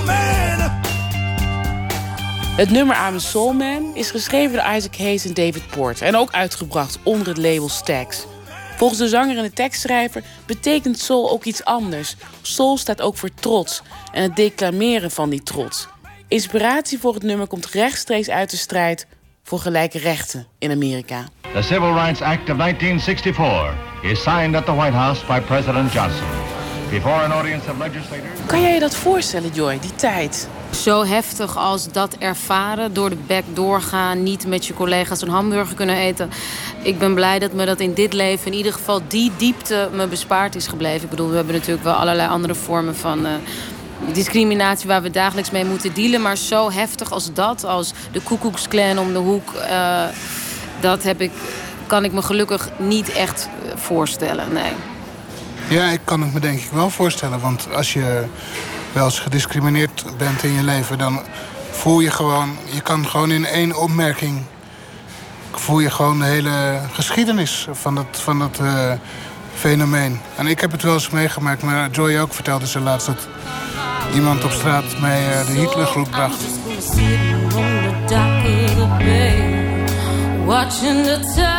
Het 2.55 2.69
nummer 2.69 2.95
I'm 3.07 3.15
a 3.15 3.19
Soul 3.19 3.53
Man 3.53 3.91
is 3.93 4.11
geschreven 4.11 4.57
door 4.57 4.75
Isaac 4.75 4.95
Hayes 4.97 5.25
en 5.25 5.33
David 5.33 5.67
Porter... 5.67 6.05
en 6.05 6.15
ook 6.15 6.31
uitgebracht 6.31 6.99
onder 7.03 7.27
het 7.27 7.37
label 7.37 7.69
Stax. 7.69 8.25
Volgens 8.77 8.99
de 8.99 9.07
zanger 9.07 9.37
en 9.37 9.43
de 9.43 9.53
tekstschrijver 9.53 10.23
betekent 10.45 10.99
soul 10.99 11.31
ook 11.31 11.43
iets 11.43 11.63
anders. 11.63 12.15
Soul 12.41 12.77
staat 12.77 13.01
ook 13.01 13.17
voor 13.17 13.29
trots 13.33 13.81
en 14.11 14.23
het 14.23 14.35
declameren 14.35 15.11
van 15.11 15.29
die 15.29 15.43
trots. 15.43 15.87
Inspiratie 16.27 16.99
voor 16.99 17.13
het 17.13 17.23
nummer 17.23 17.47
komt 17.47 17.65
rechtstreeks 17.65 18.29
uit 18.29 18.49
de 18.49 18.57
strijd 18.57 19.07
voor 19.43 19.59
gelijke 19.59 19.97
rechten 19.97 20.47
in 20.59 20.71
Amerika. 20.71 21.23
The 21.53 21.61
Civil 21.61 21.93
Rights 21.93 22.21
Act 22.21 22.49
of 22.49 22.57
1964 22.57 23.73
is 24.01 24.23
signed 24.23 24.55
at 24.55 24.65
the 24.65 24.73
White 24.73 24.95
House 24.95 25.25
by 25.25 25.39
President 25.39 25.93
Johnson. 25.93 26.27
Before 26.89 27.23
an 27.23 27.31
audience 27.31 27.71
of 27.71 27.77
legislators... 27.77 28.39
Kan 28.45 28.61
jij 28.61 28.73
je 28.73 28.79
dat 28.79 28.95
voorstellen, 28.95 29.49
Joy, 29.53 29.79
die 29.79 29.95
tijd? 29.95 30.47
Zo 30.73 31.05
heftig 31.05 31.57
als 31.57 31.91
dat 31.91 32.15
ervaren, 32.19 32.93
door 32.93 33.09
de 33.09 33.17
bek 33.27 33.43
doorgaan, 33.53 34.23
niet 34.23 34.47
met 34.47 34.65
je 34.65 34.73
collega's 34.73 35.21
een 35.21 35.29
hamburger 35.29 35.75
kunnen 35.75 35.95
eten. 35.95 36.29
Ik 36.81 36.99
ben 36.99 37.13
blij 37.13 37.39
dat 37.39 37.53
me 37.53 37.65
dat 37.65 37.79
in 37.79 37.93
dit 37.93 38.13
leven, 38.13 38.51
in 38.51 38.57
ieder 38.57 38.73
geval 38.73 39.01
die 39.07 39.31
diepte, 39.37 39.89
me 39.93 40.07
bespaard 40.07 40.55
is 40.55 40.67
gebleven. 40.67 41.03
Ik 41.03 41.09
bedoel, 41.09 41.29
we 41.29 41.35
hebben 41.35 41.53
natuurlijk 41.53 41.83
wel 41.83 41.93
allerlei 41.93 42.29
andere 42.29 42.55
vormen 42.55 42.95
van. 42.95 43.25
Uh, 43.25 43.31
discriminatie 44.11 44.87
waar 44.87 45.01
we 45.01 45.09
dagelijks 45.09 45.51
mee 45.51 45.65
moeten 45.65 45.93
dealen. 45.93 46.21
Maar 46.21 46.37
zo 46.37 46.71
heftig 46.71 47.11
als 47.11 47.33
dat, 47.33 47.63
als 47.63 47.93
de 48.11 48.21
koekoeksclan 48.21 48.99
om 48.99 49.13
de 49.13 49.19
hoek... 49.19 49.53
Uh, 49.69 50.03
dat 50.79 51.03
heb 51.03 51.21
ik, 51.21 51.31
kan 51.87 52.03
ik 52.03 52.11
me 52.11 52.21
gelukkig 52.21 52.69
niet 52.77 53.11
echt 53.11 53.49
voorstellen, 53.75 54.53
nee. 54.53 54.71
Ja, 55.69 55.89
ik 55.89 55.99
kan 56.03 56.21
het 56.21 56.33
me 56.33 56.39
denk 56.39 56.59
ik 56.59 56.69
wel 56.71 56.89
voorstellen. 56.89 57.39
Want 57.39 57.67
als 57.75 57.93
je 57.93 58.25
wel 58.93 59.05
eens 59.05 59.19
gediscrimineerd 59.19 60.05
bent 60.17 60.43
in 60.43 60.51
je 60.51 60.63
leven... 60.63 60.97
dan 60.97 61.21
voel 61.71 61.99
je 61.99 62.11
gewoon... 62.11 62.57
je 62.65 62.81
kan 62.81 63.07
gewoon 63.07 63.31
in 63.31 63.45
één 63.45 63.79
opmerking... 63.79 64.43
voel 65.51 65.79
je 65.79 65.89
gewoon 65.89 66.19
de 66.19 66.25
hele 66.25 66.79
geschiedenis 66.91 67.67
van 67.71 67.95
dat, 67.95 68.05
van 68.11 68.39
dat 68.39 68.59
uh, 68.61 68.91
fenomeen. 69.53 70.19
En 70.35 70.47
ik 70.47 70.59
heb 70.59 70.71
het 70.71 70.81
wel 70.81 70.93
eens 70.93 71.09
meegemaakt, 71.09 71.61
maar 71.61 71.89
Joy 71.89 72.17
ook 72.17 72.33
vertelde 72.33 72.67
ze 72.67 72.79
laatst... 72.79 73.07
dat 73.07 73.27
iemand 74.13 74.43
op 74.43 74.51
straat 74.51 74.99
mij 74.99 75.39
uh, 75.39 75.45
de 75.45 75.53
Hitlergroep 75.53 76.11
bracht. 76.11 76.43
The 80.45 81.52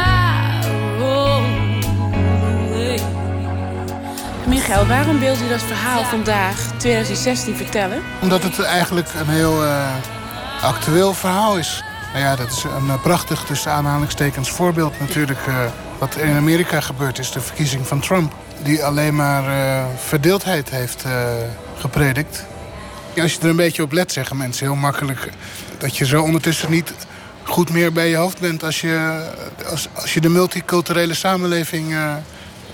Michael, 4.66 4.86
waarom 4.86 5.19
wilt 5.19 5.41
u 5.43 5.49
dat 5.49 5.62
verhaal 5.62 6.05
vandaag, 6.05 6.73
2016, 6.77 7.57
vertellen? 7.57 8.03
Omdat 8.20 8.43
het 8.43 8.61
eigenlijk 8.61 9.09
een 9.20 9.28
heel 9.28 9.65
uh, 9.65 9.95
actueel 10.62 11.15
verhaal 11.15 11.59
is. 11.59 11.85
Nou 12.12 12.24
ja, 12.24 12.36
dat 12.36 12.51
is 12.51 12.65
een 12.65 12.86
uh, 12.86 13.03
prachtig, 13.03 13.45
tussen 13.45 13.73
aanhalingstekens, 13.73 14.51
voorbeeld 14.51 15.01
natuurlijk... 15.01 15.47
Uh, 15.49 15.65
wat 15.99 16.16
in 16.16 16.36
Amerika 16.36 16.81
gebeurd 16.81 17.19
is, 17.19 17.31
de 17.31 17.41
verkiezing 17.41 17.86
van 17.86 18.01
Trump. 18.01 18.35
Die 18.62 18.85
alleen 18.85 19.15
maar 19.15 19.45
verdeeldheid 19.97 20.70
heeft 20.70 21.05
gepredikt. 21.78 22.45
Als 23.20 23.32
je 23.32 23.41
er 23.41 23.49
een 23.49 23.57
beetje 23.57 23.82
op 23.82 23.93
let, 23.93 24.12
zeggen 24.12 24.36
mensen 24.36 24.66
heel 24.66 24.77
makkelijk... 24.77 25.28
dat 25.78 25.97
je 25.97 26.07
zo 26.07 26.23
ondertussen 26.23 26.70
niet 26.70 26.93
goed 27.43 27.70
meer 27.70 27.93
bij 27.93 28.09
je 28.09 28.16
hoofd 28.16 28.41
bent... 28.41 28.65
als 28.65 28.81
je, 28.81 29.24
als, 29.70 29.89
als 29.93 30.15
je 30.15 30.20
de 30.20 30.28
multiculturele 30.28 31.15
samenleving 31.15 31.95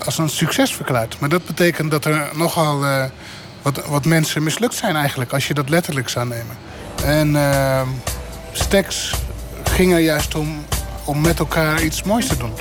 als 0.05 0.17
een 0.17 0.29
succes 0.29 0.75
verklaard. 0.75 1.19
Maar 1.19 1.29
dat 1.29 1.45
betekent 1.45 1.91
dat 1.91 2.05
er 2.05 2.29
nogal 2.33 2.83
uh, 2.83 3.03
wat, 3.61 3.85
wat 3.85 4.05
mensen 4.05 4.43
mislukt 4.43 4.75
zijn 4.75 4.95
eigenlijk... 4.95 5.33
als 5.33 5.47
je 5.47 5.53
dat 5.53 5.69
letterlijk 5.69 6.09
zou 6.09 6.27
nemen. 6.27 6.57
En 7.03 7.33
uh, 7.33 7.81
Stax 8.51 9.13
ging 9.63 9.93
er 9.93 9.99
juist 9.99 10.35
om, 10.35 10.65
om 11.05 11.21
met 11.21 11.39
elkaar 11.39 11.83
iets 11.83 12.03
moois 12.03 12.27
te 12.27 12.37
doen. 12.37 12.53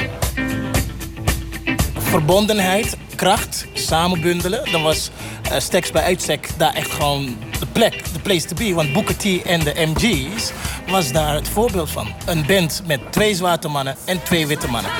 Verbondenheid, 1.98 2.96
kracht, 3.14 3.66
samenbundelen. 3.72 4.70
Dan 4.70 4.82
was 4.82 5.10
uh, 5.52 5.58
Stax 5.58 5.90
bij 5.90 6.02
uitstek 6.02 6.48
daar 6.56 6.74
echt 6.74 6.90
gewoon 6.90 7.36
de 7.58 7.66
plek, 7.66 8.12
de 8.12 8.18
place 8.20 8.46
to 8.46 8.56
be. 8.56 8.74
Want 8.74 8.92
Booker 8.92 9.16
T 9.16 9.42
en 9.42 9.60
de 9.60 9.72
MG's 9.76 10.52
was 10.88 11.12
daar 11.12 11.34
het 11.34 11.48
voorbeeld 11.48 11.90
van. 11.90 12.14
Een 12.26 12.46
band 12.46 12.82
met 12.86 13.00
twee 13.10 13.34
zwarte 13.34 13.68
mannen 13.68 13.96
en 14.04 14.22
twee 14.22 14.46
witte 14.46 14.68
mannen. 14.68 14.90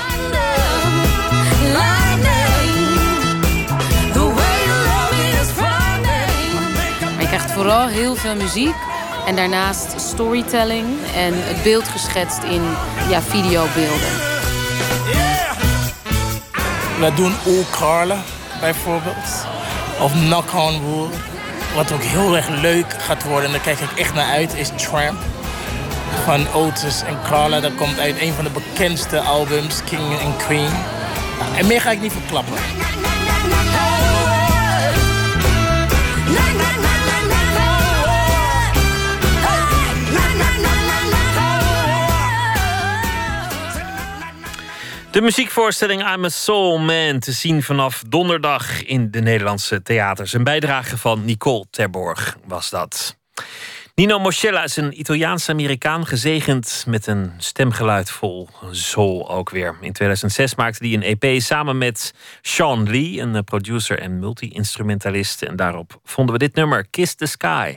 Krijgt 7.40 7.58
vooral 7.58 7.86
heel 7.86 8.14
veel 8.14 8.34
muziek. 8.34 8.74
En 9.26 9.36
daarnaast 9.36 10.00
storytelling 10.00 10.86
en 11.16 11.32
het 11.34 11.62
beeld 11.62 11.88
geschetst 11.88 12.42
in 12.42 12.62
ja, 13.08 13.22
videobeelden. 13.22 14.12
We 16.98 17.12
doen 17.14 17.34
Old 17.44 17.70
Carla 17.70 18.16
bijvoorbeeld. 18.60 19.46
Of 20.00 20.12
Knock 20.12 20.54
on 20.54 20.80
Wood. 20.80 21.14
Wat 21.74 21.92
ook 21.92 22.02
heel 22.02 22.36
erg 22.36 22.48
leuk 22.48 22.94
gaat 22.98 23.24
worden, 23.24 23.44
en 23.44 23.50
daar 23.52 23.60
kijk 23.60 23.80
ik 23.80 23.98
echt 23.98 24.14
naar 24.14 24.30
uit, 24.30 24.54
is 24.54 24.70
Tramp. 24.76 25.18
Van 26.24 26.52
Otis 26.52 27.02
en 27.02 27.18
Carla. 27.28 27.60
Dat 27.60 27.74
komt 27.74 27.98
uit 27.98 28.20
een 28.20 28.32
van 28.32 28.44
de 28.44 28.50
bekendste 28.50 29.20
albums, 29.20 29.84
King 29.84 30.20
and 30.24 30.36
Queen. 30.36 30.72
En 31.56 31.66
meer 31.66 31.80
ga 31.80 31.90
ik 31.90 32.00
niet 32.00 32.12
verklappen. 32.12 32.54
De 45.10 45.20
muziekvoorstelling 45.20 46.14
I'm 46.14 46.24
a 46.24 46.28
Soul 46.28 46.78
Man 46.78 47.18
te 47.18 47.32
zien 47.32 47.62
vanaf 47.62 48.02
donderdag 48.08 48.84
in 48.84 49.10
de 49.10 49.20
Nederlandse 49.20 49.82
theaters. 49.82 50.32
Een 50.32 50.44
bijdrage 50.44 50.98
van 50.98 51.24
Nicole 51.24 51.64
Terborg 51.70 52.36
was 52.46 52.70
dat. 52.70 53.16
Nino 53.94 54.18
Moschella 54.18 54.64
is 54.64 54.76
een 54.76 55.00
Italiaans-Amerikaan 55.00 56.06
gezegend 56.06 56.84
met 56.86 57.06
een 57.06 57.32
stemgeluid 57.38 58.10
vol 58.10 58.48
soul 58.70 59.30
ook 59.30 59.50
weer. 59.50 59.76
In 59.80 59.92
2006 59.92 60.54
maakte 60.54 60.86
hij 60.86 60.94
een 60.94 61.18
EP 61.18 61.40
samen 61.40 61.78
met 61.78 62.14
Sean 62.42 62.90
Lee, 62.90 63.20
een 63.20 63.44
producer 63.44 63.98
en 63.98 64.18
multi-instrumentalist. 64.18 65.42
En 65.42 65.56
daarop 65.56 66.00
vonden 66.04 66.32
we 66.32 66.38
dit 66.38 66.54
nummer, 66.54 66.86
Kiss 66.90 67.14
the 67.14 67.26
Sky. 67.26 67.76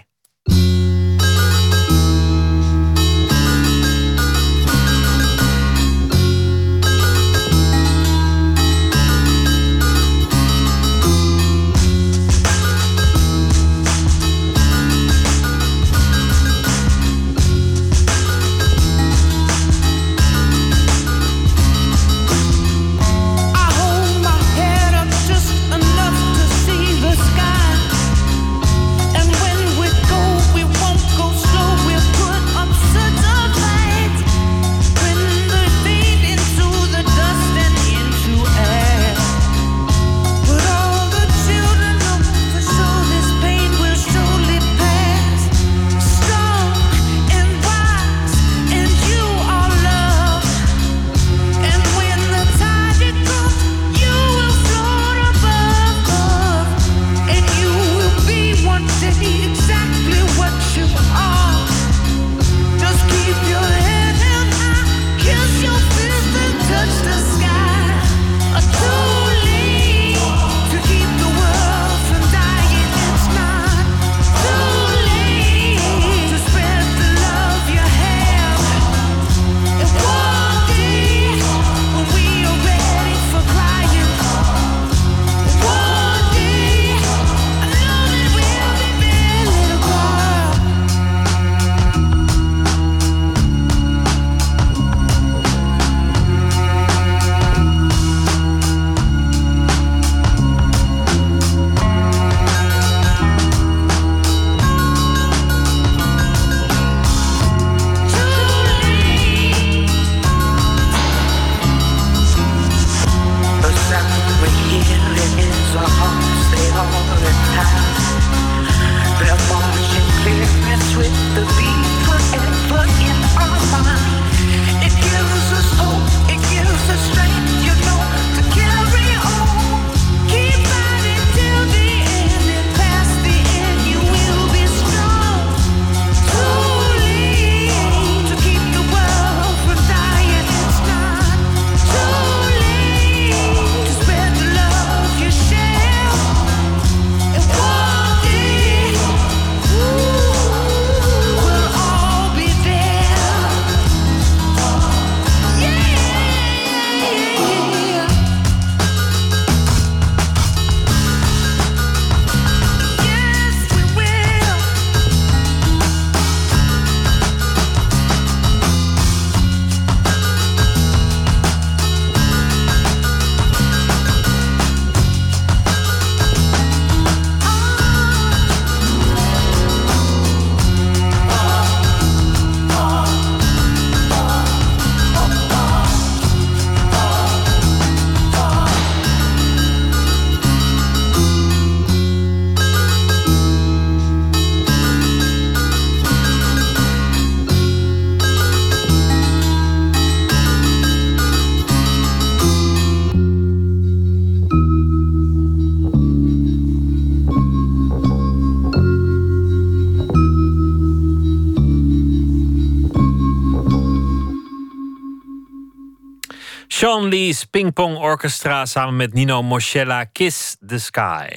Sean 217.14 217.22
Lee's 217.22 217.46
Pingpong 217.46 217.98
Orchestra 217.98 218.66
samen 218.66 218.96
met 218.96 219.14
Nino 219.14 219.42
Moschella 219.42 220.06
Kiss 220.12 220.56
the 220.68 220.80
Sky. 220.80 221.28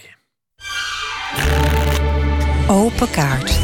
Open 2.67 3.11
kaart. 3.11 3.59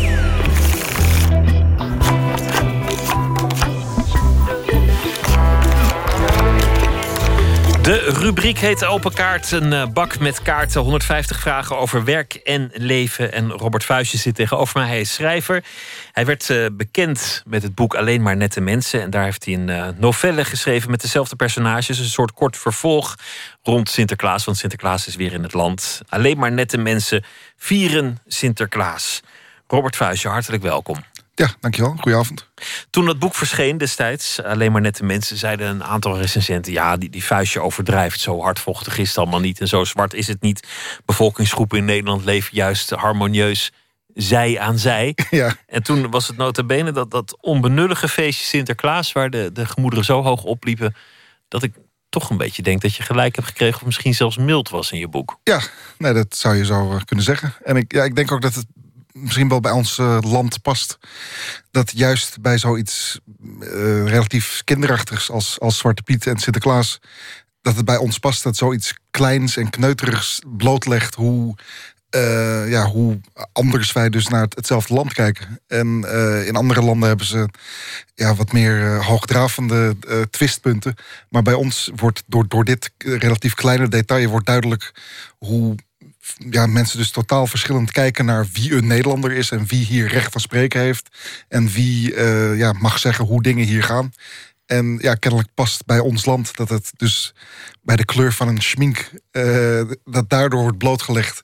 De 7.83 8.17
rubriek 8.21 8.59
heet 8.59 8.85
Open 8.85 9.15
Kaart. 9.15 9.51
Een 9.51 9.73
eh, 9.73 9.87
bak 9.87 10.19
met 10.19 10.43
kaarten. 10.43 10.81
150 10.81 11.41
vragen 11.41 11.79
over 11.79 12.05
werk 12.05 12.35
en 12.35 12.71
leven. 12.73 13.33
En 13.33 13.51
Robert 13.51 13.85
Vuijsje 13.85 14.19
zit 14.19 14.35
tegenover 14.35 14.79
mij. 14.79 14.89
Hij 14.89 15.01
is 15.01 15.15
schrijver. 15.15 15.65
Hij 16.13 16.27
werd 16.27 16.49
uh, 16.49 16.67
bekend 16.73 17.43
met 17.47 17.63
het 17.63 17.75
boek 17.75 17.95
Alleen 17.95 18.23
maar 18.23 18.37
nette 18.37 18.61
mensen. 18.61 19.01
En 19.01 19.11
daar 19.11 19.25
heeft 19.25 19.45
hij 19.45 19.55
een 19.55 19.69
uh, 19.69 19.89
novelle 19.97 20.45
geschreven 20.45 20.91
met 20.91 21.01
dezelfde 21.01 21.37
personages. 21.37 21.99
Een 21.99 22.05
soort 22.05 22.33
kort 22.33 22.57
vervolg 22.57 23.17
rond 23.63 23.91
Sinterklaas. 23.91 24.45
Want 24.45 24.59
Sinterklaas 24.59 25.07
is 25.07 25.17
weer 25.17 25.33
in 25.33 25.43
het 25.43 25.53
land. 25.53 26.01
Alleen 26.09 26.39
maar 26.39 26.53
nette 26.53 26.79
mensen 26.79 27.25
vieren 27.57 28.19
Sinterklaas. 28.27 29.21
Robert 29.67 29.97
Vuijsje, 29.97 30.29
hartelijk 30.29 30.63
welkom. 30.63 30.97
Ja, 31.35 31.49
dankjewel. 31.61 31.95
Goedenavond. 31.97 32.49
Toen 32.91 33.05
dat 33.05 33.19
boek 33.19 33.35
verscheen 33.35 33.79
destijds, 33.79 34.43
alleen 34.43 34.73
maar 34.73 34.81
nette 34.81 35.05
mensen, 35.05 35.37
zeiden 35.37 35.69
een 35.69 35.85
aantal 35.85 36.19
recensenten: 36.19 36.73
ja, 36.73 36.97
die, 36.97 37.11
die 37.11 37.25
vuistje 37.25 37.61
overdrijft. 37.61 38.21
Zo 38.21 38.43
hardvochtig 38.43 38.99
is 38.99 39.09
het 39.09 39.19
allemaal 39.19 39.41
niet. 39.41 39.61
En 39.61 39.69
zo 39.69 39.85
zwart 39.85 40.15
is 40.15 40.27
het 40.27 40.43
niet. 40.43 40.69
Bevolkingsgroepen 41.05 41.79
in 41.79 41.85
Nederland 41.85 42.25
leven 42.25 42.51
juist 42.53 42.91
harmonieus 42.91 43.73
zij 44.15 44.61
aan 44.61 44.79
zij. 44.79 45.15
Ja. 45.31 45.57
En 45.67 45.83
toen 45.83 46.11
was 46.11 46.29
het 46.29 46.37
nota 46.37 46.65
bene 46.65 46.93
dat, 46.93 47.11
dat 47.11 47.37
onbenullige 47.41 48.09
feestje 48.09 48.45
Sinterklaas, 48.45 49.13
waar 49.13 49.31
de, 49.31 49.51
de 49.53 49.67
gemoederen 49.67 50.05
zo 50.05 50.23
hoog 50.23 50.45
opliepen, 50.45 50.95
dat 51.49 51.63
ik 51.63 51.73
toch 52.09 52.31
een 52.31 52.37
beetje 52.37 52.63
denk 52.63 52.81
dat 52.81 52.95
je 52.95 53.03
gelijk 53.03 53.37
hebt 53.37 53.49
gekregen... 53.49 53.77
of 53.81 53.85
misschien 53.85 54.15
zelfs 54.15 54.37
mild 54.37 54.69
was 54.69 54.93
in 54.93 54.99
je 54.99 55.09
boek. 55.09 55.39
Ja, 55.45 55.61
nee, 55.99 56.13
dat 56.13 56.37
zou 56.37 56.57
je 56.57 56.65
zo 56.65 56.93
eh, 56.93 57.01
kunnen 57.05 57.25
zeggen. 57.25 57.55
En 57.65 57.77
ik, 57.77 57.93
ja, 57.93 58.05
ik 58.05 58.17
denk 58.17 58.33
ook 58.33 58.41
dat 58.41 58.55
het 58.55 58.67
misschien 59.13 59.49
wel 59.49 59.61
bij 59.61 59.73
ons 59.73 59.99
uh, 59.99 60.19
land 60.21 60.63
past. 60.63 60.99
Dat 61.71 61.93
juist 61.95 62.41
bij 62.41 62.59
zoiets 62.59 63.21
uh, 63.61 64.07
relatief 64.07 64.63
kinderachtigs 64.65 65.31
als, 65.31 65.61
als 65.61 65.79
Zwarte 65.79 66.03
Piet 66.03 66.27
en 66.27 66.39
Sinterklaas... 66.39 66.99
dat 67.61 67.77
het 67.77 67.85
bij 67.85 67.97
ons 67.97 68.19
past 68.19 68.43
dat 68.43 68.57
zoiets 68.57 68.95
kleins 69.11 69.57
en 69.57 69.71
kneuterigs 69.71 70.43
blootlegt... 70.57 71.15
hoe 71.15 71.55
uh, 72.17 72.71
ja, 72.71 72.85
hoe 72.85 73.21
anders 73.53 73.93
wij 73.93 74.09
dus 74.09 74.29
naar 74.29 74.47
hetzelfde 74.49 74.95
land 74.95 75.13
kijken. 75.13 75.61
En 75.67 76.05
uh, 76.05 76.47
in 76.47 76.57
andere 76.57 76.83
landen 76.83 77.09
hebben 77.09 77.27
ze 77.27 77.49
ja, 78.15 78.35
wat 78.35 78.53
meer 78.53 78.83
uh, 78.83 79.07
hoogdravende 79.07 79.97
twistpunten. 80.31 80.95
Maar 81.29 81.43
bij 81.43 81.55
ons 81.55 81.91
wordt 81.97 82.23
door, 82.27 82.49
door 82.49 82.65
dit 82.65 82.91
relatief 82.99 83.55
kleine 83.55 83.89
detail 83.89 84.29
wordt 84.29 84.47
duidelijk 84.47 84.93
hoe 85.39 85.75
ja, 86.51 86.67
mensen 86.67 86.99
dus 86.99 87.11
totaal 87.11 87.47
verschillend 87.47 87.91
kijken 87.91 88.25
naar 88.25 88.47
wie 88.53 88.75
een 88.75 88.87
Nederlander 88.87 89.33
is 89.33 89.51
en 89.51 89.67
wie 89.67 89.85
hier 89.85 90.09
recht 90.09 90.33
van 90.33 90.41
spreken 90.41 90.81
heeft. 90.81 91.09
En 91.49 91.69
wie 91.69 92.17
ja, 92.57 92.73
mag 92.73 92.99
zeggen 92.99 93.25
hoe 93.25 93.43
dingen 93.43 93.67
hier 93.67 93.83
gaan. 93.83 94.13
En 94.67 94.99
ja, 95.01 95.15
kennelijk 95.15 95.49
past 95.55 95.87
bij 95.87 95.99
ons 95.99 96.25
land 96.25 96.57
dat 96.57 96.69
het 96.69 96.93
dus 96.97 97.35
bij 97.83 97.97
de 97.97 98.05
kleur 98.05 98.33
van 98.33 98.49
een 98.49 98.63
schmink... 98.63 99.11
dat 100.05 100.29
daardoor 100.29 100.61
wordt 100.61 100.79
blootgelegd 100.79 101.43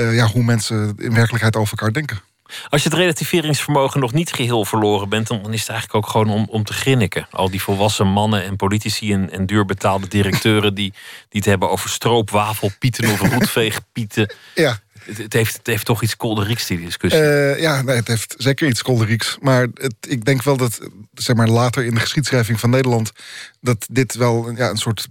uh, 0.00 0.14
ja, 0.14 0.26
hoe 0.26 0.42
mensen 0.42 0.94
in 0.98 1.14
werkelijkheid 1.14 1.56
over 1.56 1.78
elkaar 1.78 1.92
denken. 1.92 2.20
Als 2.68 2.82
je 2.82 2.88
het 2.88 2.98
relativeringsvermogen 2.98 4.00
nog 4.00 4.12
niet 4.12 4.32
geheel 4.32 4.64
verloren 4.64 5.08
bent, 5.08 5.26
dan 5.26 5.52
is 5.52 5.60
het 5.60 5.68
eigenlijk 5.68 5.94
ook 5.94 6.10
gewoon 6.10 6.30
om, 6.30 6.46
om 6.50 6.64
te 6.64 6.72
grinniken. 6.72 7.26
Al 7.30 7.50
die 7.50 7.62
volwassen 7.62 8.06
mannen 8.06 8.44
en 8.44 8.56
politici 8.56 9.12
en, 9.12 9.30
en 9.30 9.46
duurbetaalde 9.46 10.08
directeuren 10.08 10.74
die, 10.74 10.92
die 11.28 11.40
het 11.40 11.44
hebben 11.44 11.70
over 11.70 11.90
stroopwafelpieten 11.90 13.10
of 13.10 13.20
roetveegpieten. 13.32 14.34
Ja. 14.54 14.78
Het, 15.04 15.18
het, 15.18 15.32
heeft, 15.32 15.56
het 15.56 15.66
heeft 15.66 15.84
toch 15.84 16.02
iets 16.02 16.16
kolderieks, 16.16 16.66
die 16.66 16.84
discussie. 16.84 17.22
Uh, 17.22 17.60
ja, 17.60 17.82
nee, 17.82 17.96
het 17.96 18.08
heeft 18.08 18.34
zeker 18.38 18.68
iets 18.68 18.82
kolderieks. 18.82 19.36
Maar 19.40 19.66
het, 19.74 19.94
ik 20.08 20.24
denk 20.24 20.42
wel 20.42 20.56
dat, 20.56 20.78
zeg 21.14 21.36
maar, 21.36 21.48
later 21.48 21.84
in 21.84 21.94
de 21.94 22.00
geschiedschrijving 22.00 22.60
van 22.60 22.70
Nederland... 22.70 23.12
dat 23.60 23.86
dit 23.90 24.14
wel 24.14 24.50
ja, 24.56 24.70
een 24.70 24.76
soort 24.76 25.08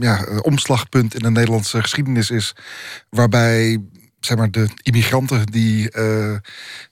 ja, 0.00 0.26
omslagpunt 0.40 1.14
in 1.14 1.22
de 1.22 1.30
Nederlandse 1.30 1.82
geschiedenis 1.82 2.30
is. 2.30 2.54
Waarbij 3.10 3.80
zeg 4.20 4.36
maar, 4.36 4.50
de 4.50 4.68
immigranten 4.82 5.46
die 5.46 5.96
uh, 5.96 6.36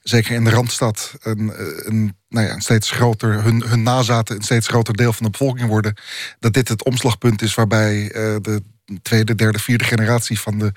zeker 0.01 0.35
in 0.35 0.43
de 0.43 0.49
Randstad 0.49 1.13
een, 1.21 1.51
een, 1.85 2.15
nou 2.29 2.47
ja, 2.47 2.59
steeds 2.59 2.91
groter, 2.91 3.43
hun, 3.43 3.63
hun 3.67 3.83
nazaten 3.83 4.35
een 4.35 4.41
steeds 4.41 4.67
groter 4.67 4.93
deel 4.93 5.13
van 5.13 5.25
de 5.25 5.31
bevolking 5.31 5.67
worden, 5.67 5.97
dat 6.39 6.53
dit 6.53 6.67
het 6.67 6.83
omslagpunt 6.83 7.41
is 7.41 7.53
waarbij 7.53 8.01
uh, 8.01 8.35
de 8.41 8.63
tweede, 9.01 9.35
derde, 9.35 9.59
vierde 9.59 9.83
generatie 9.83 10.39
van 10.39 10.59
de 10.59 10.71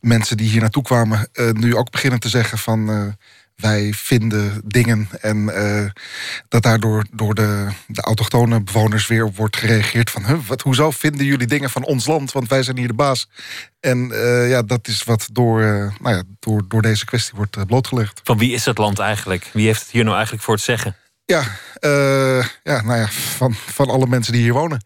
mensen 0.00 0.36
die 0.36 0.48
hier 0.48 0.60
naartoe 0.60 0.82
kwamen, 0.82 1.28
nu 1.52 1.76
ook 1.76 1.90
beginnen 1.90 2.20
te 2.20 2.28
zeggen 2.28 2.58
van 2.58 3.16
wij 3.56 3.92
vinden 3.92 4.60
dingen 4.64 5.08
en 5.20 5.36
uh, 5.36 5.84
dat 6.48 6.62
daardoor 6.62 7.06
door 7.12 7.34
de, 7.34 7.68
de 7.86 8.00
autochtone 8.00 8.62
bewoners 8.62 9.06
weer 9.06 9.32
wordt 9.32 9.56
gereageerd 9.56 10.10
van 10.10 10.26
huh, 10.26 10.38
wat, 10.46 10.62
hoezo 10.62 10.90
vinden 10.90 11.26
jullie 11.26 11.46
dingen 11.46 11.70
van 11.70 11.84
ons 11.84 12.06
land, 12.06 12.32
want 12.32 12.48
wij 12.48 12.62
zijn 12.62 12.78
hier 12.78 12.88
de 12.88 12.94
baas. 12.94 13.28
En 13.80 14.08
uh, 14.12 14.50
ja, 14.50 14.62
dat 14.62 14.88
is 14.88 15.04
wat 15.04 15.28
door, 15.32 15.60
uh, 15.60 15.68
nou 16.00 16.16
ja, 16.16 16.22
door, 16.38 16.62
door 16.68 16.82
deze 16.82 17.04
kwestie 17.04 17.32
wordt 17.36 17.66
blootgelegd. 17.66 18.20
Van 18.24 18.38
wie 18.38 18.52
is 18.52 18.64
het 18.64 18.78
land 18.78 18.98
eigenlijk? 18.98 19.50
Wie 19.52 19.66
heeft 19.66 19.80
het 19.80 19.90
hier 19.90 20.04
nou 20.04 20.14
eigenlijk 20.14 20.44
voor 20.44 20.54
het 20.54 20.62
zeggen? 20.62 20.96
Ja, 21.24 21.42
ja 22.62 22.82
nou 22.82 22.98
ja, 22.98 23.08
van, 23.08 23.54
van 23.54 23.88
alle 23.88 24.06
mensen 24.06 24.32
die 24.32 24.42
hier 24.42 24.52
wonen. 24.52 24.84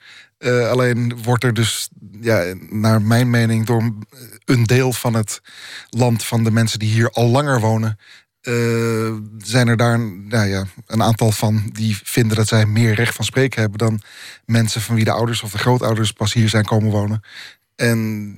alleen 0.71 1.23
wordt 1.23 1.45
er 1.45 1.55
dus, 1.55 1.89
ja, 2.21 2.55
naar 2.69 3.03
mijn 3.03 3.31
mening, 3.31 3.67
door 3.67 3.95
een 4.45 4.65
deel 4.65 4.93
van 4.93 5.15
het 5.15 5.41
land 5.89 6.25
van 6.25 6.45
de 6.45 6.51
mensen 6.51 6.79
die 6.79 6.93
hier 6.93 7.11
al 7.11 7.27
langer 7.29 7.61
wonen, 7.61 7.99
uh, 8.43 9.15
zijn 9.39 9.69
er 9.69 9.77
daar 9.77 10.01
nou 10.01 10.49
ja, 10.49 10.65
een 10.87 11.03
aantal 11.03 11.33
van 11.33 11.71
die 11.73 11.99
vinden 12.03 12.37
dat 12.37 12.49
zij 12.49 12.67
meer 12.67 12.95
recht 12.95 13.15
van 13.15 13.25
spreken 13.25 13.61
hebben 13.61 13.79
dan 13.79 14.01
mensen 14.45 14.81
van 14.81 14.95
wie 14.95 15.05
de 15.05 15.11
ouders 15.11 15.43
of 15.43 15.51
de 15.51 15.59
grootouders 15.59 16.13
pas 16.13 16.33
hier 16.33 16.49
zijn 16.49 16.65
komen 16.65 16.91
wonen. 16.91 17.23
En 17.77 18.35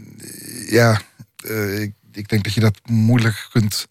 ja, 0.66 1.00
uh, 1.46 1.80
ik, 2.12 2.28
denk 2.28 2.44
dat 2.44 2.54
je 2.54 2.60
dat 2.60 2.80
moeilijk 2.84 3.48
kunt, 3.50 3.86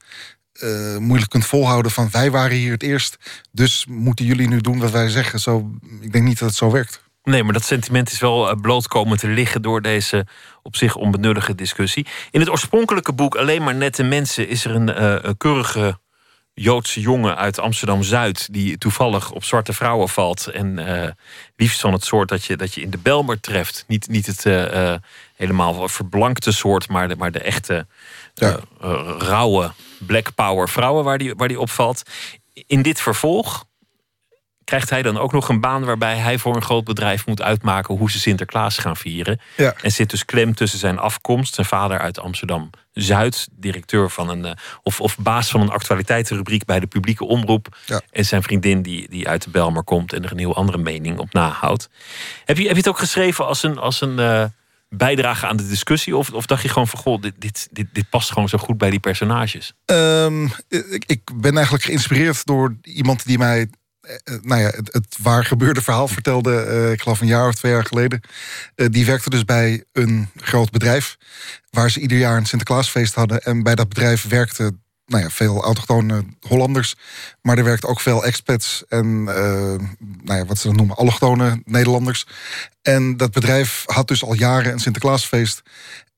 moeilijk 0.99 1.31
kunt 1.31 1.45
volhouden 1.45 1.91
van 1.91 2.09
wij 2.11 2.31
waren 2.31 2.57
hier 2.57 2.71
het 2.71 2.83
eerst, 2.83 3.17
dus 3.51 3.85
moeten 3.89 4.25
jullie 4.25 4.47
nu 4.47 4.61
doen 4.61 4.79
wat 4.79 4.91
wij 4.91 5.09
zeggen. 5.09 5.39
Zo, 5.39 5.71
ik 6.01 6.11
denk 6.11 6.25
niet 6.25 6.39
dat 6.39 6.49
het 6.49 6.57
zo 6.57 6.71
werkt. 6.71 7.01
Nee, 7.23 7.43
maar 7.43 7.53
dat 7.53 7.63
sentiment 7.63 8.11
is 8.11 8.19
wel 8.19 8.55
bloot 8.55 8.87
komen 8.87 9.17
te 9.17 9.27
liggen 9.27 9.61
door 9.61 9.81
deze 9.81 10.25
op 10.63 10.75
zich 10.75 10.95
onbenullige 10.95 11.55
discussie. 11.55 12.07
In 12.31 12.39
het 12.39 12.49
oorspronkelijke 12.49 13.13
boek 13.13 13.35
Alleen 13.35 13.63
maar 13.63 13.75
nette 13.75 14.03
mensen 14.03 14.47
is 14.47 14.65
er 14.65 14.75
een, 14.75 14.89
uh, 14.89 15.15
een 15.21 15.37
keurige 15.37 15.99
Joodse 16.53 17.01
jongen 17.01 17.37
uit 17.37 17.59
Amsterdam 17.59 18.03
Zuid. 18.03 18.53
die 18.53 18.77
toevallig 18.77 19.31
op 19.31 19.43
zwarte 19.43 19.73
vrouwen 19.73 20.09
valt. 20.09 20.47
En 20.47 20.79
uh, 20.79 21.07
liefst 21.55 21.81
van 21.81 21.93
het 21.93 22.03
soort 22.03 22.29
dat 22.29 22.45
je, 22.45 22.57
dat 22.57 22.73
je 22.73 22.81
in 22.81 22.89
de 22.89 22.97
Belmer 22.97 23.39
treft. 23.39 23.83
Niet, 23.87 24.07
niet 24.07 24.25
het 24.25 24.45
uh, 24.45 24.93
helemaal 25.35 25.87
verblankte 25.87 26.51
soort, 26.51 26.89
maar 26.89 27.07
de, 27.07 27.15
maar 27.15 27.31
de 27.31 27.39
echte 27.39 27.87
ja. 28.33 28.59
rauwe 29.17 29.71
black 29.99 30.35
power 30.35 30.69
vrouwen 30.69 31.03
waar 31.03 31.17
die, 31.17 31.35
waar 31.35 31.47
die 31.47 31.59
opvalt. 31.59 32.03
In 32.67 32.81
dit 32.81 33.01
vervolg 33.01 33.65
krijgt 34.71 34.89
hij 34.89 35.01
dan 35.01 35.17
ook 35.17 35.31
nog 35.31 35.49
een 35.49 35.59
baan 35.59 35.83
waarbij 35.83 36.17
hij 36.17 36.37
voor 36.37 36.55
een 36.55 36.61
groot 36.61 36.83
bedrijf 36.83 37.25
moet 37.25 37.41
uitmaken 37.41 37.97
hoe 37.97 38.11
ze 38.11 38.19
Sinterklaas 38.19 38.77
gaan 38.77 38.97
vieren. 38.97 39.39
Ja. 39.57 39.73
En 39.81 39.91
zit 39.91 40.09
dus 40.09 40.25
klem 40.25 40.55
tussen 40.55 40.79
zijn 40.79 40.99
afkomst, 40.99 41.53
zijn 41.53 41.67
vader 41.67 41.99
uit 41.99 42.19
Amsterdam 42.19 42.69
Zuid, 42.93 43.47
directeur 43.51 44.09
van 44.09 44.29
een 44.29 44.45
uh, 44.45 44.51
of, 44.83 45.01
of 45.01 45.17
baas 45.17 45.49
van 45.49 45.61
een 45.61 45.69
actualiteitenrubriek 45.69 46.65
bij 46.65 46.79
de 46.79 46.87
publieke 46.87 47.25
omroep. 47.25 47.77
Ja. 47.85 48.01
En 48.11 48.25
zijn 48.25 48.43
vriendin 48.43 48.81
die, 48.81 49.09
die 49.09 49.27
uit 49.27 49.43
de 49.43 49.49
Belmer 49.49 49.83
komt 49.83 50.13
en 50.13 50.23
er 50.23 50.31
een 50.31 50.37
heel 50.37 50.55
andere 50.55 50.77
mening 50.77 51.19
op 51.19 51.33
nahoudt. 51.33 51.89
Heb 52.45 52.57
je, 52.57 52.63
heb 52.63 52.71
je 52.71 52.77
het 52.77 52.89
ook 52.89 52.99
geschreven 52.99 53.45
als 53.45 53.63
een, 53.63 53.77
als 53.77 54.01
een 54.01 54.19
uh, 54.19 54.43
bijdrage 54.89 55.47
aan 55.47 55.57
de 55.57 55.67
discussie? 55.67 56.17
Of, 56.17 56.31
of 56.31 56.45
dacht 56.45 56.61
je 56.61 56.69
gewoon 56.69 56.87
van 56.87 56.99
goh, 56.99 57.21
dit, 57.21 57.33
dit, 57.37 57.67
dit, 57.71 57.87
dit 57.93 58.09
past 58.09 58.31
gewoon 58.31 58.49
zo 58.49 58.57
goed 58.57 58.77
bij 58.77 58.89
die 58.89 58.99
personages? 58.99 59.73
Um, 59.85 60.51
ik, 60.69 61.03
ik 61.05 61.21
ben 61.35 61.53
eigenlijk 61.53 61.83
geïnspireerd 61.83 62.45
door 62.45 62.75
iemand 62.81 63.25
die 63.25 63.37
mij 63.37 63.69
nou 64.41 64.61
ja, 64.61 64.67
het, 64.67 64.93
het, 64.93 65.17
waar 65.21 65.45
gebeurde 65.45 65.81
verhaal 65.81 66.07
vertelde, 66.07 66.65
uh, 66.65 66.91
ik 66.91 67.01
geloof 67.01 67.21
een 67.21 67.27
jaar 67.27 67.47
of 67.47 67.55
twee 67.55 67.71
jaar 67.71 67.85
geleden. 67.85 68.21
Uh, 68.75 68.87
die 68.91 69.05
werkte 69.05 69.29
dus 69.29 69.45
bij 69.45 69.83
een 69.91 70.29
groot 70.35 70.71
bedrijf. 70.71 71.17
Waar 71.69 71.91
ze 71.91 71.99
ieder 71.99 72.17
jaar 72.17 72.37
een 72.37 72.45
Sinterklaasfeest 72.45 73.13
hadden. 73.13 73.41
En 73.41 73.63
bij 73.63 73.75
dat 73.75 73.89
bedrijf 73.89 74.27
werkten 74.27 74.83
nou 75.05 75.23
ja, 75.23 75.29
veel 75.29 75.63
autochtone 75.63 76.25
Hollanders. 76.39 76.95
Maar 77.41 77.57
er 77.57 77.63
werkten 77.63 77.89
ook 77.89 77.99
veel 77.99 78.25
expats 78.25 78.83
en 78.87 79.05
uh, 79.05 79.25
nou 80.23 80.39
ja, 80.39 80.45
wat 80.45 80.57
ze 80.57 80.67
dan 80.67 80.75
noemen, 80.75 80.95
allochtone 80.95 81.61
Nederlanders. 81.65 82.27
En 82.81 83.17
dat 83.17 83.31
bedrijf 83.31 83.83
had 83.85 84.07
dus 84.07 84.23
al 84.23 84.33
jaren 84.33 84.71
een 84.71 84.79
Sinterklaasfeest. 84.79 85.61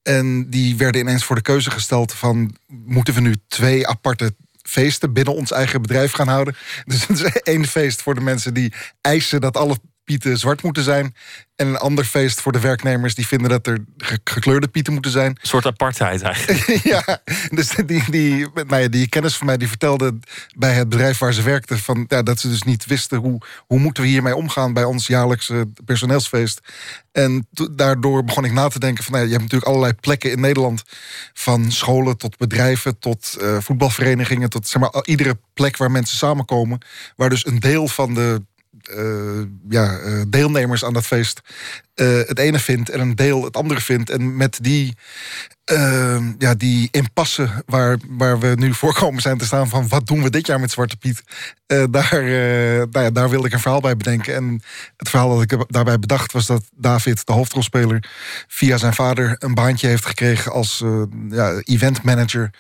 En 0.02 0.50
die 0.50 0.78
werden 0.78 1.02
ineens 1.02 1.24
voor 1.24 1.36
de 1.36 1.42
keuze 1.42 1.72
gesteld 1.72 2.14
van... 2.14 2.56
moeten 2.68 3.14
we 3.14 3.22
nu 3.22 3.36
twee 3.48 3.88
aparte 3.88 4.36
feesten 4.64 5.14
binnen 5.14 5.36
ons 5.36 5.52
eigen 5.52 5.82
bedrijf 5.82 6.12
gaan 6.12 6.28
houden. 6.28 6.56
Dus 6.86 7.08
het 7.08 7.20
is 7.20 7.42
één 7.42 7.66
feest 7.66 8.02
voor 8.02 8.16
de 8.16 8.22
mensen 8.22 8.54
die 8.54 8.74
eisen 9.02 9.42
dat 9.42 9.58
alle 9.58 9.78
pieten 10.04 10.38
zwart 10.38 10.64
moeten 10.64 10.84
zijn. 10.84 11.16
En 11.56 11.68
een 11.68 11.78
ander 11.78 12.06
feest 12.06 12.42
voor 12.42 12.52
de 12.52 12.60
werknemers 12.60 13.16
die 13.16 13.28
vinden 13.28 13.50
dat 13.50 13.68
er 13.68 13.86
gekleurde 14.24 14.68
pieten 14.68 14.94
moeten 14.94 15.12
zijn. 15.12 15.30
Een 15.30 15.48
soort 15.48 15.66
apartheid 15.66 16.22
eigenlijk. 16.22 16.80
ja, 16.94 17.22
dus 17.50 17.70
die, 17.86 18.04
die, 18.12 18.48
nou 18.54 18.82
ja, 18.82 18.88
die 18.88 19.10
kennis 19.10 19.38
van 19.38 19.46
mij 19.46 19.58
die 19.58 19.68
vertelde 19.68 20.20
bij 20.58 20.74
het 20.74 20.90
bedrijf 20.90 21.18
waar 21.18 21.34
ze 21.34 21.42
werkten... 21.42 21.80
Van, 21.80 22.06
ja, 22.08 22.24
dat 22.24 22.40
ze 22.40 22.50
dus 22.50 22.64
niet 22.64 22.86
wisten 22.86 23.18
hoe, 23.18 23.42
hoe 23.68 23.80
moeten 23.80 24.04
we 24.04 24.10
hiermee 24.10 24.36
omgaan 24.36 24.74
bij 24.74 24.84
ons 24.84 25.08
jaarlijkse 25.08 25.68
personeelsfeest. 25.86 26.62
En 27.12 27.48
daardoor 27.72 28.24
begon 28.24 28.46
ik 28.46 28.52
na 28.52 28.68
te 28.68 28.80
denken 28.80 29.04
van... 29.04 29.14
Nou 29.14 29.26
ja, 29.26 29.32
je 29.32 29.38
hebt 29.38 29.52
natuurlijk 29.52 29.72
allerlei 29.72 30.00
plekken 30.00 30.32
in 30.32 30.40
Nederland... 30.40 30.84
van 31.34 31.72
scholen 31.72 32.18
tot 32.18 32.38
bedrijven 32.38 33.00
tot 33.00 33.38
uh, 33.42 33.58
voetbalverenigingen... 33.60 34.50
tot 34.50 34.68
zeg 34.68 34.82
maar, 34.82 35.06
iedere 35.06 35.38
plek 35.54 35.78
waar 35.78 35.92
mensen 35.92 36.18
samenkomen... 36.18 36.82
waar 37.16 37.30
dus 37.30 37.46
een 37.46 37.60
deel 37.60 37.88
van 37.88 38.14
de 38.14 38.42
uh, 38.92 39.46
ja, 39.70 40.00
uh, 40.00 40.22
deelnemers 40.28 40.86
aan 40.86 40.94
dat 40.94 41.06
feest 41.06 41.42
uh, 41.96 42.20
het 42.26 42.40
ene 42.40 42.60
vindt 42.60 42.90
en 42.90 43.00
een 43.00 43.16
deel 43.16 43.44
het 43.44 43.58
andere 43.58 43.82
vindt. 43.82 44.10
En 44.10 44.38
met 44.38 44.58
die, 44.62 44.96
ja, 46.38 46.56
die 46.58 46.88
impasse 46.92 47.50
waar, 47.66 47.98
waar 48.10 48.40
we 48.40 48.54
nu 48.56 48.74
voorkomen 48.74 49.22
zijn 49.22 49.38
te 49.38 49.46
staan 49.46 49.70
van 49.70 49.88
wat 49.88 50.08
doen 50.08 50.24
we 50.24 50.30
dit 50.30 50.48
jaar 50.48 50.60
met 50.60 50.72
Zwarte 50.72 50.98
Piet, 50.98 51.24
daar, 51.66 52.24
nou 52.92 53.12
daar 53.12 53.30
wilde 53.30 53.48
ik 53.48 53.54
een 53.54 53.60
verhaal 53.60 53.82
bij 53.82 53.98
bedenken. 53.98 54.36
En 54.36 54.62
het 54.98 55.10
verhaal 55.10 55.30
dat 55.30 55.52
ik 55.52 55.66
daarbij 55.68 56.00
bedacht 56.00 56.32
was 56.32 56.46
dat 56.46 56.64
David, 56.76 57.26
de 57.26 57.34
hoofdrolspeler, 57.34 58.04
via 58.48 58.78
zijn 58.78 58.94
vader 58.94 59.36
een 59.40 59.54
baantje 59.54 59.88
heeft 59.88 60.06
gekregen 60.06 60.52
als 60.52 60.84
ja, 61.30 61.62
event 61.64 62.04
manager 62.04 62.52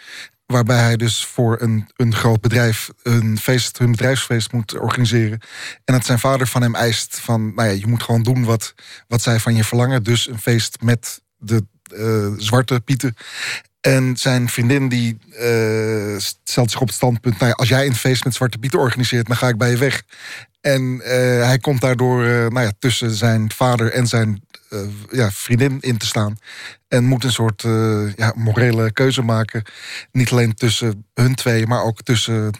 Waarbij 0.54 0.80
hij 0.80 0.98
dus 0.98 1.26
voor 1.26 1.62
een, 1.62 1.88
een 1.96 2.16
groot 2.16 2.42
bedrijf 2.42 2.90
een 3.04 3.38
feest, 3.38 3.78
hun 3.78 3.92
bedrijfsfeest 3.92 4.52
moet 4.52 4.80
organiseren. 4.80 5.40
En 5.86 5.94
dat 5.94 6.06
zijn 6.06 6.20
vader 6.20 6.48
van 6.48 6.62
hem 6.62 6.76
eist 6.76 7.20
van, 7.20 7.54
nou 7.56 7.70
ja, 7.70 7.76
je 7.76 7.88
moet 7.88 8.04
gewoon 8.04 8.24
doen 8.24 8.44
wat, 8.44 8.74
wat 9.08 9.22
zij 9.22 9.40
van 9.40 9.56
je 9.56 9.64
verlangen. 9.64 10.04
Dus 10.04 10.30
een 10.30 10.40
feest 10.40 10.82
met 10.82 11.22
de 11.38 11.66
uh, 11.94 12.28
zwarte 12.38 12.82
pieten. 12.82 13.16
En 13.84 14.18
zijn 14.18 14.50
vriendin 14.50 14.90
die 14.90 15.18
uh, 15.40 16.18
stelt 16.44 16.72
zich 16.72 16.82
op 16.82 16.88
het 16.88 16.96
standpunt... 16.96 17.38
Nou 17.40 17.48
ja, 17.48 17.56
als 17.56 17.70
jij 17.70 17.86
een 17.86 17.96
feest 17.96 18.24
met 18.24 18.34
Zwarte 18.34 18.58
Pieten 18.58 18.80
organiseert... 18.80 19.28
dan 19.28 19.38
ga 19.38 19.48
ik 19.48 19.58
bij 19.58 19.70
je 19.70 19.78
weg. 19.78 20.04
En 20.62 20.82
uh, 20.82 21.06
hij 21.46 21.58
komt 21.62 21.82
daardoor 21.82 22.24
nou 22.24 22.62
ja, 22.62 22.72
tussen 22.80 23.12
zijn 23.12 23.52
vader 23.52 23.92
en 23.92 24.08
zijn 24.08 24.44
ja, 25.12 25.32
vriendin 25.32 25.78
in 25.80 25.98
te 25.98 26.06
staan. 26.06 26.38
En 26.88 27.04
moet 27.04 27.24
een 27.24 27.32
soort 27.32 27.62
ja, 28.16 28.34
morele 28.36 28.92
keuze 28.92 29.22
maken. 29.22 29.64
Niet 30.12 30.32
alleen 30.32 30.54
tussen 30.54 31.06
hun 31.14 31.36
twee, 31.36 31.68
maar 31.68 31.84
ook 31.84 32.02
tussen... 32.02 32.52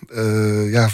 ja, 0.72 0.90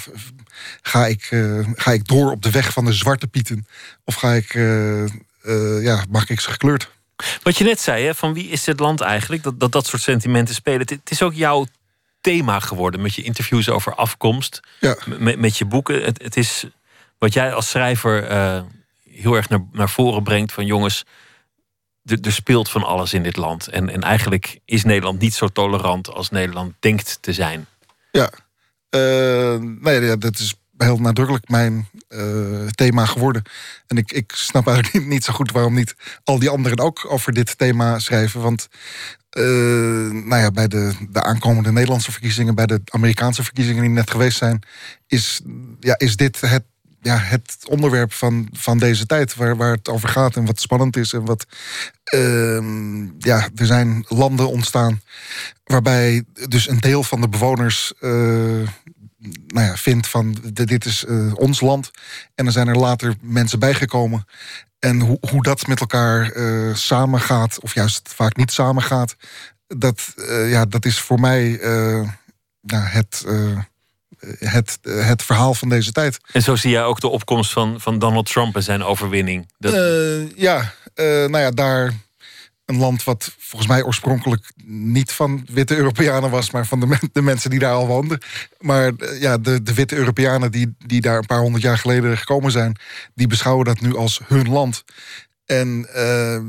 ga, 0.81 1.06
ik, 1.06 1.30
ga 1.73 1.91
ik 1.91 2.07
door 2.07 2.31
op 2.31 2.41
de 2.41 2.51
weg 2.51 2.73
van 2.73 2.85
de 2.85 2.93
Zwarte 2.93 3.27
Pieten? 3.27 3.68
Of 4.03 4.15
ga 4.15 4.34
ik, 4.34 4.53
ja, 5.81 6.03
maak 6.10 6.30
ik 6.30 6.39
ze 6.39 6.51
gekleurd? 6.51 6.99
Wat 7.44 7.58
je 7.58 7.64
net 7.64 7.80
zei, 7.80 8.06
hè, 8.06 8.16
van 8.16 8.34
wie 8.34 8.48
is 8.48 8.64
dit 8.64 8.80
land 8.80 9.02
eigenlijk? 9.02 9.44
Dat 9.44 9.60
dat, 9.60 9.72
dat 9.72 9.88
soort 9.88 10.02
sentimenten 10.02 10.56
spelen. 10.56 10.80
Het, 10.80 10.90
het 10.90 11.12
is 11.12 11.22
ook 11.22 11.34
jouw 11.34 11.66
thema 12.22 12.60
geworden 12.60 13.02
met 13.02 13.16
je 13.16 13.22
interviews 13.22 13.70
over 13.70 13.96
afkomst. 13.96 14.60
Ja. 14.80 14.98
Met, 15.06 15.40
met 15.40 15.58
je 15.58 15.66
boeken. 15.66 16.04
Het, 16.04 16.22
het 16.22 16.38
is 16.38 16.66
wat 17.18 17.34
jij 17.34 17.54
als 17.54 17.70
schrijver 17.70 18.32
uh, 18.32 18.62
heel 19.10 19.36
erg 19.36 19.50
naar, 19.50 19.66
naar 19.72 19.90
voren 19.90 20.24
brengt 20.24 20.52
van 20.52 20.66
jongens. 20.66 21.04
Er 22.22 22.32
speelt 22.32 22.70
van 22.70 22.84
alles 22.84 23.14
in 23.14 23.24
dit 23.24 23.36
land. 23.36 23.68
En, 23.68 23.90
en 23.90 24.02
eigenlijk 24.02 24.60
is 24.66 24.84
Nederland 24.84 25.20
niet 25.20 25.34
zo 25.34 25.48
tolerant 25.48 26.10
als 26.10 26.30
Nederland 26.30 26.74
denkt 26.80 27.18
te 27.22 27.34
zijn. 27.34 27.68
Ja, 28.12 28.32
uh, 28.96 29.56
nee, 29.60 30.02
ja, 30.02 30.16
dat 30.16 30.40
is 30.40 30.54
heel 30.85 30.97
nadrukkelijk 30.97 31.49
mijn 31.49 31.88
uh, 32.10 32.68
thema 32.68 33.06
geworden. 33.06 33.43
En 33.88 33.97
ik, 33.97 34.11
ik 34.11 34.31
snap 34.35 34.68
eigenlijk 34.68 35.06
niet, 35.07 35.23
zo 35.23 35.34
goed 35.34 35.51
waarom 35.51 35.73
niet 35.73 35.95
al 36.23 36.39
die 36.39 36.49
anderen 36.49 36.80
ook 36.80 37.06
over 37.10 37.34
dit 37.34 37.57
thema 37.57 37.99
schrijven. 37.99 38.41
Want 38.41 38.68
uh, 39.38 39.43
nou 40.11 40.41
ja, 40.41 40.51
bij 40.51 40.68
de, 40.68 40.93
de 41.10 41.23
aankomende 41.23 41.72
Nederlandse 41.72 42.11
verkiezingen, 42.11 42.56
bij 42.56 42.65
de 42.65 42.81
Amerikaanse 42.85 43.43
verkiezingen 43.43 43.81
die 43.81 43.91
net 43.91 44.11
geweest 44.11 44.38
zijn, 44.38 44.61
is, 45.07 45.41
ja, 45.80 45.97
is 45.97 46.15
dit 46.15 46.41
het, 46.41 46.64
ja, 47.01 47.18
het 47.18 47.57
onderwerp 47.68 48.14
van, 48.14 48.49
van 48.51 48.77
deze 48.77 49.06
tijd. 49.06 49.35
Waar, 49.35 49.56
waar 49.56 49.72
het 49.72 49.89
over 49.89 50.10
gaat 50.10 50.35
en 50.35 50.45
wat 50.45 50.60
spannend 50.60 50.97
is. 50.97 51.14
En 51.14 51.26
wat. 51.26 51.45
Uh, 52.15 52.64
ja, 53.18 53.49
er 53.56 53.65
zijn 53.65 54.06
landen 54.07 54.49
ontstaan 54.49 55.01
waarbij 55.64 56.23
dus 56.47 56.69
een 56.69 56.80
deel 56.80 57.03
van 57.03 57.22
de 57.22 57.30
bewoners 57.30 57.93
uh, 57.99 58.68
nou 59.48 59.66
ja, 59.66 59.78
vindt 59.78 60.08
van 60.08 60.38
dit 60.54 60.86
is 60.86 61.06
uh, 61.08 61.36
ons 61.36 61.62
land. 61.62 61.91
En 62.36 62.46
er 62.46 62.52
zijn 62.52 62.68
er 62.68 62.78
later 62.78 63.16
mensen 63.22 63.60
bijgekomen. 63.60 64.26
En 64.80 65.00
hoe, 65.00 65.18
hoe 65.30 65.44
dat 65.44 65.68
met 65.68 65.80
elkaar 65.80 66.36
uh, 66.36 66.76
samengaat, 66.76 67.60
of 67.60 67.74
juist 67.74 68.14
vaak 68.16 68.36
niet 68.36 68.52
samengaat, 68.52 69.16
dat, 69.68 70.14
uh, 70.16 70.52
ja, 70.52 70.66
dat 70.66 70.86
is 70.86 71.00
voor 71.00 71.20
mij 71.20 71.60
nou, 72.62 72.84
het, 72.84 73.26
het, 74.40 74.80
het 74.82 75.24
verhaal 75.24 75.54
van 75.54 75.70
deze 75.70 75.91
tijd. 75.91 76.20
En 76.32 76.41
zo 76.41 76.56
zie 76.56 76.72
jij 76.72 76.84
ook 76.84 77.00
de 77.00 77.08
opkomst 77.08 77.52
van, 77.52 77.82
van 77.82 78.00
Donald 78.00 78.32
Trump 78.32 78.56
en 78.56 78.64
zijn 78.64 78.84
overwinning. 78.84 79.52
Dat... 79.58 79.74
ja, 80.36 80.74
nou 80.96 81.38
ja, 81.38 81.52
daar 81.52 81.94
een 82.70 82.78
land 82.78 83.04
wat 83.04 83.36
volgens 83.38 83.72
mij 83.72 83.84
oorspronkelijk 83.84 84.52
niet 84.66 85.12
van 85.12 85.48
witte 85.52 85.76
Europeanen 85.76 86.30
was, 86.30 86.52
maar 86.52 86.66
van 86.66 86.80
de, 86.80 86.98
de 87.12 87.22
mensen 87.22 87.50
die 87.50 87.60
daar 87.60 87.74
al 87.74 87.88
woonden. 87.88 88.22
Maar 88.60 88.94
eh, 88.94 89.22
ja, 89.22 89.38
de, 89.38 89.64
de 89.64 89.74
witte 89.74 89.96
Europeanen 89.96 90.52
die, 90.52 90.76
die 90.78 91.02
daar 91.02 91.18
een 91.18 91.26
paar 91.26 91.40
honderd 91.40 91.64
jaar 91.64 91.78
geleden 91.78 92.18
gekomen 92.18 92.52
zijn, 92.52 92.78
die 93.14 93.28
beschouwen 93.28 93.66
dat 93.66 93.82
nu 93.82 93.96
als 93.96 94.22
hun 94.28 94.50
land. 94.50 94.84
En 95.46 95.88
uh, 95.96 96.40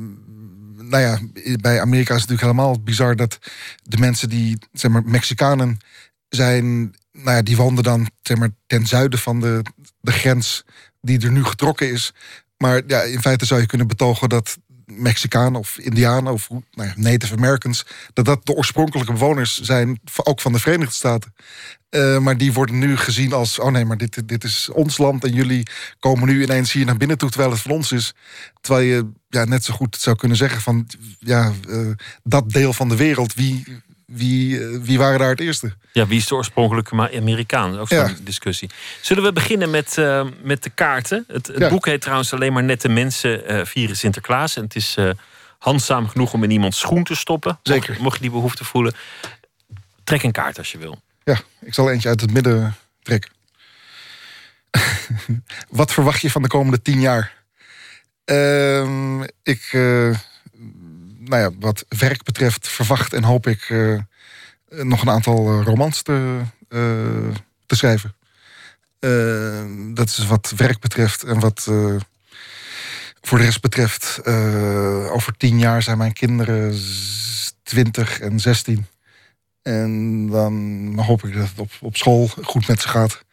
nou 0.90 1.02
ja, 1.02 1.18
bij 1.60 1.80
Amerika 1.80 2.14
is 2.14 2.20
het 2.20 2.30
natuurlijk 2.30 2.40
helemaal 2.40 2.82
bizar 2.82 3.16
dat 3.16 3.38
de 3.82 3.98
mensen 3.98 4.28
die, 4.28 4.58
zeg 4.72 4.90
maar, 4.90 5.02
Mexicanen 5.04 5.78
zijn, 6.28 6.94
nou 7.12 7.36
ja, 7.36 7.42
die 7.42 7.56
woonden 7.56 7.84
dan 7.84 8.10
zeg 8.22 8.36
maar, 8.36 8.50
ten 8.66 8.86
zuiden 8.86 9.18
van 9.18 9.40
de, 9.40 9.62
de 10.00 10.12
grens 10.12 10.64
die 11.00 11.20
er 11.20 11.32
nu 11.32 11.44
getrokken 11.44 11.90
is. 11.90 12.12
Maar 12.56 12.82
ja, 12.86 13.02
in 13.02 13.20
feite 13.20 13.44
zou 13.44 13.60
je 13.60 13.66
kunnen 13.66 13.86
betogen 13.86 14.28
dat 14.28 14.58
Mexicanen 14.90 15.60
of 15.60 15.78
Indianen 15.78 16.32
of 16.32 16.48
nou 16.50 16.60
ja, 16.88 16.92
Native 16.96 17.36
Americans, 17.36 17.86
dat 18.12 18.24
dat 18.24 18.46
de 18.46 18.54
oorspronkelijke 18.54 19.12
bewoners 19.12 19.60
zijn, 19.60 20.00
ook 20.24 20.40
van 20.40 20.52
de 20.52 20.58
Verenigde 20.58 20.94
Staten. 20.94 21.34
Uh, 21.90 22.18
maar 22.18 22.36
die 22.36 22.52
worden 22.52 22.78
nu 22.78 22.96
gezien 22.96 23.32
als: 23.32 23.58
oh 23.58 23.70
nee, 23.70 23.84
maar 23.84 23.96
dit, 23.96 24.28
dit 24.28 24.44
is 24.44 24.68
ons 24.72 24.98
land 24.98 25.24
en 25.24 25.32
jullie 25.32 25.66
komen 25.98 26.28
nu 26.28 26.42
ineens 26.42 26.72
hier 26.72 26.84
naar 26.84 26.96
binnen 26.96 27.18
toe 27.18 27.28
terwijl 27.28 27.50
het 27.50 27.60
van 27.60 27.70
ons 27.70 27.92
is. 27.92 28.14
Terwijl 28.60 28.86
je 28.86 29.10
ja, 29.28 29.44
net 29.44 29.64
zo 29.64 29.74
goed 29.74 29.96
zou 29.96 30.16
kunnen 30.16 30.36
zeggen: 30.36 30.60
van 30.60 30.86
ja, 31.18 31.52
uh, 31.68 31.90
dat 32.22 32.50
deel 32.50 32.72
van 32.72 32.88
de 32.88 32.96
wereld, 32.96 33.34
wie, 33.34 33.64
wie, 34.10 34.58
uh, 34.58 34.78
wie 34.82 34.98
waren 34.98 35.18
daar 35.18 35.30
het 35.30 35.40
eerste? 35.40 35.72
Ja, 35.92 36.06
wie 36.06 36.18
is 36.18 36.26
de 36.26 36.34
oorspronkelijke 36.34 37.16
Amerikaan? 37.16 37.78
Ook 37.78 37.88
zo'n 37.88 37.98
ja. 37.98 38.14
discussie. 38.22 38.70
Zullen 39.00 39.22
we 39.22 39.32
beginnen 39.32 39.70
met, 39.70 39.96
uh, 39.98 40.26
met 40.42 40.62
de 40.62 40.70
kaarten? 40.70 41.24
Het, 41.28 41.46
het 41.46 41.58
ja. 41.58 41.68
boek 41.68 41.86
heet 41.86 42.00
trouwens 42.00 42.32
alleen 42.32 42.52
maar 42.52 42.64
Nette 42.64 42.88
Mensen 42.88 43.52
uh, 43.52 43.64
vieren 43.64 43.96
Sinterklaas. 43.96 44.56
En 44.56 44.62
het 44.62 44.76
is 44.76 44.96
handzaam 45.58 46.08
genoeg 46.08 46.32
om 46.32 46.44
in 46.44 46.50
iemands 46.50 46.78
schoen 46.78 47.04
te 47.04 47.14
stoppen. 47.14 47.58
Zeker. 47.62 47.88
Mocht, 47.88 48.02
mocht 48.02 48.16
je 48.16 48.22
die 48.22 48.30
behoefte 48.30 48.64
voelen. 48.64 48.94
Trek 50.04 50.22
een 50.22 50.32
kaart 50.32 50.58
als 50.58 50.72
je 50.72 50.78
wil. 50.78 51.00
Ja, 51.24 51.40
ik 51.60 51.74
zal 51.74 51.90
eentje 51.90 52.08
uit 52.08 52.20
het 52.20 52.32
midden 52.32 52.76
trekken. 53.02 53.30
Wat 55.68 55.92
verwacht 55.92 56.20
je 56.20 56.30
van 56.30 56.42
de 56.42 56.48
komende 56.48 56.82
tien 56.82 57.00
jaar? 57.00 57.38
Uh, 58.24 59.22
ik, 59.42 59.72
uh, 59.72 60.16
nou 61.30 61.42
ja, 61.42 61.50
wat 61.58 61.84
werk 61.88 62.22
betreft, 62.22 62.68
verwacht 62.68 63.12
en 63.12 63.24
hoop 63.24 63.46
ik 63.46 63.68
uh, 63.68 64.00
nog 64.68 65.02
een 65.02 65.10
aantal 65.10 65.62
romans 65.62 66.02
te, 66.02 66.40
te 67.66 67.76
schrijven. 67.76 68.14
dat 69.94 70.08
is 70.08 70.26
wat 70.26 70.52
werk 70.56 70.80
betreft 70.80 71.22
en 71.22 71.40
wat 71.40 71.62
voor 73.20 73.38
de 73.38 73.44
rest 73.44 73.60
betreft. 73.60 74.20
over 75.10 75.36
tien 75.36 75.58
jaar 75.58 75.82
zijn 75.82 75.98
mijn 75.98 76.12
kinderen 76.12 76.78
twintig 77.62 78.20
en 78.20 78.40
zestien. 78.40 78.86
En 79.62 80.26
dan 80.26 80.98
hoop 80.98 81.24
ik 81.24 81.34
dat 81.34 81.48
het 81.48 81.58
op, 81.58 81.70
op 81.80 81.96
school 81.96 82.28
goed 82.42 82.68
met 82.68 82.80
ze 82.80 82.88
gaat. 82.88 83.24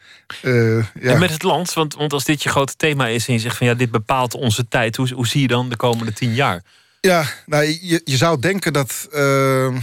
Ja. 1.00 1.18
Met 1.18 1.30
het 1.30 1.44
land, 1.44 1.74
want, 1.74 1.94
want 1.94 2.14
als 2.14 2.24
dit 2.24 2.44
je 2.44 2.50
grote 2.50 2.76
thema 2.76 3.08
is 3.08 3.28
en 3.28 3.34
je 3.34 3.40
zegt 3.40 3.58
van 3.58 3.68
ja, 3.68 3.74
dit 3.74 3.92
bepaalt 3.92 4.34
onze 4.34 4.68
tijd, 4.68 4.96
hoe, 4.96 5.14
hoe 5.14 5.28
zie 5.28 5.42
je 5.42 5.48
dan 5.48 5.70
de 5.70 5.76
komende 5.76 6.14
tien 6.14 6.34
jaar? 6.34 6.64
Ja, 7.08 7.26
nou, 7.46 7.64
je, 7.82 8.02
je 8.04 8.18
zou 8.18 8.40
denken 8.40 8.74
dat, 8.74 9.08
uh, 9.14 9.78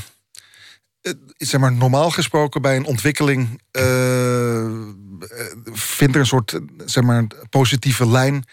zeg 1.37 1.61
maar, 1.61 1.73
normaal 1.73 2.11
gesproken 2.11 2.63
bij 2.63 2.77
een 2.77 2.85
ontwikkeling 2.85 3.61
uh, 3.73 4.81
vindt 5.73 6.15
er 6.15 6.21
een 6.21 6.27
soort, 6.27 6.61
zeg 6.85 7.05
maar, 7.05 7.27
positieve 7.51 8.09
lijn 8.09 8.45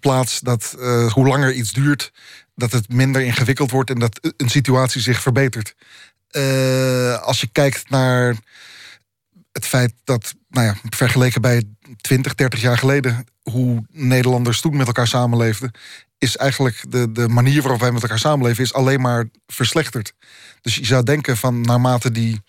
plaats 0.00 0.40
dat 0.40 0.76
hoe 1.08 1.26
langer 1.26 1.52
iets 1.52 1.72
duurt, 1.72 2.12
dat 2.54 2.72
het 2.72 2.88
minder 2.88 3.22
ingewikkeld 3.22 3.70
wordt 3.70 3.90
en 3.90 3.98
dat 3.98 4.32
een 4.36 4.48
situatie 4.48 5.00
zich 5.00 5.20
verbetert. 5.20 5.74
Als 7.22 7.40
je 7.40 7.48
kijkt 7.52 7.90
naar 7.90 8.36
het 9.52 9.66
feit 9.66 9.92
dat, 10.04 10.34
nou 10.48 10.66
ja, 10.66 10.76
vergeleken 10.88 11.40
bij 11.40 11.62
20, 12.00 12.34
30 12.34 12.60
jaar 12.60 12.78
geleden, 12.78 13.26
hoe 13.42 13.84
Nederlanders 13.90 14.60
toen 14.60 14.76
met 14.76 14.86
elkaar 14.86 15.06
samenleefden, 15.06 15.70
is 16.18 16.36
eigenlijk 16.36 16.84
de, 16.88 17.12
de 17.12 17.28
manier 17.28 17.62
waarop 17.62 17.80
wij 17.80 17.92
met 17.92 18.02
elkaar 18.02 18.18
samenleven, 18.18 18.64
is 18.64 18.74
alleen 18.74 19.00
maar 19.00 19.28
verslechterd. 19.46 20.12
Dus 20.60 20.74
je 20.74 20.86
zou 20.86 21.02
denken 21.02 21.36
van 21.36 21.60
naarmate 21.60 22.10
die 22.10 22.40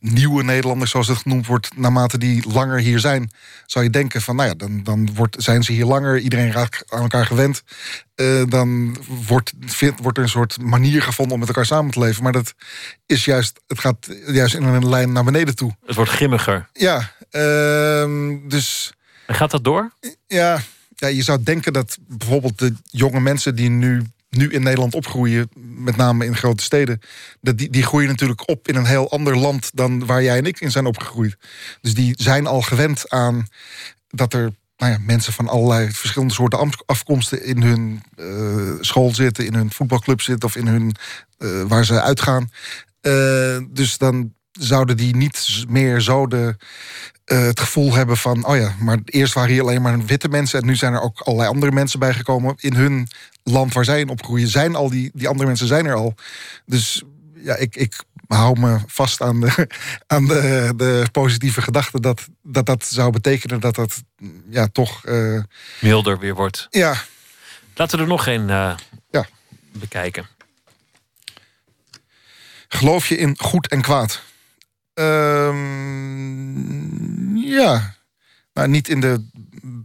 nieuwe 0.00 0.42
Nederlanders, 0.42 0.90
zoals 0.90 1.08
het 1.08 1.18
genoemd 1.18 1.46
wordt, 1.46 1.76
naarmate 1.76 2.18
die 2.18 2.50
langer 2.52 2.78
hier 2.78 2.98
zijn, 2.98 3.30
zou 3.66 3.84
je 3.84 3.90
denken 3.90 4.22
van, 4.22 4.36
nou 4.36 4.48
ja, 4.48 4.54
dan, 4.54 4.82
dan 4.82 5.14
wordt, 5.14 5.42
zijn 5.42 5.62
ze 5.62 5.72
hier 5.72 5.84
langer, 5.84 6.18
iedereen 6.18 6.52
raakt 6.52 6.92
aan 6.92 7.02
elkaar 7.02 7.26
gewend. 7.26 7.62
Uh, 8.16 8.42
dan 8.48 8.96
wordt, 9.26 9.52
wordt 10.02 10.18
er 10.18 10.24
een 10.24 10.28
soort 10.30 10.60
manier 10.60 11.02
gevonden 11.02 11.34
om 11.34 11.38
met 11.38 11.48
elkaar 11.48 11.66
samen 11.66 11.90
te 11.90 11.98
leven. 11.98 12.22
Maar 12.22 12.32
dat 12.32 12.54
is 13.06 13.24
juist, 13.24 13.60
het 13.66 13.78
gaat 13.78 14.08
juist 14.26 14.54
in 14.54 14.62
een 14.62 14.88
lijn 14.88 15.12
naar 15.12 15.24
beneden 15.24 15.56
toe. 15.56 15.76
Het 15.86 15.96
wordt 15.96 16.10
grimmiger. 16.10 16.68
Ja, 16.72 17.12
uh, 17.30 18.38
dus. 18.48 18.92
En 19.26 19.34
gaat 19.34 19.50
dat 19.50 19.64
door? 19.64 19.92
Ja, 20.26 20.60
ja, 20.96 21.08
je 21.08 21.22
zou 21.22 21.42
denken 21.42 21.72
dat 21.72 21.98
bijvoorbeeld 22.08 22.58
de 22.58 22.74
jonge 22.90 23.20
mensen 23.20 23.54
die 23.54 23.70
nu 23.70 24.02
nu 24.36 24.48
in 24.50 24.62
Nederland 24.62 24.94
opgroeien, 24.94 25.48
met 25.56 25.96
name 25.96 26.24
in 26.24 26.36
grote 26.36 26.62
steden, 26.62 27.00
dat 27.40 27.58
die, 27.58 27.70
die 27.70 27.82
groeien 27.82 28.08
natuurlijk 28.08 28.48
op 28.48 28.68
in 28.68 28.76
een 28.76 28.86
heel 28.86 29.10
ander 29.10 29.36
land 29.36 29.70
dan 29.74 30.06
waar 30.06 30.22
jij 30.22 30.38
en 30.38 30.46
ik 30.46 30.60
in 30.60 30.70
zijn 30.70 30.86
opgegroeid. 30.86 31.36
Dus 31.80 31.94
die 31.94 32.14
zijn 32.16 32.46
al 32.46 32.60
gewend 32.60 33.10
aan 33.10 33.46
dat 34.08 34.32
er 34.32 34.52
nou 34.76 34.92
ja, 34.92 34.98
mensen 34.98 35.32
van 35.32 35.48
allerlei 35.48 35.90
verschillende 35.90 36.34
soorten 36.34 36.72
afkomsten 36.86 37.44
in 37.44 37.62
hun 37.62 38.02
uh, 38.16 38.72
school 38.80 39.14
zitten, 39.14 39.46
in 39.46 39.54
hun 39.54 39.70
voetbalclub 39.70 40.20
zitten 40.20 40.48
of 40.48 40.56
in 40.56 40.66
hun 40.66 40.94
uh, 41.38 41.62
waar 41.62 41.84
ze 41.84 42.00
uitgaan. 42.00 42.50
Uh, 43.02 43.58
dus 43.70 43.98
dan 43.98 44.32
zouden 44.52 44.96
die 44.96 45.16
niet 45.16 45.64
meer 45.68 46.00
zo 46.00 46.26
de, 46.26 46.56
eh, 47.24 47.38
het 47.42 47.60
gevoel 47.60 47.94
hebben 47.94 48.16
van... 48.16 48.46
oh 48.46 48.56
ja, 48.56 48.74
maar 48.80 48.98
eerst 49.04 49.34
waren 49.34 49.50
hier 49.50 49.62
alleen 49.62 49.82
maar 49.82 50.04
witte 50.04 50.28
mensen... 50.28 50.60
en 50.60 50.66
nu 50.66 50.76
zijn 50.76 50.92
er 50.92 51.00
ook 51.00 51.20
allerlei 51.20 51.50
andere 51.50 51.72
mensen 51.72 51.98
bijgekomen... 51.98 52.54
in 52.58 52.74
hun 52.74 53.08
land 53.42 53.72
waar 53.72 53.84
zij 53.84 54.00
in 54.00 54.08
opgroeien. 54.08 54.48
Zijn 54.48 54.74
al 54.74 54.90
die, 54.90 55.10
die 55.14 55.28
andere 55.28 55.46
mensen 55.46 55.66
zijn 55.66 55.86
er 55.86 55.94
al. 55.94 56.14
Dus 56.66 57.02
ja, 57.34 57.56
ik, 57.56 57.76
ik 57.76 58.02
hou 58.28 58.60
me 58.60 58.78
vast 58.86 59.20
aan 59.20 59.40
de, 59.40 59.68
aan 60.06 60.26
de, 60.26 60.72
de 60.76 61.06
positieve 61.12 61.62
gedachte... 61.62 62.00
Dat, 62.00 62.26
dat 62.42 62.66
dat 62.66 62.84
zou 62.84 63.10
betekenen 63.10 63.60
dat 63.60 63.74
dat 63.74 64.02
ja, 64.50 64.66
toch... 64.66 65.04
eh, 65.04 65.40
Milder 65.80 66.18
weer 66.18 66.34
wordt. 66.34 66.66
ja, 66.70 66.94
Laten 67.76 67.96
we 67.96 68.02
er 68.02 68.08
nog 68.10 68.26
een 68.26 68.50
eh, 68.50 68.74
Ja. 69.10 69.26
bekijken. 69.72 70.26
Geloof 72.68 73.08
je 73.08 73.16
in 73.16 73.38
goed 73.38 73.68
en 73.68 73.80
kwaad? 73.82 74.22
Ehm, 74.94 75.62
ja. 77.44 77.94
Nou, 78.54 78.68
niet 78.68 78.88
in 78.88 79.00
de 79.00 79.26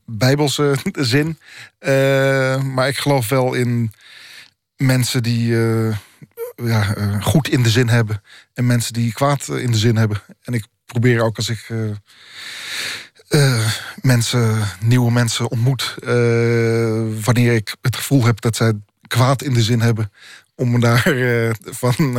bijbelse 0.06 0.76
zin. 0.94 1.38
Eh, 1.80 2.64
maar 2.64 2.88
ik 2.88 2.98
geloof 2.98 3.30
wel 3.30 3.53
in 3.53 3.91
mensen 4.76 5.23
die 5.23 5.56
eh, 5.57 5.98
ja, 6.56 6.95
eh, 6.95 7.23
goed 7.23 7.48
in 7.48 7.64
de 7.64 7.69
zin 7.69 7.90
hebben. 7.90 8.22
En 8.53 8.65
mensen 8.65 8.94
die 8.94 9.14
kwaad 9.14 9.48
in 9.48 9.72
de 9.72 9.77
zin 9.77 9.95
hebben. 9.95 10.22
En 10.44 10.53
ik 10.53 10.65
probeer 10.86 11.22
ook 11.22 11.38
als 11.38 11.49
ik 11.49 11.68
mensen, 14.02 14.68
nieuwe 14.80 15.11
mensen 15.11 15.52
ontmoet. 15.52 15.95
wanneer 17.26 17.53
ik 17.53 17.76
het 17.81 17.95
gevoel 17.95 18.26
heb 18.26 18.41
dat 18.41 18.56
zij 18.56 18.73
kwaad 19.07 19.41
in 19.41 19.53
de 19.53 19.64
zin 19.64 19.81
hebben. 19.81 20.11
Om 20.56 20.72
me 20.72 20.80
daar 20.80 21.03
van 21.64 22.14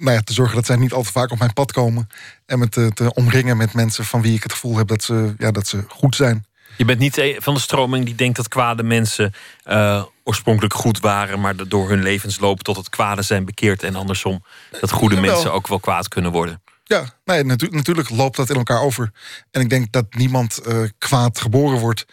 nou 0.00 0.16
ja, 0.16 0.22
te 0.22 0.32
zorgen 0.32 0.54
dat 0.54 0.66
zij 0.66 0.76
niet 0.76 0.92
al 0.92 1.02
te 1.02 1.12
vaak 1.12 1.30
op 1.30 1.38
mijn 1.38 1.52
pad 1.52 1.72
komen. 1.72 2.08
En 2.46 2.58
me 2.58 2.68
te, 2.68 2.90
te 2.94 3.14
omringen 3.14 3.56
met 3.56 3.74
mensen 3.74 4.04
van 4.04 4.22
wie 4.22 4.34
ik 4.34 4.42
het 4.42 4.52
gevoel 4.52 4.76
heb 4.76 4.88
dat 4.88 5.02
ze, 5.02 5.34
ja, 5.38 5.50
dat 5.50 5.66
ze 5.66 5.84
goed 5.88 6.16
zijn. 6.16 6.44
Je 6.76 6.84
bent 6.84 6.98
niet 6.98 7.34
van 7.38 7.54
de 7.54 7.60
stroming 7.60 8.04
die 8.04 8.14
denkt 8.14 8.36
dat 8.36 8.48
kwade 8.48 8.82
mensen 8.82 9.32
eh, 9.62 10.04
oorspronkelijk 10.24 10.74
goed 10.74 11.00
waren, 11.00 11.40
maar 11.40 11.68
door 11.68 11.88
hun 11.88 12.02
levensloop 12.02 12.62
tot 12.62 12.76
het 12.76 12.88
kwade 12.88 13.22
zijn 13.22 13.44
bekeerd 13.44 13.82
en 13.82 13.94
andersom 13.94 14.44
dat 14.80 14.90
goede 14.90 15.20
mensen 15.20 15.52
ook 15.52 15.68
wel 15.68 15.80
kwaad 15.80 16.08
kunnen 16.08 16.32
worden. 16.32 16.62
Ja, 16.84 17.04
nee, 17.24 17.44
natu- 17.44 17.68
natuurlijk 17.70 18.10
loopt 18.10 18.36
dat 18.36 18.50
in 18.50 18.56
elkaar 18.56 18.80
over. 18.80 19.10
En 19.50 19.60
ik 19.60 19.70
denk 19.70 19.92
dat 19.92 20.06
niemand 20.10 20.58
eh, 20.58 20.82
kwaad 20.98 21.40
geboren 21.40 21.78
wordt. 21.78 22.06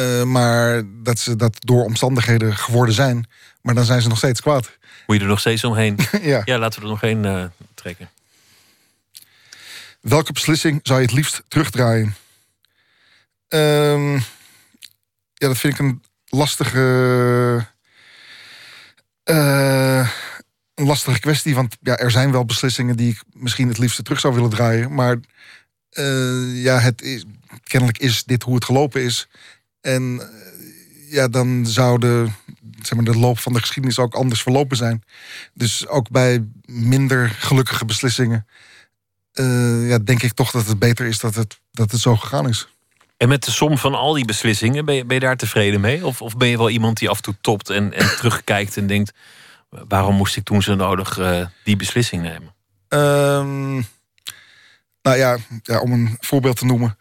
Eh, 0.00 0.22
maar 0.22 0.82
dat 1.02 1.18
ze 1.18 1.36
dat 1.36 1.56
door 1.58 1.84
omstandigheden 1.84 2.56
geworden 2.56 2.94
zijn. 2.94 3.26
Maar 3.62 3.74
dan 3.74 3.84
zijn 3.84 4.02
ze 4.02 4.08
nog 4.08 4.18
steeds 4.18 4.40
kwaad. 4.40 4.78
Moet 5.06 5.16
je 5.16 5.22
er 5.22 5.28
nog 5.28 5.40
steeds 5.40 5.64
omheen? 5.64 5.98
ja. 6.22 6.42
Ja, 6.44 6.58
laten 6.58 6.78
we 6.80 6.84
er 6.86 6.90
nog 6.92 7.02
één 7.02 7.24
eh, 7.24 7.44
trekken. 7.74 8.10
Welke 10.00 10.32
beslissing 10.32 10.80
zou 10.82 10.98
je 11.00 11.04
het 11.06 11.14
liefst 11.14 11.42
terugdraaien? 11.48 12.14
Ehm, 13.48 14.12
ja, 15.34 15.46
dat 15.48 15.58
vind 15.58 15.72
ik 15.72 15.78
een 15.80 16.02
lastige. 16.26 17.66
eh, 19.24 20.08
een 20.74 20.86
lastige 20.86 21.20
kwestie. 21.20 21.54
Want 21.54 21.76
ja, 21.82 21.96
er 21.96 22.10
zijn 22.10 22.32
wel 22.32 22.44
beslissingen 22.44 22.96
die 22.96 23.10
ik 23.10 23.22
misschien 23.32 23.68
het 23.68 23.78
liefst 23.78 24.04
terug 24.04 24.20
zou 24.20 24.34
willen 24.34 24.50
draaien. 24.50 24.94
Maar 24.94 25.16
ja, 26.54 26.78
het 26.78 27.02
is, 27.02 27.24
kennelijk 27.62 27.98
is 27.98 28.24
dit 28.24 28.42
hoe 28.42 28.54
het 28.54 28.64
gelopen 28.64 29.02
is. 29.02 29.28
En 29.80 30.20
eh, 30.20 31.12
ja, 31.12 31.28
dan 31.28 31.66
zou 31.66 31.98
de, 31.98 32.26
zeg 32.82 32.94
maar, 32.94 33.04
de 33.04 33.18
loop 33.18 33.38
van 33.38 33.52
de 33.52 33.60
geschiedenis 33.60 33.98
ook 33.98 34.14
anders 34.14 34.42
verlopen 34.42 34.76
zijn. 34.76 35.02
Dus 35.54 35.86
ook 35.86 36.10
bij 36.10 36.44
minder 36.64 37.28
gelukkige 37.28 37.84
beslissingen 37.84 38.46
eh, 39.32 39.88
ja, 39.88 39.98
denk 39.98 40.22
ik 40.22 40.32
toch 40.32 40.50
dat 40.50 40.66
het 40.66 40.78
beter 40.78 41.06
is 41.06 41.18
dat 41.18 41.34
het, 41.34 41.60
dat 41.72 41.90
het 41.90 42.00
zo 42.00 42.16
gegaan 42.16 42.48
is. 42.48 42.68
En 43.16 43.28
met 43.28 43.44
de 43.44 43.50
som 43.50 43.78
van 43.78 43.94
al 43.94 44.12
die 44.12 44.24
beslissingen, 44.24 44.84
ben 44.84 44.94
je, 44.94 45.04
ben 45.04 45.14
je 45.14 45.22
daar 45.22 45.36
tevreden 45.36 45.80
mee? 45.80 46.06
Of, 46.06 46.22
of 46.22 46.36
ben 46.36 46.48
je 46.48 46.56
wel 46.56 46.70
iemand 46.70 46.98
die 46.98 47.08
af 47.08 47.16
en 47.16 47.22
toe 47.22 47.36
topt 47.40 47.70
en, 47.70 47.92
en 47.92 48.06
terugkijkt 48.16 48.76
en 48.76 48.86
denkt: 48.86 49.12
waarom 49.68 50.14
moest 50.14 50.36
ik 50.36 50.44
toen 50.44 50.62
zo 50.62 50.74
nodig 50.74 51.18
eh, 51.18 51.46
die 51.64 51.76
beslissing 51.76 52.22
nemen? 52.22 52.54
Ehm, 52.88 53.72
nou 55.02 55.16
ja, 55.16 55.36
ja, 55.62 55.80
om 55.80 55.92
een 55.92 56.16
voorbeeld 56.20 56.56
te 56.56 56.64
noemen. 56.64 56.98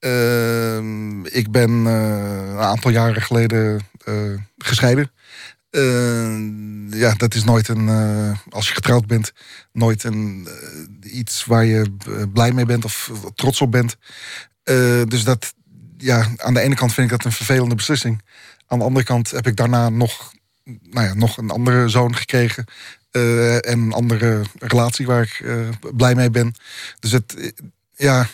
Ehm, 0.00 1.24
ik 1.24 1.50
ben 1.50 1.86
eh, 1.86 2.50
een 2.50 2.58
aantal 2.58 2.90
jaren 2.90 3.22
geleden 3.22 3.80
eh, 4.04 4.14
gescheiden. 4.58 5.10
Ehm, 5.70 6.94
ja, 6.94 7.14
dat 7.14 7.34
is 7.34 7.44
nooit 7.44 7.68
een, 7.68 7.88
eh, 7.88 8.38
als 8.48 8.68
je 8.68 8.74
getrouwd 8.74 9.06
bent, 9.06 9.32
nooit 9.72 10.04
een, 10.04 10.48
iets 11.02 11.44
waar 11.44 11.64
je 11.64 11.96
blij 12.32 12.52
mee 12.52 12.64
bent 12.64 12.84
of 12.84 13.10
trots 13.34 13.60
op 13.60 13.70
bent. 13.70 13.96
Dus 15.10 15.24
dat, 15.24 15.54
ja, 15.96 16.26
aan 16.36 16.54
de 16.54 16.60
ene 16.60 16.74
kant 16.74 16.94
vind 16.94 17.10
ik 17.10 17.16
dat 17.16 17.24
een 17.24 17.32
vervelende 17.32 17.74
beslissing. 17.74 18.22
Aan 18.66 18.78
de 18.78 18.84
andere 18.84 19.04
kant 19.04 19.30
heb 19.30 19.46
ik 19.46 19.56
daarna 19.56 19.88
nog, 19.88 20.32
nou 20.64 21.06
ja, 21.06 21.14
nog 21.14 21.36
een 21.36 21.50
andere 21.50 21.88
zoon 21.88 22.16
gekregen. 22.16 22.64
en 23.10 23.78
een 23.78 23.92
andere 23.92 24.42
relatie 24.58 25.06
waar 25.06 25.22
ik 25.22 25.44
blij 25.96 26.14
mee 26.14 26.30
ben. 26.30 26.54
Dus 26.98 27.12
het, 27.12 27.54
ja, 27.96 28.28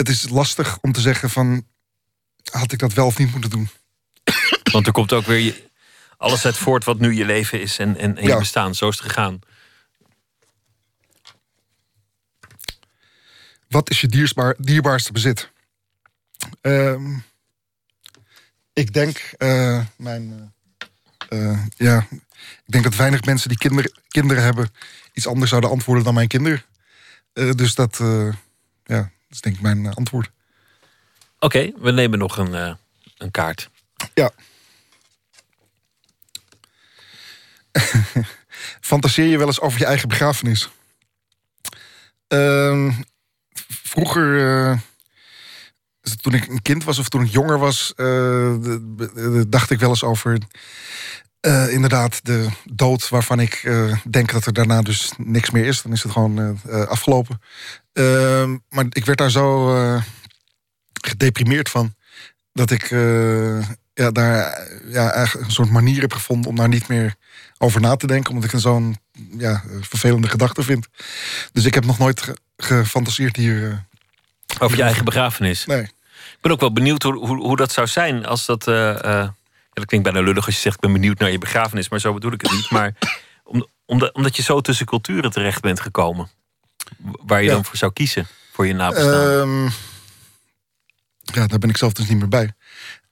het 0.00 0.08
is 0.08 0.28
lastig 0.28 0.78
om 0.80 0.92
te 0.92 1.00
zeggen 1.00 1.30
van, 1.30 1.66
had 2.50 2.72
ik 2.72 2.78
dat 2.78 2.92
wel 2.92 3.06
of 3.06 3.18
niet 3.18 3.30
moeten 3.30 3.50
doen? 3.50 3.68
Want 4.72 4.86
er 4.86 4.92
komt 4.92 5.12
ook 5.12 5.24
weer 5.26 5.38
je- 5.38 5.68
alles 6.16 6.44
uit 6.44 6.56
voort 6.56 6.84
wat 6.84 6.98
nu 6.98 7.14
je 7.14 7.24
leven 7.24 7.60
is 7.60 7.78
en, 7.78 7.96
en, 7.96 8.16
en 8.16 8.22
je 8.22 8.28
Ja. 8.28 8.38
bestaan. 8.38 8.74
Zo 8.74 8.88
is 8.88 8.96
het 8.98 9.06
gegaan. 9.06 9.40
Wat 13.68 13.90
is 13.90 14.00
je 14.00 14.06
diersbaar, 14.06 14.54
dierbaarste 14.58 15.12
bezit? 15.12 15.50
Ehm, 16.60 17.18
ik 18.72 18.92
denk, 18.92 19.16
eh, 19.36 19.84
mijn, 19.96 20.54
eh, 21.28 21.64
ja, 21.76 22.06
ik 22.40 22.72
denk 22.72 22.84
dat 22.84 22.94
weinig 22.96 23.24
mensen 23.24 23.48
die 23.48 23.58
kinderen, 23.58 23.92
kinderen 24.08 24.42
hebben 24.42 24.72
iets 25.12 25.26
anders 25.26 25.48
zouden 25.50 25.70
antwoorden 25.70 26.04
dan 26.04 26.14
mijn 26.14 26.28
kinderen. 26.28 26.62
Dus 27.32 27.74
dat, 27.74 28.00
ja, 28.84 29.10
dat 29.30 29.38
is 29.38 29.40
denk 29.40 29.56
ik 29.56 29.62
mijn 29.62 29.86
eh, 29.86 29.92
antwoord. 29.94 30.30
Oké, 31.38 31.72
we 31.76 31.90
nemen 31.90 32.18
nog 32.18 32.36
een, 32.36 32.54
eh, 32.54 32.74
een 33.16 33.30
kaart. 33.30 33.70
Ja. 34.14 34.30
Fantaseer 38.90 39.26
je 39.26 39.38
wel 39.38 39.46
eens 39.46 39.60
over 39.60 39.78
je 39.78 39.84
eigen 39.84 40.08
begrafenis? 40.08 40.68
Ehm, 42.26 42.92
vroeger, 43.68 44.48
eh, 44.70 44.78
toen 46.20 46.34
ik 46.34 46.46
een 46.46 46.62
kind 46.62 46.84
was 46.84 46.98
of 46.98 47.08
toen 47.08 47.22
ik 47.22 47.30
jonger 47.30 47.58
was, 47.58 47.92
dacht 49.48 49.70
ik 49.70 49.80
wel 49.80 49.88
eens 49.88 50.04
over 50.04 50.38
eh, 51.40 51.72
inderdaad 51.72 52.24
de 52.24 52.48
dood 52.64 53.08
waarvan 53.08 53.40
ik 53.40 53.54
eh, 53.54 53.96
denk 54.10 54.32
dat 54.32 54.46
er 54.46 54.52
daarna 54.52 54.82
dus 54.82 55.12
niks 55.16 55.50
meer 55.50 55.66
is. 55.66 55.82
Dan 55.82 55.92
is 55.92 56.02
het 56.02 56.12
gewoon 56.12 56.60
eh, 56.68 56.82
afgelopen. 56.86 57.40
Ehm, 57.92 58.56
maar 58.68 58.84
ik 58.88 59.04
werd 59.04 59.18
daar 59.18 59.30
zo 59.30 59.74
gedeprimeerd 61.02 61.68
van 61.68 61.94
dat 62.52 62.70
ik 62.70 62.90
ja, 63.94 64.10
daar 64.10 64.68
ja, 64.88 65.10
eigenlijk 65.10 65.46
een 65.46 65.52
soort 65.52 65.70
manier 65.70 66.00
heb 66.00 66.12
gevonden 66.12 66.50
om 66.50 66.56
daar 66.56 66.68
niet 66.68 66.88
meer 66.88 67.14
over 67.58 67.80
na 67.80 67.96
te 67.96 68.06
denken, 68.06 68.30
omdat 68.30 68.44
ik 68.44 68.50
het 68.50 68.60
zo'n 68.60 68.98
ja, 69.38 69.62
vervelende 69.80 70.28
gedachte 70.28 70.62
vind. 70.62 70.86
Dus 71.52 71.64
ik 71.64 71.74
heb 71.74 71.84
nog 71.84 71.98
nooit 71.98 72.20
ge- 72.20 72.36
gefantaseerd 72.56 73.36
hier. 73.36 73.84
Over 74.58 74.76
je 74.76 74.82
eigen 74.82 75.04
begrafenis. 75.04 75.66
Nee. 75.66 75.82
Ik 75.82 76.38
ben 76.40 76.52
ook 76.52 76.60
wel 76.60 76.72
benieuwd 76.72 77.02
hoe, 77.02 77.26
hoe, 77.26 77.36
hoe 77.36 77.56
dat 77.56 77.72
zou 77.72 77.86
zijn 77.86 78.26
als 78.26 78.46
dat. 78.46 78.64
Dat 79.80 79.88
klinkt 79.88 80.10
bijna 80.12 80.26
lullig 80.28 80.46
als 80.46 80.54
je 80.54 80.60
zegt: 80.60 80.74
ik 80.74 80.80
ben 80.80 80.92
benieuwd 80.92 81.18
naar 81.18 81.30
je 81.30 81.38
begrafenis, 81.38 81.88
maar 81.88 82.00
zo 82.00 82.12
bedoel 82.12 82.32
ik 82.32 82.40
het 82.40 82.50
niet. 82.52 82.70
Maar 82.70 82.94
om, 83.44 83.66
omdat, 83.86 84.14
omdat 84.14 84.36
je 84.36 84.42
zo 84.42 84.60
tussen 84.60 84.86
culturen 84.86 85.30
terecht 85.30 85.60
bent 85.60 85.80
gekomen, 85.80 86.28
waar 86.98 87.40
je 87.42 87.46
Ja. 87.48 87.54
dan 87.54 87.64
voor 87.64 87.76
zou 87.76 87.92
kiezen 87.92 88.26
voor 88.52 88.66
je 88.66 88.74
nabestaan. 88.74 89.40
Ehm, 89.40 89.64
ja, 91.20 91.46
daar 91.46 91.58
ben 91.58 91.68
ik 91.70 91.76
zelf 91.76 91.92
dus 91.92 92.08
niet 92.08 92.18
meer 92.18 92.28
bij. 92.28 92.52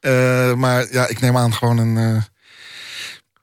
Eh, 0.00 0.52
maar 0.54 0.92
ja, 0.92 1.06
ik 1.08 1.20
neem 1.20 1.36
aan 1.36 1.54
gewoon 1.54 1.78
een. 1.78 1.96
eh, 1.96 2.22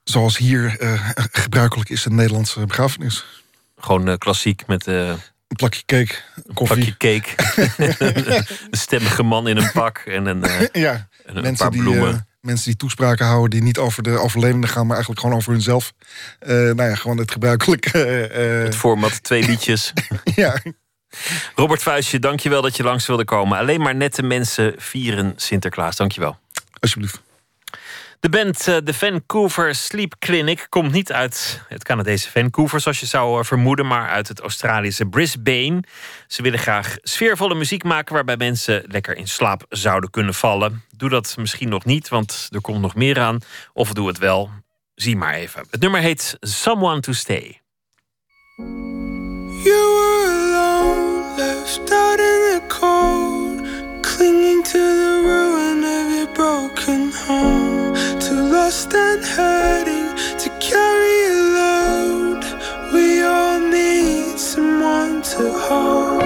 zoals 0.03 0.37
hier 0.37 0.79
eh, 0.79 1.09
gebruikelijk 1.43 1.89
is, 1.89 2.05
een 2.05 2.15
Nederlandse 2.15 2.65
begrafenis. 2.65 3.25
Gewoon 3.77 4.17
klassiek 4.17 4.67
met. 4.67 4.87
Een 4.87 5.55
plakje 5.55 5.83
cake, 5.85 6.15
koffie. 6.53 6.93
Pakje 6.93 7.21
cake. 7.21 7.35
een 8.71 8.77
stemmige 8.77 9.23
man 9.23 9.47
in 9.47 9.57
een 9.57 9.71
pak 9.71 9.97
en 9.97 10.25
een, 10.25 10.69
ja, 10.71 11.07
en 11.25 11.35
een 11.35 11.41
mensen 11.41 11.55
paar 11.55 11.71
die, 11.71 11.81
bloemen. 11.81 12.27
Mensen 12.45 12.65
die 12.65 12.75
toespraken 12.75 13.25
houden 13.25 13.49
die 13.49 13.61
niet 13.61 13.77
over 13.77 14.03
de 14.03 14.17
overledene 14.17 14.67
gaan, 14.67 14.83
maar 14.85 14.95
eigenlijk 14.95 15.21
gewoon 15.21 15.35
over 15.35 15.51
hunzelf. 15.51 15.93
Eh 16.39 16.49
nou 16.55 16.83
ja, 16.83 16.95
gewoon 16.95 17.17
het 17.17 17.31
gebruikelijke. 17.31 18.03
eh, 18.27 18.63
het 18.63 18.75
format 18.75 19.23
twee 19.23 19.43
liedjes. 19.49 19.93
ja. 20.35 20.57
Robert 21.55 21.83
Vuistje, 21.83 22.19
dankjewel 22.19 22.61
dat 22.61 22.75
je 22.77 22.83
langs 22.83 23.05
wilde 23.07 23.25
komen. 23.25 23.57
Alleen 23.57 23.81
maar 23.81 23.95
nette 23.95 24.23
mensen 24.23 24.73
vieren 24.77 25.33
Sinterklaas. 25.35 25.95
Dankjewel. 25.95 26.37
Alsjeblieft. 26.79 27.21
De 28.19 28.29
band 28.29 28.67
eh, 28.67 28.77
de 28.83 28.93
Vancouver 28.93 29.75
Sleep 29.75 30.15
Clinic 30.19 30.65
komt 30.69 30.91
niet 30.91 31.11
uit 31.11 31.61
het 31.67 31.83
Canadese 31.83 32.31
Vancouver, 32.31 32.79
zoals 32.79 32.99
je 32.99 33.05
zou 33.05 33.39
eh, 33.39 33.45
vermoeden, 33.45 33.87
maar 33.87 34.09
uit 34.09 34.27
het 34.27 34.39
Australische 34.39 35.05
Brisbane. 35.05 35.83
Ze 36.27 36.41
willen 36.41 36.59
graag 36.59 36.95
sfeervolle 37.01 37.55
muziek 37.55 37.83
maken 37.83 38.13
waarbij 38.13 38.37
mensen 38.37 38.83
lekker 38.87 39.17
in 39.17 39.27
slaap 39.27 39.65
zouden 39.69 40.09
kunnen 40.09 40.33
vallen. 40.33 40.83
Doe 40.97 41.09
dat 41.09 41.35
misschien 41.37 41.69
nog 41.69 41.85
niet, 41.85 42.09
want 42.09 42.47
er 42.51 42.61
komt 42.61 42.81
nog 42.81 42.95
meer 42.95 43.19
aan. 43.19 43.39
Of 43.73 43.93
doe 43.93 44.07
het 44.07 44.17
wel. 44.17 44.49
Zie 44.95 45.15
maar 45.15 45.33
even. 45.33 45.65
Het 45.69 45.81
nummer 45.81 46.01
heet 46.01 46.37
Someone 46.39 46.99
to 46.99 47.13
Stay. 47.13 47.61
You 49.63 49.93
were 49.95 50.53
alone, 50.53 51.35
left 51.37 51.91
out 51.91 52.19
in 52.19 52.59
the 52.59 52.61
cold, 52.67 53.61
clinging 54.01 54.63
to 54.63 54.71
the 54.71 55.21
ruin 55.25 55.83
of 55.83 56.13
your 56.13 56.31
broken 56.33 57.11
home. 57.27 57.74
Lost 58.65 58.95
and 58.95 59.23
hurting 59.23 60.09
to 60.39 60.49
carry 60.59 61.17
a 61.27 61.39
load. 61.59 62.43
We 62.91 63.21
all 63.21 63.59
need 63.59 64.39
someone 64.39 65.21
to 65.21 65.53
hold. 65.53 66.24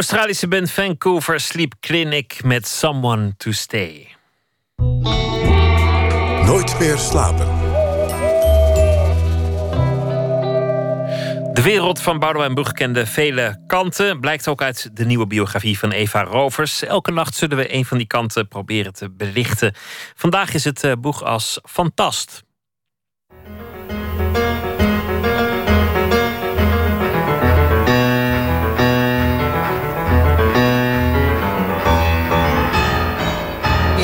Australische 0.00 0.48
band 0.48 0.70
Vancouver 0.70 1.40
Sleep 1.40 1.74
Clinic 1.80 2.42
met 2.44 2.68
Someone 2.68 3.34
to 3.36 3.52
Stay. 3.52 4.08
Nooit 6.44 6.78
meer 6.78 6.98
slapen. 6.98 7.46
De 11.54 11.62
wereld 11.62 12.00
van 12.00 12.18
Boudewijn 12.18 12.54
Boeg 12.54 12.72
kende 12.72 13.06
vele 13.06 13.64
kanten. 13.66 14.20
Blijkt 14.20 14.48
ook 14.48 14.62
uit 14.62 14.90
de 14.96 15.04
nieuwe 15.04 15.26
biografie 15.26 15.78
van 15.78 15.90
Eva 15.90 16.22
Rovers. 16.22 16.82
Elke 16.82 17.12
nacht 17.12 17.34
zullen 17.34 17.56
we 17.56 17.74
een 17.74 17.84
van 17.84 17.98
die 17.98 18.06
kanten 18.06 18.48
proberen 18.48 18.92
te 18.92 19.10
belichten. 19.10 19.74
Vandaag 20.14 20.54
is 20.54 20.64
het 20.64 20.84
eh, 20.84 20.92
boeg 21.00 21.24
als 21.24 21.60
fantast. 21.62 22.42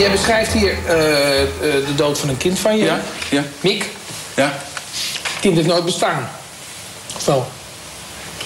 Beschrijft 0.05 0.53
hier 0.53 0.75
eh, 0.87 1.43
eh, 1.43 1.49
de 1.61 1.95
dood 1.97 2.19
van 2.19 2.29
een 2.29 2.37
kind 2.37 2.59
van 2.59 2.77
je. 2.77 2.85
Ja, 2.85 3.01
ja. 3.31 3.45
Mick. 3.61 3.85
Ja. 4.35 4.59
Kind 5.41 5.57
heeft 5.57 5.69
nooit 5.69 5.85
bestaan. 5.85 6.29
Of 7.17 7.25
wel? 7.25 7.49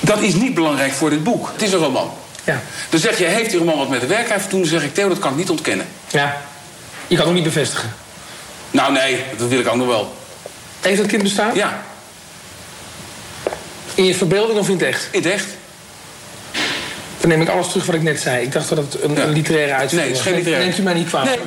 Dat 0.00 0.20
is 0.20 0.34
niet 0.34 0.54
belangrijk 0.54 0.92
voor 0.92 1.10
dit 1.10 1.24
boek. 1.24 1.50
Het 1.52 1.62
is 1.62 1.72
een 1.72 1.78
roman. 1.78 2.12
Ja. 2.44 2.62
Dan 2.88 3.00
zeg 3.00 3.18
je, 3.18 3.24
heeft 3.24 3.50
die 3.50 3.58
roman 3.58 3.78
wat 3.78 3.88
met 3.88 4.00
de 4.00 4.06
werkelijkheid 4.06 4.42
te 4.42 4.50
doen? 4.50 4.60
Dan 4.60 4.70
zeg 4.70 4.82
ik, 4.82 4.94
Theo, 4.94 5.08
dat 5.08 5.18
kan 5.18 5.30
ik 5.30 5.36
niet 5.36 5.50
ontkennen. 5.50 5.86
Ja. 6.10 6.36
Je 7.06 7.16
kan 7.16 7.18
het 7.18 7.26
ook 7.26 7.34
niet 7.34 7.54
bevestigen. 7.54 7.94
Nou, 8.70 8.92
nee, 8.92 9.24
dat 9.38 9.48
wil 9.48 9.58
ik 9.58 9.68
ook 9.68 9.74
nog 9.74 9.86
wel. 9.86 10.14
Heeft 10.80 10.98
dat 10.98 11.06
kind 11.06 11.22
bestaan? 11.22 11.54
Ja. 11.54 11.82
In 13.94 14.04
je 14.04 14.14
verbeelding 14.14 14.58
of 14.58 14.68
in 14.68 14.74
het 14.74 14.82
echt? 14.82 15.08
In 15.10 15.22
het 15.22 15.32
echt. 15.32 15.46
Dan 17.20 17.28
neem 17.28 17.40
ik 17.40 17.48
alles 17.48 17.68
terug 17.68 17.86
wat 17.86 17.94
ik 17.94 18.02
net 18.02 18.20
zei. 18.20 18.42
Ik 18.44 18.52
dacht 18.52 18.68
dat 18.68 18.78
het 18.78 19.02
een, 19.02 19.22
een 19.22 19.32
literaire 19.32 19.72
uitzending 19.74 20.10
Nee, 20.10 20.18
het 20.18 20.18
is 20.18 20.24
was. 20.24 20.26
geen 20.26 20.34
literaire. 20.34 20.64
Neemt 20.66 20.78
u 20.78 20.82
mij 20.82 20.94
niet 20.94 21.08
kwalijk. 21.08 21.40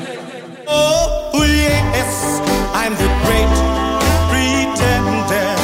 Oh, 0.66 1.46
yes, 1.46 2.40
I'm 2.88 2.96
the 2.96 3.10
great 3.24 3.62
pretender. 4.30 5.62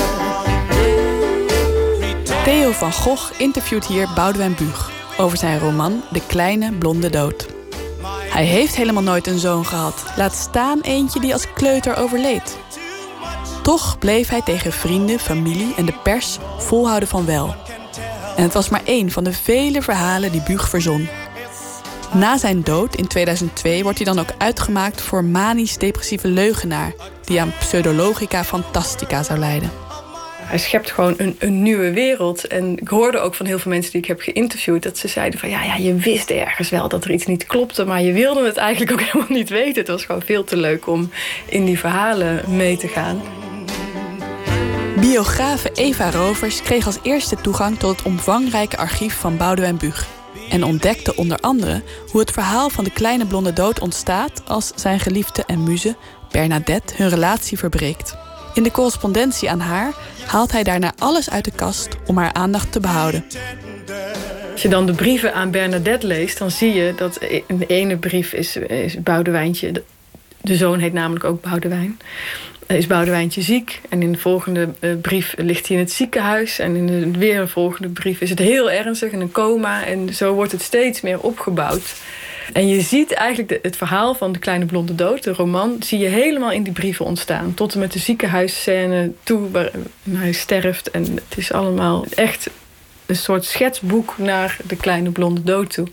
Theo 2.44 2.72
van 2.72 2.94
Gogh 2.94 3.32
interviewt 3.38 3.86
hier 3.86 4.08
Boudewijn 4.16 4.56
Buug 4.56 4.92
over 5.18 5.38
zijn 5.38 5.60
roman 5.60 6.04
De 6.12 6.22
Kleine 6.28 6.72
Blonde 6.72 7.10
Dood. 7.10 7.46
Hij 8.30 8.46
heeft 8.46 8.76
helemaal 8.76 9.04
nooit 9.04 9.28
een 9.28 9.40
zoon 9.40 9.66
gehad, 9.66 10.04
laat 10.16 10.34
staan 10.36 10.82
eentje 10.82 11.20
die 11.20 11.34
als 11.34 11.54
kleuter 11.54 11.98
overleed. 11.98 12.58
Toch 13.62 14.00
bleef 14.00 14.30
hij 14.30 14.42
tegen 14.42 14.72
vrienden, 14.74 15.20
familie 15.20 15.74
en 15.78 15.86
de 15.86 15.94
pers 16.04 16.38
volhouden 16.58 17.10
van 17.10 17.26
wel. 17.26 17.56
En 18.40 18.46
het 18.46 18.54
was 18.54 18.70
maar 18.70 18.82
één 18.84 19.12
van 19.12 19.24
de 19.24 19.34
vele 19.34 19.82
verhalen 19.82 20.32
die 20.32 20.42
Buug 20.42 20.70
verzon. 20.70 21.08
Na 22.14 22.38
zijn 22.38 22.64
dood 22.64 22.96
in 22.96 23.08
2002 23.08 23.84
wordt 23.84 23.98
hij 23.98 24.14
dan 24.14 24.20
ook 24.20 24.34
uitgemaakt 24.38 25.02
voor 25.02 25.24
manisch-depressieve 25.24 26.28
leugenaar... 26.28 26.94
die 27.24 27.42
aan 27.42 27.54
pseudologica 27.60 28.44
fantastica 28.44 29.24
zou 29.24 29.40
leiden. 29.40 29.72
Hij 30.42 30.58
schept 30.58 30.92
gewoon 30.92 31.14
een, 31.18 31.36
een 31.40 31.62
nieuwe 31.62 31.92
wereld. 31.92 32.48
En 32.48 32.78
ik 32.78 32.88
hoorde 32.88 33.20
ook 33.20 33.36
van 33.36 33.46
heel 33.46 33.60
veel 33.60 33.72
mensen 33.72 33.92
die 33.92 34.02
ik 34.02 34.08
heb 34.08 34.22
geïnterviewd... 34.22 34.84
dat 34.84 34.98
ze 34.98 35.08
zeiden 35.08 35.40
van 35.40 35.50
ja, 35.50 35.64
ja, 35.64 35.76
je 35.76 35.96
wist 35.96 36.30
ergens 36.30 36.70
wel 36.70 36.90
dat 36.90 37.04
er 37.04 37.12
iets 37.12 37.26
niet 37.26 37.46
klopte... 37.46 37.86
maar 37.86 38.02
je 38.02 38.14
wilde 38.14 38.46
het 38.46 38.58
eigenlijk 38.58 38.92
ook 38.92 39.02
helemaal 39.12 39.38
niet 39.38 39.50
weten. 39.50 39.78
Het 39.78 39.88
was 39.88 40.06
gewoon 40.06 40.22
veel 40.22 40.44
te 40.44 40.58
leuk 40.58 40.88
om 40.88 41.12
in 41.46 41.66
die 41.66 41.80
verhalen 41.80 42.44
mee 42.56 42.78
te 42.78 42.88
gaan. 42.88 43.22
Biografe 45.00 45.72
Eva 45.74 46.12
Rovers 46.12 46.62
kreeg 46.62 46.86
als 46.86 46.98
eerste 47.04 47.36
toegang 47.42 47.80
tot 47.80 47.98
het 47.98 48.06
omvangrijke 48.06 48.78
archief 48.78 49.14
van 49.14 49.38
Boudewijn 49.38 49.78
Buug. 49.78 50.08
En 50.50 50.64
ontdekte 50.64 51.16
onder 51.16 51.38
andere 51.40 51.82
hoe 52.12 52.20
het 52.20 52.32
verhaal 52.32 52.70
van 52.70 52.84
de 52.84 52.92
kleine 52.92 53.26
blonde 53.26 53.54
dood 53.54 53.80
ontstaat 53.80 54.42
als 54.48 54.72
zijn 54.76 55.00
geliefde 55.00 55.44
en 55.48 55.64
muze 55.64 55.96
Bernadette 56.32 56.94
hun 56.98 57.10
relatie 57.10 57.58
verbreekt. 57.58 58.18
In 58.54 58.64
de 58.64 58.72
correspondentie 58.72 59.50
aan 59.50 59.60
haar 59.60 59.94
haalt 60.26 60.52
hij 60.52 60.64
daarna 60.64 60.94
alles 60.98 61.30
uit 61.30 61.46
de 61.46 61.54
kast 61.56 61.90
om 62.06 62.18
haar 62.18 62.34
aandacht 62.34 62.72
te 62.72 62.80
behouden. 62.80 63.26
Als 64.52 64.62
je 64.62 64.70
dan 64.70 64.86
de 64.86 64.94
brieven 64.94 65.34
aan 65.34 65.52
Bernadette 65.52 66.08
leest, 66.08 66.38
dan 66.38 66.52
zie 66.52 66.74
je 66.74 66.94
dat 66.96 67.18
in 67.48 67.58
de 67.58 67.66
ene 67.66 67.98
brief 67.98 68.34
is, 68.34 68.56
is 68.56 69.04
Boudewijntje. 69.04 69.72
De, 69.72 69.84
de 70.42 70.56
zoon 70.56 70.80
heet 70.80 70.94
namelijk 70.94 71.26
ook 71.26 71.42
Boudewijn. 71.42 72.00
Is 72.78 72.88
Boudewijntje 72.88 73.42
ziek. 73.42 73.82
En 73.90 74.02
in 74.02 74.12
de 74.12 74.18
volgende 74.18 74.70
eh, 74.80 74.92
brief 75.02 75.34
ligt 75.38 75.68
hij 75.68 75.78
in 75.78 75.84
het 75.84 75.92
ziekenhuis. 75.92 76.60
En 76.60 76.76
in 76.76 77.12
de 77.12 77.20
weer 77.20 77.40
een 77.40 77.48
volgende 77.48 77.90
brief 77.90 78.22
is 78.22 78.30
het 78.30 78.40
heel 78.40 78.72
ernstig 78.72 79.12
in 79.12 79.22
een 79.22 79.32
coma. 79.32 79.86
En 79.86 80.14
zo 80.14 80.34
wordt 80.34 80.52
het 80.52 80.62
steeds 80.62 81.02
meer 81.02 81.20
opgebouwd. 81.20 81.96
En 82.54 82.68
je 82.68 82.82
ziet 82.82 83.14
eigenlijk 83.14 83.60
het 83.62 83.78
verhaal 83.78 84.14
van 84.16 84.32
de 84.32 84.40
kleine 84.40 84.66
blonde 84.66 84.96
dood, 84.96 85.24
de 85.24 85.34
roman, 85.34 85.76
zie 85.80 86.00
je 86.00 86.08
helemaal 86.08 86.52
in 86.52 86.64
die 86.64 86.74
brieven 86.74 87.06
ontstaan. 87.06 87.54
Tot 87.54 87.74
en 87.74 87.80
met 87.80 87.92
de 87.92 88.00
ziekenhuisscène 88.00 89.12
toe 89.24 89.52
waar 89.52 89.72
hij 90.10 90.32
sterft. 90.32 90.92
En 90.92 91.04
het 91.04 91.38
is 91.38 91.52
allemaal 91.52 92.06
echt 92.16 92.50
een 93.06 93.16
soort 93.16 93.46
schetsboek 93.46 94.18
naar 94.18 94.58
de 94.68 94.76
kleine 94.76 95.10
blonde 95.10 95.44
dood 95.44 95.74
toe. 95.74 95.88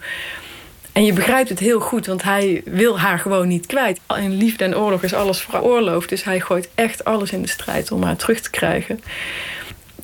En 0.96 1.04
je 1.04 1.12
begrijpt 1.12 1.48
het 1.48 1.58
heel 1.58 1.80
goed, 1.80 2.06
want 2.06 2.22
hij 2.22 2.62
wil 2.64 2.98
haar 2.98 3.18
gewoon 3.18 3.48
niet 3.48 3.66
kwijt. 3.66 4.00
In 4.16 4.36
liefde 4.36 4.64
en 4.64 4.76
oorlog 4.76 5.02
is 5.02 5.14
alles 5.14 5.40
veroorloofd. 5.40 6.08
Dus 6.08 6.24
hij 6.24 6.40
gooit 6.40 6.68
echt 6.74 7.04
alles 7.04 7.30
in 7.30 7.42
de 7.42 7.48
strijd 7.48 7.92
om 7.92 8.02
haar 8.02 8.16
terug 8.16 8.40
te 8.40 8.50
krijgen. 8.50 9.00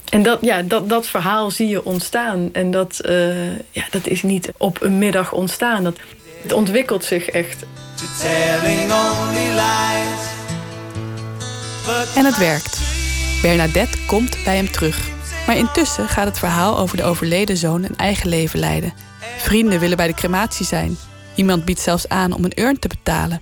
En 0.08 0.22
dat, 0.22 0.38
ja, 0.40 0.62
dat, 0.62 0.88
dat 0.88 1.06
verhaal 1.06 1.50
zie 1.50 1.68
je 1.68 1.84
ontstaan. 1.84 2.48
En 2.52 2.70
dat, 2.70 3.00
uh, 3.06 3.56
ja, 3.70 3.84
dat 3.90 4.06
is 4.06 4.22
niet 4.22 4.52
op 4.56 4.82
een 4.82 4.98
middag 4.98 5.32
ontstaan. 5.32 5.84
Dat, 5.84 5.98
het 6.42 6.52
ontwikkelt 6.52 7.04
zich 7.04 7.28
echt. 7.28 7.64
En 12.14 12.24
het 12.24 12.38
werkt. 12.38 12.80
Bernadette 13.42 13.98
komt 14.06 14.36
bij 14.44 14.56
hem 14.56 14.70
terug. 14.70 14.98
Maar 15.46 15.56
intussen 15.56 16.08
gaat 16.08 16.26
het 16.26 16.38
verhaal 16.38 16.78
over 16.78 16.96
de 16.96 17.04
overleden 17.04 17.56
zoon 17.56 17.84
een 17.84 17.96
eigen 17.96 18.28
leven 18.28 18.58
leiden. 18.58 19.11
Vrienden 19.42 19.80
willen 19.80 19.96
bij 19.96 20.06
de 20.06 20.14
crematie 20.14 20.66
zijn. 20.66 20.96
Iemand 21.34 21.64
biedt 21.64 21.80
zelfs 21.80 22.08
aan 22.08 22.32
om 22.32 22.44
een 22.44 22.60
urn 22.60 22.78
te 22.78 22.88
betalen. 22.88 23.40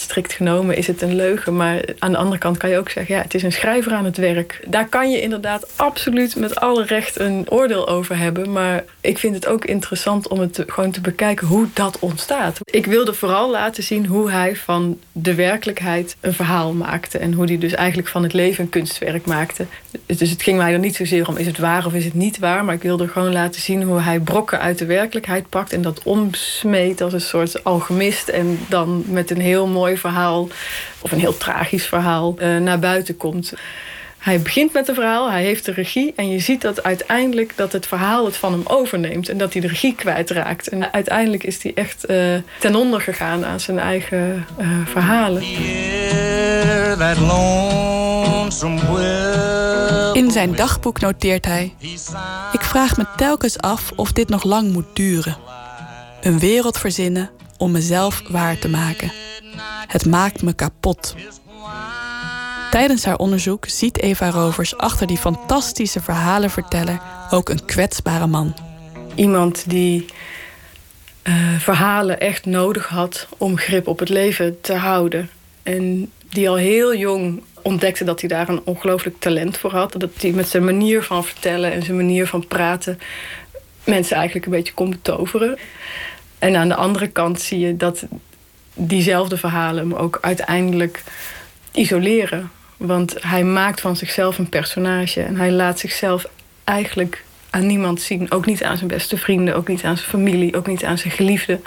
Strikt 0.00 0.32
genomen 0.32 0.76
is 0.76 0.86
het 0.86 1.02
een 1.02 1.14
leugen, 1.14 1.56
maar 1.56 1.84
aan 1.98 2.12
de 2.12 2.18
andere 2.18 2.38
kant 2.38 2.56
kan 2.56 2.70
je 2.70 2.78
ook 2.78 2.90
zeggen: 2.90 3.14
ja, 3.14 3.22
het 3.22 3.34
is 3.34 3.42
een 3.42 3.52
schrijver 3.52 3.92
aan 3.92 4.04
het 4.04 4.16
werk. 4.16 4.64
Daar 4.66 4.88
kan 4.88 5.10
je 5.10 5.20
inderdaad 5.20 5.66
absoluut 5.76 6.36
met 6.36 6.60
alle 6.60 6.84
recht 6.84 7.18
een 7.18 7.46
oordeel 7.48 7.88
over 7.88 8.18
hebben. 8.18 8.52
Maar 8.52 8.84
ik 9.00 9.18
vind 9.18 9.34
het 9.34 9.46
ook 9.46 9.64
interessant 9.64 10.28
om 10.28 10.40
het 10.40 10.64
gewoon 10.66 10.90
te 10.90 11.00
bekijken 11.00 11.46
hoe 11.46 11.66
dat 11.72 11.98
ontstaat. 11.98 12.58
Ik 12.64 12.86
wilde 12.86 13.14
vooral 13.14 13.50
laten 13.50 13.82
zien 13.82 14.06
hoe 14.06 14.30
hij 14.30 14.56
van 14.56 14.98
de 15.12 15.34
werkelijkheid 15.34 16.16
een 16.20 16.32
verhaal 16.32 16.72
maakte. 16.72 17.18
En 17.18 17.32
hoe 17.32 17.46
hij 17.46 17.58
dus 17.58 17.72
eigenlijk 17.72 18.08
van 18.08 18.22
het 18.22 18.32
leven 18.32 18.64
een 18.64 18.70
kunstwerk 18.70 19.26
maakte. 19.26 19.66
Dus 20.06 20.30
het 20.30 20.42
ging 20.42 20.56
mij 20.56 20.72
er 20.72 20.78
niet 20.78 20.96
zozeer 20.96 21.28
om: 21.28 21.36
is 21.36 21.46
het 21.46 21.58
waar 21.58 21.86
of 21.86 21.94
is 21.94 22.04
het 22.04 22.14
niet 22.14 22.38
waar? 22.38 22.64
Maar 22.64 22.74
ik 22.74 22.82
wilde 22.82 23.08
gewoon 23.08 23.32
laten 23.32 23.60
zien 23.60 23.82
hoe 23.82 24.00
hij 24.00 24.20
brokken 24.20 24.60
uit 24.60 24.78
de 24.78 24.86
werkelijkheid 24.86 25.48
pakt 25.48 25.72
en 25.72 25.82
dat 25.82 26.02
omsmeet 26.02 27.00
als 27.00 27.12
een 27.12 27.20
soort 27.20 27.64
alchemist. 27.64 28.28
En 28.28 28.58
dan 28.68 29.04
met 29.06 29.30
een 29.30 29.40
heel 29.40 29.66
mooi 29.66 29.88
verhaal, 29.96 30.48
of 31.00 31.12
een 31.12 31.20
heel 31.20 31.36
tragisch 31.36 31.86
verhaal, 31.86 32.34
uh, 32.38 32.56
naar 32.56 32.78
buiten 32.78 33.16
komt. 33.16 33.52
Hij 34.20 34.40
begint 34.40 34.72
met 34.72 34.88
een 34.88 34.94
verhaal, 34.94 35.30
hij 35.30 35.42
heeft 35.42 35.64
de 35.64 35.72
regie 35.72 36.12
en 36.16 36.30
je 36.30 36.38
ziet 36.38 36.60
dat 36.60 36.82
uiteindelijk 36.82 37.52
dat 37.56 37.72
het 37.72 37.86
verhaal 37.86 38.24
het 38.24 38.36
van 38.36 38.52
hem 38.52 38.62
overneemt 38.64 39.28
en 39.28 39.38
dat 39.38 39.52
hij 39.52 39.62
de 39.62 39.68
regie 39.68 39.94
kwijtraakt. 39.94 40.68
En 40.68 40.92
uiteindelijk 40.92 41.44
is 41.44 41.62
hij 41.62 41.72
echt 41.74 42.10
uh, 42.10 42.34
ten 42.58 42.74
onder 42.74 43.00
gegaan 43.00 43.44
aan 43.44 43.60
zijn 43.60 43.78
eigen 43.78 44.46
uh, 44.58 44.68
verhalen. 44.86 45.42
In 50.12 50.30
zijn 50.30 50.54
dagboek 50.54 51.00
noteert 51.00 51.44
hij: 51.44 51.74
Ik 52.52 52.62
vraag 52.62 52.96
me 52.96 53.06
telkens 53.16 53.58
af 53.58 53.92
of 53.96 54.12
dit 54.12 54.28
nog 54.28 54.44
lang 54.44 54.72
moet 54.72 54.86
duren. 54.92 55.36
Een 56.20 56.38
wereld 56.38 56.78
verzinnen 56.78 57.30
om 57.56 57.70
mezelf 57.70 58.22
waar 58.28 58.58
te 58.58 58.68
maken. 58.68 59.12
Het 59.86 60.06
maakt 60.06 60.42
me 60.42 60.52
kapot. 60.52 61.14
Tijdens 62.70 63.04
haar 63.04 63.16
onderzoek 63.16 63.68
ziet 63.68 64.00
Eva 64.00 64.30
Rovers 64.30 64.76
achter 64.76 65.06
die 65.06 65.16
fantastische 65.16 66.00
verhalenverteller 66.00 67.00
ook 67.30 67.48
een 67.48 67.64
kwetsbare 67.64 68.26
man. 68.26 68.54
Iemand 69.14 69.70
die 69.70 70.04
uh, 71.22 71.58
verhalen 71.58 72.20
echt 72.20 72.46
nodig 72.46 72.88
had 72.88 73.28
om 73.38 73.56
grip 73.56 73.86
op 73.88 73.98
het 73.98 74.08
leven 74.08 74.60
te 74.60 74.74
houden. 74.74 75.30
En 75.62 76.10
die 76.28 76.48
al 76.48 76.56
heel 76.56 76.96
jong 76.96 77.42
ontdekte 77.62 78.04
dat 78.04 78.20
hij 78.20 78.28
daar 78.28 78.48
een 78.48 78.60
ongelooflijk 78.64 79.16
talent 79.18 79.58
voor 79.58 79.72
had. 79.72 79.92
Dat 79.92 80.10
hij 80.20 80.30
met 80.30 80.48
zijn 80.48 80.64
manier 80.64 81.02
van 81.02 81.24
vertellen 81.24 81.72
en 81.72 81.82
zijn 81.82 81.96
manier 81.96 82.26
van 82.26 82.46
praten 82.46 82.98
mensen 83.84 84.16
eigenlijk 84.16 84.46
een 84.46 84.52
beetje 84.52 84.74
kon 84.74 84.90
betoveren. 84.90 85.58
En 86.38 86.56
aan 86.56 86.68
de 86.68 86.74
andere 86.74 87.08
kant 87.08 87.40
zie 87.40 87.58
je 87.58 87.76
dat 87.76 88.06
diezelfde 88.86 89.36
verhalen 89.36 89.88
hem 89.88 89.94
ook 89.98 90.18
uiteindelijk 90.20 91.02
isoleren. 91.72 92.50
Want 92.76 93.16
hij 93.20 93.44
maakt 93.44 93.80
van 93.80 93.96
zichzelf 93.96 94.38
een 94.38 94.48
personage 94.48 95.22
en 95.22 95.36
hij 95.36 95.50
laat 95.50 95.78
zichzelf 95.78 96.26
eigenlijk 96.64 97.24
aan 97.50 97.66
niemand 97.66 98.00
zien. 98.00 98.30
Ook 98.30 98.46
niet 98.46 98.64
aan 98.64 98.76
zijn 98.76 98.88
beste 98.88 99.16
vrienden, 99.16 99.56
ook 99.56 99.68
niet 99.68 99.84
aan 99.84 99.96
zijn 99.96 100.08
familie, 100.08 100.56
ook 100.56 100.66
niet 100.66 100.84
aan 100.84 100.98
zijn 100.98 101.12
geliefden. 101.12 101.62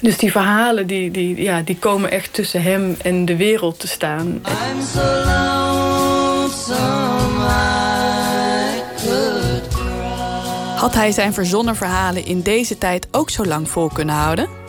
Dus 0.00 0.18
die 0.18 0.30
verhalen 0.30 0.86
die, 0.86 1.10
die, 1.10 1.42
ja, 1.42 1.60
die 1.60 1.76
komen 1.76 2.10
echt 2.10 2.32
tussen 2.32 2.62
hem 2.62 2.96
en 3.02 3.24
de 3.24 3.36
wereld 3.36 3.80
te 3.80 3.88
staan. 3.88 4.40
Had 10.76 10.94
hij 10.94 11.12
zijn 11.12 11.32
verzonnen 11.32 11.76
verhalen 11.76 12.24
in 12.24 12.42
deze 12.42 12.78
tijd 12.78 13.08
ook 13.10 13.30
zo 13.30 13.44
lang 13.44 13.68
vol 13.68 13.88
kunnen 13.88 14.14
houden? 14.14 14.61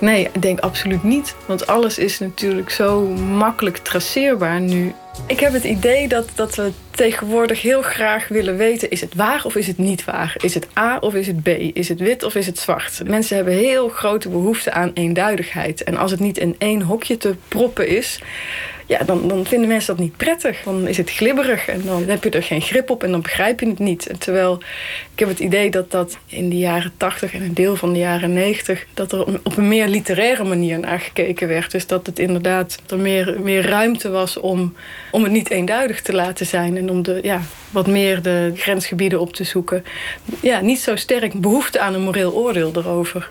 Nee, 0.00 0.28
ik 0.32 0.42
denk 0.42 0.60
absoluut 0.60 1.02
niet. 1.02 1.34
Want 1.46 1.66
alles 1.66 1.98
is 1.98 2.18
natuurlijk 2.18 2.70
zo 2.70 3.06
makkelijk 3.08 3.76
traceerbaar 3.76 4.60
nu. 4.60 4.92
Ik 5.26 5.40
heb 5.40 5.52
het 5.52 5.64
idee 5.64 6.08
dat, 6.08 6.28
dat 6.34 6.54
we 6.54 6.72
tegenwoordig 6.90 7.62
heel 7.62 7.82
graag 7.82 8.28
willen 8.28 8.56
weten: 8.56 8.90
is 8.90 9.00
het 9.00 9.14
waar 9.14 9.44
of 9.44 9.54
is 9.54 9.66
het 9.66 9.78
niet 9.78 10.04
waar? 10.04 10.36
Is 10.40 10.54
het 10.54 10.68
A 10.78 10.98
of 11.00 11.14
is 11.14 11.26
het 11.26 11.42
B? 11.42 11.48
Is 11.48 11.88
het 11.88 12.00
wit 12.00 12.22
of 12.22 12.34
is 12.34 12.46
het 12.46 12.58
zwart? 12.58 13.00
Mensen 13.04 13.36
hebben 13.36 13.54
heel 13.54 13.88
grote 13.88 14.28
behoefte 14.28 14.72
aan 14.72 14.90
eenduidigheid. 14.94 15.84
En 15.84 15.96
als 15.96 16.10
het 16.10 16.20
niet 16.20 16.38
in 16.38 16.54
één 16.58 16.82
hokje 16.82 17.16
te 17.16 17.34
proppen 17.48 17.88
is, 17.88 18.20
ja, 18.90 19.04
dan, 19.04 19.28
dan 19.28 19.46
vinden 19.46 19.68
mensen 19.68 19.96
dat 19.96 20.04
niet 20.04 20.16
prettig. 20.16 20.62
Dan 20.62 20.88
is 20.88 20.96
het 20.96 21.10
glibberig 21.10 21.68
en 21.68 21.82
dan 21.84 22.08
heb 22.08 22.24
je 22.24 22.30
er 22.30 22.42
geen 22.42 22.60
grip 22.60 22.90
op 22.90 23.02
en 23.02 23.10
dan 23.10 23.20
begrijp 23.20 23.60
je 23.60 23.68
het 23.68 23.78
niet. 23.78 24.06
En 24.06 24.18
terwijl 24.18 24.62
ik 25.12 25.18
heb 25.18 25.28
het 25.28 25.38
idee 25.38 25.70
dat 25.70 25.90
dat 25.90 26.18
in 26.26 26.50
de 26.50 26.58
jaren 26.58 26.92
80 26.96 27.34
en 27.34 27.42
een 27.42 27.54
deel 27.54 27.76
van 27.76 27.92
de 27.92 27.98
jaren 27.98 28.32
90... 28.32 28.86
dat 28.94 29.12
er 29.12 29.26
op 29.42 29.56
een 29.56 29.68
meer 29.68 29.88
literaire 29.88 30.44
manier 30.44 30.78
naar 30.78 31.00
gekeken 31.00 31.48
werd. 31.48 31.70
Dus 31.70 31.86
dat 31.86 32.06
het 32.06 32.18
inderdaad 32.18 32.78
er 32.86 32.98
meer, 32.98 33.36
meer 33.40 33.66
ruimte 33.66 34.10
was 34.10 34.36
om, 34.36 34.74
om 35.10 35.22
het 35.22 35.32
niet 35.32 35.50
eenduidig 35.50 36.02
te 36.02 36.12
laten 36.12 36.46
zijn... 36.46 36.76
en 36.76 36.90
om 36.90 37.02
de, 37.02 37.18
ja, 37.22 37.40
wat 37.70 37.86
meer 37.86 38.22
de 38.22 38.52
grensgebieden 38.54 39.20
op 39.20 39.32
te 39.32 39.44
zoeken. 39.44 39.84
Ja, 40.40 40.60
niet 40.60 40.80
zo 40.80 40.96
sterk 40.96 41.40
behoefte 41.40 41.80
aan 41.80 41.94
een 41.94 42.02
moreel 42.02 42.32
oordeel 42.32 42.72
erover. 42.74 43.28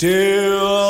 Still 0.00 0.89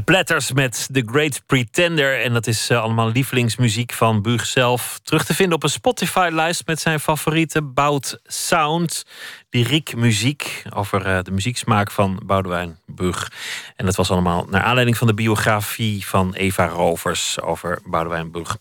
De 0.00 0.06
Platters 0.06 0.52
met 0.52 0.88
The 0.92 1.02
Great 1.06 1.42
Pretender. 1.46 2.22
En 2.22 2.32
dat 2.32 2.46
is 2.46 2.70
eh, 2.70 2.82
allemaal 2.82 3.10
lievelingsmuziek 3.10 3.92
van 3.92 4.22
Buug 4.22 4.46
zelf. 4.46 5.00
Terug 5.02 5.24
te 5.24 5.34
vinden 5.34 5.54
op 5.54 5.62
een 5.62 5.70
Spotify-lijst 5.70 6.66
met 6.66 6.80
zijn 6.80 7.00
favoriete 7.00 7.62
Bout 7.62 8.20
Sound. 8.24 9.04
Lyriek 9.50 9.96
muziek 9.96 10.62
over 10.74 11.06
eh, 11.06 11.22
de 11.22 11.30
muzieksmaak 11.30 11.90
van 11.90 12.22
Boudewijn 12.26 12.78
Buug. 12.86 13.32
En 13.76 13.84
dat 13.84 13.96
was 13.96 14.10
allemaal 14.10 14.46
naar 14.50 14.62
aanleiding 14.62 14.96
van 14.96 15.06
de 15.06 15.14
biografie 15.14 16.06
van 16.06 16.34
Eva 16.34 16.66
Rovers 16.66 17.40
over 17.40 17.80
Boudewijn 17.84 18.30
Buug. 18.30 18.56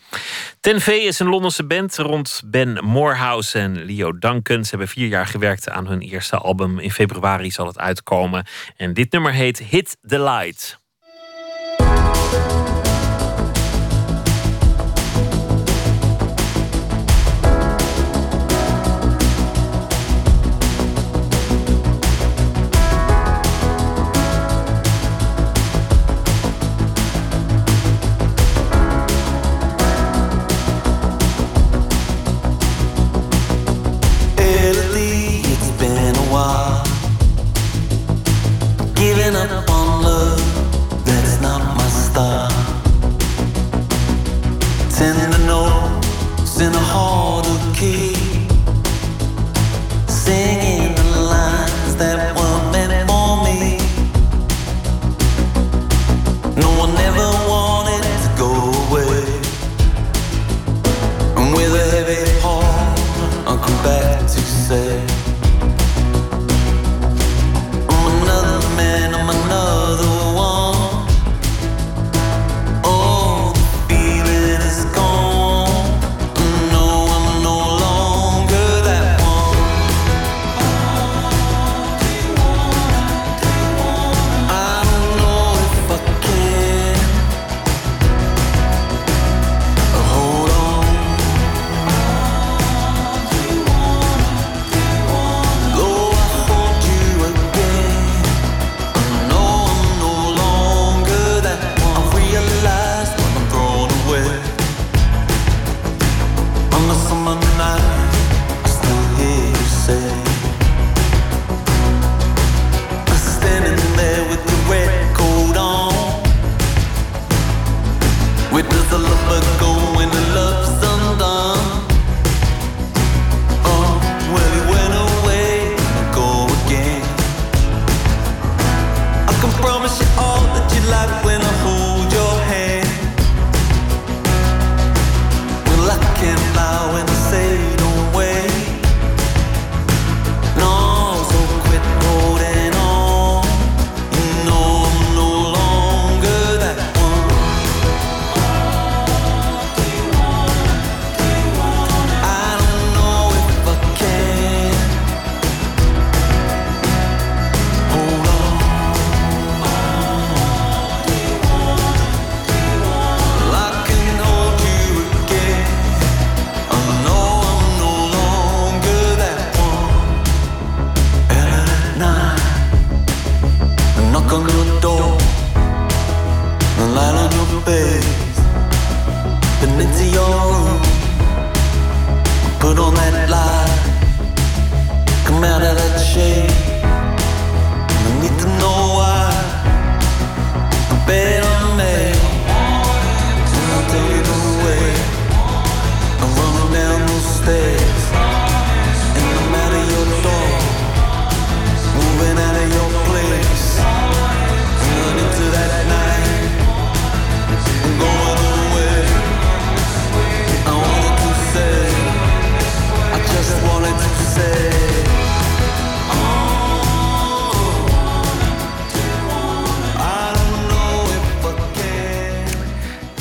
Ten 0.59 0.81
V 0.81 0.87
is 0.87 1.19
een 1.19 1.29
Londense 1.29 1.65
band 1.65 1.97
rond 1.97 2.41
Ben 2.45 2.85
Morehouse 2.85 3.59
en 3.59 3.85
Leo 3.85 4.17
Duncan. 4.17 4.63
Ze 4.63 4.69
hebben 4.69 4.87
vier 4.87 5.07
jaar 5.07 5.27
gewerkt 5.27 5.69
aan 5.69 5.87
hun 5.87 6.01
eerste 6.01 6.37
album. 6.37 6.79
In 6.79 6.91
februari 6.91 7.51
zal 7.51 7.67
het 7.67 7.79
uitkomen. 7.79 8.45
En 8.77 8.93
dit 8.93 9.11
nummer 9.11 9.31
heet 9.31 9.59
Hit 9.59 9.97
the 10.07 10.23
Light. 10.23 10.78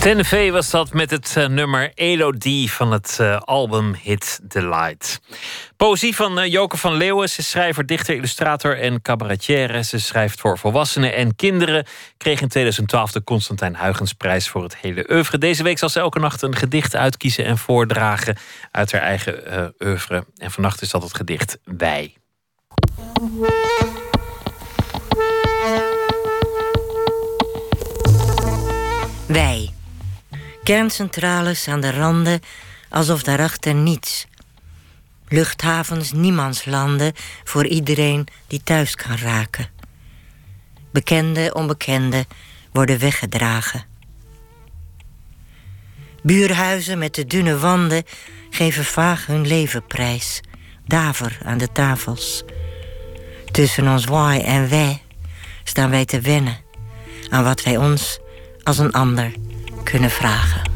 TNV 0.00 0.50
was 0.50 0.70
dat 0.70 0.92
met 0.92 1.10
het 1.10 1.34
eh, 1.36 1.46
nummer 1.46 1.90
Elodie 1.94 2.72
van 2.72 2.92
het 2.92 3.16
eh, 3.20 3.36
album 3.38 3.94
Hit 4.02 4.40
Delight. 4.42 5.20
Poëzie 5.76 6.16
van 6.16 6.38
uh, 6.38 6.46
Joke 6.46 6.76
van 6.76 6.94
Leeuwen. 6.94 7.28
Ze 7.28 7.38
is 7.38 7.50
schrijver, 7.50 7.86
dichter, 7.86 8.14
illustrator 8.14 8.78
en 8.80 9.02
cabaretière. 9.02 9.84
Ze 9.84 9.98
schrijft 9.98 10.40
voor 10.40 10.58
volwassenen 10.58 11.14
en 11.14 11.36
kinderen. 11.36 11.86
Kreeg 12.16 12.40
in 12.40 12.48
2012 12.48 13.12
de 13.12 13.24
Constantijn 13.24 13.76
Huygensprijs 13.76 14.48
voor 14.48 14.62
het 14.62 14.76
hele 14.76 15.06
oeuvre. 15.10 15.38
Deze 15.38 15.62
week 15.62 15.78
zal 15.78 15.88
ze 15.88 16.00
elke 16.00 16.18
nacht 16.18 16.42
een 16.42 16.56
gedicht 16.56 16.96
uitkiezen 16.96 17.44
en 17.44 17.58
voordragen 17.58 18.36
uit 18.70 18.92
haar 18.92 19.02
eigen 19.02 19.74
oeuvre. 19.78 20.24
En 20.36 20.50
vannacht 20.50 20.82
is 20.82 20.90
dat 20.90 21.02
het 21.02 21.16
gedicht. 21.16 21.58
Wij. 21.64 22.14
Kerncentrales 30.68 31.68
aan 31.68 31.80
de 31.80 31.90
randen, 31.90 32.40
alsof 32.88 33.22
daarachter 33.22 33.74
niets. 33.74 34.26
Luchthavens, 35.28 36.12
niemandslanden 36.12 37.12
voor 37.44 37.66
iedereen 37.66 38.26
die 38.46 38.62
thuis 38.62 38.94
kan 38.94 39.16
raken. 39.16 39.68
Bekende, 40.92 41.54
onbekende 41.54 42.26
worden 42.72 42.98
weggedragen. 42.98 43.84
Buurhuizen 46.22 46.98
met 46.98 47.14
de 47.14 47.26
dunne 47.26 47.58
wanden 47.58 48.04
geven 48.50 48.84
vaag 48.84 49.26
hun 49.26 49.46
leven 49.46 49.86
prijs. 49.86 50.40
Daver 50.86 51.38
aan 51.44 51.58
de 51.58 51.72
tafels. 51.72 52.44
Tussen 53.50 53.88
ons 53.88 54.04
waai 54.04 54.40
en 54.40 54.68
wij 54.68 55.02
staan 55.64 55.90
wij 55.90 56.04
te 56.04 56.20
wennen 56.20 56.58
aan 57.28 57.44
wat 57.44 57.62
wij 57.62 57.76
ons 57.76 58.18
als 58.62 58.78
een 58.78 58.92
ander 58.92 59.32
kunnen 59.90 60.10
vragen. 60.10 60.70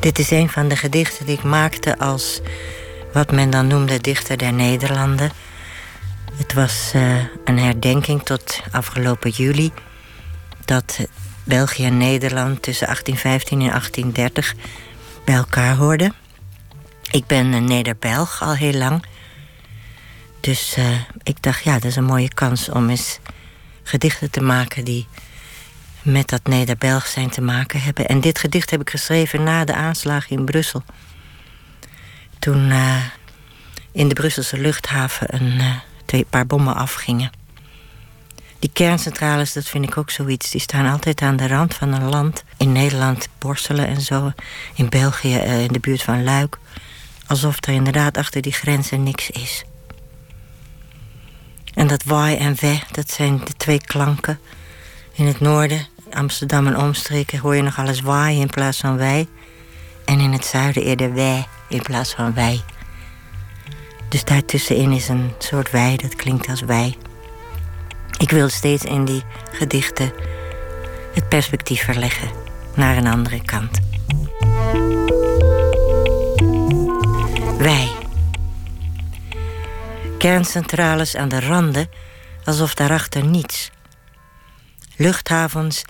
Dit 0.00 0.18
is 0.18 0.30
een 0.30 0.48
van 0.48 0.68
de 0.68 0.76
gedichten 0.76 1.26
die 1.26 1.36
ik 1.36 1.42
maakte 1.42 1.98
als 1.98 2.40
wat 3.12 3.32
men 3.32 3.50
dan 3.50 3.66
noemde 3.66 4.00
dichter 4.00 4.36
der 4.36 4.52
Nederlanden. 4.52 5.30
Het 6.34 6.52
was 6.52 6.92
uh, 6.96 7.16
een 7.44 7.58
herdenking 7.58 8.22
tot 8.22 8.60
afgelopen 8.70 9.30
juli 9.30 9.72
dat 10.64 10.98
België 11.44 11.84
en 11.84 11.96
Nederland 11.96 12.62
tussen 12.62 12.86
1815 12.86 13.60
en 13.60 13.66
1830 13.66 14.54
bij 15.24 15.34
elkaar 15.34 15.76
hoorden. 15.76 16.14
Ik 17.10 17.26
ben 17.26 17.52
een 17.52 17.64
Neder-Belg 17.64 18.42
al 18.42 18.54
heel 18.54 18.78
lang. 18.78 19.04
Dus 20.40 20.76
uh, 20.78 20.84
ik 21.22 21.42
dacht, 21.42 21.64
ja, 21.64 21.72
dat 21.72 21.84
is 21.84 21.96
een 21.96 22.04
mooie 22.04 22.34
kans 22.34 22.68
om 22.68 22.90
eens 22.90 23.18
gedichten 23.90 24.30
te 24.30 24.40
maken 24.40 24.84
die 24.84 25.06
met 26.02 26.28
dat 26.28 26.46
Neder-Belg 26.46 27.06
zijn 27.06 27.30
te 27.30 27.40
maken 27.40 27.80
hebben. 27.80 28.06
En 28.06 28.20
dit 28.20 28.38
gedicht 28.38 28.70
heb 28.70 28.80
ik 28.80 28.90
geschreven 28.90 29.42
na 29.42 29.64
de 29.64 29.74
aanslagen 29.74 30.36
in 30.36 30.44
Brussel. 30.44 30.82
Toen 32.38 32.70
uh, 32.70 33.04
in 33.92 34.08
de 34.08 34.14
Brusselse 34.14 34.58
luchthaven 34.58 35.34
een 35.34 35.60
uh, 35.60 35.76
twee 36.04 36.24
paar 36.24 36.46
bommen 36.46 36.74
afgingen. 36.74 37.30
Die 38.58 38.70
kerncentrales, 38.72 39.52
dat 39.52 39.68
vind 39.68 39.84
ik 39.84 39.96
ook 39.96 40.10
zoiets. 40.10 40.50
Die 40.50 40.60
staan 40.60 40.92
altijd 40.92 41.20
aan 41.20 41.36
de 41.36 41.46
rand 41.46 41.74
van 41.74 41.92
een 41.92 42.08
land. 42.08 42.44
In 42.56 42.72
Nederland 42.72 43.28
Borselen 43.38 43.86
en 43.86 44.00
zo. 44.00 44.32
In 44.74 44.88
België 44.88 45.34
in 45.36 45.72
de 45.72 45.80
buurt 45.80 46.02
van 46.02 46.24
Luik. 46.24 46.58
Alsof 47.26 47.56
er 47.60 47.72
inderdaad 47.72 48.16
achter 48.16 48.42
die 48.42 48.52
grenzen 48.52 49.02
niks 49.02 49.30
is. 49.30 49.64
En 51.74 51.86
dat 51.86 52.02
waai 52.04 52.36
en 52.36 52.54
we, 52.60 52.78
dat 52.90 53.10
zijn 53.10 53.40
de 53.44 53.56
twee 53.56 53.80
klanken. 53.80 54.38
In 55.12 55.26
het 55.26 55.40
noorden, 55.40 55.86
Amsterdam 56.12 56.66
en 56.66 56.76
omstreken, 56.76 57.38
hoor 57.38 57.56
je 57.56 57.62
nog 57.62 57.78
alles 57.78 58.00
waaien 58.00 58.40
in 58.40 58.50
plaats 58.50 58.78
van 58.78 58.96
wij. 58.96 59.28
En 60.04 60.20
in 60.20 60.32
het 60.32 60.44
zuiden 60.44 60.82
eerder 60.82 61.14
wij 61.14 61.46
in 61.68 61.82
plaats 61.82 62.14
van 62.14 62.34
wij. 62.34 62.60
Dus 64.08 64.24
daartussenin 64.24 64.92
is 64.92 65.08
een 65.08 65.32
soort 65.38 65.70
wij, 65.70 65.96
dat 65.96 66.16
klinkt 66.16 66.48
als 66.48 66.60
wij. 66.60 66.96
Ik 68.18 68.30
wil 68.30 68.48
steeds 68.48 68.84
in 68.84 69.04
die 69.04 69.22
gedichten 69.52 70.12
het 71.14 71.28
perspectief 71.28 71.84
verleggen 71.84 72.30
naar 72.74 72.96
een 72.96 73.06
andere 73.06 73.42
kant. 73.44 73.89
Kerncentrales 80.20 81.16
aan 81.16 81.28
de 81.28 81.40
randen, 81.40 81.88
alsof 82.44 82.74
daarachter 82.74 83.24
niets. 83.24 83.70
Luchthavens, 84.96 85.82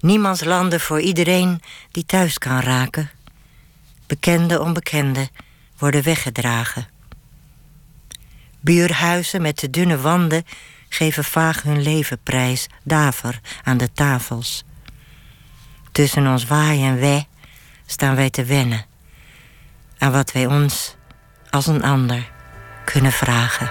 niemands 0.00 0.44
landen 0.44 0.80
voor 0.80 1.00
iedereen 1.00 1.62
die 1.90 2.06
thuis 2.06 2.38
kan 2.38 2.60
raken. 2.60 3.10
Bekende 4.06 4.60
onbekende 4.60 5.28
worden 5.78 6.02
weggedragen. 6.02 6.86
Buurhuizen 8.60 9.42
met 9.42 9.58
de 9.58 9.70
dunne 9.70 10.00
wanden 10.00 10.44
geven 10.88 11.24
vaag 11.24 11.62
hun 11.62 11.82
leven 11.82 12.18
prijs, 12.22 12.66
daver 12.82 13.40
aan 13.64 13.76
de 13.76 13.92
tafels. 13.92 14.64
Tussen 15.92 16.26
ons 16.26 16.46
waai 16.46 16.84
en 16.84 17.00
wij 17.00 17.28
staan 17.86 18.14
wij 18.14 18.30
te 18.30 18.44
wennen 18.44 18.86
aan 19.98 20.12
wat 20.12 20.32
wij 20.32 20.46
ons 20.46 20.96
als 21.50 21.66
een 21.66 21.82
ander 21.82 22.34
kunnen 22.92 23.12
vragen. 23.12 23.70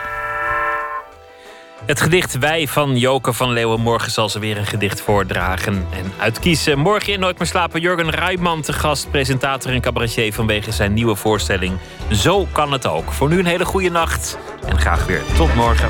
Het 1.86 2.02
gedicht 2.02 2.38
Wij 2.38 2.68
van 2.68 2.98
Joke 2.98 3.34
van 3.34 3.52
Leeuwen. 3.52 3.80
Morgen 3.80 4.12
zal 4.12 4.30
ze 4.30 4.40
weer 4.40 4.58
een 4.58 4.66
gedicht 4.66 5.02
voordragen 5.02 5.88
en 5.92 6.12
uitkiezen. 6.18 6.80
Morgen 6.80 7.14
in 7.14 7.20
Nooit 7.20 7.38
meer 7.38 7.48
slapen 7.48 7.82
Jurgen 7.82 8.10
Rijman 8.10 8.62
te 8.62 8.74
gast. 8.74 9.12
Presentator 9.12 9.72
en 9.72 9.82
cabaretier 9.82 10.34
vanwege 10.34 10.72
zijn 10.72 10.94
nieuwe 10.94 11.16
voorstelling. 11.16 11.78
Zo 12.12 12.48
kan 12.52 12.72
het 12.72 12.88
ook. 12.88 13.12
Voor 13.12 13.30
nu 13.30 13.40
een 13.40 13.46
hele 13.46 13.66
goede 13.66 13.90
nacht. 13.90 14.38
En 14.68 14.80
graag 14.80 15.06
weer 15.06 15.22
tot 15.38 15.56
morgen. 15.56 15.90